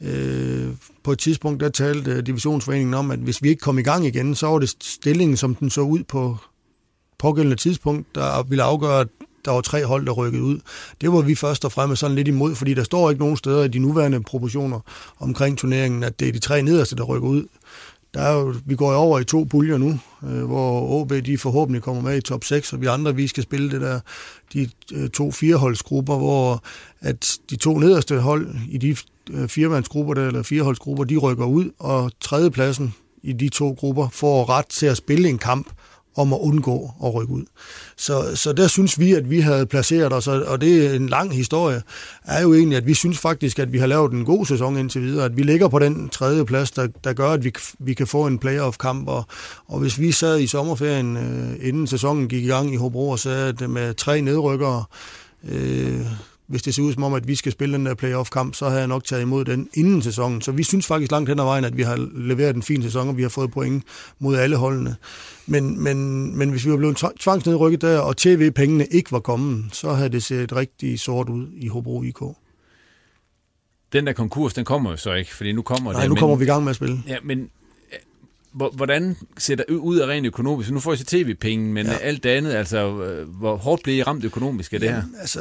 Øh, 0.00 0.68
på 1.02 1.12
et 1.12 1.18
tidspunkt, 1.18 1.60
der 1.60 1.68
talte 1.68 2.10
øh, 2.10 2.26
divisionsforeningen 2.26 2.94
om, 2.94 3.10
at 3.10 3.18
hvis 3.18 3.42
vi 3.42 3.48
ikke 3.48 3.60
kom 3.60 3.78
i 3.78 3.82
gang 3.82 4.06
igen, 4.06 4.34
så 4.34 4.46
var 4.46 4.58
det 4.58 4.74
stillingen, 4.82 5.36
som 5.36 5.54
den 5.54 5.70
så 5.70 5.80
ud 5.80 6.04
på 6.04 6.36
pågældende 7.18 7.56
tidspunkt, 7.56 8.14
der 8.14 8.42
ville 8.42 8.62
afgøre, 8.62 9.00
at 9.00 9.08
der 9.44 9.50
var 9.50 9.60
tre 9.60 9.84
hold, 9.84 10.06
der 10.06 10.12
rykkede 10.12 10.42
ud. 10.42 10.58
Det 11.00 11.12
var 11.12 11.20
vi 11.20 11.34
først 11.34 11.64
og 11.64 11.72
fremmest 11.72 12.00
sådan 12.00 12.16
lidt 12.16 12.28
imod, 12.28 12.54
fordi 12.54 12.74
der 12.74 12.82
står 12.82 13.10
ikke 13.10 13.22
nogen 13.22 13.36
steder 13.36 13.64
i 13.64 13.68
de 13.68 13.78
nuværende 13.78 14.22
proportioner 14.22 14.80
omkring 15.18 15.58
turneringen, 15.58 16.02
at 16.02 16.20
det 16.20 16.28
er 16.28 16.32
de 16.32 16.38
tre 16.38 16.62
nederste, 16.62 16.96
der 16.96 17.04
rykker 17.04 17.28
ud. 17.28 17.44
Der 18.14 18.20
er 18.20 18.32
jo, 18.32 18.54
vi 18.66 18.76
går 18.76 18.92
jo 18.92 18.98
over 18.98 19.18
i 19.18 19.24
to 19.24 19.46
puljer 19.50 19.78
nu, 19.78 19.98
øh, 20.22 20.44
hvor 20.44 21.00
OB 21.00 21.12
de 21.26 21.38
forhåbentlig 21.38 21.82
kommer 21.82 22.02
med 22.02 22.16
i 22.16 22.20
top 22.20 22.44
6, 22.44 22.72
og 22.72 22.80
vi 22.80 22.86
andre 22.86 23.14
vi 23.14 23.26
skal 23.26 23.42
spille 23.42 23.70
det 23.70 23.80
der, 23.80 24.00
de 24.52 24.70
øh, 24.92 25.10
to 25.10 25.30
fireholdsgrupper, 25.30 26.16
hvor 26.16 26.62
at 27.00 27.38
de 27.50 27.56
to 27.56 27.78
nederste 27.78 28.20
hold 28.20 28.54
i 28.68 28.78
de 28.78 28.96
Øh, 29.30 29.48
firemandsgrupper, 29.48 30.14
der, 30.14 30.26
eller 30.26 30.42
fireholdsgrupper, 30.42 31.04
de 31.04 31.16
rykker 31.16 31.46
ud, 31.46 31.70
og 31.78 32.12
tredjepladsen 32.20 32.94
i 33.22 33.32
de 33.32 33.48
to 33.48 33.76
grupper 33.78 34.08
får 34.12 34.48
ret 34.48 34.66
til 34.66 34.86
at 34.86 34.96
spille 34.96 35.28
en 35.28 35.38
kamp 35.38 35.66
om 36.18 36.32
at 36.32 36.38
undgå 36.38 36.90
at 37.04 37.14
rykke 37.14 37.32
ud. 37.32 37.44
Så, 37.96 38.36
så 38.36 38.52
der 38.52 38.66
synes 38.66 38.98
vi, 38.98 39.12
at 39.12 39.30
vi 39.30 39.40
havde 39.40 39.66
placeret 39.66 40.12
os, 40.12 40.28
og 40.28 40.60
det 40.60 40.86
er 40.86 40.94
en 40.94 41.08
lang 41.08 41.34
historie, 41.34 41.82
er 42.24 42.42
jo 42.42 42.54
egentlig, 42.54 42.76
at 42.76 42.86
vi 42.86 42.94
synes 42.94 43.18
faktisk, 43.18 43.58
at 43.58 43.72
vi 43.72 43.78
har 43.78 43.86
lavet 43.86 44.12
en 44.12 44.24
god 44.24 44.46
sæson 44.46 44.76
indtil 44.76 45.02
videre, 45.02 45.24
at 45.24 45.36
vi 45.36 45.42
ligger 45.42 45.68
på 45.68 45.78
den 45.78 46.08
tredje 46.08 46.44
plads, 46.44 46.70
der, 46.70 46.88
der 47.04 47.12
gør, 47.12 47.30
at 47.30 47.44
vi, 47.44 47.52
vi 47.78 47.94
kan 47.94 48.06
få 48.06 48.26
en 48.26 48.38
playoff-kamp, 48.38 49.08
og, 49.08 49.24
og 49.66 49.80
hvis 49.80 50.00
vi 50.00 50.12
sad 50.12 50.40
i 50.40 50.46
sommerferien, 50.46 51.16
øh, 51.16 51.68
inden 51.68 51.86
sæsonen 51.86 52.28
gik 52.28 52.44
i 52.44 52.48
gang 52.48 52.74
i 52.74 52.76
Hobro, 52.76 53.08
og 53.08 53.18
sagde, 53.18 53.48
at 53.48 53.70
med 53.70 53.94
tre 53.94 54.20
nedrykkere, 54.20 54.84
øh, 55.48 56.00
hvis 56.48 56.62
det 56.62 56.74
ser 56.74 56.82
ud 56.82 56.92
som 56.92 57.02
om, 57.02 57.14
at 57.14 57.28
vi 57.28 57.34
skal 57.34 57.52
spille 57.52 57.74
den 57.74 57.86
der 57.86 57.94
playoff-kamp, 57.94 58.54
så 58.54 58.68
har 58.68 58.78
jeg 58.78 58.86
nok 58.86 59.04
taget 59.04 59.22
imod 59.22 59.44
den 59.44 59.68
inden 59.74 60.02
sæsonen. 60.02 60.40
Så 60.42 60.52
vi 60.52 60.62
synes 60.62 60.86
faktisk 60.86 61.12
langt 61.12 61.28
hen 61.28 61.38
ad 61.38 61.44
vejen, 61.44 61.64
at 61.64 61.76
vi 61.76 61.82
har 61.82 62.08
leveret 62.14 62.56
en 62.56 62.62
fin 62.62 62.82
sæson, 62.82 63.08
og 63.08 63.16
vi 63.16 63.22
har 63.22 63.28
fået 63.28 63.50
point 63.50 63.84
mod 64.18 64.36
alle 64.36 64.56
holdene. 64.56 64.96
Men, 65.46 65.82
men, 65.84 66.38
men 66.38 66.50
hvis 66.50 66.66
vi 66.66 66.70
var 66.70 66.76
blevet 66.76 66.96
tv- 66.96 67.16
tvangsnedrykket 67.20 67.82
der, 67.82 67.98
og 67.98 68.16
tv-pengene 68.16 68.86
ikke 68.86 69.12
var 69.12 69.20
kommet, 69.20 69.64
så 69.72 69.92
havde 69.92 70.08
det 70.08 70.22
set 70.22 70.52
rigtig 70.56 71.00
sort 71.00 71.28
ud 71.28 71.46
i 71.52 71.68
Hobro 71.68 72.02
IK. 72.02 72.18
Den 73.92 74.06
der 74.06 74.12
konkurs, 74.12 74.54
den 74.54 74.64
kommer 74.64 74.90
jo 74.90 74.96
så 74.96 75.12
ikke, 75.14 75.34
fordi 75.34 75.52
nu 75.52 75.62
kommer 75.62 75.92
Nej, 75.92 76.00
det. 76.00 76.08
nu 76.08 76.14
men, 76.14 76.20
kommer 76.20 76.36
vi 76.36 76.44
i 76.44 76.48
gang 76.48 76.62
med 76.64 76.70
at 76.70 76.76
spille. 76.76 77.02
Ja, 77.08 77.16
men 77.24 77.50
hvordan 78.52 79.16
ser 79.38 79.54
det 79.54 79.64
ud 79.68 79.96
af 79.96 80.06
rent 80.06 80.26
økonomisk? 80.26 80.70
Nu 80.70 80.80
får 80.80 80.92
I 80.92 80.96
så 80.96 81.04
tv-penge, 81.04 81.72
men 81.72 81.86
Ja. 81.86 81.92
ja. 81.92 81.98
alt 81.98 82.24
det 82.24 82.30
andet, 82.30 82.52
altså, 82.52 83.02
øh, 83.02 83.28
hvor 83.28 83.56
hårdt 83.56 83.82
bliver 83.82 83.98
I 83.98 84.02
ramt 84.02 84.24
økonomisk 84.24 84.72
af 84.72 84.80
det 84.80 84.88
her? 84.88 84.96
Jamen, 84.96 85.14
altså, 85.20 85.40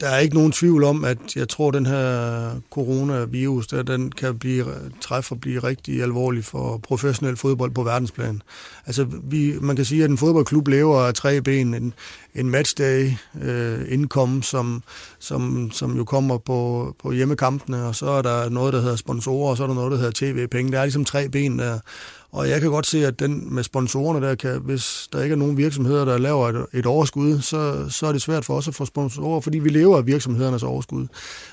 der 0.00 0.08
er 0.08 0.18
ikke 0.18 0.34
nogen 0.34 0.52
tvivl 0.52 0.84
om, 0.84 1.04
at 1.04 1.36
jeg 1.36 1.48
tror, 1.48 1.68
at 1.68 1.74
den 1.74 1.86
her 1.86 2.50
coronavirus, 2.70 3.66
der, 3.66 3.82
den 3.82 4.12
kan 4.12 4.38
blive, 4.38 4.64
træffe 5.00 5.34
og 5.34 5.40
blive 5.40 5.58
rigtig 5.60 6.02
alvorlig 6.02 6.44
for 6.44 6.78
professionel 6.78 7.36
fodbold 7.36 7.70
på 7.70 7.82
verdensplan. 7.82 8.42
Altså, 8.86 9.06
vi, 9.22 9.54
man 9.60 9.76
kan 9.76 9.84
sige, 9.84 10.04
at 10.04 10.10
en 10.10 10.18
fodboldklub 10.18 10.68
lever 10.68 11.00
af 11.00 11.14
tre 11.14 11.40
ben. 11.42 11.74
En, 11.74 11.94
en 12.34 12.50
matchday 12.50 13.10
øh, 13.42 13.78
indkom, 13.88 14.42
som, 14.42 14.82
som, 15.18 15.70
som 15.72 15.96
jo 15.96 16.04
kommer 16.04 16.38
på, 16.38 16.94
på 17.02 17.12
hjemmekampene, 17.12 17.84
og 17.84 17.94
så 17.94 18.06
er 18.10 18.22
der 18.22 18.48
noget, 18.48 18.72
der 18.72 18.80
hedder 18.80 18.96
sponsorer, 18.96 19.50
og 19.50 19.56
så 19.56 19.62
er 19.62 19.66
der 19.66 19.74
noget, 19.74 19.92
der 19.92 19.98
hedder 19.98 20.12
tv-penge. 20.14 20.72
Der 20.72 20.78
er 20.78 20.84
ligesom 20.84 21.04
tre 21.04 21.28
ben 21.28 21.58
der. 21.58 21.78
Og 22.32 22.48
jeg 22.48 22.60
kan 22.60 22.70
godt 22.70 22.86
se, 22.86 23.06
at 23.06 23.18
den 23.18 23.54
med 23.54 23.62
sponsorerne 23.62 24.26
der 24.26 24.34
kan, 24.34 24.60
hvis 24.60 25.08
der 25.12 25.22
ikke 25.22 25.32
er 25.32 25.36
nogen 25.36 25.56
virksomheder, 25.56 26.04
der 26.04 26.18
laver 26.18 26.48
et, 26.48 26.66
et 26.72 26.86
overskud, 26.86 27.40
så, 27.40 27.88
så 27.88 28.06
er 28.06 28.12
det 28.12 28.22
svært 28.22 28.44
for 28.44 28.54
os 28.54 28.68
at 28.68 28.74
få 28.74 28.84
sponsorer, 28.84 29.40
fordi 29.40 29.58
vi 29.58 29.68
lever 29.68 29.96
af 29.96 30.06
virksomhedernes 30.06 30.62
overskud. 30.62 31.06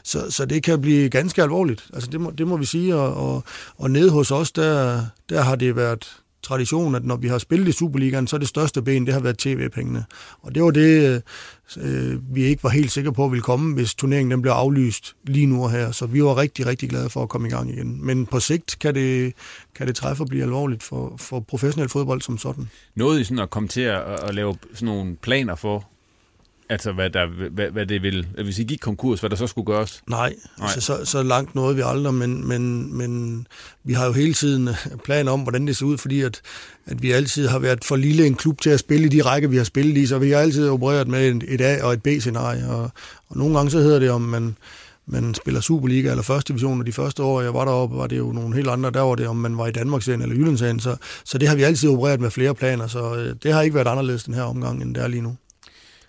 Så, 0.04 0.32
så 0.32 0.46
det 0.46 0.64
kan 0.64 0.82
blive 0.82 1.10
ganske 1.10 1.44
alvorligt. 1.44 1.88
Altså 1.94 2.10
det 2.10 2.22
må, 2.22 2.32
det 2.32 2.48
må 2.48 2.58
vi 2.58 2.66
sige, 2.66 2.96
og, 2.96 3.14
og, 3.14 3.44
og 3.78 3.92
nede 3.92 4.12
hos 4.12 4.32
os, 4.32 4.52
der, 4.52 5.06
der 5.30 5.42
har 5.42 5.56
det 5.56 5.76
været 5.76 6.22
tradition, 6.44 6.96
at 6.96 7.06
når 7.06 7.16
vi 7.16 7.28
har 7.28 7.38
spillet 7.38 7.68
i 7.68 7.72
Superligaen, 7.72 8.28
så 8.28 8.36
er 8.36 8.38
det 8.38 8.48
største 8.48 8.82
ben, 8.82 9.06
det 9.06 9.14
har 9.14 9.22
været 9.22 9.38
tv-pengene. 9.38 10.06
Og 10.42 10.56
det 10.56 10.64
var 10.64 10.72
det, 10.72 11.24
øh, 11.78 12.36
vi 12.36 12.44
ikke 12.44 12.64
var 12.64 12.70
helt 12.70 12.92
sikre 12.92 13.14
på, 13.14 13.26
at 13.26 13.32
ville 13.32 13.44
komme, 13.44 13.76
hvis 13.76 13.96
turneringen 13.96 14.32
den 14.32 14.42
blev 14.42 14.52
aflyst 14.52 15.16
lige 15.24 15.46
nu 15.46 15.64
og 15.64 15.72
her. 15.72 15.92
Så 15.92 16.06
vi 16.06 16.24
var 16.24 16.38
rigtig, 16.38 16.66
rigtig 16.66 16.90
glade 16.90 17.10
for 17.10 17.24
at 17.24 17.30
komme 17.30 17.48
i 17.48 17.52
gang 17.52 17.70
igen. 17.70 18.06
Men 18.06 18.26
på 18.26 18.40
sigt 18.40 18.80
kan 18.80 18.96
det, 18.96 19.34
kan 19.76 19.88
det 19.88 19.96
træffe 19.96 20.24
og 20.24 20.28
blive 20.28 20.44
alvorligt 20.44 20.84
for, 20.84 21.16
for 21.18 21.40
professionel 21.40 21.90
fodbold 21.90 22.22
som 22.22 22.38
sådan. 22.38 22.70
Noget 22.96 23.20
i 23.20 23.24
sådan 23.24 23.40
at 23.40 23.50
komme 23.50 23.70
til 23.70 23.82
at, 23.82 24.02
at 24.02 24.36
lave 24.36 24.56
sådan 24.74 24.86
nogle 24.86 25.16
planer 25.16 25.56
for, 25.56 25.90
Altså, 26.70 26.92
hvad, 26.92 27.10
der, 27.10 27.50
hvad, 27.52 27.72
hvad 27.72 27.86
det 27.86 28.02
vil... 28.02 28.28
Hvis 28.44 28.60
I 28.60 28.64
gik 28.64 28.80
konkurs, 28.80 29.20
hvad 29.20 29.30
der 29.30 29.36
så 29.36 29.48
skulle 29.48 29.66
gøres? 29.66 30.02
Nej, 30.10 30.34
Nej. 30.60 30.68
Altså, 30.76 30.82
så, 30.82 31.06
så 31.06 31.24
langt 31.24 31.56
nåede 31.56 31.76
vi 31.76 31.82
aldrig, 31.86 32.14
men, 32.14 32.48
men, 32.48 32.98
men 32.98 33.48
vi 33.84 33.94
har 33.94 34.06
jo 34.06 34.12
hele 34.12 34.34
tiden 34.34 34.70
planer 35.04 35.32
om, 35.32 35.42
hvordan 35.42 35.68
det 35.68 35.78
ser 35.78 35.86
ud, 35.86 35.98
fordi 35.98 36.22
at, 36.22 36.42
at 36.86 37.02
vi 37.02 37.12
altid 37.12 37.48
har 37.48 37.60
været 37.60 37.84
for 37.86 37.96
lille 37.96 38.28
en 38.28 38.36
klub 38.36 38.62
til 38.62 38.70
at 38.70 38.80
spille 38.80 39.06
i 39.06 39.10
de 39.10 39.22
rækker, 39.22 39.50
vi 39.50 39.58
har 39.58 39.64
spillet 39.64 39.98
i, 39.98 40.06
så 40.08 40.20
vi 40.20 40.32
har 40.32 40.40
altid 40.40 40.70
opereret 40.70 41.08
med 41.08 41.42
et, 41.48 41.62
A- 41.62 41.84
og 41.84 41.94
et 41.94 42.04
B-scenarie, 42.04 42.70
og, 42.70 42.90
og 43.30 43.38
nogle 43.38 43.56
gange 43.56 43.72
så 43.72 43.80
hedder 43.80 44.00
det, 44.00 44.10
om 44.10 44.22
man, 44.22 44.58
man 45.08 45.34
spiller 45.34 45.62
Superliga 45.62 46.10
eller 46.10 46.24
første 46.24 46.54
division, 46.54 46.80
og 46.80 46.86
de 46.86 46.92
første 46.94 47.24
år, 47.24 47.42
jeg 47.42 47.54
var 47.54 47.66
deroppe, 47.66 47.98
var 47.98 48.08
det 48.08 48.18
jo 48.18 48.32
nogle 48.32 48.56
helt 48.56 48.68
andre. 48.70 48.92
Der 48.92 49.02
var 49.02 49.16
det, 49.16 49.28
om 49.28 49.36
man 49.36 49.58
var 49.58 49.68
i 49.68 49.72
Danmark 49.72 50.08
eller 50.08 50.36
Jyllandsserien, 50.36 50.80
så, 50.80 50.96
så 51.26 51.38
det 51.38 51.48
har 51.48 51.56
vi 51.56 51.64
altid 51.64 51.90
opereret 51.90 52.22
med 52.22 52.32
flere 52.32 52.56
planer, 52.56 52.88
så 52.88 53.16
øh, 53.16 53.36
det 53.44 53.54
har 53.54 53.62
ikke 53.62 53.76
været 53.76 53.88
anderledes 53.88 54.24
den 54.24 54.34
her 54.34 54.44
omgang, 54.44 54.82
end 54.82 54.96
det 54.96 55.04
er 55.04 55.08
lige 55.08 55.22
nu. 55.22 55.36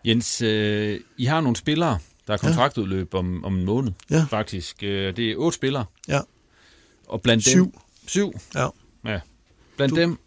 Jens, 0.07 0.43
øh, 0.43 1.01
I 1.17 1.25
har 1.25 1.41
nogle 1.41 1.57
spillere, 1.57 1.99
der 2.27 2.33
er 2.33 2.39
kontraktudløb 2.39 3.15
om, 3.15 3.45
om 3.45 3.59
en 3.59 3.65
måned, 3.65 3.93
ja. 4.11 4.25
faktisk. 4.31 4.83
Øh, 4.83 5.17
det 5.17 5.31
er 5.31 5.37
otte 5.37 5.57
spillere. 5.57 5.85
Ja. 6.09 6.21
Og 7.09 7.23
blandt 7.23 7.45
syv. 7.45 7.65
dem... 7.65 7.73
Syv? 8.07 8.33
Ja. 8.55 8.69
ja. 9.05 9.21
Blandt 9.77 9.95
du. 9.95 10.01
dem, 10.01 10.19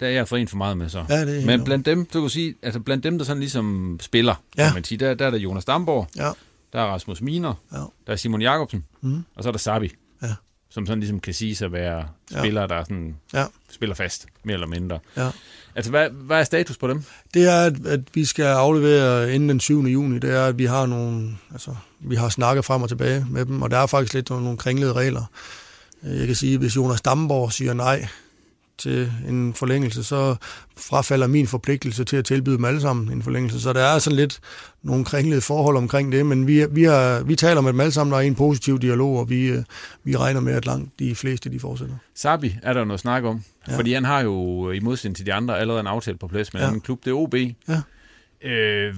der 0.00 0.06
er 0.06 0.10
jeg 0.10 0.28
for 0.28 0.36
en 0.36 0.48
for 0.48 0.56
meget 0.56 0.76
med 0.76 0.88
så. 0.88 1.04
Ja, 1.08 1.26
det 1.26 1.42
er 1.42 1.46
Men 1.46 1.64
blandt 1.64 1.86
dem, 1.86 2.06
du 2.06 2.20
kan 2.20 2.30
sige, 2.30 2.54
altså 2.62 2.80
blandt 2.80 3.04
dem, 3.04 3.18
der 3.18 3.24
sådan 3.24 3.40
ligesom 3.40 3.98
spiller, 4.02 4.34
ja. 4.56 4.64
kan 4.64 4.74
man 4.74 4.84
sige, 4.84 4.98
der, 4.98 5.14
der 5.14 5.26
er 5.26 5.30
der 5.30 5.38
Jonas 5.38 5.64
Damborg, 5.64 6.08
ja. 6.16 6.30
der 6.72 6.80
er 6.80 6.84
Rasmus 6.84 7.20
Miner, 7.20 7.54
ja. 7.72 7.78
der 7.78 8.12
er 8.12 8.16
Simon 8.16 8.42
Jakobsen, 8.42 8.84
mm. 9.00 9.24
og 9.34 9.42
så 9.42 9.48
er 9.48 9.52
der 9.52 9.58
Sabi. 9.58 9.90
Ja 10.22 10.34
som 10.70 10.86
sådan 10.86 11.00
ligesom 11.00 11.20
kan 11.20 11.34
sige 11.34 11.54
sig 11.54 11.66
at 11.66 11.72
være 11.72 12.08
spillere, 12.30 12.62
ja. 12.62 12.76
der 12.76 12.84
sådan 12.84 13.16
ja. 13.32 13.46
spiller 13.70 13.94
fast, 13.94 14.26
mere 14.42 14.54
eller 14.54 14.66
mindre. 14.66 14.98
Ja. 15.16 15.30
Altså, 15.74 15.90
hvad, 15.90 16.08
hvad 16.10 16.40
er 16.40 16.44
status 16.44 16.76
på 16.76 16.88
dem? 16.88 17.02
Det 17.34 17.44
er, 17.44 17.60
at, 17.60 17.86
at 17.86 18.00
vi 18.14 18.24
skal 18.24 18.44
aflevere 18.44 19.34
inden 19.34 19.48
den 19.48 19.60
7. 19.60 19.82
juni. 19.82 20.18
Det 20.18 20.34
er, 20.34 20.44
at 20.44 20.58
vi 20.58 20.64
har 20.64 20.86
nogle, 20.86 21.28
altså, 21.52 21.74
vi 22.00 22.14
har 22.14 22.28
snakket 22.28 22.64
frem 22.64 22.82
og 22.82 22.88
tilbage 22.88 23.26
med 23.30 23.44
dem, 23.44 23.62
og 23.62 23.70
der 23.70 23.78
er 23.78 23.86
faktisk 23.86 24.14
lidt 24.14 24.30
nogle, 24.30 24.44
nogle 24.44 24.58
kringlede 24.58 24.92
regler. 24.92 25.24
Jeg 26.02 26.26
kan 26.26 26.36
sige, 26.36 26.54
at 26.54 26.60
hvis 26.60 26.76
Jonas 26.76 27.00
Damborg 27.00 27.52
siger 27.52 27.74
nej 27.74 28.06
til 28.78 29.12
en 29.28 29.54
forlængelse, 29.54 30.04
så 30.04 30.36
frafalder 30.76 31.26
min 31.26 31.46
forpligtelse 31.46 32.04
til 32.04 32.16
at 32.16 32.24
tilbyde 32.24 32.56
dem 32.56 32.64
alle 32.64 32.80
sammen 32.80 33.12
en 33.12 33.22
forlængelse. 33.22 33.60
Så 33.60 33.72
der 33.72 33.80
er 33.80 33.98
sådan 33.98 34.16
lidt 34.16 34.40
nogle 34.82 35.04
kringlede 35.04 35.40
forhold 35.40 35.76
omkring 35.76 36.12
det, 36.12 36.26
men 36.26 36.46
vi, 36.46 36.66
vi, 36.70 36.84
har, 36.84 37.22
vi 37.22 37.36
taler 37.36 37.60
med 37.60 37.72
dem 37.72 37.80
alle 37.80 37.92
sammen, 37.92 38.12
der 38.12 38.18
er 38.18 38.22
en 38.22 38.34
positiv 38.34 38.78
dialog, 38.78 39.18
og 39.18 39.30
vi, 39.30 39.52
vi 40.04 40.16
regner 40.16 40.40
med, 40.40 40.52
at 40.52 40.66
langt 40.66 40.98
de 40.98 41.14
fleste 41.14 41.50
de 41.50 41.60
fortsætter. 41.60 41.94
Sabi 42.14 42.56
er 42.62 42.72
der 42.72 42.84
noget 42.84 43.00
snak 43.00 43.24
om, 43.24 43.42
ja. 43.68 43.76
fordi 43.76 43.92
han 43.92 44.04
har 44.04 44.20
jo 44.20 44.70
i 44.70 44.80
modsætning 44.80 45.16
til 45.16 45.26
de 45.26 45.32
andre 45.32 45.58
allerede 45.58 45.80
en 45.80 45.86
aftale 45.86 46.18
på 46.18 46.28
plads 46.28 46.54
med 46.54 46.62
ja. 46.62 46.70
en 46.70 46.80
klub, 46.80 47.04
det 47.04 47.10
er 47.10 47.14
OB. 47.14 47.34
Ja. 47.34 47.80
Øh, 48.48 48.94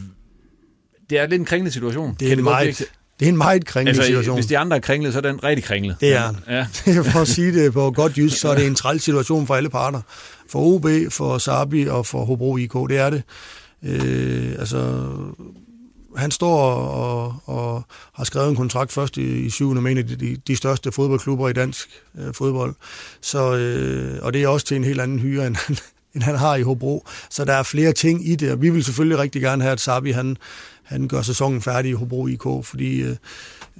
det 1.10 1.18
er 1.18 1.26
lidt 1.26 1.40
en 1.40 1.44
kringlet 1.44 1.72
situation. 1.72 2.16
Det 2.20 2.28
er 2.28 2.32
en 2.32 2.44
meget, 2.44 2.84
det 3.20 3.26
er 3.26 3.30
en 3.32 3.36
meget 3.36 3.66
kringlet 3.66 3.90
altså, 3.90 4.02
situation. 4.02 4.36
Hvis 4.36 4.46
de 4.46 4.58
andre 4.58 4.76
er 4.76 4.80
kringlet, 4.80 5.12
så 5.12 5.18
er 5.18 5.22
den 5.22 5.44
rigtig 5.44 5.64
kringlet. 5.64 5.96
Det 6.00 6.14
er 6.14 6.34
Ja. 6.48 6.66
for 7.12 7.20
at 7.20 7.28
sige 7.28 7.52
det 7.52 7.72
på 7.72 7.90
godt 7.90 8.18
jysk, 8.18 8.40
så 8.40 8.48
er 8.48 8.54
det 8.54 8.66
en 8.66 8.74
træls 8.74 9.02
situation 9.02 9.46
for 9.46 9.54
alle 9.54 9.70
parter. 9.70 10.00
For 10.48 10.58
OB, 10.58 10.86
for 11.10 11.38
Sabi 11.38 11.86
og 11.86 12.06
for 12.06 12.24
Hobro 12.24 12.56
IK, 12.56 12.72
det 12.72 12.98
er 12.98 13.10
det. 13.10 13.22
Øh, 13.82 14.52
altså, 14.58 15.08
han 16.16 16.30
står 16.30 16.74
og, 16.74 17.34
og 17.44 17.82
har 18.14 18.24
skrevet 18.24 18.48
en 18.50 18.56
kontrakt 18.56 18.92
først 18.92 19.16
i, 19.16 19.44
i 19.46 19.50
syvende 19.50 19.82
med 19.82 19.92
en 19.92 19.98
af 19.98 20.06
de, 20.06 20.36
de 20.46 20.56
største 20.56 20.92
fodboldklubber 20.92 21.48
i 21.48 21.52
dansk 21.52 21.88
øh, 22.18 22.34
fodbold. 22.34 22.74
Så, 23.20 23.56
øh, 23.56 24.18
og 24.22 24.32
det 24.32 24.42
er 24.42 24.48
også 24.48 24.66
til 24.66 24.76
en 24.76 24.84
helt 24.84 25.00
anden 25.00 25.18
hyre, 25.18 25.46
end, 25.46 25.56
end 26.14 26.22
han 26.22 26.36
har 26.36 26.56
i 26.56 26.62
Hobro. 26.62 27.06
Så 27.30 27.44
der 27.44 27.52
er 27.52 27.62
flere 27.62 27.92
ting 27.92 28.28
i 28.28 28.34
det, 28.34 28.52
og 28.52 28.62
vi 28.62 28.70
vil 28.70 28.84
selvfølgelig 28.84 29.18
rigtig 29.18 29.42
gerne 29.42 29.62
have, 29.62 29.72
at 29.72 29.80
Sabi 29.80 30.10
han, 30.10 30.36
han 30.82 31.08
gør 31.08 31.22
sæsonen 31.22 31.62
færdig 31.62 31.90
i 31.90 31.94
Hobro 31.94 32.26
IK, 32.26 32.42
fordi 32.62 33.02
øh, 33.02 33.16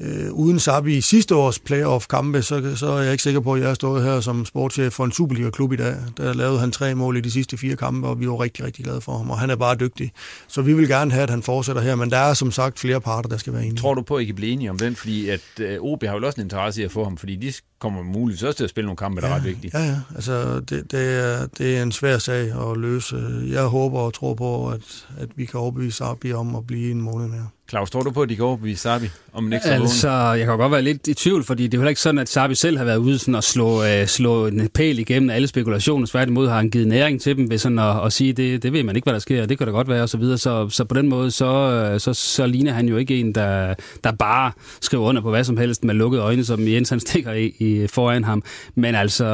øh, 0.00 0.32
uden 0.32 0.58
Sabi 0.58 0.96
i 0.96 1.00
sidste 1.00 1.34
års 1.34 1.58
playoff-kampe, 1.58 2.42
så, 2.42 2.76
så 2.76 2.86
er 2.86 3.02
jeg 3.02 3.12
ikke 3.12 3.22
sikker 3.22 3.40
på, 3.40 3.54
at 3.54 3.60
jeg 3.60 3.68
har 3.68 3.74
stået 3.74 4.04
her 4.04 4.20
som 4.20 4.44
sportschef 4.44 4.92
for 4.92 5.04
en 5.04 5.12
Superliga-klub 5.12 5.72
i 5.72 5.76
dag. 5.76 5.96
Der 6.16 6.32
lavede 6.32 6.58
han 6.60 6.70
tre 6.70 6.94
mål 6.94 7.16
i 7.16 7.20
de 7.20 7.30
sidste 7.30 7.56
fire 7.58 7.76
kampe, 7.76 8.08
og 8.08 8.20
vi 8.20 8.28
var 8.28 8.40
rigtig, 8.40 8.64
rigtig 8.64 8.84
glade 8.84 9.00
for 9.00 9.16
ham, 9.16 9.30
og 9.30 9.38
han 9.38 9.50
er 9.50 9.56
bare 9.56 9.76
dygtig. 9.76 10.12
Så 10.48 10.62
vi 10.62 10.74
vil 10.74 10.88
gerne 10.88 11.10
have, 11.10 11.22
at 11.22 11.30
han 11.30 11.42
fortsætter 11.42 11.82
her, 11.82 11.94
men 11.94 12.10
der 12.10 12.16
er 12.16 12.34
som 12.34 12.50
sagt 12.50 12.78
flere 12.78 13.00
parter, 13.00 13.28
der 13.28 13.36
skal 13.36 13.52
være 13.52 13.62
enige. 13.62 13.76
Tror 13.76 13.94
du 13.94 14.02
på, 14.02 14.16
at 14.16 14.22
I 14.22 14.24
kan 14.24 14.34
blive 14.34 14.52
enige 14.52 14.70
om 14.70 14.78
den? 14.78 14.96
Fordi 14.96 15.28
at 15.28 15.40
øh, 15.60 15.78
OB 15.80 16.04
har 16.04 16.18
jo 16.18 16.26
også 16.26 16.40
en 16.40 16.46
interesse 16.46 16.80
i 16.80 16.84
at 16.84 16.92
få 16.92 17.04
ham, 17.04 17.16
fordi 17.16 17.36
de 17.36 17.52
kommer 17.78 18.02
muligvis 18.02 18.42
også 18.42 18.56
til 18.56 18.64
at 18.64 18.70
spille 18.70 18.86
nogle 18.86 18.96
kampe, 18.96 19.20
der 19.20 19.26
ja, 19.26 19.32
er 19.32 19.36
ret 19.36 19.44
vigtige. 19.44 19.78
Ja, 19.78 19.84
ja. 19.84 19.96
Altså, 20.14 20.60
det, 20.60 20.92
det, 20.92 21.18
er, 21.24 21.46
det 21.58 21.78
er 21.78 21.82
en 21.82 21.92
svær 21.92 22.18
sag 22.18 22.70
at 22.70 22.76
løse. 22.76 23.16
Jeg 23.48 23.62
håber 23.62 23.98
og 23.98 24.14
tror 24.14 24.34
på, 24.34 24.68
at, 24.68 25.06
at 25.18 25.28
vi 25.36 25.44
kan 25.44 25.60
overbevise 25.60 25.96
Sabi 25.96 26.32
om 26.32 26.56
at 26.56 26.66
blive 26.66 26.90
en 26.90 27.02
måned 27.02 27.28
mere. 27.28 27.48
Claus, 27.72 27.90
tror 27.90 28.02
du 28.02 28.10
på, 28.10 28.22
at 28.22 28.28
de 28.28 28.36
kan 28.36 28.44
overbevise 28.44 28.82
Sabi 28.82 29.10
om 29.32 29.46
en 29.46 29.52
ekstra 29.52 29.70
Altså, 29.70 30.08
jeg 30.10 30.46
kan 30.46 30.58
godt 30.58 30.72
være 30.72 30.82
lidt 30.82 31.06
i 31.08 31.14
tvivl, 31.14 31.44
fordi 31.44 31.66
det 31.66 31.78
er 31.78 31.82
jo 31.82 31.88
ikke 31.88 32.00
sådan, 32.00 32.18
at 32.18 32.28
Sabi 32.28 32.54
selv 32.54 32.78
har 32.78 32.84
været 32.84 32.96
ude 32.96 33.18
sådan 33.18 33.34
at 33.34 33.44
slå, 33.44 33.84
øh, 33.84 34.06
slå 34.06 34.46
en 34.46 34.68
pæl 34.74 34.98
igennem 34.98 35.30
alle 35.30 35.48
spekulationer. 35.48 36.06
Tværtimod 36.06 36.48
har 36.48 36.56
han 36.56 36.70
givet 36.70 36.88
næring 36.88 37.20
til 37.20 37.36
dem 37.36 37.50
ved 37.50 37.58
sådan 37.58 37.78
at, 37.78 38.06
at 38.06 38.12
sige, 38.12 38.32
det, 38.32 38.62
det 38.62 38.72
ved 38.72 38.82
man 38.82 38.96
ikke, 38.96 39.06
hvad 39.06 39.12
der 39.14 39.20
sker, 39.20 39.46
det 39.46 39.58
kan 39.58 39.66
da 39.66 39.72
godt 39.72 39.88
være, 39.88 40.02
og 40.02 40.08
så 40.08 40.16
videre. 40.16 40.38
Så, 40.38 40.68
så 40.68 40.84
på 40.84 40.94
den 40.94 41.08
måde, 41.08 41.30
så, 41.30 41.46
øh, 41.46 42.00
så, 42.00 42.14
så 42.14 42.46
ligner 42.46 42.72
han 42.72 42.88
jo 42.88 42.96
ikke 42.96 43.20
en, 43.20 43.34
der, 43.34 43.74
der 44.04 44.12
bare 44.12 44.52
skriver 44.80 45.04
under 45.04 45.22
på 45.22 45.30
hvad 45.30 45.44
som 45.44 45.56
helst 45.56 45.84
med 45.84 45.94
lukkede 45.94 46.22
øjne, 46.22 46.44
som 46.44 46.68
Jens 46.68 46.88
han 46.88 47.00
stikker 47.00 47.32
i, 47.32 47.46
i 47.58 47.86
foran 47.86 48.24
ham. 48.24 48.42
Men 48.74 48.94
altså, 48.94 49.24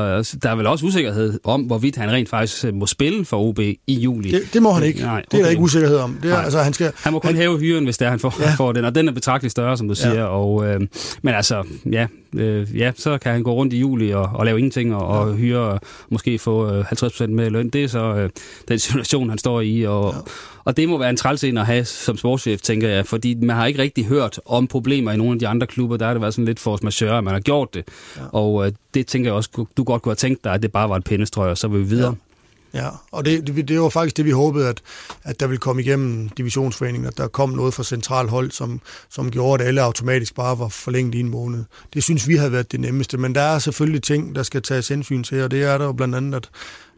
der 0.42 0.50
er 0.50 0.54
vel 0.54 0.66
også 0.66 0.86
usikkerhed 0.86 1.38
om, 1.44 1.62
hvorvidt 1.62 1.96
han 1.96 2.10
rent 2.10 2.28
faktisk 2.28 2.64
må 2.74 2.86
spille 2.86 3.24
for 3.24 3.36
OB 3.38 3.58
i 3.58 3.78
juli. 3.88 4.30
Det, 4.30 4.42
det 4.52 4.62
må 4.62 4.72
han 4.72 4.82
ikke. 4.82 5.00
Nej, 5.00 5.12
okay. 5.12 5.24
Det 5.30 5.38
er 5.38 5.42
der 5.42 5.50
ikke 5.50 5.62
usikkerhed 5.62 5.96
om. 5.96 6.18
Det 6.22 6.32
er, 6.32 6.36
altså, 6.36 6.58
han, 6.58 6.72
skal, 6.72 6.92
han 6.96 7.12
må 7.12 7.18
kun 7.18 7.28
han, 7.28 7.36
hæve 7.36 7.58
hyren, 7.58 7.84
hvis 7.84 7.98
det 7.98 8.06
er, 8.06 8.10
han 8.10 8.18
får, 8.18 8.27
ja. 8.40 8.54
får 8.54 8.72
den, 8.72 8.84
og 8.84 8.94
den 8.94 9.08
er 9.08 9.12
betragteligt 9.12 9.52
større, 9.52 9.76
som 9.76 9.88
du 9.88 9.94
siger. 9.94 10.14
Ja. 10.14 10.24
Og, 10.24 10.66
øh, 10.66 10.80
men 11.22 11.34
altså, 11.34 11.64
ja, 11.92 12.06
øh, 12.34 12.78
ja, 12.78 12.92
så 12.96 13.18
kan 13.18 13.32
han 13.32 13.42
gå 13.42 13.52
rundt 13.52 13.72
i 13.72 13.78
juli 13.78 14.10
og, 14.10 14.30
og 14.34 14.44
lave 14.44 14.58
ingenting 14.58 14.94
og, 14.94 15.06
og 15.06 15.34
hyre 15.34 15.58
og 15.58 15.80
måske 16.08 16.38
få 16.38 16.74
øh, 16.74 16.84
50% 16.92 17.26
med 17.26 17.50
løn. 17.50 17.68
Det 17.68 17.84
er 17.84 17.88
så 17.88 18.14
øh, 18.14 18.30
den 18.68 18.78
situation, 18.88 19.28
han 19.28 19.38
står 19.38 19.60
i. 19.60 19.82
Og, 19.82 20.12
ja. 20.14 20.20
og 20.64 20.76
det 20.76 20.88
må 20.88 20.98
være 20.98 21.10
en 21.10 21.16
træls 21.16 21.44
at 21.44 21.66
have 21.66 21.84
som 21.84 22.16
sportschef, 22.16 22.60
tænker 22.60 22.88
jeg, 22.88 23.06
fordi 23.06 23.34
man 23.34 23.56
har 23.56 23.66
ikke 23.66 23.82
rigtig 23.82 24.04
hørt 24.04 24.40
om 24.46 24.66
problemer 24.66 25.12
i 25.12 25.16
nogle 25.16 25.32
af 25.32 25.38
de 25.38 25.48
andre 25.48 25.66
klubber. 25.66 25.96
Der 25.96 26.06
har 26.06 26.12
det 26.12 26.20
været 26.20 26.34
sådan 26.34 26.44
lidt 26.44 26.60
force 26.60 26.84
majeure, 26.84 27.18
at 27.18 27.24
man 27.24 27.32
har 27.32 27.40
gjort 27.40 27.74
det. 27.74 27.84
Ja. 28.16 28.22
Og 28.32 28.66
øh, 28.66 28.72
det 28.94 29.06
tænker 29.06 29.30
jeg 29.30 29.34
også, 29.34 29.66
du 29.76 29.84
godt 29.84 30.02
kunne 30.02 30.10
have 30.10 30.16
tænkt 30.16 30.44
dig, 30.44 30.52
at 30.52 30.62
det 30.62 30.72
bare 30.72 30.88
var 30.88 30.96
et 30.96 31.04
pindestrøg, 31.04 31.50
og 31.50 31.58
så 31.58 31.68
vil 31.68 31.80
vi 31.80 31.86
videre. 31.86 32.08
Ja. 32.08 32.27
Ja, 32.74 32.88
og 33.10 33.24
det, 33.24 33.46
det, 33.46 33.68
det 33.68 33.80
var 33.80 33.88
faktisk 33.88 34.16
det, 34.16 34.24
vi 34.24 34.30
håbede, 34.30 34.68
at, 34.68 34.82
at 35.24 35.40
der 35.40 35.46
ville 35.46 35.58
komme 35.58 35.82
igennem 35.82 36.28
divisionsforeningen, 36.28 37.06
at 37.06 37.16
der 37.16 37.28
kom 37.28 37.50
noget 37.50 37.74
fra 37.74 37.82
central 37.82 38.28
hold, 38.28 38.50
som, 38.50 38.80
som 39.08 39.30
gjorde, 39.30 39.62
at 39.62 39.68
alle 39.68 39.82
automatisk 39.82 40.34
bare 40.34 40.58
var 40.58 40.68
forlænget 40.68 41.14
i 41.14 41.20
en 41.20 41.28
måned. 41.28 41.64
Det 41.94 42.02
synes 42.02 42.28
vi 42.28 42.36
havde 42.36 42.52
været 42.52 42.72
det 42.72 42.80
nemmeste, 42.80 43.18
men 43.18 43.34
der 43.34 43.40
er 43.40 43.58
selvfølgelig 43.58 44.02
ting, 44.02 44.34
der 44.34 44.42
skal 44.42 44.62
tages 44.62 44.88
hensyn 44.88 45.22
til, 45.22 45.42
og 45.42 45.50
det 45.50 45.62
er 45.62 45.78
der 45.78 45.84
jo 45.84 45.92
blandt 45.92 46.14
andet, 46.14 46.34
at, 46.34 46.50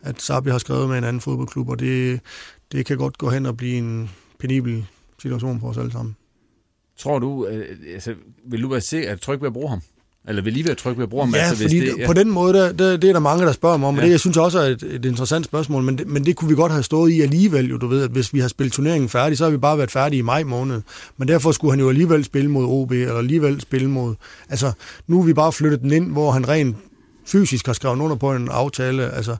at 0.02 0.22
Sabi 0.22 0.50
har 0.50 0.58
skrevet 0.58 0.88
med 0.88 0.98
en 0.98 1.04
anden 1.04 1.20
fodboldklub, 1.20 1.68
og 1.68 1.78
det, 1.78 2.20
det 2.72 2.86
kan 2.86 2.98
godt 2.98 3.18
gå 3.18 3.30
hen 3.30 3.46
og 3.46 3.56
blive 3.56 3.78
en 3.78 4.10
penibel 4.38 4.86
situation 5.22 5.60
for 5.60 5.68
os 5.68 5.78
alle 5.78 5.92
sammen. 5.92 6.16
Tror 6.98 7.18
du, 7.18 7.46
øh, 7.46 7.76
altså, 7.94 8.14
vil 8.44 8.62
du 8.62 8.68
være 8.68 8.80
sikker, 8.80 9.12
at 9.12 9.20
tryg 9.20 9.40
ved 9.40 9.46
at 9.46 9.52
bruge 9.52 9.68
ham? 9.68 9.80
Eller 10.28 10.42
vil 10.42 10.52
lige 10.52 10.66
være 10.66 10.74
tryg 10.74 10.96
ved 10.96 11.02
at 11.02 11.10
bruge 11.10 11.24
ham? 11.24 11.34
Ja, 11.34 11.40
altså, 11.40 11.64
fordi 11.64 11.80
det, 11.80 11.94
ja. 11.98 12.06
på 12.06 12.12
den 12.12 12.30
måde, 12.30 12.54
der, 12.54 12.72
der, 12.72 12.96
det 12.96 13.08
er 13.08 13.12
der 13.12 13.20
mange, 13.20 13.46
der 13.46 13.52
spørger 13.52 13.76
mig 13.76 13.88
om, 13.88 13.94
og 13.94 14.00
Ja. 14.00 14.06
det 14.06 14.12
jeg 14.12 14.20
synes 14.20 14.36
også 14.36 14.58
er 14.58 14.62
et, 14.62 14.82
et 14.82 15.04
interessant 15.04 15.44
spørgsmål, 15.44 15.82
men 15.82 15.98
det, 15.98 16.06
men 16.06 16.26
det 16.26 16.36
kunne 16.36 16.48
vi 16.48 16.54
godt 16.54 16.72
have 16.72 16.82
stået 16.82 17.10
i 17.12 17.20
alligevel, 17.20 17.70
jo, 17.70 17.76
du 17.76 17.86
ved, 17.86 18.02
at 18.04 18.10
hvis 18.10 18.34
vi 18.34 18.40
har 18.40 18.48
spillet 18.48 18.72
turneringen 18.72 19.08
færdig, 19.08 19.38
så 19.38 19.44
har 19.44 19.50
vi 19.50 19.56
bare 19.56 19.78
været 19.78 19.90
færdige 19.90 20.18
i 20.18 20.22
maj 20.22 20.42
måned. 20.44 20.80
Men 21.16 21.28
derfor 21.28 21.52
skulle 21.52 21.72
han 21.72 21.80
jo 21.80 21.88
alligevel 21.88 22.24
spille 22.24 22.50
mod 22.50 22.64
OB, 22.64 22.92
eller 22.92 23.18
alligevel 23.18 23.60
spille 23.60 23.90
mod... 23.90 24.14
Altså, 24.48 24.72
nu 25.06 25.20
er 25.20 25.24
vi 25.24 25.32
bare 25.32 25.52
flyttet 25.52 25.80
den 25.80 25.92
ind, 25.92 26.12
hvor 26.12 26.30
han 26.30 26.48
rent 26.48 26.76
fysisk 27.26 27.66
har 27.66 27.72
skrevet 27.72 28.00
under 28.00 28.16
på 28.16 28.32
en 28.32 28.48
aftale, 28.48 29.10
altså, 29.10 29.36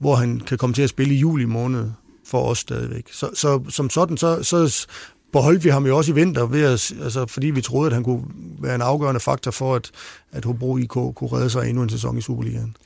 hvor 0.00 0.14
han 0.14 0.40
kan 0.40 0.58
komme 0.58 0.74
til 0.74 0.82
at 0.82 0.88
spille 0.90 1.14
i 1.14 1.18
juli 1.18 1.44
måned 1.44 1.84
for 2.26 2.42
os 2.50 2.58
stadigvæk. 2.58 3.04
Så, 3.12 3.28
så 3.34 3.60
som 3.68 3.90
sådan, 3.90 4.16
så, 4.16 4.42
så 4.42 4.86
beholdt 5.34 5.64
vi 5.64 5.68
ham 5.68 5.86
jo 5.86 5.96
også 5.96 6.12
i 6.12 6.14
vinter, 6.14 6.46
ved 6.46 6.62
at, 6.64 6.92
altså, 7.02 7.26
fordi 7.26 7.46
vi 7.46 7.60
troede, 7.60 7.86
at 7.86 7.94
han 7.94 8.04
kunne 8.04 8.22
være 8.60 8.74
en 8.74 8.82
afgørende 8.82 9.20
faktor 9.20 9.50
for, 9.50 9.74
at, 9.76 9.90
at 10.32 10.44
Hobro 10.44 10.76
IK 10.76 10.88
kunne 10.88 11.32
redde 11.32 11.50
sig 11.50 11.68
endnu 11.68 11.82
en 11.82 11.88
sæson 11.88 12.18
i 12.18 12.20
Superligaen. 12.20 12.76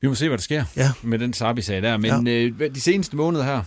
Vi 0.00 0.08
må 0.08 0.14
se, 0.14 0.28
hvad 0.28 0.38
der 0.38 0.42
sker 0.42 0.64
Ja. 0.76 0.90
med 1.02 1.18
den 1.18 1.32
Sabi-sag 1.32 1.82
der. 1.82 1.96
Men 1.96 2.26
ja. 2.26 2.32
øh, 2.32 2.74
de 2.74 2.80
seneste 2.80 3.16
måneder 3.16 3.44
her, 3.44 3.62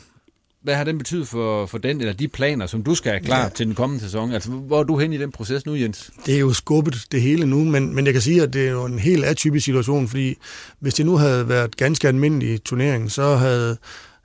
hvad 0.63 0.75
har 0.75 0.83
den 0.83 0.97
betydet 0.97 1.27
for, 1.27 1.65
for 1.65 1.77
den, 1.77 1.99
eller 2.01 2.13
de 2.13 2.27
planer, 2.27 2.65
som 2.67 2.83
du 2.83 2.95
skal 2.95 3.11
have 3.11 3.23
klar. 3.23 3.41
Ja. 3.43 3.49
til 3.49 3.65
den 3.65 3.75
kommende 3.75 4.03
sæson? 4.03 4.31
Altså, 4.31 4.51
hvor 4.51 4.79
er 4.79 4.83
du 4.83 4.97
hen 4.99 5.13
i 5.13 5.17
den 5.17 5.31
proces 5.31 5.65
nu, 5.65 5.75
Jens? 5.75 6.11
Det 6.25 6.35
er 6.35 6.39
jo 6.39 6.53
skubbet 6.53 7.05
det 7.11 7.21
hele 7.21 7.45
nu, 7.45 7.63
men, 7.63 7.95
men 7.95 8.05
jeg 8.05 8.13
kan 8.13 8.21
sige, 8.21 8.43
at 8.43 8.53
det 8.53 8.67
er 8.67 8.71
jo 8.71 8.85
en 8.85 8.99
helt 8.99 9.25
atypisk 9.25 9.65
situation, 9.65 10.07
fordi 10.07 10.35
hvis 10.79 10.93
det 10.93 11.05
nu 11.05 11.17
havde 11.17 11.49
været 11.49 11.77
ganske 11.77 12.07
almindelig 12.07 12.63
turnering, 12.63 13.11
så 13.11 13.35
havde, 13.35 13.77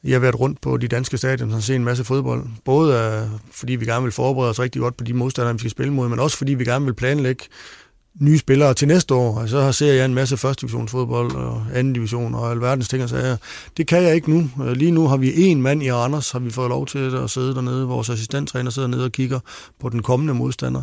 jeg 0.05 0.15
har 0.15 0.21
været 0.21 0.41
rundt 0.41 0.61
på 0.61 0.77
de 0.77 0.89
danske 0.89 1.19
stadioner 1.19 1.57
og 1.57 1.63
set 1.63 1.77
en 1.77 1.85
masse 1.85 2.05
fodbold. 2.05 2.47
Både 2.65 2.95
øh, 2.99 3.41
fordi 3.53 3.75
vi 3.75 3.85
gerne 3.85 4.03
vil 4.03 4.13
forberede 4.13 4.51
os 4.51 4.61
rigtig 4.61 4.81
godt 4.81 4.97
på 4.97 5.05
de 5.05 5.15
modstandere, 5.15 5.55
vi 5.55 5.59
skal 5.59 5.71
spille 5.71 5.93
mod, 5.93 6.09
men 6.09 6.19
også 6.19 6.37
fordi 6.37 6.55
vi 6.55 6.65
gerne 6.65 6.85
vil 6.85 6.95
planlægge 6.95 7.45
nye 8.21 8.39
spillere 8.39 8.75
til 8.75 8.89
næste 8.89 9.15
år, 9.15 9.39
og 9.39 9.49
så 9.49 9.73
ser 9.73 9.93
jeg 9.93 10.05
en 10.05 10.15
masse 10.15 10.37
første 10.37 10.61
divisionsfodbold 10.61 11.33
og 11.33 11.67
anden 11.75 11.93
division 11.93 12.35
og 12.35 12.51
alverdens 12.51 12.89
ting 12.89 13.03
og 13.03 13.09
sager. 13.09 13.37
Det 13.77 13.87
kan 13.87 14.03
jeg 14.03 14.15
ikke 14.15 14.31
nu. 14.31 14.51
Øh, 14.65 14.73
lige 14.73 14.91
nu 14.91 15.09
har 15.09 15.17
vi 15.17 15.43
en 15.43 15.63
mand 15.63 15.83
i 15.83 15.93
Randers, 15.93 16.31
har 16.31 16.39
vi 16.39 16.51
fået 16.51 16.69
lov 16.69 16.87
til 16.87 17.17
at 17.17 17.31
sidde 17.31 17.55
dernede. 17.55 17.87
Vores 17.87 18.11
assistenttræner 18.11 18.71
sidder 18.71 18.89
nede 18.89 19.05
og 19.05 19.13
kigger 19.13 19.41
på 19.81 19.89
den 19.89 20.03
kommende 20.03 20.35
modstander. 20.35 20.83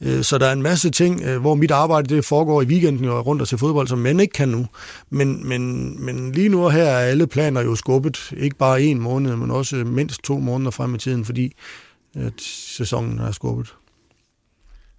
Øh, 0.00 0.22
så 0.22 0.38
der 0.38 0.46
er 0.46 0.52
en 0.52 0.62
masse 0.62 0.90
ting, 0.90 1.22
øh, 1.22 1.40
hvor 1.40 1.54
mit 1.54 1.70
arbejde 1.70 2.14
det 2.14 2.24
foregår 2.24 2.62
i 2.62 2.66
weekenden 2.66 3.04
og 3.08 3.26
rundt 3.26 3.42
og 3.42 3.48
til 3.48 3.58
fodbold, 3.58 3.88
som 3.88 3.98
mænd 3.98 4.20
ikke 4.20 4.32
kan 4.32 4.48
nu. 4.48 4.66
Men, 5.10 5.48
men, 5.48 5.94
men 6.04 6.32
lige 6.32 6.48
nu 6.48 6.68
her 6.68 6.84
er 6.84 6.98
alle 6.98 7.26
planer 7.26 7.60
jo 7.60 7.74
skubbet. 7.74 8.32
Ikke 8.36 8.56
bare 8.56 8.82
en 8.82 9.00
måned, 9.00 9.36
men 9.36 9.50
også 9.50 9.76
mindst 9.76 10.22
to 10.22 10.38
måneder 10.38 10.70
frem 10.70 10.94
i 10.94 10.98
tiden, 10.98 11.24
fordi 11.24 11.52
at 12.14 12.40
sæsonen 12.76 13.18
er 13.18 13.32
skubbet. 13.32 13.74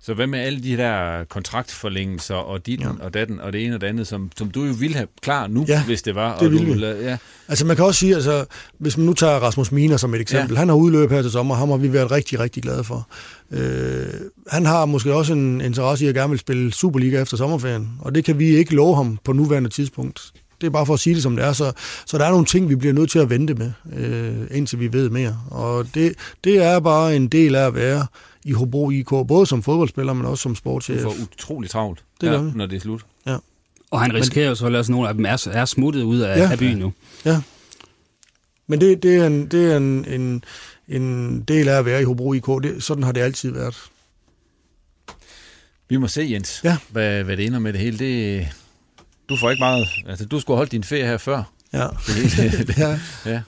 Så 0.02 0.14
hvad 0.14 0.28
med 0.28 0.40
alle 0.40 0.64
de 0.64 0.78
der 0.78 1.24
kontraktforlængelser 1.24 2.36
og 2.36 2.66
dit 2.66 2.82
ja. 2.82 2.90
og 3.00 3.14
datten 3.14 3.40
og 3.40 3.54
det 3.54 3.66
ene 3.66 3.76
og 3.76 3.82
det 3.82 3.88
andet, 3.88 4.08
som, 4.08 4.32
som 4.38 4.52
du 4.52 4.64
jo 4.64 4.74
ville 4.74 4.96
have 4.96 5.08
klar 5.22 5.48
nu, 5.48 5.66
ja, 5.68 5.84
hvis 5.84 6.02
det 6.02 6.16
var? 6.16 6.38
det 6.38 6.48
og 6.48 6.54
ville 6.54 6.92
du, 6.92 6.98
vi. 6.98 7.04
Ja. 7.04 7.18
Altså 7.48 7.66
man 7.66 7.76
kan 7.76 7.86
også 7.86 8.00
sige, 8.00 8.16
altså, 8.16 8.46
hvis 8.78 8.98
man 8.98 9.06
nu 9.06 9.14
tager 9.14 9.34
Rasmus 9.34 9.72
Miner 9.72 9.98
som 9.98 10.14
et 10.14 10.22
eksempel, 10.22 10.54
ja. 10.54 10.60
han 10.60 10.70
har 10.70 10.76
udløb 10.76 11.12
her 11.12 11.22
til 11.22 11.32
sommer, 11.32 11.56
ham 11.56 11.70
har 11.70 11.78
vi 11.78 11.94
været 11.94 12.12
rigtig, 12.12 12.40
rigtig 12.40 12.64
glade 12.64 12.84
for. 12.84 13.08
Øh, 13.52 14.08
han 14.48 14.66
har 14.66 14.86
måske 14.86 15.14
også 15.14 15.34
en 15.34 15.62
interesse 15.62 16.06
i 16.06 16.08
at 16.08 16.16
gerne 16.16 16.30
vil 16.30 16.40
spille 16.40 16.74
Superliga 16.74 17.22
efter 17.22 17.38
sommerferien, 17.38 17.90
og 18.00 18.16
det 18.16 18.26
kan 18.26 18.40
vi 18.40 18.46
ikke 18.46 18.76
love 18.76 18.96
ham 18.96 19.20
på 19.24 19.34
nuværende 19.34 19.70
tidspunkt. 19.70 20.32
Det 20.62 20.68
er 20.68 20.72
bare 20.72 20.86
for 20.86 20.94
at 20.94 21.00
sige 21.00 21.16
det, 21.16 21.24
som 21.24 21.36
det 21.36 21.46
er. 21.46 21.54
Så, 21.54 21.72
så 22.06 22.18
der 22.18 22.26
er 22.26 22.32
nogle 22.32 22.46
ting, 22.46 22.70
vi 22.70 22.76
bliver 22.76 22.94
nødt 22.94 23.12
til 23.12 23.20
at 23.20 23.30
vente 23.30 23.54
med, 23.54 23.72
øh, 23.98 24.58
indtil 24.58 24.80
vi 24.80 24.94
ved 24.94 25.10
mere. 25.10 25.38
Og 25.52 25.86
det, 25.94 26.14
det 26.44 26.64
er 26.64 26.80
bare 26.80 27.16
en 27.16 27.28
del 27.28 27.56
af 27.56 27.68
at 27.68 27.76
være 27.76 28.06
i 28.50 28.52
Hobro 28.52 28.90
IK, 28.92 29.10
både 29.10 29.46
som 29.46 29.64
fodboldspiller, 29.64 30.14
men 30.14 30.26
også 30.26 30.42
som 30.42 30.56
sportschef. 30.56 31.02
Du 31.02 31.12
får 31.12 31.16
utrolig 31.34 31.70
travlt, 31.70 32.04
det 32.22 32.28
ja, 32.32 32.42
når 32.42 32.66
det 32.66 32.76
er 32.76 32.80
slut. 32.80 33.02
Ja. 33.26 33.38
Og 33.92 34.02
han 34.02 34.14
risikerer 34.14 34.48
jo 34.50 34.56
selvfølgelig 34.56 34.80
også, 34.80 34.92
at 34.92 34.94
nogle 34.96 35.08
af 35.10 35.14
dem 35.16 35.26
er, 35.26 35.48
er 35.52 35.66
smuttet 35.66 36.02
ud 36.04 36.20
af, 36.20 36.38
Ja. 36.38 36.52
af 36.52 36.58
byen 36.60 36.78
nu. 36.78 36.94
Ja. 37.26 37.42
Men 38.68 38.82
det, 38.82 39.04
det 39.04 39.16
er, 39.16 39.28
en, 39.28 39.48
det 39.48 39.72
er 39.74 39.78
en, 39.78 40.06
en, 40.06 40.44
en 40.88 41.42
del 41.42 41.68
af 41.68 41.78
at 41.78 41.86
være 41.86 42.02
i 42.02 42.04
Hobro 42.04 42.34
IK. 42.34 42.46
Det, 42.64 42.84
sådan 42.84 43.04
har 43.04 43.12
det 43.12 43.22
altid 43.22 43.52
været. 43.52 43.76
Vi 45.90 45.98
må 45.98 46.08
se, 46.08 46.28
Jens, 46.32 46.62
Ja. 46.64 46.78
hvad, 46.90 47.24
hvad 47.24 47.38
det 47.38 47.46
ender 47.46 47.60
med 47.60 47.74
det 47.74 47.82
hele. 47.82 47.98
Det, 48.00 48.48
du 49.30 49.38
får 49.38 49.50
ikke 49.50 49.62
meget... 49.62 49.88
Altså, 50.08 50.26
du 50.26 50.40
skulle 50.40 50.58
holde 50.58 50.72
din 50.72 50.84
ferie 50.84 51.06
her 51.06 51.18
før. 51.18 51.44
Ja. 51.74 51.88
Det 52.08 52.16
hele, 52.34 52.58
det, 52.58 52.78
ja. 52.86 53.00
ja. 53.26 53.42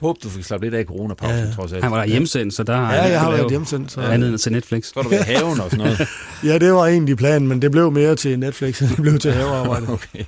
Håb, 0.00 0.16
du 0.22 0.28
fik 0.28 0.44
slappet 0.44 0.66
lidt 0.72 0.78
af 0.80 0.84
coronapausen, 0.84 1.36
Ja, 1.38 1.44
ja, 1.44 1.52
trods 1.52 1.72
alt. 1.72 1.82
Han 1.82 1.92
var 1.92 1.98
der 1.98 2.06
hjemsendt, 2.06 2.54
så 2.54 2.62
der 2.62 2.76
har 2.76 2.94
Ja, 2.94 3.00
han 3.00 3.10
jeg 3.12 3.20
har 3.20 3.30
været 3.30 3.50
hjemsendt. 3.50 3.92
Så. 3.92 4.00
andet 4.00 4.28
end 4.28 4.38
til 4.38 4.52
Netflix. 4.52 4.84
Så 4.86 4.92
har 4.96 5.02
du 5.02 5.14
i 5.14 5.18
haven 5.18 5.60
og 5.60 5.70
sådan 5.70 5.78
noget. 5.78 6.08
Ja, 6.44 6.58
det 6.58 6.72
var 6.72 6.86
egentlig 6.86 7.16
planen, 7.16 7.48
men 7.48 7.62
det 7.62 7.70
blev 7.70 7.92
mere 7.92 8.16
til 8.16 8.38
Netflix, 8.38 8.80
end 8.80 8.88
det 8.88 8.96
blev 9.02 9.18
til 9.18 9.32
havearbejde. 9.32 9.86
Okay. 9.92 10.24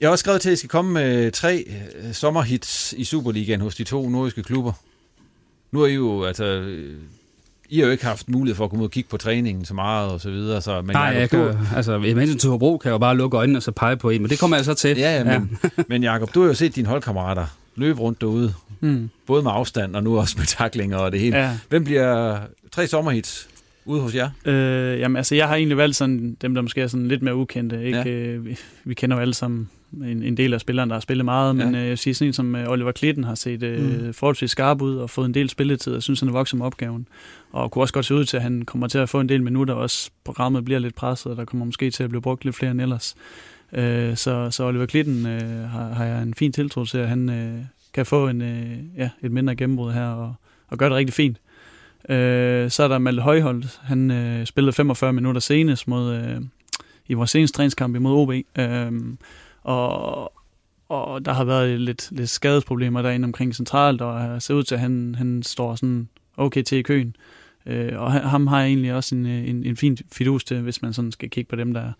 Jeg 0.00 0.06
har 0.08 0.10
også 0.10 0.22
skrevet 0.22 0.40
til, 0.40 0.48
at 0.48 0.52
I 0.52 0.56
skal 0.56 0.68
komme 0.70 0.92
med 0.92 1.30
tre 1.30 1.64
øh, 1.68 2.12
sommerhits 2.14 2.94
i 2.96 3.04
Superligaen 3.04 3.60
hos 3.60 3.74
de 3.74 3.84
to 3.84 4.08
nordiske 4.08 4.42
klubber. 4.42 4.72
Nu 5.72 5.82
er 5.82 5.86
I 5.86 5.94
jo, 5.94 6.24
altså... 6.24 6.44
øh, 6.44 6.96
I 7.68 7.78
har 7.78 7.86
jo 7.86 7.92
ikke 7.92 8.04
haft 8.04 8.28
mulighed 8.28 8.56
for 8.56 8.64
at 8.64 8.70
komme 8.70 8.82
ud 8.82 8.88
og 8.88 8.90
kigge 8.92 9.08
på 9.10 9.16
træningen 9.16 9.64
så 9.64 9.74
meget 9.74 10.10
og 10.10 10.20
så 10.20 10.30
videre. 10.30 10.60
Så, 10.62 10.82
men 10.82 10.90
Nej, 10.96 11.02
Jacob, 11.04 11.38
jeg 11.40 11.48
du, 11.48 11.52
kan, 11.52 11.76
altså, 11.76 11.98
i 11.98 12.14
hensyn 12.14 12.38
til 12.38 12.50
Hobro 12.50 12.78
kan 12.78 12.88
jeg 12.88 12.92
jo 12.92 12.98
bare 12.98 13.16
lukke 13.16 13.36
øjnene 13.36 13.58
og 13.58 13.62
så 13.62 13.70
pege 13.72 13.96
på 13.96 14.10
en, 14.10 14.22
men 14.22 14.30
det 14.30 14.38
kommer 14.38 14.56
jeg 14.56 14.64
så 14.64 14.74
til. 14.74 14.98
Ja, 14.98 15.16
ja, 15.18 15.24
men, 15.38 15.58
ja. 15.62 15.68
men 15.88 16.02
Jacob, 16.02 16.34
du 16.34 16.40
har 16.40 16.48
jo 16.48 16.54
set 16.54 16.76
dine 16.76 16.88
holdkammerater 16.88 17.46
løbe 17.76 18.00
rundt 18.00 18.20
derude. 18.20 18.54
Mm. 18.80 19.10
Både 19.26 19.42
med 19.42 19.50
afstand 19.54 19.96
og 19.96 20.02
nu 20.02 20.18
også 20.18 20.34
med 20.38 20.46
taklinger 20.46 20.96
og 20.96 21.12
det 21.12 21.20
hele. 21.20 21.36
Ja. 21.36 21.58
Hvem 21.68 21.84
bliver 21.84 22.38
tre 22.72 22.86
sommerhits 22.86 23.48
ude 23.84 24.00
hos 24.00 24.14
jer? 24.14 24.30
Øh, 24.44 25.00
jamen, 25.00 25.16
altså, 25.16 25.34
jeg 25.34 25.48
har 25.48 25.54
egentlig 25.56 25.76
valgt 25.76 25.96
sådan, 25.96 26.36
dem, 26.42 26.54
der 26.54 26.62
måske 26.62 26.80
er 26.80 26.86
sådan 26.86 27.08
lidt 27.08 27.22
mere 27.22 27.36
ukendte. 27.36 27.84
Ikke? 27.84 27.98
Ja. 27.98 28.08
Øh, 28.08 28.44
vi, 28.46 28.58
vi 28.84 28.94
kender 28.94 29.16
jo 29.16 29.20
alle 29.22 29.34
sammen 29.34 29.68
en, 30.04 30.22
en 30.22 30.36
del 30.36 30.54
af 30.54 30.60
spillerne, 30.60 30.88
der 30.88 30.94
har 30.94 31.00
spillet 31.00 31.24
meget, 31.24 31.56
men 31.56 31.70
Ja. 31.74 31.78
øh, 31.78 31.82
jeg 31.82 31.90
vil 31.90 31.98
sige 31.98 32.14
sådan 32.14 32.28
en 32.28 32.32
som 32.32 32.54
øh, 32.56 32.68
Oliver 32.68 32.92
Klitten 32.92 33.24
har 33.24 33.34
set 33.34 33.62
øh, 33.62 34.04
Mm. 34.06 34.12
forholdsvis 34.14 34.50
skarp 34.50 34.82
ud 34.82 34.96
og 34.96 35.10
fået 35.10 35.26
en 35.26 35.34
del 35.34 35.48
spilletid, 35.50 35.94
og 35.94 36.02
synes, 36.02 36.20
han 36.20 36.28
er 36.28 36.32
vokset 36.32 36.58
med 36.58 36.66
opgaven. 36.66 37.08
Og 37.52 37.70
kunne 37.70 37.82
også 37.82 37.94
godt 37.94 38.06
se 38.06 38.14
ud 38.14 38.24
til, 38.24 38.36
at 38.36 38.42
han 38.42 38.62
kommer 38.62 38.88
til 38.88 38.98
at 38.98 39.08
få 39.08 39.20
en 39.20 39.28
del 39.28 39.42
minutter, 39.42 39.74
og 39.74 39.80
også 39.80 40.10
programmet 40.24 40.64
bliver 40.64 40.80
lidt 40.80 40.94
presset, 40.94 41.32
og 41.32 41.36
der 41.36 41.44
kommer 41.44 41.66
måske 41.66 41.90
til 41.90 42.02
at 42.02 42.08
blive 42.10 42.22
brugt 42.22 42.44
lidt 42.44 42.56
flere 42.56 42.70
end 42.70 42.80
ellers. 42.80 43.14
Øh, 43.72 44.16
så, 44.16 44.50
så 44.50 44.64
Oliver 44.64 44.86
Klitten 44.86 45.26
øh, 45.26 45.70
har, 45.70 45.88
har 45.88 46.04
jeg 46.04 46.22
en 46.22 46.34
fin 46.34 46.52
tiltro 46.52 46.84
til, 46.84 46.98
at 46.98 47.08
han 47.08 47.28
øh, 47.28 47.64
kan 47.94 48.06
få 48.06 48.28
en, 48.28 48.42
øh, 48.42 48.78
ja, 48.96 49.10
et 49.22 49.32
mindre 49.32 49.56
gennembrud 49.56 49.92
her, 49.92 50.06
og, 50.06 50.34
og 50.68 50.78
gøre 50.78 50.88
det 50.88 50.96
rigtig 50.96 51.14
fint. 51.14 51.38
Øh, 52.08 52.70
så 52.70 52.82
er 52.82 52.88
der 52.88 52.98
Malte 52.98 53.22
Højholdt. 53.22 53.80
Han 53.82 54.10
øh, 54.10 54.46
spillede 54.46 54.72
45 54.72 55.12
minutter 55.12 55.40
senest 55.40 55.88
mod, 55.88 56.14
øh, 56.14 56.40
i 57.06 57.14
vores 57.14 57.30
seneste 57.30 57.56
træningskamp 57.56 57.96
imod 57.96 58.12
OB. 58.12 58.30
Øh, 58.58 58.92
og, 59.62 60.32
og 60.88 61.24
der 61.24 61.32
har 61.32 61.44
været 61.44 61.80
lidt, 61.80 62.08
lidt 62.12 62.30
skadesproblemer 62.30 63.02
derinde 63.02 63.26
omkring 63.26 63.54
centralt, 63.54 64.00
og 64.00 64.42
ser 64.42 64.54
ud 64.54 64.62
til, 64.62 64.74
at 64.74 64.80
han, 64.80 65.14
han 65.14 65.42
står 65.42 65.74
sådan 65.74 66.08
okay 66.36 66.62
til 66.62 66.78
i 66.78 66.82
køen. 66.82 67.16
Øh, 67.66 68.00
og 68.00 68.12
ham 68.12 68.46
har 68.46 68.60
jeg 68.60 68.68
egentlig 68.68 68.94
også 68.94 69.14
en, 69.14 69.26
øh, 69.26 69.48
en, 69.48 69.64
en 69.64 69.76
fin 69.76 69.98
fidus 70.12 70.44
til, 70.44 70.60
hvis 70.60 70.82
man 70.82 70.92
sådan 70.92 71.12
skal 71.12 71.30
kigge 71.30 71.48
på 71.48 71.56
dem, 71.56 71.74
der, 71.74 71.92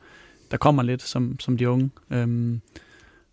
der 0.51 0.57
kommer 0.57 0.83
lidt 0.83 1.03
som, 1.03 1.41
som 1.41 1.57
de 1.57 1.69
unge. 1.69 1.91
Øhm, 2.11 2.61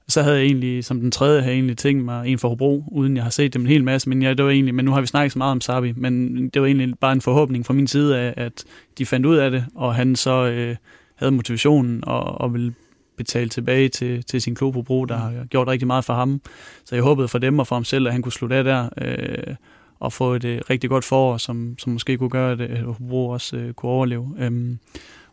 så 0.07 0.22
havde 0.22 0.38
jeg 0.38 0.45
egentlig, 0.45 0.86
som 0.86 0.99
den 0.99 1.12
tredje, 1.12 1.41
havde 1.41 1.51
jeg 1.51 1.57
egentlig 1.57 1.78
tænkt 1.78 2.05
mig 2.05 2.28
en 2.28 2.39
for 2.39 2.49
Hobro, 2.49 2.84
uden 2.91 3.16
jeg 3.16 3.24
har 3.24 3.32
set 3.32 3.53
dem 3.53 3.62
en 3.62 3.68
hel 3.68 3.84
masse, 3.84 4.09
men, 4.09 4.22
ja, 4.22 4.34
det 4.34 4.45
var 4.45 4.51
egentlig, 4.51 4.76
men 4.76 4.86
nu 4.86 4.91
har 4.91 5.01
vi 5.01 5.07
snakket 5.07 5.32
så 5.32 5.38
meget 5.38 5.51
om 5.51 5.62
Sabi, 5.62 5.93
men 5.95 6.49
det 6.49 6.62
var 6.62 6.68
egentlig 6.68 6.99
bare 6.99 7.14
en 7.14 7.22
forhåbning 7.22 7.66
fra 7.66 7.74
min 7.74 7.88
side 7.88 8.20
af, 8.20 8.34
at 8.38 8.64
de 8.97 9.05
fandt 9.05 9.26
ud 9.26 9.36
af 9.36 9.51
det, 9.51 9.66
og 9.76 9.95
han 9.95 10.16
så 10.16 10.45
øh, 10.45 10.76
havde 11.16 11.32
motivationen 11.32 12.03
og, 12.07 12.41
og 12.41 12.53
ville 12.53 12.74
betale 13.18 13.49
tilbage 13.49 13.89
til, 13.89 14.24
til 14.24 14.41
sin 14.41 14.55
klub 14.55 14.76
Hobro, 14.76 15.05
der 15.05 15.18
har 15.18 15.45
gjort 15.49 15.68
rigtig 15.68 15.88
meget 15.88 16.05
for 16.05 16.14
ham. 16.14 16.41
Så 16.86 16.95
jeg 16.95 17.03
håbede 17.03 17.28
for 17.28 17.38
dem 17.38 17.59
og 17.59 17.68
for 17.68 17.76
ham 17.76 17.84
selv, 17.84 18.07
at 18.07 18.14
han 18.14 18.22
kunne 18.22 18.32
slutte 18.32 18.55
af 18.55 18.64
der, 18.64 18.89
øh, 19.01 19.55
og 19.99 20.14
få 20.14 20.34
et 20.34 20.43
øh, 20.43 20.62
rigtig 20.70 20.89
godt 20.89 21.05
forår, 21.05 21.38
som, 21.38 21.76
som 21.78 21.93
måske 21.93 22.18
kunne 22.18 22.30
gøre, 22.30 22.51
at 22.51 22.62
øh, 22.62 22.86
Hobro 22.86 23.30
også 23.30 23.57
øh, 23.57 23.74
kunne 23.74 23.91
overleve. 23.91 24.36
Øh, 24.39 24.76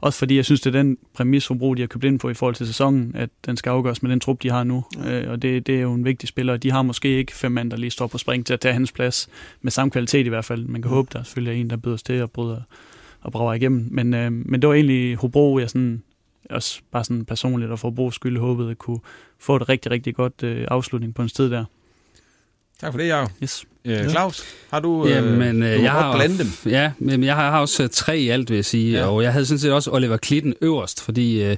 også 0.01 0.19
fordi 0.19 0.37
jeg 0.37 0.45
synes, 0.45 0.61
det 0.61 0.75
er 0.75 0.83
den 0.83 0.99
præmis, 1.15 1.47
Hobro 1.47 1.75
de 1.75 1.83
har 1.83 1.87
købt 1.87 2.05
ind 2.05 2.19
på 2.19 2.31
i 2.31 2.35
forhold 2.35 2.55
til 2.55 2.67
sæsonen, 2.67 3.13
at 3.15 3.31
den 3.47 3.57
skal 3.57 3.71
afgøres 3.71 4.03
med 4.03 4.11
den 4.11 4.21
trup, 4.21 4.43
de 4.43 4.51
har 4.51 4.65
nu. 4.65 4.85
Øh, 5.07 5.31
og 5.31 5.43
det, 5.43 5.67
det 5.67 5.77
er 5.77 5.81
jo 5.81 5.95
en 5.95 6.05
vigtig 6.05 6.29
spiller. 6.29 6.57
De 6.57 6.71
har 6.71 6.83
måske 6.83 7.09
ikke 7.09 7.33
fem 7.33 7.53
mand, 7.53 7.71
der 7.71 7.77
lige 7.77 7.91
står 7.91 8.07
på 8.07 8.19
spring 8.19 8.47
til 8.47 8.55
at 8.55 8.61
tage 8.61 8.73
hans 8.73 8.93
plads, 8.93 9.29
med 9.63 9.73
samme 9.73 9.91
kvalitet 9.91 10.27
i 10.27 10.29
hvert 10.29 10.45
fald. 10.45 10.67
Man 10.67 10.83
kan 10.83 10.91
håbe, 10.91 11.09
der 11.13 11.23
selvfølgelig 11.23 11.57
er 11.57 11.61
en, 11.61 11.71
der 11.71 11.77
byder 11.77 11.97
til 11.97 12.23
og 12.23 12.31
bryder 12.31 12.61
og 13.21 13.33
brager 13.33 13.55
igennem. 13.55 13.89
Men, 13.91 14.15
øh, 14.15 14.33
men 14.33 14.63
det 14.63 14.69
var 14.69 14.75
egentlig 14.75 15.17
Hobro, 15.17 15.59
jeg 15.59 15.71
sådan, 15.71 16.03
også 16.51 16.81
bare 16.93 17.05
sådan 17.05 17.25
personligt 17.25 17.71
og 17.71 17.79
for 17.79 17.89
Hobros 17.89 18.15
skyld 18.15 18.39
håbede, 18.39 18.71
at 18.71 18.79
kunne 18.79 19.01
få 19.39 19.57
et 19.57 19.69
rigtig, 19.69 19.93
rigtig 19.93 20.15
godt 20.15 20.43
øh, 20.43 20.67
afslutning 20.71 21.15
på 21.15 21.23
en 21.23 21.29
sted 21.29 21.51
der. 21.51 21.65
Tak 22.81 22.93
for 22.93 22.99
det, 22.99 23.09
Jacob. 23.09 23.31
Yes. 23.43 23.65
Øh, 23.85 24.11
Claus, 24.11 24.43
har 24.71 24.81
du... 24.81 25.07
Øh, 25.07 25.11
Jamen, 25.11 25.63
øh, 25.63 25.77
du 25.77 25.83
jeg 25.83 25.93
har 25.93 26.01
har, 26.01 26.07
godt 26.07 26.17
blande 26.19 26.39
dem. 26.39 26.73
Ja, 26.73 26.93
men 26.99 27.25
jeg 27.25 27.35
har, 27.35 27.51
har 27.51 27.61
også 27.61 27.83
øh, 27.83 27.89
tre 27.93 28.19
i 28.19 28.29
alt, 28.29 28.51
vil 28.51 28.55
jeg 28.55 28.65
sige. 28.65 28.99
Ja. 28.99 29.07
Og 29.07 29.23
jeg 29.23 29.33
havde 29.33 29.47
sådan 29.47 29.59
set 29.59 29.73
også 29.73 29.91
Oliver 29.91 30.17
Klitten 30.17 30.55
øverst, 30.61 31.03
fordi 31.03 31.43
øh, 31.43 31.57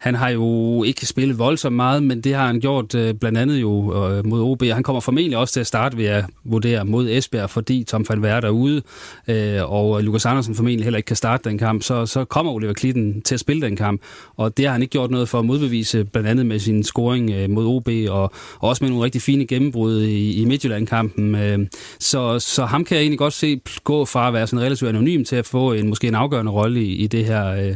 han 0.00 0.14
har 0.14 0.28
jo 0.28 0.82
ikke 0.82 1.06
spillet 1.06 1.38
voldsomt 1.38 1.76
meget, 1.76 2.02
men 2.02 2.20
det 2.20 2.34
har 2.34 2.46
han 2.46 2.60
gjort 2.60 2.94
øh, 2.94 3.14
blandt 3.14 3.38
andet 3.38 3.60
jo 3.60 4.06
øh, 4.08 4.26
mod 4.26 4.42
OB. 4.42 4.62
Han 4.62 4.82
kommer 4.82 5.00
formentlig 5.00 5.38
også 5.38 5.52
til 5.52 5.60
at 5.60 5.66
starte 5.66 5.96
ved 5.96 6.06
at 6.06 6.24
vurdere 6.44 6.84
mod 6.84 7.08
Esbjerg, 7.10 7.50
fordi 7.50 7.84
Tom 7.84 8.04
van 8.08 8.22
Ver 8.22 8.40
er 8.40 8.50
ude, 8.50 8.82
øh, 9.28 9.72
og 9.72 10.02
Lukas 10.02 10.26
Andersen 10.26 10.54
formentlig 10.54 10.84
heller 10.84 10.96
ikke 10.96 11.06
kan 11.06 11.16
starte 11.16 11.48
den 11.48 11.58
kamp, 11.58 11.82
så, 11.82 12.06
så 12.06 12.24
kommer 12.24 12.52
Oliver 12.52 12.72
Klitten 12.72 13.22
til 13.22 13.34
at 13.34 13.40
spille 13.40 13.62
den 13.62 13.76
kamp. 13.76 14.02
Og 14.36 14.56
det 14.56 14.64
har 14.64 14.72
han 14.72 14.82
ikke 14.82 14.92
gjort 14.92 15.10
noget 15.10 15.28
for 15.28 15.38
at 15.38 15.44
modbevise, 15.44 16.04
blandt 16.04 16.28
andet 16.28 16.46
med 16.46 16.58
sin 16.58 16.84
scoring 16.84 17.30
øh, 17.30 17.50
mod 17.50 17.66
OB, 17.66 17.88
og, 18.08 18.22
og 18.58 18.68
også 18.68 18.84
med 18.84 18.90
nogle 18.90 19.04
rigtig 19.04 19.22
fine 19.22 19.46
gennembrud 19.46 20.02
i, 20.02 20.42
i 20.42 20.44
Midtjylland-kampen. 20.44 21.34
Øh, 21.34 21.58
så, 21.98 22.38
så 22.38 22.64
ham 22.64 22.84
kan 22.84 22.96
jeg 22.96 23.02
egentlig 23.02 23.18
godt 23.18 23.32
se 23.32 23.60
gå 23.84 24.04
fra 24.04 24.28
at 24.28 24.34
være 24.34 24.46
sådan 24.46 24.64
relativt 24.64 24.88
anonym 24.88 25.24
til 25.24 25.36
at 25.36 25.46
få 25.46 25.72
en 25.72 25.88
måske 25.88 26.08
en 26.08 26.14
afgørende 26.14 26.52
rolle 26.52 26.82
i, 26.82 26.92
i 26.92 27.06
det 27.06 27.24
her, 27.24 27.46
øh, 27.46 27.74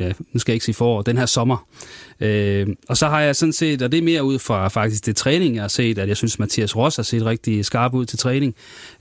ja, 0.00 0.12
nu 0.32 0.40
skal 0.40 0.52
jeg 0.52 0.54
ikke 0.56 0.64
sige 0.64 0.74
forår, 0.74 1.02
den 1.02 1.18
her 1.18 1.26
sommer. 1.26 1.66
Øh, 2.20 2.66
og 2.88 2.96
så 2.96 3.08
har 3.08 3.20
jeg 3.20 3.36
sådan 3.36 3.52
set, 3.52 3.82
og 3.82 3.92
det 3.92 3.98
er 3.98 4.02
mere 4.02 4.24
ud 4.24 4.38
fra 4.38 4.68
faktisk 4.68 5.06
det 5.06 5.16
træning, 5.16 5.54
jeg 5.54 5.62
har 5.62 5.68
set, 5.68 5.98
at 5.98 6.08
jeg 6.08 6.16
synes, 6.16 6.38
Mathias 6.38 6.76
Ross 6.76 6.96
har 6.96 7.02
set 7.02 7.24
rigtig 7.24 7.64
skarp 7.64 7.94
ud 7.94 8.06
til 8.06 8.18
træning 8.18 8.54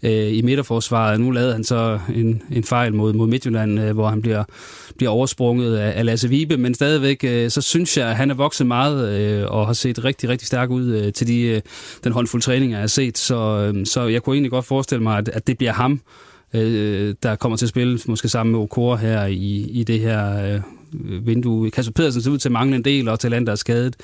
øh, 0.04 0.38
i 0.38 0.42
midterforsvaret. 0.42 1.20
Nu 1.20 1.32
lavede 1.32 1.54
han 1.54 1.64
så 1.64 2.00
en, 2.16 2.42
en 2.52 2.64
fejl 2.64 2.94
mod, 2.94 3.14
mod 3.14 3.28
Midtjylland, 3.28 3.80
øh, 3.80 3.94
hvor 3.94 4.08
han 4.08 4.22
bliver, 4.22 4.44
bliver 4.98 5.10
oversprunget 5.10 5.78
af, 5.78 6.00
af 6.00 6.06
Lasse 6.06 6.30
Vibe, 6.30 6.58
men 6.58 6.74
stadigvæk, 6.74 7.24
øh, 7.24 7.50
så 7.50 7.62
synes 7.62 7.98
jeg, 7.98 8.08
at 8.08 8.16
han 8.16 8.30
er 8.30 8.36
vokset 8.36 8.68
meget 8.68 9.20
øh, 9.20 9.46
og 9.52 9.66
har 9.66 9.74
set 9.74 10.04
rigtig, 10.04 10.30
rigtig 10.30 10.48
stærk 10.48 10.70
ud 10.70 10.86
øh, 10.86 11.14
til 11.14 11.28
de, 11.28 11.42
øh, 11.42 11.62
den 12.04 12.12
håndfuld 12.12 12.42
træning, 12.42 12.72
jeg 12.72 12.80
har 12.80 12.88
set. 12.88 13.18
Så, 13.18 13.72
øh, 13.76 13.86
så 13.86 14.08
jeg 14.08 14.24
kunne 14.24 14.36
egentlig 14.36 14.52
godt 14.52 14.66
forestille 14.66 15.04
mig, 15.04 15.18
at, 15.18 15.30
at 15.30 15.48
det 15.48 15.58
bliver 15.58 15.74
ham, 15.74 16.02
øh, 16.54 17.16
der 17.24 17.36
kommer 17.36 17.58
til 17.58 17.66
at 17.66 17.70
spille 17.70 18.00
måske 18.08 18.30
sammen 18.30 18.52
med 18.52 18.60
Okora 18.60 18.96
her 18.96 19.26
i, 19.26 19.70
i 19.72 19.84
det 19.84 20.00
her 20.00 20.54
øh, 20.54 20.62
vindue. 21.26 21.72
Kasper 21.72 21.94
Pedersen 21.94 22.22
ser 22.22 22.32
ud 22.32 22.38
til 22.38 22.48
at 22.48 22.54
mangle 22.54 22.76
en 22.76 22.86
del, 22.86 23.08
og 23.08 23.20
til 23.20 23.32
land, 23.32 23.46
der 23.46 23.52
er 23.52 23.56
skadet. 23.56 23.96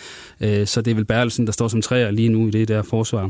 Øh, 0.42 0.68
så 0.68 0.82
det 0.82 0.92
er 0.92 0.96
vel 0.96 1.06
Berlsen, 1.06 1.46
der 1.46 1.52
står 1.52 1.68
som 1.68 1.82
træer 1.82 2.12
lige 2.12 2.30
nu 2.30 2.48
i 2.48 2.52
det 2.52 2.68
der 2.68 2.82
forsvar. 2.82 3.30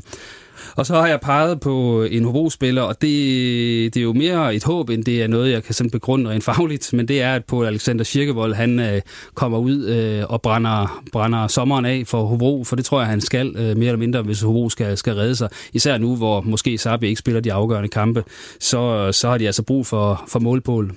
Og 0.75 0.85
så 0.85 0.95
har 0.95 1.07
jeg 1.07 1.21
peget 1.21 1.59
på 1.59 2.03
en 2.03 2.23
Hobro-spiller, 2.23 2.81
og 2.81 3.01
det, 3.01 3.93
det 3.93 3.99
er 3.99 4.03
jo 4.03 4.13
mere 4.13 4.55
et 4.55 4.63
håb, 4.63 4.89
end 4.89 5.03
det 5.03 5.23
er 5.23 5.27
noget, 5.27 5.51
jeg 5.51 5.63
kan 5.63 5.73
sådan 5.73 5.89
begrunde 5.89 6.29
rent 6.29 6.43
fagligt, 6.43 6.93
men 6.93 7.07
det 7.07 7.21
er, 7.21 7.35
at 7.35 7.45
på 7.45 7.63
Alexander 7.63 8.05
Kirkevold, 8.05 8.53
han 8.53 8.79
øh, 8.79 9.01
kommer 9.33 9.57
ud 9.57 9.85
øh, 9.85 10.23
og 10.29 10.41
brænder, 10.41 11.03
brænder 11.11 11.47
sommeren 11.47 11.85
af 11.85 12.03
for 12.05 12.25
Hobro, 12.25 12.63
for 12.63 12.75
det 12.75 12.85
tror 12.85 12.99
jeg, 12.99 13.09
han 13.09 13.21
skal 13.21 13.47
øh, 13.47 13.77
mere 13.77 13.87
eller 13.87 13.97
mindre, 13.97 14.21
hvis 14.21 14.41
Hobro 14.41 14.69
skal, 14.69 14.97
skal 14.97 15.13
redde 15.13 15.35
sig. 15.35 15.49
Især 15.73 15.97
nu, 15.97 16.15
hvor 16.15 16.41
måske 16.41 16.77
Sabi 16.77 17.07
ikke 17.07 17.19
spiller 17.19 17.41
de 17.41 17.53
afgørende 17.53 17.89
kampe, 17.89 18.23
så, 18.59 19.11
så 19.11 19.29
har 19.29 19.37
de 19.37 19.45
altså 19.45 19.63
brug 19.63 19.87
for, 19.87 20.23
for 20.27 20.39
målpål. 20.39 20.95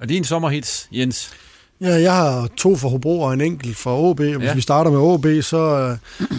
Og 0.00 0.08
din 0.08 0.24
sommerhits, 0.24 0.88
Jens? 0.92 1.32
Ja, 1.80 1.94
jeg 1.94 2.16
har 2.16 2.48
to 2.56 2.76
for 2.76 2.88
Hobro 2.88 3.20
og 3.20 3.32
en 3.32 3.40
enkelt 3.40 3.76
for 3.76 4.10
OB. 4.10 4.20
Hvis 4.20 4.42
ja. 4.42 4.54
vi 4.54 4.60
starter 4.60 4.90
med 4.90 4.98
OB, 4.98 5.26
så 5.42 5.56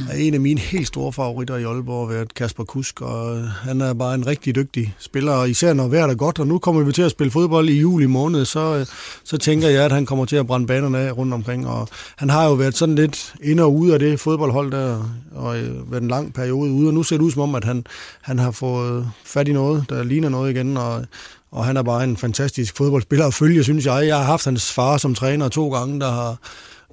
er 0.10 0.16
en 0.18 0.34
af 0.34 0.40
mine 0.40 0.60
helt 0.60 0.88
store 0.88 1.14
favoritter 1.14 1.58
i 1.58 1.64
Aalborg 1.64 2.10
været 2.10 2.34
Kasper 2.34 2.64
Kusk, 2.64 3.02
og 3.02 3.48
han 3.48 3.82
er 3.82 3.94
bare 3.94 4.16
en 4.16 4.28
rigtig 4.28 4.56
dygtig 4.56 4.96
spiller, 5.00 5.32
og 5.32 5.50
især 5.50 5.74
når 5.74 5.88
vejret 5.88 6.12
er 6.12 6.16
godt, 6.16 6.40
og 6.40 6.48
nu 6.48 6.60
kommer 6.60 6.84
vi 6.84 6.92
til 6.92 7.02
at 7.02 7.12
spille 7.12 7.32
fodbold 7.32 7.70
i 7.70 7.80
juli 7.80 8.06
måned, 8.06 8.46
så, 8.46 8.90
så 9.24 9.38
tænker 9.38 9.68
jeg, 9.70 9.86
at 9.86 9.92
han 9.92 10.06
kommer 10.06 10.26
til 10.26 10.36
at 10.36 10.48
brænde 10.48 10.68
banerne 10.68 10.98
af 10.98 11.18
rundt 11.18 11.34
omkring, 11.34 11.68
og 11.68 11.88
han 12.16 12.30
har 12.30 12.46
jo 12.46 12.54
været 12.54 12.78
sådan 12.78 12.96
lidt 12.96 13.34
ind 13.44 13.60
og 13.60 13.76
ude 13.76 13.94
af 13.94 14.00
det 14.00 14.20
fodboldhold 14.20 14.72
der, 14.72 15.10
og 15.36 15.58
øh, 15.58 15.92
været 15.92 16.02
en 16.02 16.10
lang 16.10 16.34
periode 16.34 16.72
ude, 16.72 16.88
og 16.88 16.94
nu 16.94 17.04
ser 17.04 17.18
det 17.18 17.24
ud 17.24 17.32
som 17.32 17.42
om, 17.42 17.56
at 17.56 17.64
han, 17.64 17.84
han 18.22 18.40
har 18.40 18.52
fået 18.52 19.12
fat 19.26 19.48
i 19.48 19.54
noget, 19.54 19.86
der 19.90 20.04
ligner 20.04 20.30
noget 20.30 20.52
igen, 20.52 20.78
og 20.78 21.06
og 21.52 21.66
han 21.66 21.78
er 21.78 21.84
bare 21.84 22.04
en 22.04 22.18
fantastisk 22.18 22.78
fodboldspiller 22.78 23.28
at 23.28 23.34
følge, 23.34 23.64
synes 23.64 23.86
jeg. 23.86 24.08
Jeg 24.08 24.18
har 24.18 24.24
haft 24.24 24.46
hans 24.46 24.74
far 24.74 24.98
som 24.98 25.16
træner 25.16 25.50
to 25.50 25.70
gange, 25.70 26.00
der 26.00 26.12
har 26.12 26.38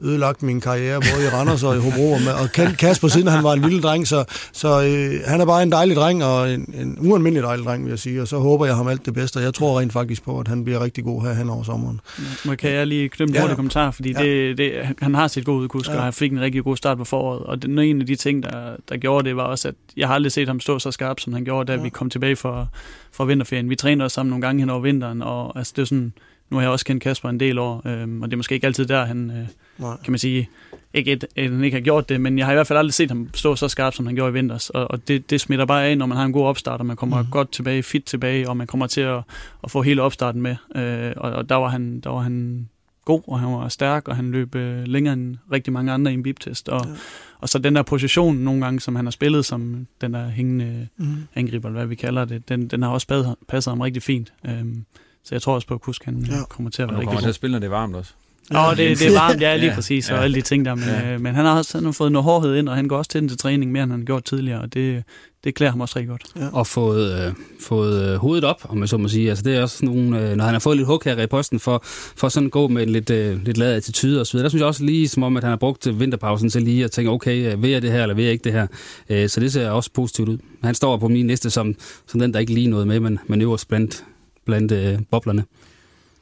ødelagt 0.03 0.43
min 0.43 0.61
karriere, 0.61 1.01
både 1.01 1.27
i 1.27 1.29
Randers 1.29 1.63
og 1.63 1.77
i 1.77 1.79
Hobro, 1.79 2.13
og 2.13 2.51
Kasper 2.79 3.09
siden 3.09 3.29
han 3.29 3.45
var 3.45 3.53
en 3.53 3.63
lille 3.63 3.83
dreng, 3.83 4.07
så, 4.07 4.25
så 4.53 4.83
øh, 4.83 5.21
han 5.27 5.41
er 5.41 5.47
bare 5.47 5.63
en 5.63 5.73
dejlig 5.73 5.97
dreng, 5.97 6.25
og 6.25 6.53
en, 6.55 6.75
en 6.75 6.99
ualmindelig 7.01 7.43
dejlig 7.43 7.67
dreng, 7.67 7.85
vil 7.85 7.91
jeg 7.91 7.99
sige, 7.99 8.23
og 8.23 8.29
så 8.29 8.39
håber 8.39 8.67
jeg 8.67 8.77
ham 8.77 8.89
alt 8.89 9.07
det 9.07 9.15
bedste, 9.15 9.37
og 9.37 9.43
jeg 9.43 9.55
tror 9.55 9.81
rent 9.81 9.93
faktisk 9.93 10.25
på, 10.25 10.41
at 10.41 10.49
han 10.49 10.65
bliver 10.65 10.81
rigtig 10.81 11.05
god 11.05 11.23
her 11.23 11.33
hen 11.33 11.51
over 11.51 11.63
sommeren. 11.63 12.01
Må 12.45 12.55
kan 12.55 12.71
jeg 12.71 12.87
lige 12.87 13.09
knytte 13.09 13.39
en 13.39 13.49
ja, 13.49 13.55
kommentar, 13.55 13.91
fordi 13.91 14.13
ja. 14.13 14.23
det, 14.23 14.59
det, 14.59 14.73
han 14.99 15.15
har 15.15 15.29
set 15.29 15.45
god 15.45 15.61
ud, 15.61 15.69
Kusk, 15.69 15.91
ja. 15.91 15.97
og 15.97 16.03
han 16.03 16.13
fik 16.13 16.33
en 16.33 16.41
rigtig 16.41 16.65
god 16.65 16.77
start 16.77 16.99
på 16.99 17.05
foråret, 17.05 17.43
og 17.43 17.63
det, 17.63 17.91
en 17.91 18.01
af 18.01 18.07
de 18.07 18.17
ting, 18.17 18.43
der, 18.43 18.77
der 18.89 18.97
gjorde 18.97 19.29
det, 19.29 19.37
var 19.37 19.43
også, 19.43 19.69
at 19.69 19.75
jeg 19.97 20.09
har 20.09 20.15
aldrig 20.15 20.33
set 20.33 20.49
ham 20.49 20.61
stå 20.61 20.79
så 20.79 20.91
skarp, 20.91 21.21
som 21.21 21.33
han 21.33 21.45
gjorde, 21.45 21.73
da 21.73 21.77
ja. 21.77 21.83
vi 21.83 21.89
kom 21.89 22.11
tilbage 22.11 22.37
fra, 22.37 22.67
fra 23.13 23.25
vinterferien. 23.25 23.71
Vi 23.71 23.77
trænede 23.77 24.05
os 24.05 24.13
sammen 24.13 24.31
nogle 24.31 24.43
gange 24.43 24.61
hen 24.61 24.71
over 24.71 24.81
vinteren, 24.81 25.23
og 25.23 25.59
altså, 25.59 25.73
det 25.77 25.83
er 25.83 25.87
sådan, 25.87 26.13
nu 26.51 26.57
har 26.57 26.63
jeg 26.63 26.71
også 26.71 26.85
kendt 26.85 27.03
Kasper 27.03 27.29
en 27.29 27.41
del 27.41 27.59
år, 27.59 27.83
øhm, 27.87 28.23
og 28.23 28.29
det 28.29 28.33
er 28.33 28.37
måske 28.37 28.55
ikke 28.55 28.67
altid 28.67 28.87
der, 28.87 29.05
han, 29.05 29.31
øh, 29.31 29.47
Nej. 29.79 29.97
kan 30.05 30.13
man 30.13 30.19
sige, 30.19 30.49
ikke 30.95 31.13
et, 31.13 31.25
at 31.37 31.51
han 31.51 31.65
ikke 31.65 31.77
har 31.77 31.83
gjort 31.83 32.09
det, 32.09 32.21
men 32.21 32.39
jeg 32.39 32.47
har 32.47 32.53
i 32.53 32.57
hvert 32.57 32.67
fald 32.67 32.79
aldrig 32.79 32.95
set 32.95 33.11
ham 33.11 33.29
stå 33.35 33.57
så 33.57 33.69
skarpt, 33.69 33.97
som 33.97 34.07
han 34.07 34.15
gjorde 34.15 34.31
i 34.31 34.33
vinters, 34.33 34.71
og, 34.71 34.91
og 34.91 35.09
det, 35.09 35.31
det 35.31 35.41
smitter 35.41 35.65
bare 35.65 35.87
af, 35.87 35.99
når 35.99 36.07
man 36.07 36.19
har 36.19 36.25
en 36.25 36.33
god 36.33 36.47
opstart, 36.47 36.81
og 36.81 36.87
man 36.87 36.97
kommer 36.97 37.23
mm. 37.23 37.29
godt 37.31 37.53
tilbage, 37.53 37.83
fit 37.83 38.05
tilbage, 38.05 38.49
og 38.49 38.57
man 38.57 38.67
kommer 38.67 38.87
til 38.87 39.01
at, 39.01 39.23
at 39.65 39.71
få 39.71 39.83
hele 39.83 40.03
opstarten 40.03 40.43
med, 40.43 40.57
øh, 40.77 41.13
og, 41.17 41.31
og 41.33 41.49
der 41.49 41.55
var 41.55 41.69
han, 41.69 42.01
der 42.01 42.11
var 42.11 42.21
han 42.21 42.69
god, 43.05 43.23
og 43.27 43.41
han 43.41 43.53
var 43.53 43.69
stærk, 43.69 44.09
og 44.09 44.17
han 44.17 44.31
løb 44.31 44.55
øh, 44.55 44.85
længere 44.87 45.13
end 45.13 45.37
rigtig 45.53 45.73
mange 45.73 45.93
andre 45.93 46.11
i 46.11 46.15
en 46.15 46.23
biptest. 46.23 46.69
Og, 46.69 46.87
ja. 46.87 46.93
og 47.39 47.49
så 47.49 47.59
den 47.59 47.77
der 47.77 47.83
position 47.83 48.37
nogle 48.37 48.65
gange, 48.65 48.81
som 48.81 48.97
han 48.97 49.07
har 49.07 49.11
spillet, 49.11 49.45
som 49.45 49.87
den 50.01 50.15
der 50.15 50.29
hængende 50.29 50.89
mm. 50.97 51.17
angriber, 51.35 51.69
eller 51.69 51.81
hvad 51.81 51.87
vi 51.87 51.95
kalder 51.95 52.25
det, 52.25 52.49
den, 52.49 52.69
den 52.69 52.83
har 52.83 52.91
også 52.91 53.35
passet 53.49 53.71
ham 53.71 53.81
rigtig 53.81 54.03
fint. 54.03 54.33
Øhm, 54.47 54.85
så 55.25 55.35
jeg 55.35 55.43
tror 55.43 55.55
også 55.55 55.67
på, 55.67 55.75
at 55.75 55.81
Kusk 55.81 56.05
han 56.05 56.27
ja. 56.31 56.45
kommer 56.49 56.71
til 56.71 56.83
at 56.83 56.89
være 56.89 56.97
rigtig 56.97 57.07
god. 57.07 57.13
kommer 57.13 57.21
til 57.21 57.29
at 57.29 57.35
spille, 57.35 57.53
når 57.53 57.59
det 57.59 57.67
er 57.67 57.71
varmt 57.71 57.97
også. 57.97 58.13
Ja, 58.53 58.71
oh, 58.71 58.77
det, 58.77 58.99
det 58.99 59.07
er 59.07 59.13
varmt, 59.13 59.41
ja, 59.41 59.57
lige 59.57 59.69
ja, 59.69 59.75
præcis, 59.75 60.11
og 60.11 60.17
ja. 60.17 60.23
alle 60.23 60.35
de 60.35 60.41
ting 60.41 60.65
der. 60.65 60.75
Men, 60.75 60.85
ja. 60.85 61.13
øh, 61.13 61.21
men 61.21 61.35
han 61.35 61.45
har 61.45 61.59
også 61.59 61.79
han 61.79 61.85
har 61.85 61.93
fået 61.93 62.13
noget 62.13 62.25
hårdhed 62.25 62.57
ind, 62.57 62.69
og 62.69 62.77
han 62.77 62.89
går 62.89 62.97
også 62.99 63.11
til 63.11 63.21
den 63.21 63.29
til 63.29 63.39
træning 63.39 63.73
mere, 63.73 63.83
end 63.83 63.93
han 63.93 64.01
har 64.01 64.05
gjort 64.05 64.25
tidligere, 64.25 64.61
og 64.61 64.75
det, 64.75 65.05
det 65.45 65.55
klæder 65.55 65.71
ham 65.71 65.81
også 65.81 65.99
rigtig 65.99 66.09
godt. 66.09 66.23
Ja. 66.37 66.49
Og 66.53 66.67
fået, 66.67 67.27
øh, 67.27 67.33
fået 67.61 68.11
øh, 68.11 68.17
hovedet 68.17 68.45
op, 68.45 68.67
om 68.69 68.77
man 68.77 68.89
så 68.89 68.97
må 68.97 69.09
sige. 69.09 69.29
Altså, 69.29 69.45
det 69.45 69.57
er 69.57 69.63
også 69.63 69.85
nogle, 69.85 70.21
øh, 70.21 70.37
når 70.37 70.45
han 70.45 70.55
har 70.55 70.59
fået 70.59 70.77
lidt 70.77 70.87
hug 70.87 71.03
her 71.05 71.23
i 71.23 71.27
posten 71.27 71.61
for, 71.61 71.81
for 72.17 72.29
sådan 72.29 72.47
at 72.47 72.53
gå 72.53 72.69
med 72.69 72.83
en 72.83 72.89
lidt, 72.89 73.11
øh, 73.11 73.45
lidt 73.45 73.59
ladet 73.59 73.77
attitude 73.77 74.21
og 74.21 74.27
så 74.27 74.33
videre. 74.33 74.43
Der 74.43 74.49
synes 74.49 74.61
jeg 74.61 74.67
også 74.67 74.85
lige 74.85 75.09
som 75.09 75.23
om, 75.23 75.37
at 75.37 75.43
han 75.43 75.51
har 75.51 75.57
brugt 75.57 76.01
vinterpausen 76.01 76.51
til 76.51 76.63
lige 76.63 76.85
at 76.85 76.91
tænke, 76.91 77.11
okay, 77.11 77.53
øh, 77.53 77.63
vil 77.63 77.71
jeg 77.71 77.83
det 77.83 77.93
her, 77.93 78.03
eller 78.03 78.15
vil 78.15 78.25
jeg 78.25 78.33
ikke 78.33 78.45
det 78.45 78.53
her? 78.53 78.67
Øh, 79.09 79.29
så 79.29 79.41
det 79.41 79.53
ser 79.53 79.71
også 79.71 79.91
positivt 79.95 80.29
ud. 80.29 80.39
Han 80.63 80.75
står 80.75 80.97
på 80.97 81.09
min 81.09 81.27
liste 81.27 81.51
som, 81.51 81.75
som 82.07 82.21
den, 82.21 82.35
der 82.35 82.41
ikke 82.41 82.55
lige 82.55 82.67
noget 82.67 82.87
med, 82.87 83.01
men, 83.01 83.19
men 83.27 83.43
øverst 83.43 83.69
blandt, 83.69 84.05
blandt 84.45 84.73
øh, 84.73 84.99
boblerne. 85.11 85.45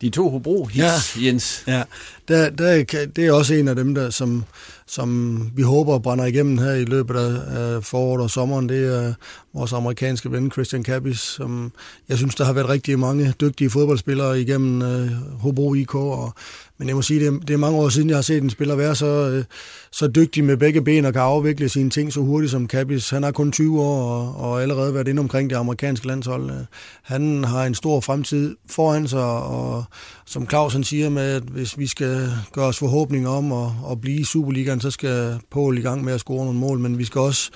De 0.01 0.11
to 0.11 0.31
Hobro 0.31 0.65
hits, 0.65 1.17
ja, 1.17 1.27
Jens. 1.27 1.65
Ja, 1.67 1.83
der, 2.29 2.51
der, 2.51 2.85
det 3.17 3.27
er 3.27 3.33
også 3.33 3.55
en 3.55 3.69
af 3.69 3.77
dem, 3.77 3.95
der, 3.95 4.11
som, 4.11 4.45
som 4.87 5.41
vi 5.57 5.63
håber 5.63 5.99
brænder 5.99 6.25
igennem 6.25 6.59
her 6.59 6.73
i 6.73 6.85
løbet 6.85 7.15
af 7.17 7.85
foråret 7.85 8.23
og 8.23 8.31
sommeren. 8.31 8.69
Det 8.69 8.95
er 8.95 9.15
vores 9.55 9.73
amerikanske 9.73 10.33
ven 10.33 10.51
Christian 10.51 10.83
Kappis, 10.83 11.19
som 11.19 11.73
jeg 12.09 12.19
synes, 12.19 12.35
der 12.35 12.45
har 12.45 12.53
været 12.53 12.69
rigtig 12.69 12.99
mange 12.99 13.35
dygtige 13.41 13.71
fodboldspillere 13.71 14.41
igennem 14.41 14.83
øh, 14.83 15.11
Hobro 15.41 15.75
IK, 15.75 15.95
og 15.95 16.35
men 16.83 16.89
jeg 16.89 16.97
må 16.97 17.03
sige, 17.03 17.21
det 17.21 17.27
er, 17.27 17.39
det 17.39 17.51
er 17.51 17.57
mange 17.57 17.79
år 17.79 17.89
siden, 17.89 18.09
jeg 18.09 18.17
har 18.17 18.23
set 18.23 18.43
en 18.43 18.51
spiller 18.51 18.75
være 18.75 18.95
så, 18.95 19.07
øh, 19.07 19.45
så 19.91 20.09
dygtig 20.09 20.45
med 20.45 20.57
begge 20.57 20.83
ben 20.83 21.05
og 21.05 21.13
kan 21.13 21.23
afvikle 21.23 21.69
sine 21.69 21.91
ting 21.91 22.13
så 22.13 22.21
hurtigt 22.21 22.51
som 22.51 22.67
Kappis. 22.67 23.11
Han 23.11 23.23
har 23.23 23.31
kun 23.31 23.53
20 23.53 23.81
år 23.81 24.03
og, 24.03 24.37
og 24.37 24.63
allerede 24.63 24.95
været 24.95 25.09
inde 25.09 25.21
omkring 25.21 25.51
det 25.51 25.57
amerikanske 25.57 26.07
landshold. 26.07 26.51
Øh, 26.51 26.57
han 27.03 27.45
har 27.45 27.65
en 27.65 27.75
stor 27.75 28.01
fremtid 28.01 28.57
foran 28.71 29.09
sig, 29.09 29.25
og 29.25 29.85
som 30.27 30.49
Clausen 30.49 30.85
siger 30.85 31.09
med, 31.09 31.23
at 31.23 31.43
hvis 31.43 31.79
vi 31.79 31.87
skal 31.87 32.31
gøre 32.53 32.67
os 32.67 32.79
forhåbninger 32.79 33.31
om 33.31 33.53
at, 33.53 33.71
at 33.91 34.01
blive 34.01 34.21
i 34.21 34.25
Superligaen, 34.25 34.81
så 34.81 34.91
skal 34.91 35.41
Paul 35.51 35.79
i 35.79 35.81
gang 35.81 36.05
med 36.05 36.13
at 36.13 36.21
score 36.21 36.45
nogle 36.45 36.59
mål, 36.59 36.79
men 36.79 36.99
vi 36.99 37.05
skal 37.05 37.21
også 37.21 37.51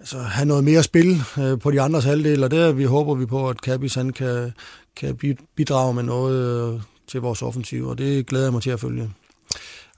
altså, 0.00 0.18
have 0.18 0.46
noget 0.46 0.64
mere 0.64 0.82
spil 0.82 1.22
øh, 1.38 1.58
på 1.58 1.70
de 1.70 1.80
andres 1.80 2.04
halvdel, 2.04 2.44
og 2.44 2.50
der 2.50 2.72
vi 2.72 2.84
håber 2.84 3.14
vi 3.14 3.26
på, 3.26 3.48
at 3.48 3.60
Kappis 3.60 3.94
han 3.94 4.10
kan, 4.10 4.52
kan 4.96 5.18
bidrage 5.56 5.94
med 5.94 6.02
noget 6.02 6.74
øh, 6.74 6.80
til 7.08 7.20
vores 7.20 7.42
offensiv, 7.42 7.86
og 7.86 7.98
det 7.98 8.26
glæder 8.26 8.44
jeg 8.44 8.52
mig 8.52 8.62
til 8.62 8.70
at 8.70 8.80
følge. 8.80 9.10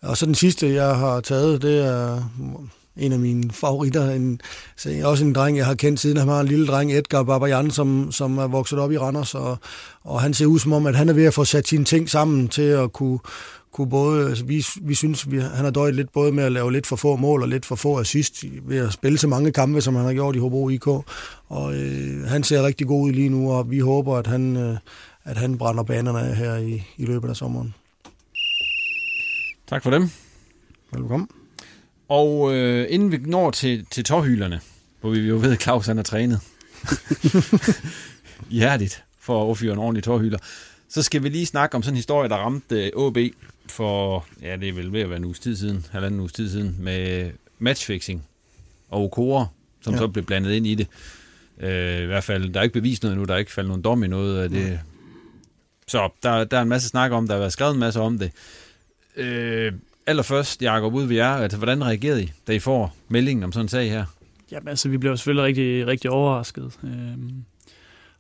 Og 0.03 0.16
så 0.16 0.26
den 0.26 0.35
sidste, 0.35 0.74
jeg 0.74 0.97
har 0.97 1.20
taget, 1.20 1.62
det 1.62 1.85
er 1.87 2.22
en 2.97 3.12
af 3.12 3.18
mine 3.18 3.51
favoritter. 3.51 4.11
En, 4.11 4.40
så 4.76 5.01
også 5.05 5.24
en 5.24 5.32
dreng, 5.32 5.57
jeg 5.57 5.66
har 5.66 5.74
kendt 5.74 6.01
siden 6.01 6.16
han 6.16 6.28
var 6.28 6.40
en 6.40 6.49
lille 6.49 6.66
dreng, 6.66 6.93
Edgar 6.93 7.22
Babajan, 7.22 7.70
som, 7.70 8.12
som 8.12 8.38
er 8.38 8.47
vokset 8.47 8.78
op 8.78 8.93
i 8.93 8.99
Randers, 8.99 9.34
og, 9.34 9.59
og 10.03 10.20
han 10.20 10.34
ser 10.34 10.47
ud 10.47 10.59
som 10.59 10.72
om, 10.72 10.86
at 10.86 10.97
han 10.97 11.09
er 11.09 11.12
ved 11.12 11.24
at 11.24 11.34
få 11.34 11.45
sat 11.45 11.68
sine 11.68 11.84
ting 11.84 12.11
sammen 12.11 12.49
til 12.49 12.62
at 12.62 12.93
kunne, 12.93 13.18
kunne 13.72 13.90
både, 13.90 14.28
altså 14.28 14.45
vi, 14.45 14.66
vi 14.82 14.95
synes, 14.95 15.30
vi, 15.30 15.38
han 15.38 15.64
har 15.64 15.70
døjet 15.70 15.95
lidt 15.95 16.12
både 16.12 16.32
med 16.32 16.45
at 16.45 16.53
lave 16.53 16.72
lidt 16.72 16.86
for 16.86 16.97
få 16.97 17.16
mål 17.16 17.43
og 17.43 17.49
lidt 17.49 17.66
for 17.66 17.74
få 17.74 17.99
assist 17.99 18.45
ved 18.62 18.78
at 18.78 18.93
spille 18.93 19.18
så 19.18 19.28
mange 19.28 19.53
kampe, 19.53 19.80
som 19.80 19.95
han 19.95 20.05
har 20.05 20.12
gjort 20.12 20.36
i 20.36 20.38
Hobro 20.38 20.68
IK. 20.68 20.86
Og 21.49 21.74
øh, 21.74 22.24
han 22.24 22.43
ser 22.43 22.62
rigtig 22.62 22.86
god 22.86 23.03
ud 23.05 23.12
lige 23.12 23.28
nu, 23.28 23.53
og 23.53 23.70
vi 23.70 23.78
håber, 23.78 24.16
at 24.16 24.26
han, 24.26 24.57
øh, 24.57 24.76
at 25.24 25.36
han 25.36 25.59
brænder 25.59 25.82
banerne 25.82 26.20
af 26.20 26.36
her 26.36 26.57
i, 26.57 26.82
i 26.97 27.05
løbet 27.05 27.28
af 27.28 27.36
sommeren. 27.36 27.74
Tak 29.68 29.82
for 29.82 29.90
dem. 29.90 30.11
Velkommen. 30.93 31.28
Og 32.13 32.55
øh, 32.55 32.87
inden 32.91 33.13
vi 33.13 33.17
når 33.17 33.51
til, 33.51 33.87
til 33.91 34.05
tårhylerne, 34.05 34.61
hvor 35.01 35.11
vi 35.11 35.19
jo 35.19 35.37
ved, 35.37 35.53
at 35.53 35.63
Claus 35.63 35.87
han 35.87 35.99
er 35.99 36.03
trænet 36.03 36.41
hjertigt 38.51 39.05
for 39.19 39.37
at 39.37 39.43
overføre 39.43 39.73
en 39.73 39.79
ordentlig 39.79 40.05
tårhylder, 40.05 40.39
så 40.89 41.03
skal 41.03 41.23
vi 41.23 41.29
lige 41.29 41.47
snakke 41.47 41.77
om 41.77 41.83
sådan 41.83 41.93
en 41.93 41.97
historie, 41.97 42.29
der 42.29 42.37
ramte 42.37 42.91
AB 43.07 43.17
øh, 43.17 43.31
for, 43.67 44.27
ja, 44.43 44.57
det 44.57 44.69
er 44.69 44.73
vel 44.73 44.93
ved 44.93 45.01
at 45.01 45.09
være 45.09 45.17
en 45.17 45.25
uges 45.25 45.39
tid 45.39 45.57
siden, 45.57 45.87
halvanden 45.91 46.21
uges 46.21 46.33
tid 46.33 46.51
siden, 46.51 46.77
med 46.79 47.31
matchfixing 47.59 48.27
og 48.89 49.05
Okora, 49.05 49.47
som 49.81 49.93
ja. 49.93 49.99
så 49.99 50.09
blev 50.09 50.25
blandet 50.25 50.53
ind 50.53 50.67
i 50.67 50.75
det. 50.75 50.87
Øh, 51.61 52.03
I 52.03 52.07
hvert 52.07 52.25
fald, 52.25 52.53
der 52.53 52.61
er 52.61 52.65
ikke 52.65 52.81
bevist 52.81 53.03
noget 53.03 53.19
nu, 53.19 53.25
der 53.25 53.35
er 53.35 53.39
ikke 53.39 53.53
faldet 53.53 53.69
nogen 53.69 53.83
dom 53.83 54.05
i 54.05 54.09
noget 54.09 54.43
af 54.43 54.51
det. 54.51 54.71
Ja. 54.71 54.79
Så 55.87 56.09
der, 56.23 56.45
der 56.45 56.59
er 56.59 56.63
en 56.63 56.69
masse 56.69 56.89
snak 56.89 57.13
om, 57.13 57.27
der 57.27 57.35
har 57.35 57.41
været 57.41 57.53
skrevet 57.53 57.75
en 57.75 57.81
masse 57.81 58.01
om 58.01 58.19
det. 58.19 58.31
Øh, 59.17 59.73
allerførst, 60.07 60.63
Jacob, 60.63 60.95
ud 60.95 61.07
vi 61.07 61.19
er, 61.19 61.29
altså, 61.29 61.59
hvordan 61.59 61.85
reagerede 61.85 62.25
I, 62.25 62.33
da 62.47 62.53
I 62.53 62.59
får 62.59 62.97
meldingen 63.09 63.45
om 63.45 63.53
sådan 63.53 63.65
en 63.65 63.69
sag 63.69 63.91
her? 63.91 64.05
Jamen, 64.53 64.69
altså, 64.69 64.89
vi 64.89 64.99
blev 64.99 65.17
selvfølgelig 65.17 65.45
rigtig, 65.45 65.87
rigtig 65.87 66.11
overrasket. 66.11 66.79
Øh, 66.85 66.91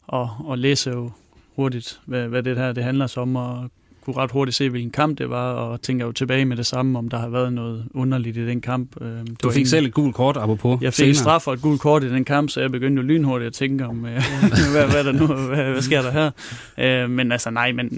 og, 0.02 0.30
og 0.44 0.58
læse 0.58 0.90
jo 0.90 1.10
hurtigt, 1.56 2.00
hvad, 2.06 2.28
hvad 2.28 2.42
det 2.42 2.56
her 2.56 2.72
det 2.72 2.84
handler 2.84 3.14
om, 3.16 3.36
og 3.36 3.70
kunne 4.04 4.16
ret 4.16 4.30
hurtigt 4.30 4.56
se, 4.56 4.70
hvilken 4.70 4.90
kamp 4.90 5.18
det 5.18 5.30
var, 5.30 5.52
og 5.52 5.82
tænker 5.82 6.06
jo 6.06 6.12
tilbage 6.12 6.44
med 6.44 6.56
det 6.56 6.66
samme, 6.66 6.98
om 6.98 7.08
der 7.08 7.18
har 7.18 7.28
været 7.28 7.52
noget 7.52 7.86
underligt 7.94 8.36
i 8.36 8.46
den 8.46 8.60
kamp. 8.60 9.00
Øh, 9.00 9.08
det 9.08 9.42
du 9.42 9.50
fik 9.50 9.60
en, 9.60 9.66
selv 9.66 9.86
et 9.86 9.94
gult 9.94 10.14
kort, 10.14 10.36
apropos. 10.36 10.82
Jeg 10.82 10.94
fik 10.94 11.08
en 11.08 11.14
straf 11.14 11.42
for 11.42 11.52
et 11.52 11.62
gult 11.62 11.80
kort 11.80 12.04
i 12.04 12.08
den 12.08 12.24
kamp, 12.24 12.50
så 12.50 12.60
jeg 12.60 12.70
begyndte 12.70 13.02
jo 13.02 13.06
lynhurtigt 13.06 13.46
at 13.46 13.52
tænke 13.52 13.86
om, 13.86 14.06
øh, 14.06 14.12
hvad, 14.72 14.90
hvad, 14.90 15.04
der 15.04 15.12
nu, 15.12 15.26
hvad, 15.26 15.70
hvad 15.70 15.82
sker 15.82 16.02
der 16.02 16.10
her? 16.10 16.30
Øh, 16.78 17.10
men 17.10 17.32
altså 17.32 17.50
nej, 17.50 17.72
men 17.72 17.88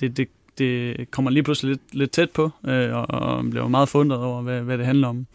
det, 0.00 0.16
det, 0.16 0.28
det 0.58 1.10
kommer 1.10 1.30
lige 1.30 1.42
pludselig 1.42 1.70
lidt, 1.70 1.94
lidt 1.94 2.10
tæt 2.10 2.30
på, 2.30 2.50
øh, 2.66 2.94
og, 2.94 3.10
og 3.10 3.44
blev 3.50 3.68
meget 3.68 3.88
fundet 3.88 4.18
over, 4.18 4.42
hvad, 4.42 4.60
hvad 4.60 4.78
det 4.78 4.86
handler 4.86 5.08
om. 5.08 5.26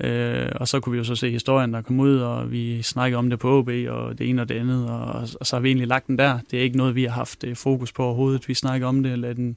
Øh, 0.00 0.48
og 0.54 0.68
så 0.68 0.80
kunne 0.80 0.90
vi 0.90 0.98
jo 0.98 1.04
så 1.04 1.14
se 1.14 1.30
historien, 1.30 1.72
der 1.72 1.82
kom 1.82 2.00
ud, 2.00 2.18
og 2.18 2.50
vi 2.50 2.82
snakkede 2.82 3.18
om 3.18 3.30
det 3.30 3.38
på 3.38 3.58
OB, 3.58 3.68
og 3.88 4.18
det 4.18 4.28
ene 4.28 4.42
og 4.42 4.48
det 4.48 4.54
andet, 4.54 4.90
og, 4.90 5.28
og 5.40 5.46
så 5.46 5.56
har 5.56 5.60
vi 5.60 5.68
egentlig 5.68 5.88
lagt 5.88 6.06
den 6.06 6.18
der. 6.18 6.38
Det 6.50 6.58
er 6.58 6.62
ikke 6.62 6.76
noget, 6.76 6.94
vi 6.94 7.04
har 7.04 7.10
haft 7.10 7.44
øh, 7.44 7.56
fokus 7.56 7.92
på 7.92 8.04
overhovedet. 8.04 8.48
Vi 8.48 8.54
snakker 8.54 8.86
om 8.86 9.02
det, 9.02 9.12
eller 9.12 9.32
den 9.32 9.56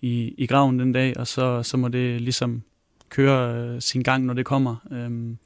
i, 0.00 0.34
i 0.38 0.46
graven 0.46 0.78
den 0.78 0.92
dag, 0.92 1.16
og 1.16 1.26
så, 1.26 1.62
så 1.62 1.76
må 1.76 1.88
det 1.88 2.20
ligesom 2.20 2.62
køre 3.08 3.56
øh, 3.56 3.80
sin 3.80 4.02
gang, 4.02 4.24
når 4.24 4.34
det 4.34 4.46
kommer. 4.46 4.76
Øh, 4.92 5.36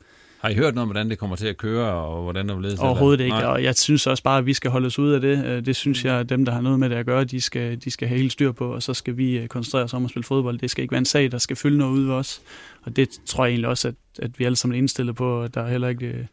har 0.41 0.49
I 0.49 0.55
hørt 0.55 0.74
noget 0.74 0.82
om, 0.82 0.88
hvordan 0.88 1.11
det 1.11 1.18
kommer 1.18 1.36
til 1.36 1.47
at 1.47 1.57
køre, 1.57 1.93
og 1.93 2.22
hvordan 2.22 2.49
det 2.49 2.57
vil 2.57 2.76
Overhovedet 2.78 3.20
ikke, 3.20 3.36
Nej. 3.36 3.45
og 3.45 3.62
jeg 3.62 3.74
synes 3.74 4.07
også 4.07 4.22
bare, 4.22 4.38
at 4.38 4.47
vi 4.47 4.55
skal 4.55 4.70
holde 4.70 4.86
os 4.86 4.99
ud 4.99 5.12
af 5.12 5.20
det. 5.20 5.45
Øh, 5.45 5.66
det 5.66 5.76
synes 5.76 6.05
jeg, 6.05 6.14
at 6.14 6.28
dem, 6.28 6.45
der 6.45 6.53
har 6.53 6.61
noget 6.61 6.80
med 6.80 6.91
det 6.91 6.97
at 6.97 7.07
gøre, 7.07 7.24
de 7.24 7.41
skal, 7.41 7.84
de 7.84 7.91
skal 7.91 8.09
have 8.09 8.18
helt 8.18 8.32
styr 8.32 8.53
på, 8.53 8.74
og 8.74 8.82
så 8.82 8.95
skal 8.95 9.16
vi 9.16 9.38
øh, 9.38 9.49
koncentrere 9.49 9.84
os 9.84 9.95
om 9.95 10.05
at 10.05 10.11
spille 10.11 10.24
fodbold. 10.24 10.59
Det 10.59 10.70
skal 10.70 10.82
ikke 10.82 10.93
være 10.93 10.99
en 10.99 11.05
sag, 11.05 11.32
der 11.32 11.38
skal 11.38 11.57
fylde 11.57 11.78
noget 11.78 11.93
ud 11.93 12.05
ved 12.05 12.14
os. 12.14 12.41
Og 12.82 12.97
det 12.97 13.09
tror 13.26 13.45
jeg 13.45 13.51
egentlig 13.51 13.68
også, 13.68 13.88
at, 13.88 13.95
at 14.18 14.38
vi 14.38 14.45
alle 14.45 14.57
sammen 14.57 14.74
er 14.74 14.78
indstillet 14.78 15.16
på, 15.16 15.43
at 15.43 15.55
der 15.55 15.62
er 15.62 15.70
heller 15.70 15.88
ikke 15.88 16.07
øh, 16.07 16.24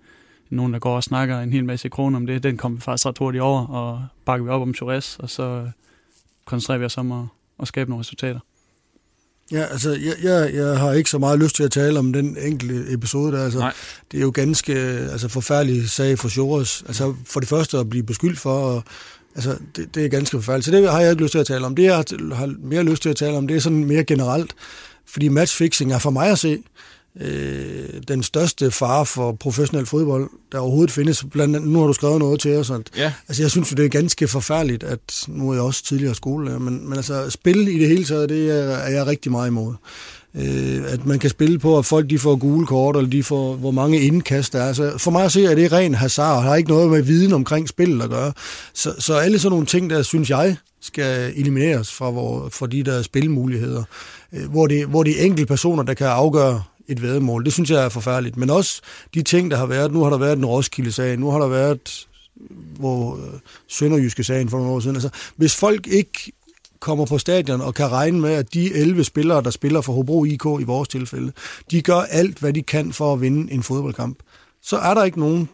nogen, 0.50 0.74
der 0.74 0.80
går 0.80 0.96
og 0.96 1.04
snakker 1.04 1.40
en 1.40 1.52
hel 1.52 1.66
masse 1.66 1.90
kroner 1.90 2.18
om 2.18 2.26
det. 2.26 2.44
Den 2.44 2.58
kommer 2.58 2.76
vi 2.76 2.82
faktisk 2.82 3.06
ret 3.06 3.18
hurtigt 3.18 3.42
over, 3.42 3.68
og 3.68 4.06
bakker 4.26 4.44
vi 4.44 4.50
op 4.50 4.62
om 4.62 4.74
Chores, 4.74 5.18
og 5.20 5.30
så 5.30 5.68
koncentrerer 6.46 6.78
vi 6.78 6.86
os 6.86 6.98
om 6.98 7.12
at, 7.12 7.26
at 7.60 7.68
skabe 7.68 7.90
nogle 7.90 8.00
resultater. 8.00 8.40
Ja, 9.52 9.64
altså, 9.64 9.90
jeg, 9.92 10.14
jeg, 10.24 10.54
jeg 10.54 10.80
har 10.80 10.94
ikke 10.94 11.10
så 11.10 11.18
meget 11.18 11.40
lyst 11.40 11.56
til 11.56 11.64
at 11.64 11.72
tale 11.72 12.00
om 12.00 12.14
den 12.14 12.38
enkelte 12.38 12.94
episode 12.94 13.38
der. 13.38 13.44
Altså, 13.44 13.60
Nej. 13.60 13.74
det 14.12 14.18
er 14.18 14.22
jo 14.22 14.32
ganske 14.36 14.74
altså, 15.12 15.28
forfærdelig 15.28 15.90
sag 15.90 16.20
for 16.20 16.30
Shores. 16.30 16.84
Altså, 16.88 17.14
for 17.26 17.40
det 17.40 17.50
første 17.50 17.78
at 17.78 17.90
blive 17.90 18.04
beskyldt 18.04 18.40
for, 18.40 18.60
og, 18.60 18.84
altså, 19.36 19.58
det, 19.76 19.96
det 19.96 20.06
er 20.06 20.10
ganske 20.10 20.38
forfærdeligt. 20.38 20.66
Så 20.66 20.72
det 20.72 20.92
har 20.92 21.00
jeg 21.00 21.12
ikke 21.12 21.24
lyst 21.24 21.32
til 21.32 21.40
at 21.40 21.46
tale 21.46 21.66
om. 21.66 21.76
Det, 21.76 21.84
jeg 21.84 21.96
har 22.34 22.68
mere 22.68 22.84
lyst 22.84 23.02
til 23.02 23.10
at 23.10 23.16
tale 23.16 23.38
om, 23.38 23.48
det 23.48 23.56
er 23.56 23.62
sådan 23.62 23.86
mere 23.86 24.04
generelt. 24.04 24.54
Fordi 25.06 25.28
matchfixing 25.28 25.94
er 25.94 26.00
for 26.00 26.10
mig 26.10 26.30
at 26.30 26.40
se 26.40 26.64
øh, 27.22 28.02
den 28.08 28.24
største 28.24 28.72
fare 28.72 29.06
for 29.06 29.32
professionel 29.32 29.86
fodbold, 29.86 30.30
der 30.52 30.60
overhovedet 30.60 30.92
findes. 30.92 31.26
Blandt 31.32 31.56
andet, 31.56 31.70
nu 31.70 31.80
har 31.80 31.88
du 31.88 31.94
skrevet 31.94 32.20
noget 32.20 32.40
til 32.40 32.56
os. 32.56 32.70
At, 32.70 32.82
Ja. 32.98 33.14
Altså, 33.28 33.44
jeg 33.44 33.52
synes 33.52 33.72
jo, 33.72 33.76
det 33.76 33.86
er 33.86 33.90
ganske 33.90 34.28
forfærdeligt, 34.28 34.84
at 34.84 35.24
nu 35.28 35.50
er 35.50 35.54
jeg 35.54 35.64
også 35.64 35.84
tidligere 35.84 36.16
skolelærer, 36.16 36.60
men, 36.60 36.90
men 36.90 36.94
altså, 36.94 37.30
spil 37.30 37.68
i 37.68 37.80
det 37.80 37.88
hele 37.88 38.06
taget, 38.06 38.30
det 38.30 38.52
er, 38.52 38.64
er 38.64 38.92
jeg 38.92 39.08
rigtig 39.08 39.32
meget 39.32 39.48
imod. 39.48 39.74
Øh, 40.36 40.94
at 40.94 41.06
man 41.06 41.20
kan 41.20 41.30
spille 41.30 41.60
på, 41.60 41.78
at 41.78 41.86
folk 41.86 42.10
de 42.10 42.20
får 42.20 42.36
gule 42.36 42.68
kort, 42.68 42.96
eller 42.98 43.10
de 43.10 43.24
får, 43.24 43.56
hvor 43.56 43.72
mange 43.72 44.00
indkast 44.00 44.54
der 44.54 44.60
er. 44.60 44.68
Altså, 44.68 44.98
for 44.98 45.12
mig 45.12 45.26
at 45.26 45.32
se, 45.32 45.50
at 45.50 45.58
det 45.58 45.66
er 45.66 45.74
ren 45.74 45.96
hazard, 45.96 46.36
og 46.36 46.44
har 46.44 46.56
ikke 46.56 46.70
noget 46.70 46.90
med 46.90 47.02
viden 47.02 47.34
omkring 47.34 47.70
spillet 47.70 48.04
at 48.04 48.10
gøre. 48.10 48.34
Så, 48.74 48.94
så 49.00 49.14
alle 49.14 49.40
sådan 49.40 49.52
nogle 49.52 49.66
ting, 49.66 49.90
der 49.90 50.02
synes 50.02 50.30
jeg, 50.30 50.58
skal 50.82 51.34
elimineres 51.36 51.94
fra, 51.94 52.12
hvor, 52.12 52.50
fra 52.52 52.68
de 52.68 52.84
der 52.84 53.02
spilmuligheder, 53.02 53.84
øh, 54.34 54.50
hvor, 54.50 54.68
det, 54.68 54.86
hvor 54.86 55.04
det 55.04 55.22
er 55.22 55.26
enkelte 55.26 55.46
personer, 55.46 55.84
der 55.84 55.94
kan 55.94 56.08
afgøre 56.08 56.64
et 56.88 57.02
vædemål. 57.02 57.46
Det 57.46 57.54
synes 57.54 57.70
jeg 57.70 57.86
er 57.86 57.90
forfærdeligt. 57.90 58.38
Men 58.38 58.50
også 58.50 58.82
de 59.14 59.22
ting, 59.22 59.52
der 59.52 59.58
har 59.58 59.66
været. 59.66 59.92
Nu 59.92 60.04
har 60.04 60.10
der 60.10 60.18
været 60.18 60.38
en 60.38 60.46
Roskilde-sag, 60.46 61.18
nu 61.20 61.32
har 61.32 61.40
der 61.40 61.48
været 61.48 62.08
hvor 62.80 63.16
øh, 63.16 63.40
Sønderjyske 63.68 64.24
sagen 64.24 64.50
for 64.50 64.58
nogle 64.58 64.74
år 64.74 64.80
siden. 64.80 64.96
Altså, 64.96 65.10
hvis 65.36 65.56
folk 65.56 65.88
ikke 65.88 66.32
kommer 66.80 67.06
på 67.06 67.18
stadion 67.18 67.62
og 67.62 67.74
kan 67.74 67.92
regne 67.92 68.20
med, 68.20 68.32
at 68.34 68.54
de 68.54 68.74
11 68.74 69.04
spillere, 69.04 69.44
der 69.44 69.50
spiller 69.50 69.82
for 69.82 69.94
Hobro 69.94 70.26
IK 70.26 70.46
i 70.60 70.64
vores 70.64 70.90
tilfælde, 70.90 71.32
de 71.72 71.82
gør 71.82 72.00
alt, 72.00 72.40
hvad 72.40 72.54
de 72.54 72.62
kan 72.62 72.94
for 72.94 73.14
at 73.14 73.22
vinde 73.22 73.54
en 73.54 73.64
fodboldkamp, 73.64 74.18
så 74.62 74.78
er 74.78 74.94
der 74.94 75.04
ikke 75.04 75.20
nogen 75.20 75.50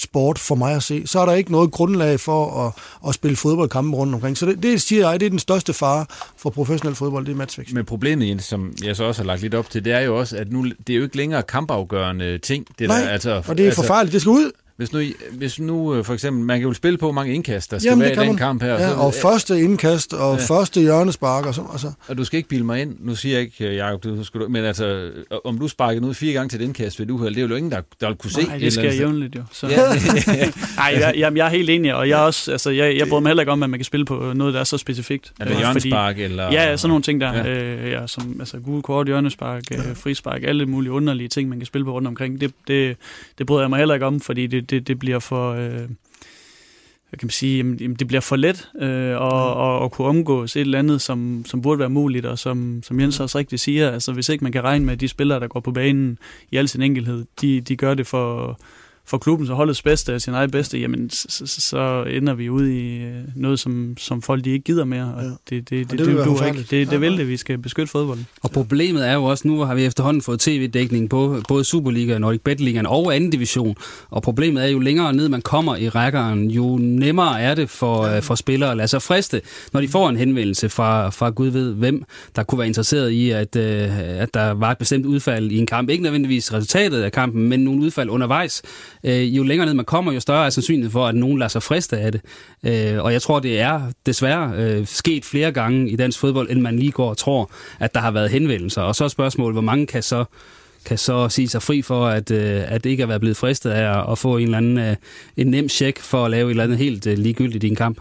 sport 0.00 0.38
for 0.38 0.54
mig 0.54 0.74
at 0.74 0.82
se. 0.82 1.06
Så 1.06 1.20
er 1.20 1.26
der 1.26 1.32
ikke 1.32 1.52
noget 1.52 1.70
grundlag 1.70 2.20
for 2.20 2.66
at, 2.66 2.72
at 3.08 3.14
spille 3.14 3.36
fodboldkampe 3.36 3.96
rundt 3.96 4.14
omkring. 4.14 4.38
Så 4.38 4.46
det, 4.46 4.62
det 4.62 4.82
siger 4.82 5.10
jeg, 5.10 5.20
det 5.20 5.26
er 5.26 5.30
den 5.30 5.38
største 5.38 5.72
fare 5.72 6.06
for 6.36 6.50
professionel 6.50 6.96
fodbold, 6.96 7.26
det 7.26 7.32
er 7.32 7.36
matchfixing. 7.36 7.74
Men 7.74 7.84
problemet, 7.84 8.28
Jens, 8.28 8.44
som 8.44 8.72
jeg 8.84 8.96
så 8.96 9.04
også 9.04 9.22
har 9.22 9.26
lagt 9.26 9.42
lidt 9.42 9.54
op 9.54 9.70
til, 9.70 9.84
det 9.84 9.92
er 9.92 10.00
jo 10.00 10.18
også, 10.18 10.36
at 10.36 10.52
nu, 10.52 10.64
det 10.86 10.92
er 10.92 10.96
jo 10.96 11.02
ikke 11.02 11.16
længere 11.16 11.42
kampafgørende 11.42 12.38
ting. 12.38 12.66
Det 12.78 12.88
Nej, 12.88 13.00
der, 13.00 13.08
altså, 13.08 13.42
og 13.46 13.58
det 13.58 13.62
er 13.62 13.66
altså, 13.66 13.82
forfærdeligt. 13.82 14.12
Det 14.12 14.20
skal 14.20 14.30
ud. 14.30 14.50
Hvis 14.80 14.92
nu, 14.92 15.00
hvis 15.32 15.60
nu 15.60 15.94
øh, 15.94 16.04
for 16.04 16.14
eksempel, 16.14 16.44
man 16.44 16.58
kan 16.60 16.68
jo 16.68 16.74
spille 16.74 16.98
på 16.98 17.06
hvor 17.06 17.12
mange 17.12 17.34
indkast, 17.34 17.70
der 17.70 17.78
skal 17.78 17.88
Jamen, 17.90 18.02
være 18.02 18.12
i 18.12 18.16
den 18.16 18.26
man. 18.26 18.36
kamp 18.36 18.62
her. 18.62 18.72
Ja, 18.72 18.88
så, 18.88 18.94
og 18.94 19.14
første 19.14 19.60
indkast 19.60 20.12
og 20.14 20.34
Ja. 20.36 20.40
ja. 20.40 20.56
første 20.56 20.80
hjørnespark 20.80 21.46
og 21.46 21.54
sådan. 21.54 21.70
Altså, 21.72 21.92
og 22.08 22.18
du 22.18 22.24
skal 22.24 22.36
ikke 22.36 22.48
bilde 22.48 22.64
mig 22.64 22.80
ind, 22.82 22.96
nu 23.00 23.14
siger 23.14 23.32
jeg 23.34 23.42
ikke, 23.42 23.68
øh, 23.68 23.76
Jacob, 23.76 24.04
du 24.04 24.24
skal 24.24 24.40
du, 24.40 24.48
men 24.48 24.64
altså, 24.64 24.86
øh, 24.86 25.12
om 25.44 25.58
du 25.58 25.68
sparker 25.68 26.00
ud 26.00 26.14
fire 26.14 26.32
gange 26.32 26.48
til 26.48 26.60
et 26.60 26.64
indkast 26.64 26.98
ved 26.98 27.06
et 27.06 27.10
uheld, 27.10 27.34
det 27.34 27.42
er 27.44 27.48
jo 27.48 27.54
ingen, 27.54 27.72
der, 27.72 27.80
der 28.00 28.06
vil 28.06 28.16
kunne 28.16 28.30
se. 28.30 28.42
Nej, 28.42 28.54
et 28.54 28.60
det 28.60 28.72
skal 28.72 28.84
eller 28.84 28.94
jeg 28.94 29.06
andet 29.08 29.20
jævnligt 29.20 29.36
jo. 29.36 29.42
Så. 29.52 29.68
Ja. 29.68 29.76
Nej, 30.76 30.94
jeg, 31.00 31.14
jeg, 31.16 31.36
jeg 31.36 31.46
er 31.46 31.50
helt 31.50 31.70
enig, 31.70 31.94
og 31.94 32.08
jeg, 32.08 32.18
også, 32.18 32.52
altså, 32.52 32.70
jeg, 32.70 32.96
jeg 32.96 33.08
bryder 33.08 33.20
mig 33.20 33.30
heller 33.30 33.42
ikke 33.42 33.52
om, 33.52 33.62
at 33.62 33.70
man 33.70 33.78
kan 33.78 33.84
spille 33.84 34.06
på 34.06 34.32
noget, 34.34 34.54
der 34.54 34.60
er 34.60 34.64
så 34.64 34.78
specifikt. 34.78 35.32
Er 35.40 35.44
det 35.44 35.52
Øh, 35.52 35.58
hjørnespark, 35.58 36.18
eller... 36.18 36.52
Ja, 36.52 36.76
sådan 36.76 36.88
nogle 36.88 37.02
ting 37.02 37.20
der. 37.20 37.32
Ja. 37.32 37.42
Ja. 37.44 37.62
Øh, 37.64 37.90
ja, 37.90 38.06
som 38.06 38.36
altså, 38.40 38.58
gule 38.58 38.82
kort, 38.82 39.06
hjørnespark, 39.06 39.62
øh, 39.72 39.96
frispark, 39.96 40.42
alle 40.44 40.66
mulige 40.66 40.92
underlige 40.92 41.28
ting, 41.28 41.48
man 41.48 41.58
kan 41.58 41.66
spille 41.66 41.84
på 41.84 41.92
rundt 41.92 42.08
omkring. 42.08 42.40
Det, 42.40 42.52
det, 42.68 42.96
det 43.38 43.46
bryder 43.46 43.62
jeg 43.62 43.70
mig 43.70 43.78
heller 43.78 43.94
ikke 43.94 44.06
om, 44.06 44.20
fordi 44.20 44.46
det, 44.46 44.69
det, 44.70 44.88
det 44.88 44.98
bliver 44.98 45.18
for... 45.18 45.52
Øh, 45.52 45.88
hvad 47.10 47.18
kan 47.18 47.26
man 47.26 47.30
sige, 47.30 47.56
jamen, 47.56 47.94
det 47.94 48.06
bliver 48.06 48.20
for 48.20 48.36
let 48.36 48.68
øh, 48.80 49.16
og, 49.16 49.54
og, 49.54 49.84
at 49.84 49.90
kunne 49.90 50.08
omgås 50.08 50.56
et 50.56 50.60
eller 50.60 50.78
andet, 50.78 51.02
som, 51.02 51.44
som 51.46 51.62
burde 51.62 51.78
være 51.78 51.90
muligt, 51.90 52.26
og 52.26 52.38
som, 52.38 52.82
som 52.82 53.00
Jens 53.00 53.20
også 53.20 53.38
rigtigt 53.38 53.60
siger, 53.60 53.90
altså 53.90 54.12
hvis 54.12 54.28
ikke 54.28 54.44
man 54.44 54.52
kan 54.52 54.64
regne 54.64 54.84
med, 54.84 54.92
at 54.92 55.00
de 55.00 55.08
spillere, 55.08 55.40
der 55.40 55.48
går 55.48 55.60
på 55.60 55.72
banen 55.72 56.18
i 56.50 56.56
al 56.56 56.68
sin 56.68 56.82
enkelhed, 56.82 57.24
de, 57.40 57.60
de 57.60 57.76
gør 57.76 57.94
det 57.94 58.06
for, 58.06 58.58
for 59.10 59.18
klubben, 59.18 59.46
så 59.46 59.54
holdets 59.54 59.82
bedste 59.82 60.14
og 60.14 60.20
sin 60.20 60.34
egen 60.34 60.50
bedste, 60.50 60.78
jamen 60.78 61.10
så, 61.10 61.46
så, 61.46 62.04
ender 62.10 62.34
vi 62.34 62.48
ude 62.50 62.78
i 62.78 63.02
øh, 63.02 63.12
noget, 63.36 63.60
som, 63.60 63.94
som 63.98 64.22
folk 64.22 64.44
de 64.44 64.50
ikke 64.50 64.64
gider 64.64 64.84
mere, 64.84 65.14
og 65.16 65.22
Ja. 65.22 65.28
det, 65.28 65.36
det, 65.50 65.70
det, 65.70 65.90
det 65.90 65.98
det, 65.98 66.06
det, 66.06 66.24
duer 66.26 66.46
ikke. 66.46 66.58
det, 66.58 66.70
det 66.70 66.92
Ja, 66.92 66.96
vil 66.96 67.18
det, 67.18 67.28
vi 67.28 67.36
skal 67.36 67.58
beskytte 67.58 67.90
fodbolden. 67.90 68.26
Og 68.42 68.50
problemet 68.50 69.08
er 69.08 69.12
jo 69.14 69.24
også, 69.24 69.48
nu 69.48 69.60
har 69.60 69.74
vi 69.74 69.84
efterhånden 69.84 70.22
fået 70.22 70.40
tv-dækning 70.40 71.10
på 71.10 71.40
både 71.48 71.64
Superliga, 71.64 72.18
Nordic 72.18 72.40
Bet 72.44 72.60
Ligaen 72.60 72.86
og 72.86 73.14
anden 73.16 73.30
division. 73.30 73.76
Og 74.10 74.22
problemet 74.22 74.64
er, 74.64 74.68
jo 74.68 74.78
længere 74.78 75.12
ned 75.12 75.28
man 75.28 75.42
kommer 75.42 75.76
i 75.76 75.88
rækkeren, 75.88 76.50
jo 76.50 76.78
nemmere 76.80 77.40
er 77.40 77.54
det 77.54 77.70
for, 77.70 78.06
ja. 78.06 78.18
for 78.18 78.34
spillere 78.34 78.70
at 78.70 78.76
lade 78.76 78.88
sig 78.88 79.02
friste, 79.02 79.40
når 79.72 79.80
de 79.80 79.88
får 79.88 80.08
en 80.08 80.16
henvendelse 80.16 80.68
fra, 80.68 81.10
fra 81.10 81.30
Gud 81.30 81.48
ved 81.48 81.74
hvem, 81.74 82.04
der 82.36 82.42
kunne 82.42 82.58
være 82.58 82.68
interesseret 82.68 83.10
i, 83.10 83.30
at, 83.30 83.56
øh, 83.56 83.98
at 83.98 84.34
der 84.34 84.50
var 84.50 84.70
et 84.70 84.78
bestemt 84.78 85.06
udfald 85.06 85.50
i 85.50 85.58
en 85.58 85.66
kamp. 85.66 85.90
Ikke 85.90 86.02
nødvendigvis 86.02 86.52
resultatet 86.52 87.02
af 87.02 87.12
kampen, 87.12 87.48
men 87.48 87.60
nogle 87.60 87.82
udfald 87.82 88.08
undervejs. 88.10 88.62
Øh, 89.04 89.36
jo 89.36 89.42
længere 89.42 89.66
ned 89.66 89.74
man 89.74 89.84
kommer, 89.84 90.12
jo 90.12 90.20
større 90.20 90.46
er 90.46 90.50
sandsynligheden 90.50 90.92
for, 90.92 91.06
at 91.06 91.14
nogen 91.14 91.38
lader 91.38 91.48
sig 91.48 91.62
friste 91.62 91.98
af 91.98 92.12
det. 92.12 92.20
Øh, 92.66 93.04
og 93.04 93.12
jeg 93.12 93.22
tror, 93.22 93.40
det 93.40 93.60
er 93.60 93.92
desværre 94.06 94.52
øh, 94.56 94.86
sket 94.86 95.24
flere 95.24 95.52
gange 95.52 95.90
i 95.90 95.96
dansk 95.96 96.18
fodbold, 96.18 96.50
end 96.50 96.60
man 96.60 96.78
lige 96.78 96.92
går 96.92 97.10
og 97.10 97.16
tror, 97.16 97.50
at 97.78 97.94
der 97.94 98.00
har 98.00 98.10
været 98.10 98.30
henvendelser. 98.30 98.82
Og 98.82 98.94
så 98.94 99.04
er 99.04 99.08
spørgsmålet, 99.08 99.54
hvor 99.54 99.62
mange 99.62 99.86
kan 99.86 100.02
så 100.02 100.24
kan 100.84 100.98
så 100.98 101.28
sige 101.28 101.48
sig 101.48 101.62
fri 101.62 101.82
for, 101.82 102.06
at, 102.06 102.30
øh, 102.30 102.72
at 102.72 102.86
ikke 102.86 103.02
at 103.02 103.08
være 103.08 103.20
blevet 103.20 103.36
fristet 103.36 103.70
af 103.70 104.12
at, 104.12 104.18
få 104.18 104.36
en 104.36 104.42
eller 104.42 104.58
anden 104.58 104.78
øh, 104.78 104.96
en 105.36 105.46
nem 105.46 105.68
check 105.68 106.00
for 106.00 106.24
at 106.24 106.30
lave 106.30 106.46
et 106.46 106.50
eller 106.50 106.64
andet 106.64 106.78
helt 106.78 107.06
øh, 107.06 107.18
ligegyldigt 107.18 107.64
i 107.64 107.68
en 107.68 107.76
kamp. 107.76 108.00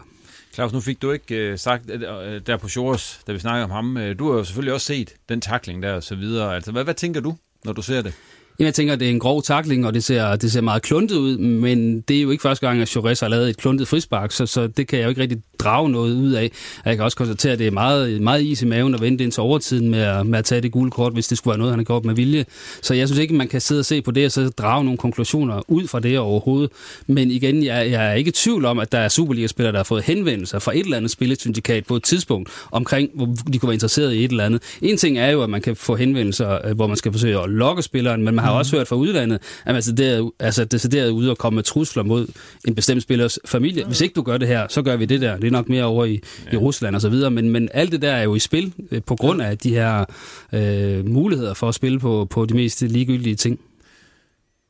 Claus, 0.53 0.73
nu 0.73 0.79
fik 0.79 1.01
du 1.01 1.11
ikke 1.11 1.35
øh, 1.35 1.57
sagt, 1.57 1.91
øh, 1.91 2.01
øh 2.01 2.41
der 2.47 2.57
på 2.57 2.67
Shores, 2.67 3.19
da 3.27 3.31
vi 3.31 3.39
snakkede 3.39 3.63
om 3.63 3.71
ham, 3.71 3.97
øh, 3.97 4.19
du 4.19 4.31
har 4.31 4.37
jo 4.37 4.43
selvfølgelig 4.43 4.73
også 4.73 4.85
set 4.85 5.13
den 5.29 5.41
takling 5.41 5.83
der 5.83 5.93
og 5.93 6.03
så 6.03 6.15
videre. 6.15 6.55
Altså, 6.55 6.71
hvad, 6.71 6.83
hvad 6.83 6.93
tænker 6.93 7.21
du, 7.21 7.35
når 7.65 7.73
du 7.73 7.81
ser 7.81 8.01
det? 8.01 8.13
Jeg 8.59 8.73
tænker, 8.73 8.93
at 8.93 8.99
det 8.99 9.05
er 9.05 9.11
en 9.11 9.19
grov 9.19 9.43
takling, 9.43 9.85
og 9.85 9.93
det 9.93 10.03
ser, 10.03 10.35
det 10.35 10.51
ser 10.51 10.61
meget 10.61 10.81
kluntet 10.81 11.15
ud, 11.15 11.37
men 11.37 12.01
det 12.01 12.17
er 12.17 12.21
jo 12.21 12.31
ikke 12.31 12.41
første 12.41 12.67
gang, 12.67 12.81
at 12.81 12.87
Chores 12.87 13.19
har 13.19 13.27
lavet 13.27 13.49
et 13.49 13.57
kluntet 13.57 13.87
frispark, 13.87 14.31
så, 14.31 14.45
så 14.45 14.67
det 14.67 14.87
kan 14.87 14.99
jeg 14.99 15.03
jo 15.05 15.09
ikke 15.09 15.21
rigtig 15.21 15.37
drage 15.59 15.89
noget 15.89 16.13
ud 16.15 16.31
af. 16.31 16.51
Jeg 16.85 16.95
kan 16.95 17.05
også 17.05 17.17
konstatere, 17.17 17.53
at 17.53 17.59
det 17.59 17.67
er 17.67 17.71
meget, 17.71 18.21
meget 18.21 18.41
is 18.41 18.61
i 18.61 18.65
maven 18.65 18.95
at 18.95 19.01
vente 19.01 19.23
indtil 19.23 19.41
overtiden 19.41 19.89
med 19.89 19.99
at, 19.99 20.27
med 20.27 20.39
at 20.39 20.45
tage 20.45 20.61
det 20.61 20.71
gule 20.71 20.91
kort, 20.91 21.13
hvis 21.13 21.27
det 21.27 21.37
skulle 21.37 21.51
være 21.51 21.57
noget, 21.57 21.71
han 21.71 21.79
har 21.79 21.83
gjort 21.83 22.05
med 22.05 22.15
vilje. 22.15 22.45
Så 22.81 22.93
jeg 22.93 23.07
synes 23.07 23.19
ikke, 23.19 23.33
man 23.33 23.47
kan 23.47 23.61
sidde 23.61 23.79
og 23.79 23.85
se 23.85 24.01
på 24.01 24.11
det 24.11 24.25
og 24.25 24.31
så 24.31 24.49
drage 24.49 24.83
nogle 24.83 24.97
konklusioner 24.97 25.61
ud 25.67 25.87
fra 25.87 25.99
det 25.99 26.19
overhovedet. 26.19 26.71
Men 27.07 27.31
igen, 27.31 27.63
jeg, 27.63 27.91
jeg 27.91 28.09
er 28.09 28.13
ikke 28.13 28.29
i 28.29 28.31
tvivl 28.31 28.65
om, 28.65 28.79
at 28.79 28.91
der 28.91 28.99
er 28.99 29.07
Superliga-spillere, 29.07 29.71
der 29.71 29.79
har 29.79 29.83
fået 29.83 30.03
henvendelser 30.03 30.59
fra 30.59 30.77
et 30.77 30.79
eller 30.79 30.97
andet 30.97 31.11
spillesyndikat 31.11 31.85
på 31.85 31.95
et 31.95 32.03
tidspunkt 32.03 32.49
omkring, 32.71 33.09
hvor 33.13 33.25
de 33.53 33.59
kunne 33.59 33.67
være 33.67 33.73
interesseret 33.73 34.13
i 34.13 34.25
et 34.25 34.31
eller 34.31 34.45
andet. 34.45 34.61
En 34.81 34.97
ting 34.97 35.17
er 35.17 35.29
jo, 35.29 35.43
at 35.43 35.49
man 35.49 35.61
kan 35.61 35.75
få 35.75 35.95
henvendelser, 35.95 36.73
hvor 36.73 36.87
man 36.87 36.97
skal 36.97 37.11
forsøge 37.11 37.39
at 37.39 37.49
lokke 37.49 37.81
spilleren, 37.81 38.23
men 38.23 38.35
man 38.35 38.45
har 38.45 38.48
også 38.51 38.77
hørt 38.77 38.87
fra 38.87 38.95
udlandet, 38.95 39.41
at 39.65 39.65
man 39.65 39.75
decideret, 39.75 40.31
altså 40.39 40.65
decideret 40.65 41.09
ude 41.09 41.31
og 41.31 41.37
komme 41.37 41.55
med 41.55 41.63
trusler 41.63 42.03
mod 42.03 42.27
en 42.67 42.75
bestemt 42.75 43.03
spillers 43.03 43.39
familie. 43.45 43.85
Hvis 43.85 44.01
ikke 44.01 44.13
du 44.13 44.21
gør 44.21 44.37
det 44.37 44.47
her, 44.47 44.67
så 44.69 44.81
gør 44.81 44.95
vi 44.95 45.05
det 45.05 45.21
der. 45.21 45.37
Det 45.37 45.47
er 45.47 45.51
nok 45.51 45.69
mere 45.69 45.83
over 45.83 46.05
i, 46.05 46.21
ja. 46.45 46.53
i 46.53 46.57
Rusland 46.57 46.95
og 46.95 47.01
så 47.01 47.09
videre, 47.09 47.31
men, 47.31 47.49
men 47.49 47.69
alt 47.73 47.91
det 47.91 48.01
der 48.01 48.11
er 48.11 48.23
jo 48.23 48.35
i 48.35 48.39
spil 48.39 48.73
øh, 48.91 49.01
på 49.05 49.15
grund 49.15 49.41
af 49.41 49.57
de 49.57 49.69
her 49.69 50.05
øh, 50.53 51.07
muligheder 51.07 51.53
for 51.53 51.67
at 51.67 51.75
spille 51.75 51.99
på, 51.99 52.27
på 52.29 52.45
de 52.45 52.53
mest 52.53 52.81
ligegyldige 52.81 53.35
ting. 53.35 53.59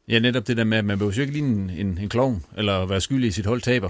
Ja, 0.09 0.19
netop 0.19 0.47
det 0.47 0.57
der 0.57 0.63
med, 0.63 0.77
at 0.77 0.85
man 0.85 0.97
behøver 0.97 1.15
jo 1.15 1.21
ikke 1.21 1.33
ligne 1.33 1.73
en, 1.73 1.87
en, 1.87 1.99
en 2.01 2.09
klovn, 2.09 2.43
eller 2.57 2.85
være 2.85 3.01
skyldig 3.01 3.27
i 3.27 3.31
sit 3.31 3.45
hold 3.45 3.61
taber 3.61 3.89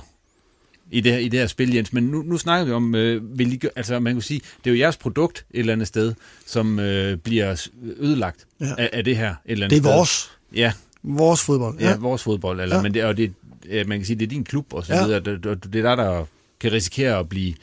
i 0.91 1.01
det 1.01 1.11
her, 1.11 1.19
i 1.19 1.27
det 1.27 1.39
her 1.39 1.47
spil, 1.47 1.73
Jens. 1.73 1.93
Men 1.93 2.03
nu, 2.03 2.21
nu 2.21 2.37
snakker 2.37 2.65
vi 2.65 2.71
om, 2.71 2.95
øh, 2.95 3.39
vil 3.39 3.53
I, 3.53 3.59
altså 3.75 3.99
man 3.99 4.13
kan 4.15 4.21
sige, 4.21 4.41
det 4.63 4.69
er 4.69 4.73
jo 4.75 4.79
jeres 4.79 4.97
produkt 4.97 5.45
et 5.51 5.59
eller 5.59 5.73
andet 5.73 5.87
sted, 5.87 6.13
som 6.45 6.79
øh, 6.79 7.17
bliver 7.17 7.67
ødelagt 7.97 8.45
Ja. 8.61 8.73
af, 8.77 8.89
af 8.93 9.03
det 9.03 9.17
her 9.17 9.29
et 9.29 9.35
eller 9.45 9.65
andet 9.65 9.75
det 9.83 9.85
er 9.85 9.89
sted. 9.89 9.95
vores, 9.97 10.31
Ja, 10.55 10.73
vores 11.03 11.41
fodbold. 11.43 11.79
ja, 11.79 11.95
vores 11.97 12.23
fodbold. 12.23 12.61
Eller, 12.61 12.75
ja. 12.75 12.79
Ja. 12.79 12.83
men 12.83 12.93
det, 12.93 13.03
og 13.03 13.17
det, 13.17 13.33
ja, 13.69 13.83
man 13.83 13.99
kan 13.99 14.05
sige, 14.05 14.15
det 14.19 14.25
er 14.25 14.29
din 14.29 14.43
klub 14.43 14.73
og 14.73 14.85
så 14.85 14.93
Ja. 14.93 15.03
videre. 15.05 15.19
Det, 15.19 15.43
det, 15.43 15.73
det 15.73 15.79
er 15.85 15.95
der, 15.95 15.95
der 15.95 16.25
kan 16.59 16.71
risikere 16.71 17.19
at 17.19 17.29
blive 17.29 17.53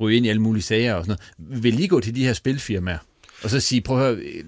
ryge 0.00 0.16
ind 0.16 0.26
i 0.26 0.28
alle 0.28 0.42
mulige 0.42 0.62
sager 0.62 0.94
og 0.94 1.04
sådan 1.04 1.18
noget. 1.48 1.62
Vil 1.62 1.80
I 1.80 1.86
gå 1.86 2.00
til 2.00 2.14
de 2.14 2.24
her 2.24 2.32
spilfirmaer 2.32 2.98
og 3.42 3.50
så 3.50 3.60
sige, 3.60 3.80
prøv 3.80 3.98
at 3.98 4.04
høre, 4.04 4.14
øh, 4.14 4.44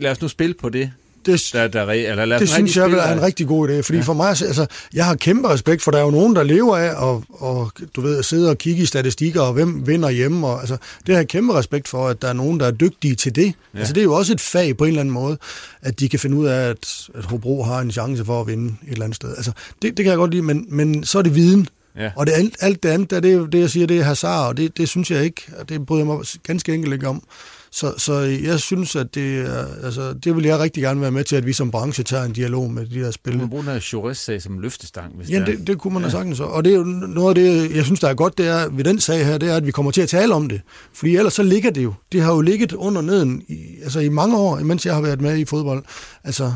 lad 0.00 0.10
os 0.10 0.20
nu 0.20 0.28
spille 0.28 0.54
på 0.54 0.68
det, 0.68 0.92
det, 1.32 1.50
der, 1.52 1.68
der, 1.68 1.92
eller 1.92 2.24
lad 2.24 2.40
det 2.40 2.48
synes 2.48 2.76
jeg 2.76 2.90
er 2.90 3.12
en 3.12 3.22
rigtig 3.22 3.46
god 3.46 3.68
idé, 3.68 3.80
fordi 3.80 3.98
ja. 3.98 4.04
for 4.04 4.12
mig, 4.12 4.28
altså, 4.28 4.66
jeg 4.94 5.04
har 5.04 5.14
kæmpe 5.14 5.48
respekt, 5.48 5.82
for 5.82 5.90
der 5.90 5.98
er 5.98 6.02
jo 6.02 6.10
nogen, 6.10 6.36
der 6.36 6.42
lever 6.42 6.76
af 6.76 7.14
at, 7.14 7.22
og, 7.30 7.72
du 7.96 8.00
ved, 8.00 8.18
at 8.18 8.24
sidde 8.24 8.50
og 8.50 8.58
kigge 8.58 8.82
i 8.82 8.86
statistikker, 8.86 9.40
og 9.40 9.52
hvem 9.52 9.86
vinder 9.86 10.10
hjemme, 10.10 10.46
og 10.46 10.60
altså, 10.60 10.76
det 11.06 11.14
har 11.14 11.20
jeg 11.20 11.28
kæmpe 11.28 11.54
respekt 11.54 11.88
for, 11.88 12.08
at 12.08 12.22
der 12.22 12.28
er 12.28 12.32
nogen, 12.32 12.60
der 12.60 12.66
er 12.66 12.70
dygtige 12.70 13.14
til 13.14 13.36
det. 13.36 13.54
Ja. 13.74 13.78
Altså, 13.78 13.92
det 13.92 14.00
er 14.00 14.04
jo 14.04 14.14
også 14.14 14.32
et 14.32 14.40
fag 14.40 14.76
på 14.76 14.84
en 14.84 14.88
eller 14.88 15.00
anden 15.00 15.14
måde, 15.14 15.38
at 15.82 16.00
de 16.00 16.08
kan 16.08 16.18
finde 16.18 16.36
ud 16.36 16.46
af, 16.46 16.68
at, 16.70 17.08
at 17.14 17.24
Hobro 17.24 17.62
har 17.62 17.80
en 17.80 17.90
chance 17.90 18.24
for 18.24 18.40
at 18.40 18.46
vinde 18.46 18.74
et 18.86 18.92
eller 18.92 19.04
andet 19.04 19.16
sted. 19.16 19.34
Altså, 19.36 19.52
det, 19.82 19.96
det 19.96 20.04
kan 20.04 20.10
jeg 20.10 20.16
godt 20.16 20.30
lide, 20.30 20.42
men, 20.42 20.66
men 20.68 21.04
så 21.04 21.18
er 21.18 21.22
det 21.22 21.34
viden. 21.34 21.68
Ja. 21.98 22.10
Og 22.16 22.26
det, 22.26 22.32
alt, 22.32 22.56
alt 22.60 22.82
det 22.82 22.88
andet, 22.88 23.10
det, 23.10 23.52
det 23.52 23.60
jeg 23.60 23.70
siger, 23.70 23.86
det 23.86 23.98
er 23.98 24.04
hasard, 24.04 24.48
og 24.48 24.56
det, 24.56 24.76
det 24.76 24.88
synes 24.88 25.10
jeg 25.10 25.24
ikke, 25.24 25.42
og 25.58 25.68
det 25.68 25.86
bryder 25.86 26.04
jeg 26.04 26.06
mig 26.06 26.26
ganske 26.46 26.74
enkelt 26.74 26.92
ikke 26.92 27.08
om. 27.08 27.22
Så, 27.78 27.94
så 27.98 28.12
jeg 28.20 28.60
synes, 28.60 28.96
at 28.96 29.14
det, 29.14 29.46
altså, 29.82 30.12
det 30.12 30.36
vil 30.36 30.44
jeg 30.44 30.58
rigtig 30.58 30.82
gerne 30.82 31.00
være 31.00 31.10
med 31.10 31.24
til, 31.24 31.36
at 31.36 31.46
vi 31.46 31.52
som 31.52 31.70
branche 31.70 32.04
tager 32.04 32.24
en 32.24 32.32
dialog 32.32 32.70
med 32.70 32.86
de 32.86 32.98
her 32.98 33.10
spil. 33.10 33.38
Man 33.38 33.48
bruger 33.48 33.64
den 33.64 33.72
her 33.72 34.12
sag 34.12 34.42
som 34.42 34.58
løftestang, 34.58 35.16
hvis 35.16 35.30
ja, 35.30 35.44
det, 35.44 35.66
det 35.66 35.78
kunne 35.78 35.94
man 35.94 36.02
ja. 36.02 36.08
have 36.08 36.18
sagtens. 36.18 36.40
Og 36.40 36.64
det 36.64 36.72
er 36.72 36.76
jo 36.76 36.84
noget 36.84 37.28
af 37.28 37.34
det, 37.34 37.76
jeg 37.76 37.84
synes, 37.84 38.00
der 38.00 38.08
er 38.08 38.14
godt, 38.14 38.38
det 38.38 38.48
er 38.48 38.68
ved 38.68 38.84
den 38.84 39.00
sag 39.00 39.26
her, 39.26 39.38
det 39.38 39.50
er, 39.50 39.56
at 39.56 39.66
vi 39.66 39.70
kommer 39.70 39.90
til 39.92 40.00
at 40.00 40.08
tale 40.08 40.34
om 40.34 40.48
det. 40.48 40.60
Fordi 40.94 41.16
ellers 41.16 41.32
så 41.32 41.42
ligger 41.42 41.70
det 41.70 41.84
jo. 41.84 41.94
Det 42.12 42.22
har 42.22 42.34
jo 42.34 42.40
ligget 42.40 42.72
under 42.72 43.02
neden 43.02 43.42
i, 43.48 43.64
altså 43.82 44.00
i 44.00 44.08
mange 44.08 44.36
år, 44.36 44.60
mens 44.60 44.86
jeg 44.86 44.94
har 44.94 45.00
været 45.00 45.20
med 45.20 45.38
i 45.38 45.44
fodbold. 45.44 45.84
Altså, 46.24 46.52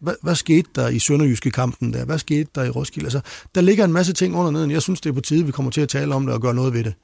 hvad, 0.00 0.14
hvad 0.22 0.34
skete 0.34 0.68
der 0.74 0.88
i 0.88 0.98
Sønderjyske 0.98 1.50
kampen 1.50 1.92
der? 1.92 2.04
Hvad 2.04 2.18
skete 2.18 2.50
der 2.54 2.64
i 2.64 2.70
Roskilde? 2.70 3.06
Altså, 3.06 3.20
der 3.54 3.60
ligger 3.60 3.84
en 3.84 3.92
masse 3.92 4.12
ting 4.12 4.36
under 4.36 4.50
neden. 4.50 4.70
Jeg 4.70 4.82
synes, 4.82 5.00
det 5.00 5.10
er 5.10 5.14
på 5.14 5.20
tide, 5.20 5.46
vi 5.46 5.52
kommer 5.52 5.70
til 5.70 5.80
at 5.80 5.88
tale 5.88 6.14
om 6.14 6.26
det 6.26 6.34
og 6.34 6.42
gøre 6.42 6.54
noget 6.54 6.72
ved 6.72 6.84
det. 6.84 6.94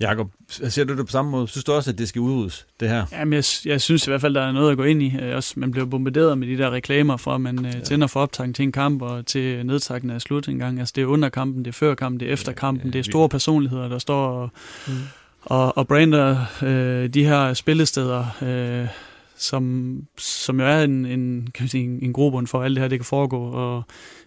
Jakob, 0.00 0.30
ser 0.48 0.84
du 0.84 0.96
det 0.96 1.06
på 1.06 1.10
samme 1.10 1.30
måde? 1.30 1.48
Synes 1.48 1.64
du 1.64 1.72
også, 1.72 1.90
at 1.90 1.98
det 1.98 2.08
skal 2.08 2.20
udryddes, 2.20 2.66
det 2.80 2.88
her? 2.88 3.06
Jamen, 3.12 3.32
jeg, 3.32 3.44
jeg 3.64 3.80
synes 3.80 4.06
i 4.06 4.10
hvert 4.10 4.20
fald, 4.20 4.34
der 4.34 4.42
er 4.42 4.52
noget 4.52 4.70
at 4.70 4.76
gå 4.76 4.82
ind 4.82 5.02
i. 5.02 5.16
Øh, 5.22 5.36
også, 5.36 5.54
man 5.56 5.70
bliver 5.70 5.86
bombarderet 5.86 6.38
med 6.38 6.48
de 6.48 6.58
der 6.58 6.70
reklamer 6.70 7.16
fra, 7.16 7.34
at 7.34 7.40
man 7.40 7.66
øh, 7.66 7.74
ja. 7.74 7.80
tænder 7.80 8.06
for 8.06 8.20
optag 8.20 8.54
til 8.54 8.62
en 8.62 8.72
kamp 8.72 9.02
og 9.02 9.26
til 9.26 9.66
nedtakken 9.66 10.10
af 10.10 10.20
slut 10.20 10.48
en 10.48 10.58
gang. 10.58 10.78
Altså, 10.78 10.92
det 10.96 11.02
er 11.02 11.06
under 11.06 11.28
kampen, 11.28 11.64
det 11.64 11.70
er 11.70 11.72
før 11.72 11.94
kampen, 11.94 12.20
det 12.20 12.28
er 12.28 12.32
efter 12.32 12.52
kampen, 12.52 12.80
ja, 12.80 12.88
ja, 12.88 12.92
det 12.92 12.98
er 12.98 13.02
store 13.12 13.28
personligheder, 13.28 13.88
der 13.88 13.98
står 13.98 14.28
og, 14.28 14.50
mm. 14.86 14.92
og, 15.42 15.78
og 15.78 15.88
brander 15.88 16.44
øh, 16.62 17.08
de 17.08 17.24
her 17.24 17.54
spillesteder. 17.54 18.26
Øh, 18.42 18.88
som, 19.36 20.02
som 20.18 20.60
jo 20.60 20.66
er 20.66 20.82
en, 20.82 21.06
en, 21.06 21.48
kan 21.54 21.68
sige, 21.68 21.84
en, 21.84 21.98
en 22.02 22.12
grobund 22.12 22.46
for 22.46 22.62
alt 22.62 22.76
det 22.76 22.82
her, 22.82 22.88
det 22.88 22.98
kan 22.98 23.04
foregå. 23.04 23.50
Og 23.50 23.82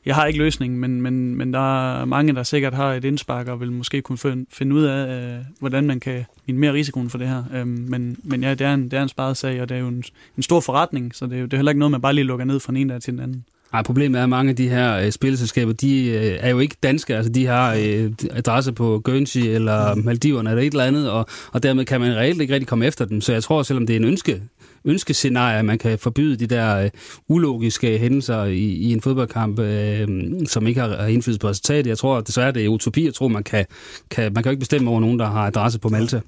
jeg 0.06 0.16
har 0.16 0.26
ikke 0.26 0.40
løsningen, 0.40 0.80
men, 0.80 1.02
men, 1.02 1.36
men 1.36 1.54
der 1.54 2.00
er 2.00 2.06
mange, 2.06 2.34
der 2.34 2.44
sikkert 2.44 2.74
har 2.74 2.94
et 2.94 3.06
indspark 3.06 3.48
og 3.48 3.60
vil 3.60 3.72
måske 3.72 4.02
kunne 4.02 4.18
finde, 4.18 4.46
finde 4.54 4.76
ud 4.76 4.84
af, 4.84 5.18
øh, 5.18 5.46
hvordan 5.60 5.88
man 5.88 6.00
kan 6.00 6.26
minimere 6.46 6.74
risikoen 6.74 7.10
for 7.10 7.18
det 7.18 7.28
her. 7.28 7.44
Øhm, 7.54 7.86
men, 7.88 8.18
men 8.24 8.44
ja, 8.44 8.50
det 8.54 8.68
er, 8.68 8.74
en, 8.74 8.84
det 8.84 8.94
er 8.94 9.04
en 9.04 9.10
sparet 9.10 9.38
sag, 9.38 9.62
og 9.62 9.70
det 9.70 9.78
er 9.78 9.82
jo 9.82 9.88
en, 9.88 10.04
en 10.38 10.44
stor 10.44 10.60
forretning, 10.60 11.16
så 11.16 11.26
det 11.26 11.34
er 11.34 11.40
jo 11.40 11.46
det 11.46 11.54
er 11.54 11.58
heller 11.58 11.72
ikke 11.72 11.80
noget, 11.80 11.92
man 11.92 12.02
bare 12.02 12.14
lige 12.14 12.26
lukker 12.26 12.46
ned 12.46 12.60
fra 12.60 12.72
den 12.72 12.78
ene 12.78 12.94
dag 12.94 13.02
til 13.02 13.14
den 13.14 13.22
anden. 13.22 13.46
Nej, 13.74 13.84
problemet 13.84 14.20
er, 14.20 14.24
at 14.24 14.30
mange 14.30 14.50
af 14.50 14.56
de 14.56 14.70
her 14.70 14.98
øh, 14.98 15.12
spilleselskaber, 15.12 15.74
de 15.74 16.06
øh, 16.06 16.38
er 16.40 16.50
jo 16.50 16.60
ikke 16.60 16.76
danske. 16.84 17.16
Altså, 17.16 17.32
de 17.32 17.46
har 17.46 17.74
øh, 17.74 18.12
adresse 18.32 18.74
på 18.74 19.02
Guernsey 19.04 19.42
eller. 19.42 19.96
Maldiverne 19.96 20.50
eller 20.50 20.64
et 20.64 20.72
eller 20.72 20.84
andet, 20.84 21.10
og, 21.10 21.26
og 21.52 21.64
dermed 21.64 21.86
kan 21.86 22.02
man 22.02 22.16
reelt 22.16 22.42
ikke 22.42 22.54
rigtig 22.54 22.68
komme 22.68 22.86
efter 22.86 23.06
dem. 23.06 23.22
Så 23.22 23.34
jeg 23.34 23.44
tror, 23.44 23.64
selvom 23.64 23.88
det 23.88 23.94
er 23.94 24.00
en 24.00 24.06
ønske, 24.06 24.42
ønskescenarie, 24.88 25.64
man 25.64 25.78
kan 25.78 26.00
forbyde 26.00 26.36
de 26.36 26.48
der 26.48 26.78
øh, 26.78 26.90
ulogiske 27.28 27.98
hændelser 27.98 28.44
i, 28.44 28.60
i 28.60 28.94
en 28.94 29.02
fodboldkamp, 29.02 29.60
øh, 29.60 30.08
som 30.46 30.68
ikke 30.68 30.82
har, 30.82 30.88
har 30.88 31.08
indflydelse 31.08 31.40
på 31.40 31.50
resultatet. 31.50 31.88
Jeg 31.88 31.98
tror 31.98 32.22
desværre, 32.22 32.52
det 32.52 32.66
er 32.66 32.70
utopi. 32.70 33.06
Jeg 33.06 33.14
tror, 33.14 33.28
man 33.28 33.44
kan, 33.44 33.66
kan, 34.10 34.34
man 34.34 34.44
kan 34.44 34.50
jo 34.50 34.52
ikke 34.52 34.60
bestemme 34.60 34.90
over 34.90 35.00
nogen, 35.00 35.20
der 35.20 35.26
har 35.26 35.48
adresse 35.48 35.80
på 35.80 35.90
Malta. 35.90 36.22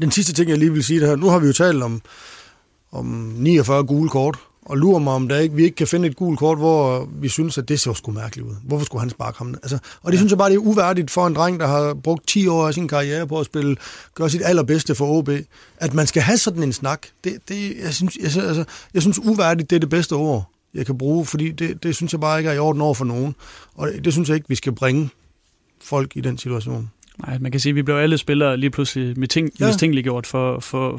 Den 0.00 0.10
sidste 0.10 0.32
ting, 0.32 0.50
jeg 0.50 0.58
lige 0.58 0.72
vil 0.72 0.84
sige 0.84 1.00
det 1.00 1.08
her. 1.08 1.16
Nu 1.16 1.28
har 1.28 1.38
vi 1.38 1.46
jo 1.46 1.52
talt 1.52 1.82
om, 1.82 2.02
om 2.92 3.06
49 3.36 3.84
gule 3.84 4.08
kort 4.08 4.38
og 4.66 4.76
lurer 4.76 4.98
mig, 4.98 5.12
om 5.12 5.28
der 5.28 5.38
ikke, 5.38 5.54
vi 5.54 5.64
ikke 5.64 5.76
kan 5.76 5.86
finde 5.86 6.08
et 6.08 6.16
gult 6.16 6.38
kort, 6.38 6.58
hvor 6.58 7.08
vi 7.12 7.28
synes, 7.28 7.58
at 7.58 7.68
det 7.68 7.80
ser 7.80 7.92
sgu 7.92 8.12
mærkeligt 8.12 8.48
ud. 8.48 8.54
Hvorfor 8.64 8.84
skulle 8.84 9.00
han 9.00 9.10
sparke 9.10 9.38
ham? 9.38 9.54
Altså, 9.54 9.78
og 10.02 10.12
det 10.12 10.16
ja. 10.16 10.20
synes 10.20 10.30
jeg 10.30 10.38
bare, 10.38 10.50
det 10.50 10.56
er 10.56 10.60
uværdigt 10.60 11.10
for 11.10 11.26
en 11.26 11.34
dreng, 11.34 11.60
der 11.60 11.66
har 11.66 11.94
brugt 11.94 12.26
10 12.28 12.46
år 12.46 12.66
af 12.66 12.74
sin 12.74 12.88
karriere 12.88 13.26
på 13.26 13.40
at 13.40 13.46
spille, 13.46 13.76
gøre 14.14 14.30
sit 14.30 14.42
allerbedste 14.44 14.94
for 14.94 15.06
OB, 15.06 15.28
at 15.76 15.94
man 15.94 16.06
skal 16.06 16.22
have 16.22 16.38
sådan 16.38 16.62
en 16.62 16.72
snak. 16.72 17.06
Det, 17.24 17.38
det, 17.48 17.76
jeg, 17.82 17.94
synes, 17.94 18.16
jeg, 18.16 18.44
altså, 18.44 18.64
jeg 18.94 19.02
synes 19.02 19.18
uværdigt, 19.18 19.70
det 19.70 19.76
er 19.76 19.80
det 19.80 19.90
bedste 19.90 20.12
ord, 20.12 20.52
jeg 20.74 20.86
kan 20.86 20.98
bruge, 20.98 21.26
fordi 21.26 21.50
det, 21.50 21.82
det 21.82 21.96
synes 21.96 22.12
jeg 22.12 22.20
bare 22.20 22.38
ikke 22.38 22.50
er 22.50 22.54
i 22.54 22.58
orden 22.58 22.82
over 22.82 22.94
for 22.94 23.04
nogen. 23.04 23.34
Og 23.74 23.88
det, 23.88 24.04
det 24.04 24.12
synes 24.12 24.28
jeg 24.28 24.34
ikke, 24.34 24.48
vi 24.48 24.54
skal 24.54 24.72
bringe 24.72 25.08
folk 25.82 26.16
i 26.16 26.20
den 26.20 26.38
situation. 26.38 26.90
Nej, 27.18 27.38
man 27.40 27.50
kan 27.50 27.60
sige, 27.60 27.70
at 27.70 27.76
vi 27.76 27.82
blev 27.82 27.96
alle 27.96 28.18
spillere 28.18 28.56
lige 28.56 28.70
pludselig 28.70 29.18
med 29.18 29.28
ting, 29.28 29.50
ja. 29.60 29.66
mistænkeliggjort 29.66 30.26
for, 30.26 30.60
for, 30.60 30.96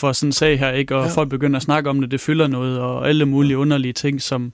for 0.00 0.12
sådan 0.12 0.28
en 0.28 0.32
sag 0.32 0.58
her, 0.58 0.70
ikke? 0.70 0.96
og 0.96 1.06
ja. 1.06 1.10
folk 1.10 1.28
begynder 1.28 1.56
at 1.56 1.62
snakke 1.62 1.90
om 1.90 2.00
det, 2.00 2.10
det 2.10 2.20
fylder 2.20 2.46
noget, 2.46 2.78
og 2.78 3.08
alle 3.08 3.26
mulige 3.26 3.58
underlige 3.58 3.92
ting, 3.92 4.22
som, 4.22 4.52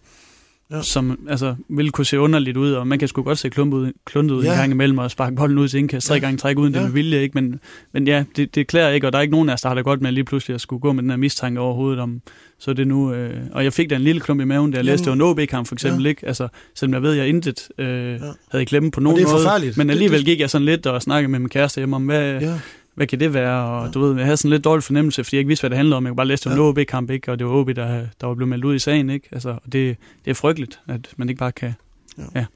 ja. 0.71 0.83
som 0.83 1.19
altså, 1.29 1.55
vil 1.69 1.91
kunne 1.91 2.05
se 2.05 2.21
underligt 2.21 2.57
ud, 2.57 2.73
og 2.73 2.87
man 2.87 2.99
kan 2.99 3.09
sgu 3.09 3.23
godt 3.23 3.39
se 3.39 3.49
klump 3.49 3.75
ud, 3.75 3.93
kluntet 4.05 4.35
ud 4.35 4.45
ja. 4.45 4.53
en 4.53 4.59
gang 4.59 4.73
imellem, 4.73 4.99
og 4.99 5.11
sparke 5.11 5.37
bolden 5.37 5.59
ud 5.59 5.69
til 5.69 5.79
indkast, 5.79 6.07
tre 6.07 6.15
ja. 6.15 6.21
gange 6.21 6.39
trække 6.39 6.61
uden 6.61 6.75
ja. 6.75 6.79
det 6.79 6.87
med 6.87 6.95
vilje, 6.95 7.23
ikke? 7.23 7.35
Men, 7.35 7.61
men 7.93 8.07
ja, 8.07 8.25
det, 8.37 8.55
det 8.55 8.67
klæder 8.67 8.89
ikke, 8.89 9.07
og 9.07 9.13
der 9.13 9.19
er 9.19 9.23
ikke 9.23 9.33
nogen 9.33 9.49
af 9.49 9.55
os, 9.55 9.61
der 9.61 9.69
har 9.69 9.75
det 9.75 9.85
godt 9.85 10.01
med 10.01 10.13
lige 10.13 10.25
pludselig 10.25 10.55
at 10.55 10.61
skulle 10.61 10.81
gå 10.81 10.93
med 10.93 11.03
den 11.03 11.11
her 11.11 11.17
mistanke 11.17 11.61
overhovedet 11.61 12.01
om, 12.01 12.21
så 12.59 12.73
det 12.73 12.87
nu, 12.87 13.13
øh, 13.13 13.37
og 13.53 13.65
jeg 13.65 13.73
fik 13.73 13.91
da 13.91 13.97
en 13.97 14.03
lille 14.03 14.21
klump 14.21 14.41
i 14.41 14.45
maven, 14.45 14.71
da 14.71 14.77
jeg 14.77 14.85
Jamen, 14.85 14.99
læste, 14.99 15.13
en 15.13 15.21
OB-kamp 15.21 15.67
for 15.67 15.75
eksempel, 15.75 16.03
ja. 16.03 16.09
ikke? 16.09 16.27
Altså, 16.27 16.49
selvom 16.75 16.95
jeg 16.95 17.03
ved, 17.03 17.13
at 17.13 17.19
jeg 17.19 17.29
intet 17.29 17.69
øh, 17.79 17.87
ja. 17.87 18.19
havde 18.51 18.65
klemme 18.65 18.91
på 18.91 19.01
nogen 19.01 19.23
måde, 19.23 19.73
men 19.77 19.91
alligevel 19.91 20.19
det, 20.19 20.27
det... 20.27 20.33
gik 20.33 20.41
jeg 20.41 20.51
sådan 20.51 20.65
lidt 20.65 20.87
og 20.87 21.03
snakkede 21.03 21.31
med 21.31 21.39
min 21.39 21.49
kæreste 21.49 21.79
hjemme 21.81 21.97
om, 21.97 22.05
hvad, 22.05 22.41
ja 22.41 22.59
hvad 22.95 23.07
kan 23.07 23.21
det 23.21 23.35
være? 23.35 23.65
Og 23.65 23.87
ja. 23.87 23.93
du 23.93 24.01
ved, 24.01 24.17
jeg 24.17 24.25
havde 24.25 24.37
sådan 24.37 24.51
lidt 24.51 24.65
dårlig 24.65 24.85
fornemmelse, 24.85 25.25
fordi 25.25 25.37
jeg 25.37 25.41
ikke 25.41 25.49
vidste, 25.49 25.63
hvad 25.63 25.71
det 25.71 25.77
handlede 25.77 25.97
om. 25.97 26.05
Jeg 26.05 26.11
kunne 26.11 26.17
bare 26.17 26.27
læse 26.27 26.47
om 26.47 26.53
ja. 26.53 26.63
en 26.63 26.69
OB-kamp, 26.69 27.11
ikke? 27.11 27.33
og 27.33 27.39
det 27.39 27.47
var 27.47 27.53
OB, 27.53 27.69
der, 27.69 28.07
der 28.21 28.27
var 28.27 28.35
blevet 28.35 28.49
meldt 28.49 28.65
ud 28.65 28.75
i 28.75 28.79
sagen. 28.79 29.11
Ikke? 29.11 29.29
Altså, 29.33 29.59
det, 29.73 29.97
det 30.25 30.31
er 30.31 30.35
frygteligt, 30.35 30.81
at 30.89 31.09
man 31.17 31.29
ikke 31.29 31.39
bare 31.39 31.53
kan 31.53 31.75
ja. 32.19 32.25
Ja, 32.35 32.47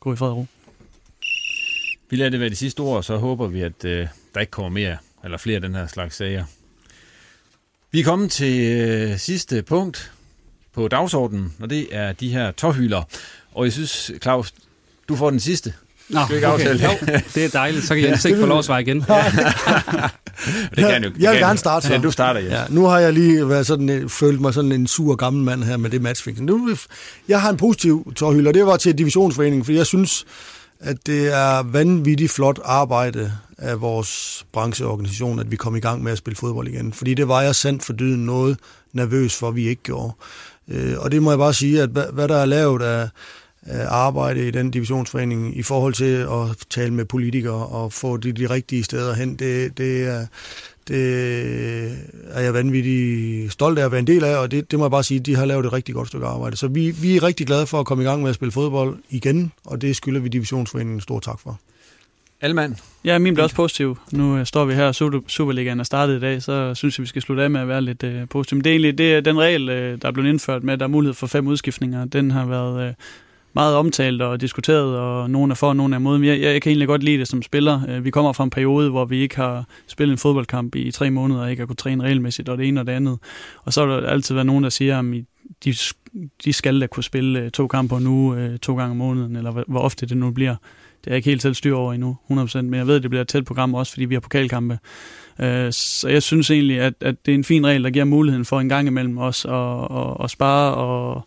gå 0.00 0.12
i 0.12 0.16
fred 0.16 0.28
og 0.28 0.36
ro. 0.36 0.46
Vi 2.10 2.16
lader 2.16 2.30
det 2.30 2.40
være 2.40 2.48
de 2.48 2.56
sidste 2.56 2.80
ord, 2.80 2.96
og 2.96 3.04
så 3.04 3.16
håber 3.16 3.46
vi, 3.46 3.60
at 3.60 3.84
øh, 3.84 4.06
der 4.34 4.40
ikke 4.40 4.50
kommer 4.50 4.68
mere 4.68 4.96
eller 5.24 5.38
flere 5.38 5.54
af 5.54 5.60
den 5.60 5.74
her 5.74 5.86
slags 5.86 6.16
sager. 6.16 6.44
Vi 7.90 8.00
er 8.00 8.04
kommet 8.04 8.30
til 8.30 8.80
øh, 8.80 9.18
sidste 9.18 9.62
punkt 9.62 10.12
på 10.72 10.88
dagsordenen, 10.88 11.54
og 11.60 11.70
det 11.70 11.86
er 11.90 12.12
de 12.12 12.28
her 12.28 12.50
tårhylder. 12.50 13.02
Og 13.52 13.64
jeg 13.64 13.72
synes, 13.72 14.12
Claus, 14.22 14.54
du 15.08 15.16
får 15.16 15.30
den 15.30 15.40
sidste. 15.40 15.74
Nå, 16.08 16.20
Skal 16.24 16.28
vi 16.30 16.34
ikke 16.34 16.48
okay. 16.48 16.66
aftale 16.66 16.78
det? 16.78 17.12
Jo, 17.12 17.18
det 17.34 17.44
er 17.44 17.48
dejligt. 17.48 17.84
Så 17.84 17.94
kan 17.94 18.04
Jens 18.04 18.24
ikke 18.24 18.40
få 18.40 18.46
lov 18.46 18.58
at 18.58 18.64
svare 18.64 18.80
igen. 18.82 19.04
Ja. 20.46 20.60
det 20.76 20.84
kan 20.84 21.04
jo, 21.04 21.10
det 21.10 21.22
jeg 21.22 21.32
vil 21.32 21.40
gerne 21.40 21.58
starte 21.58 21.86
så. 21.86 21.92
Ja, 21.92 21.98
du 22.00 22.10
starter, 22.10 22.40
Jens. 22.40 22.52
Ja, 22.52 22.62
nu 22.68 22.84
har 22.86 22.98
jeg 22.98 23.12
lige 23.12 23.48
været 23.48 23.66
sådan, 23.66 24.08
følt 24.08 24.40
mig 24.40 24.54
sådan 24.54 24.72
en 24.72 24.86
sur 24.86 25.14
gammel 25.16 25.42
mand 25.44 25.64
her 25.64 25.76
med 25.76 25.90
det 25.90 26.02
matchfixing. 26.02 26.46
Nu, 26.46 26.76
jeg 27.28 27.40
har 27.40 27.50
en 27.50 27.56
positiv 27.56 28.12
tårhylder, 28.16 28.52
det 28.52 28.66
var 28.66 28.76
til 28.76 28.98
divisionsforeningen, 28.98 29.64
for 29.64 29.72
jeg 29.72 29.86
synes, 29.86 30.24
at 30.80 30.96
det 31.06 31.34
er 31.34 31.62
vanvittigt 31.62 32.32
flot 32.32 32.60
arbejde 32.64 33.32
af 33.58 33.80
vores 33.80 34.44
brancheorganisation, 34.52 35.38
at 35.40 35.50
vi 35.50 35.56
kom 35.56 35.76
i 35.76 35.80
gang 35.80 36.02
med 36.02 36.12
at 36.12 36.18
spille 36.18 36.36
fodbold 36.36 36.68
igen. 36.68 36.92
Fordi 36.92 37.14
det 37.14 37.28
var 37.28 37.42
jeg 37.42 37.54
sandt 37.54 37.84
for 37.84 37.92
dyden 37.92 38.26
noget 38.26 38.58
nervøs 38.92 39.36
for, 39.36 39.48
at 39.48 39.54
vi 39.56 39.68
ikke 39.68 39.82
gjorde. 39.82 40.12
Øh, 40.68 40.94
og 40.98 41.12
det 41.12 41.22
må 41.22 41.30
jeg 41.30 41.38
bare 41.38 41.54
sige, 41.54 41.82
at 41.82 41.88
hvad 42.12 42.28
der 42.28 42.36
er 42.36 42.44
lavet 42.44 42.82
af 42.82 43.08
arbejde 43.88 44.48
i 44.48 44.50
den 44.50 44.70
divisionsforening 44.70 45.58
i 45.58 45.62
forhold 45.62 45.94
til 45.94 46.14
at 46.14 46.56
tale 46.70 46.94
med 46.94 47.04
politikere 47.04 47.66
og 47.66 47.92
få 47.92 48.16
de, 48.16 48.32
de 48.32 48.50
rigtige 48.50 48.84
steder 48.84 49.14
hen, 49.14 49.34
det, 49.36 49.78
det, 49.78 50.06
er, 50.06 50.26
det 50.88 51.02
er 52.30 52.40
jeg 52.40 52.54
vanvittigt 52.54 53.52
stolt 53.52 53.78
af 53.78 53.84
at 53.84 53.90
være 53.92 54.00
en 54.00 54.06
del 54.06 54.24
af, 54.24 54.36
og 54.36 54.50
det, 54.50 54.70
det 54.70 54.78
må 54.78 54.84
jeg 54.84 54.90
bare 54.90 55.04
sige, 55.04 55.20
de 55.20 55.36
har 55.36 55.44
lavet 55.44 55.66
et 55.66 55.72
rigtig 55.72 55.94
godt 55.94 56.08
stykke 56.08 56.26
arbejde. 56.26 56.56
Så 56.56 56.68
vi, 56.68 56.90
vi 56.90 57.16
er 57.16 57.22
rigtig 57.22 57.46
glade 57.46 57.66
for 57.66 57.80
at 57.80 57.86
komme 57.86 58.04
i 58.04 58.06
gang 58.06 58.22
med 58.22 58.28
at 58.28 58.34
spille 58.34 58.52
fodbold 58.52 58.98
igen, 59.10 59.52
og 59.64 59.80
det 59.80 59.96
skylder 59.96 60.20
vi 60.20 60.28
divisionsforeningen 60.28 60.96
en 60.96 61.00
stor 61.00 61.20
tak 61.20 61.40
for. 61.40 61.60
Alman? 62.40 62.76
Ja, 63.04 63.18
min 63.18 63.34
bliver 63.34 63.44
også 63.44 63.56
positiv. 63.56 63.98
Nu 64.12 64.36
øh, 64.36 64.46
står 64.46 64.64
vi 64.64 64.74
her, 64.74 64.86
og 64.86 64.94
Superligaen 65.28 65.80
er 65.80 65.84
startet 65.84 66.16
i 66.16 66.20
dag, 66.20 66.42
så 66.42 66.74
synes 66.74 66.98
jeg, 66.98 67.02
vi 67.02 67.08
skal 67.08 67.22
slutte 67.22 67.42
af 67.42 67.50
med 67.50 67.60
at 67.60 67.68
være 67.68 67.82
lidt 67.82 68.02
uh, 68.02 68.28
positiv. 68.30 68.56
Men 68.56 68.64
det 68.64 68.70
er 68.70 68.74
egentlig 68.74 68.98
det 68.98 69.14
er 69.14 69.20
den 69.20 69.38
regel, 69.38 69.68
uh, 69.68 69.74
der 69.74 70.08
er 70.08 70.10
blevet 70.12 70.28
indført 70.28 70.62
med, 70.62 70.74
at 70.74 70.80
der 70.80 70.86
er 70.86 70.90
mulighed 70.90 71.14
for 71.14 71.26
fem 71.26 71.46
udskiftninger. 71.46 72.04
Den 72.04 72.30
har 72.30 72.46
været 72.46 72.88
uh, 72.88 72.94
meget 73.54 73.76
omtalt 73.76 74.22
og 74.22 74.40
diskuteret, 74.40 74.98
og 74.98 75.30
nogen 75.30 75.50
er 75.50 75.54
for, 75.54 75.68
og 75.68 75.76
nogen 75.76 75.92
er 75.92 75.96
imod. 75.96 76.18
Men 76.18 76.28
jeg, 76.28 76.40
jeg 76.40 76.62
kan 76.62 76.70
egentlig 76.70 76.88
godt 76.88 77.02
lide 77.02 77.18
det 77.18 77.28
som 77.28 77.42
spiller. 77.42 77.80
Øh, 77.88 78.04
vi 78.04 78.10
kommer 78.10 78.32
fra 78.32 78.44
en 78.44 78.50
periode, 78.50 78.90
hvor 78.90 79.04
vi 79.04 79.18
ikke 79.18 79.36
har 79.36 79.64
spillet 79.86 80.12
en 80.12 80.18
fodboldkamp 80.18 80.74
i 80.74 80.90
tre 80.90 81.10
måneder, 81.10 81.40
og 81.40 81.50
ikke 81.50 81.60
har 81.60 81.66
kunnet 81.66 81.78
træne 81.78 82.04
regelmæssigt, 82.04 82.48
og 82.48 82.58
det 82.58 82.68
ene 82.68 82.80
og 82.80 82.86
det 82.86 82.92
andet. 82.92 83.18
Og 83.64 83.72
så 83.72 83.86
har 83.86 84.00
der 84.00 84.08
altid 84.08 84.34
været 84.34 84.46
nogen, 84.46 84.64
der 84.64 84.70
siger, 84.70 84.98
at 84.98 85.04
de, 85.64 85.74
de 86.44 86.52
skal 86.52 86.80
da 86.80 86.86
kunne 86.86 87.04
spille 87.04 87.40
øh, 87.40 87.50
to 87.50 87.66
kampe 87.66 88.00
nu, 88.00 88.34
øh, 88.34 88.58
to 88.58 88.76
gange 88.76 88.90
om 88.90 88.96
måneden, 88.96 89.36
eller 89.36 89.64
hvor 89.66 89.80
ofte 89.80 90.06
det 90.06 90.16
nu 90.16 90.30
bliver. 90.30 90.56
Det 91.00 91.10
er 91.10 91.14
jeg 91.14 91.16
ikke 91.16 91.30
helt 91.30 91.42
selv 91.42 91.54
styr 91.54 91.74
over 91.74 91.92
endnu, 91.92 92.16
100%, 92.30 92.62
men 92.62 92.74
jeg 92.74 92.86
ved, 92.86 92.96
at 92.96 93.02
det 93.02 93.10
bliver 93.10 93.22
et 93.22 93.28
tæt 93.28 93.44
program 93.44 93.74
også, 93.74 93.92
fordi 93.92 94.04
vi 94.04 94.14
har 94.14 94.20
pokalkampe. 94.20 94.78
Så 95.70 96.06
jeg 96.08 96.22
synes 96.22 96.50
egentlig, 96.50 96.80
at, 96.80 96.94
at 97.00 97.26
det 97.26 97.32
er 97.32 97.36
en 97.36 97.44
fin 97.44 97.66
regel, 97.66 97.84
der 97.84 97.90
giver 97.90 98.04
muligheden 98.04 98.44
for 98.44 98.60
en 98.60 98.68
gang 98.68 98.88
imellem 98.88 99.18
os 99.18 99.44
at, 99.44 99.52
at, 99.52 100.24
at 100.24 100.30
spare 100.30 100.74
og 100.74 101.26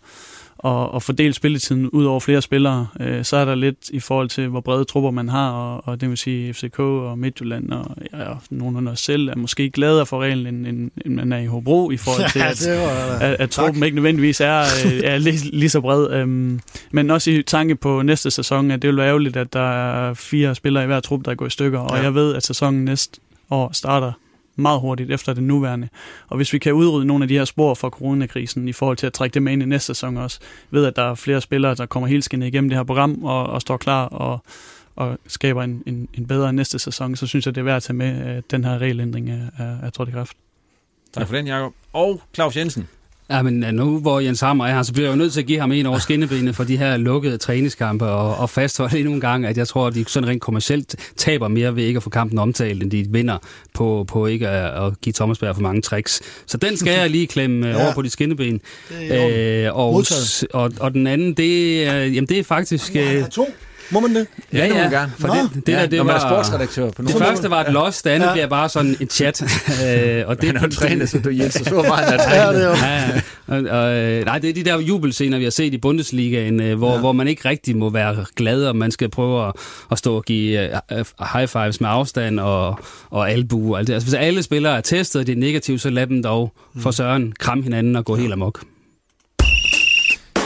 og, 0.58 0.92
og 0.92 1.04
fordele 1.04 1.34
spilletiden 1.34 1.90
ud 1.90 2.06
over 2.06 2.20
flere 2.20 2.42
spillere. 2.42 2.88
Øh, 3.00 3.26
så 3.26 3.38
er 3.38 3.46
der 3.46 3.56
lidt 3.56 3.90
i 3.90 4.00
forhold 4.00 4.30
til, 4.30 4.48
hvor 4.48 4.62
brede 4.62 4.86
trupper 4.86 5.12
man 5.12 5.30
har, 5.30 5.52
og, 5.52 5.88
og 5.88 6.02
det 6.02 6.10
vil 6.10 6.18
sige 6.18 6.54
FCK 6.54 6.80
og 6.80 7.20
Midtjylland 7.20 7.72
og 7.72 7.96
ja, 8.14 8.34
nogen 8.50 8.88
af 8.88 8.92
os 8.92 9.00
selv 9.00 9.30
er 9.30 9.36
måske 9.36 9.70
gladere 9.70 10.06
for 10.06 10.22
reglen, 10.22 10.46
end, 10.48 10.68
end, 10.68 10.92
end 11.06 11.14
man 11.14 11.34
er 11.34 11.38
i 11.38 11.46
Hobro 11.46 11.92
i 11.92 11.98
forhold 11.98 12.32
til, 12.34 12.40
at, 12.40 12.68
at, 13.22 13.36
at 13.40 13.50
truppen 13.50 13.84
ikke 13.84 13.96
nødvendigvis 13.96 14.42
er, 14.42 14.60
øh, 14.86 15.02
er 15.04 15.18
lige, 15.18 15.52
lige 15.52 15.70
så 15.70 15.82
bred. 15.82 16.12
Øhm, 16.12 16.60
men 16.92 17.10
også 17.10 17.32
i 17.32 17.44
tanke 17.44 17.76
på 17.76 18.02
næste 18.02 18.32
sæson, 18.32 18.72
at 18.72 18.82
det 18.82 18.88
vil 18.88 18.98
være 18.98 19.08
ærgerligt, 19.08 19.38
at 19.38 19.54
der 19.54 19.72
er 20.10 20.14
fire 20.14 20.56
spillere 20.56 20.84
i 20.84 20.88
hver 20.88 21.00
trup, 21.00 21.26
der 21.26 21.36
går 21.36 21.46
i 21.46 21.50
stykker, 21.50 21.80
og 21.80 21.98
ja. 21.98 22.04
jeg 22.04 22.16
ved, 22.16 22.36
at 22.36 22.44
sæsonen 22.44 22.86
næste 22.86 23.20
år 23.50 23.70
starter 23.74 24.12
meget 24.58 24.80
hurtigt 24.80 25.12
efter 25.12 25.34
det 25.34 25.44
nuværende. 25.44 25.90
Og 26.28 26.38
hvis 26.38 26.54
vi 26.54 26.60
kan 26.60 26.74
udrydde 26.74 27.06
nogle 27.06 27.24
af 27.24 27.28
de 27.28 27.38
her 27.38 27.46
spor 27.46 27.74
fra 27.74 27.90
coronakrisen 27.90 28.68
i 28.68 28.74
forhold 28.74 28.98
til 28.98 29.08
at 29.08 29.14
trække 29.14 29.34
dem 29.34 29.48
ind 29.48 29.62
i 29.62 29.66
næste 29.66 29.86
sæson 29.86 30.18
også, 30.18 30.40
ved 30.72 30.86
at 30.86 30.96
der 30.96 31.02
er 31.02 31.16
flere 31.16 31.42
spillere, 31.42 31.76
der 31.76 31.86
kommer 31.86 32.08
helt 32.08 32.24
skinnet 32.24 32.48
igennem 32.48 32.70
det 32.70 32.78
her 32.78 32.84
program 32.84 33.24
og, 33.24 33.44
og 33.44 33.62
står 33.62 33.78
klar 33.78 34.06
og, 34.06 34.44
og 34.96 35.20
skaber 35.28 35.64
en, 35.64 35.84
en, 35.86 36.08
en 36.14 36.28
bedre 36.28 36.54
næste 36.54 36.80
sæson, 36.80 37.16
så 37.16 37.28
synes 37.28 37.46
jeg, 37.46 37.56
det 37.56 37.62
er 37.62 37.66
værd 37.66 37.76
at 37.76 37.84
tage 37.84 37.98
med, 37.98 38.22
at 38.22 38.52
den 38.52 38.64
her 38.64 38.78
regelændring 38.78 39.30
er, 39.30 39.48
er, 39.58 39.78
er 39.84 39.90
trådt 39.90 40.10
i 40.10 40.12
kraft. 40.12 40.38
Tak 41.14 41.28
for 41.28 41.36
den, 41.36 41.48
Jacob. 41.48 41.74
Og 41.94 42.22
Claus 42.34 42.58
Jensen. 42.58 42.88
Ja, 43.30 43.42
men 43.42 43.64
øh, 43.64 43.74
nu 43.74 44.00
hvor 44.00 44.20
Jens 44.20 44.40
Hammer 44.40 44.66
er 44.66 44.76
her, 44.76 44.84
så 44.84 44.94
bliver 44.94 45.08
jeg 45.08 45.12
jo 45.12 45.18
nødt 45.18 45.34
til 45.34 45.40
at 45.40 45.46
give 45.46 45.60
ham 45.60 45.72
en 45.72 45.86
over 45.86 46.00
skinnebenet 46.00 46.56
for 46.56 46.64
de 46.64 46.78
her 46.78 46.98
lukkede 46.98 47.38
træningskampe 47.38 48.06
og, 48.06 48.36
og 48.36 48.50
fastholde 48.50 49.00
endnu 49.00 49.14
en 49.14 49.22
gang, 49.22 49.46
at 49.46 49.58
jeg 49.58 49.68
tror, 49.68 49.88
at 49.88 49.96
de 49.96 50.06
sådan 50.08 50.30
rent 50.30 50.42
kommercielt 50.42 50.96
taber 51.18 51.48
mere 51.48 51.76
ved 51.76 51.84
ikke 51.84 51.98
at 51.98 52.04
få 52.04 52.10
kampen 52.10 52.40
omtalt, 52.40 52.84
end 52.84 52.92
de 52.92 53.06
vinder 53.10 53.38
på, 53.74 54.06
på 54.08 54.26
ikke 54.26 54.48
at, 54.48 54.86
at 54.86 55.02
give 55.02 55.14
Thomas 55.14 55.38
Berg 55.38 55.56
for 55.56 55.62
mange 55.62 55.82
tricks. 55.82 56.22
Så 56.46 56.58
den 56.58 56.78
skal 56.78 56.94
jeg 56.94 57.10
lige 57.10 57.28
klemme 57.28 57.68
øh, 57.68 57.74
ja. 57.76 57.84
over 57.84 57.94
på 57.94 58.02
de 58.02 58.10
skinneben. 58.10 58.62
Øh, 59.12 59.78
og, 59.78 60.04
og, 60.54 60.72
og 60.80 60.94
den 60.94 61.08
anden, 61.08 61.34
det, 61.34 61.86
jamen, 61.86 62.28
det 62.28 62.40
er 62.40 62.44
faktisk... 62.44 62.96
Ja, 62.96 63.24
to. 63.32 63.48
Må 63.92 64.00
man 64.00 64.16
det? 64.16 64.28
Ja, 64.54 64.66
ja. 64.66 64.84
ja. 64.84 64.90
Gerne, 64.90 65.12
for 65.20 65.28
det, 65.28 65.66
det, 65.66 65.74
ja, 65.74 65.82
der, 65.82 65.88
det 65.88 66.06
var, 66.06 66.20
sportsredaktør 66.20 66.92
på 66.92 67.02
Det 67.02 67.16
første 67.16 67.50
var 67.50 67.64
et 67.64 67.74
loss, 67.74 68.02
det 68.02 68.10
andet 68.10 68.28
ja. 68.28 68.32
bliver 68.32 68.48
bare 68.48 68.70
sådan 68.70 68.98
en 69.02 69.10
chat. 69.10 69.42
øh, 69.86 70.24
og 70.28 70.42
det, 70.42 70.48
Han 70.48 70.58
er 70.58 70.62
jo 70.62 70.70
træner, 70.70 71.06
så 71.06 71.20
du 71.20 71.30
Jens, 71.30 71.54
så 71.54 71.86
meget 71.88 72.06
han 72.06 72.20
er 72.20 72.36
ja, 72.36 72.54
det 72.54 72.64
er 72.64 72.70
ja, 72.70 73.14
ja. 73.14 73.22
Og, 73.48 73.80
og, 73.80 73.96
øh, 73.96 74.26
nej, 74.26 74.40
det 74.40 74.50
er 74.50 74.54
de 74.54 74.64
der 74.64 74.80
jubelscener, 74.80 75.38
vi 75.38 75.44
har 75.44 75.52
set 75.52 75.74
i 75.74 75.78
Bundesligaen, 75.78 76.62
øh, 76.62 76.78
hvor, 76.78 76.94
ja. 76.94 77.00
hvor 77.00 77.12
man 77.12 77.28
ikke 77.28 77.50
rigtig 77.50 77.76
må 77.76 77.90
være 77.90 78.26
glad, 78.36 78.66
og 78.66 78.76
man 78.76 78.92
skal 78.92 79.10
prøve 79.10 79.48
at, 79.48 79.54
at 79.92 79.98
stå 79.98 80.16
og 80.16 80.24
give 80.24 80.70
high 81.34 81.48
fives 81.48 81.82
med 81.82 81.90
afstand 81.90 82.40
og, 82.40 82.80
og 83.10 83.32
albu 83.32 83.74
og 83.74 83.80
alt 83.80 83.88
det. 83.88 83.94
Altså, 83.94 84.08
hvis 84.08 84.14
alle 84.14 84.44
spillere 84.44 84.78
er 84.78 84.82
testet, 84.82 85.20
og 85.20 85.28
det 85.28 85.34
er 85.34 85.40
negativt, 85.40 85.82
så 85.82 85.90
lad 85.90 86.08
dem 86.08 86.24
dog 86.24 86.54
for 86.80 86.92
søren 86.92 87.34
kramme 87.40 87.64
hinanden 87.64 87.96
og 87.96 88.06
gå 88.06 88.16
helt 88.16 88.34
amok. 88.34 88.64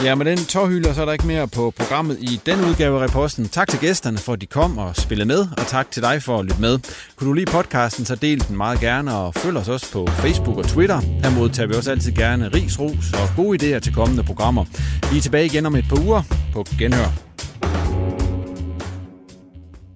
Ja, 0.04 0.14
med 0.14 0.26
den 0.26 0.38
tårhylder, 0.38 0.92
så 0.92 1.00
er 1.00 1.04
der 1.04 1.12
ikke 1.12 1.26
mere 1.26 1.48
på 1.48 1.70
programmet 1.70 2.18
i 2.20 2.40
den 2.46 2.60
udgave 2.60 3.02
af 3.02 3.08
Reposten. 3.08 3.48
Tak 3.48 3.68
til 3.68 3.80
gæsterne 3.80 4.18
for, 4.18 4.32
at 4.32 4.40
de 4.40 4.46
kom 4.46 4.78
og 4.78 4.96
spillede 4.96 5.28
med, 5.28 5.46
og 5.58 5.66
tak 5.66 5.90
til 5.90 6.02
dig 6.02 6.22
for 6.22 6.38
at 6.38 6.44
lytte 6.44 6.60
med. 6.60 6.78
Kunne 7.16 7.28
du 7.28 7.32
lide 7.32 7.50
podcasten, 7.50 8.04
så 8.04 8.14
del 8.14 8.48
den 8.48 8.56
meget 8.56 8.80
gerne, 8.80 9.14
og 9.14 9.34
følg 9.34 9.56
os 9.56 9.68
også 9.68 9.92
på 9.92 10.06
Facebook 10.06 10.58
og 10.58 10.64
Twitter. 10.64 11.00
Her 11.00 11.30
modtager 11.30 11.66
vi 11.66 11.74
også 11.74 11.90
altid 11.90 12.12
gerne 12.12 12.48
ris, 12.48 12.80
ros 12.80 13.12
og 13.12 13.28
gode 13.36 13.76
idéer 13.76 13.78
til 13.78 13.94
kommende 13.94 14.22
programmer. 14.22 14.64
Vi 15.12 15.16
er 15.16 15.22
tilbage 15.22 15.46
igen 15.46 15.66
om 15.66 15.76
et 15.76 15.84
par 15.88 16.00
uger 16.04 16.22
på 16.52 16.64
Genhør. 16.78 17.12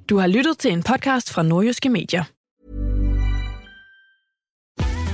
Du 0.09 0.19
har 0.19 0.27
lyttet 0.27 0.59
til 0.59 0.73
en 0.73 0.83
podcast 0.83 1.33
fra 1.33 1.43
Nordjyske 1.43 1.89
Medier. 1.89 2.36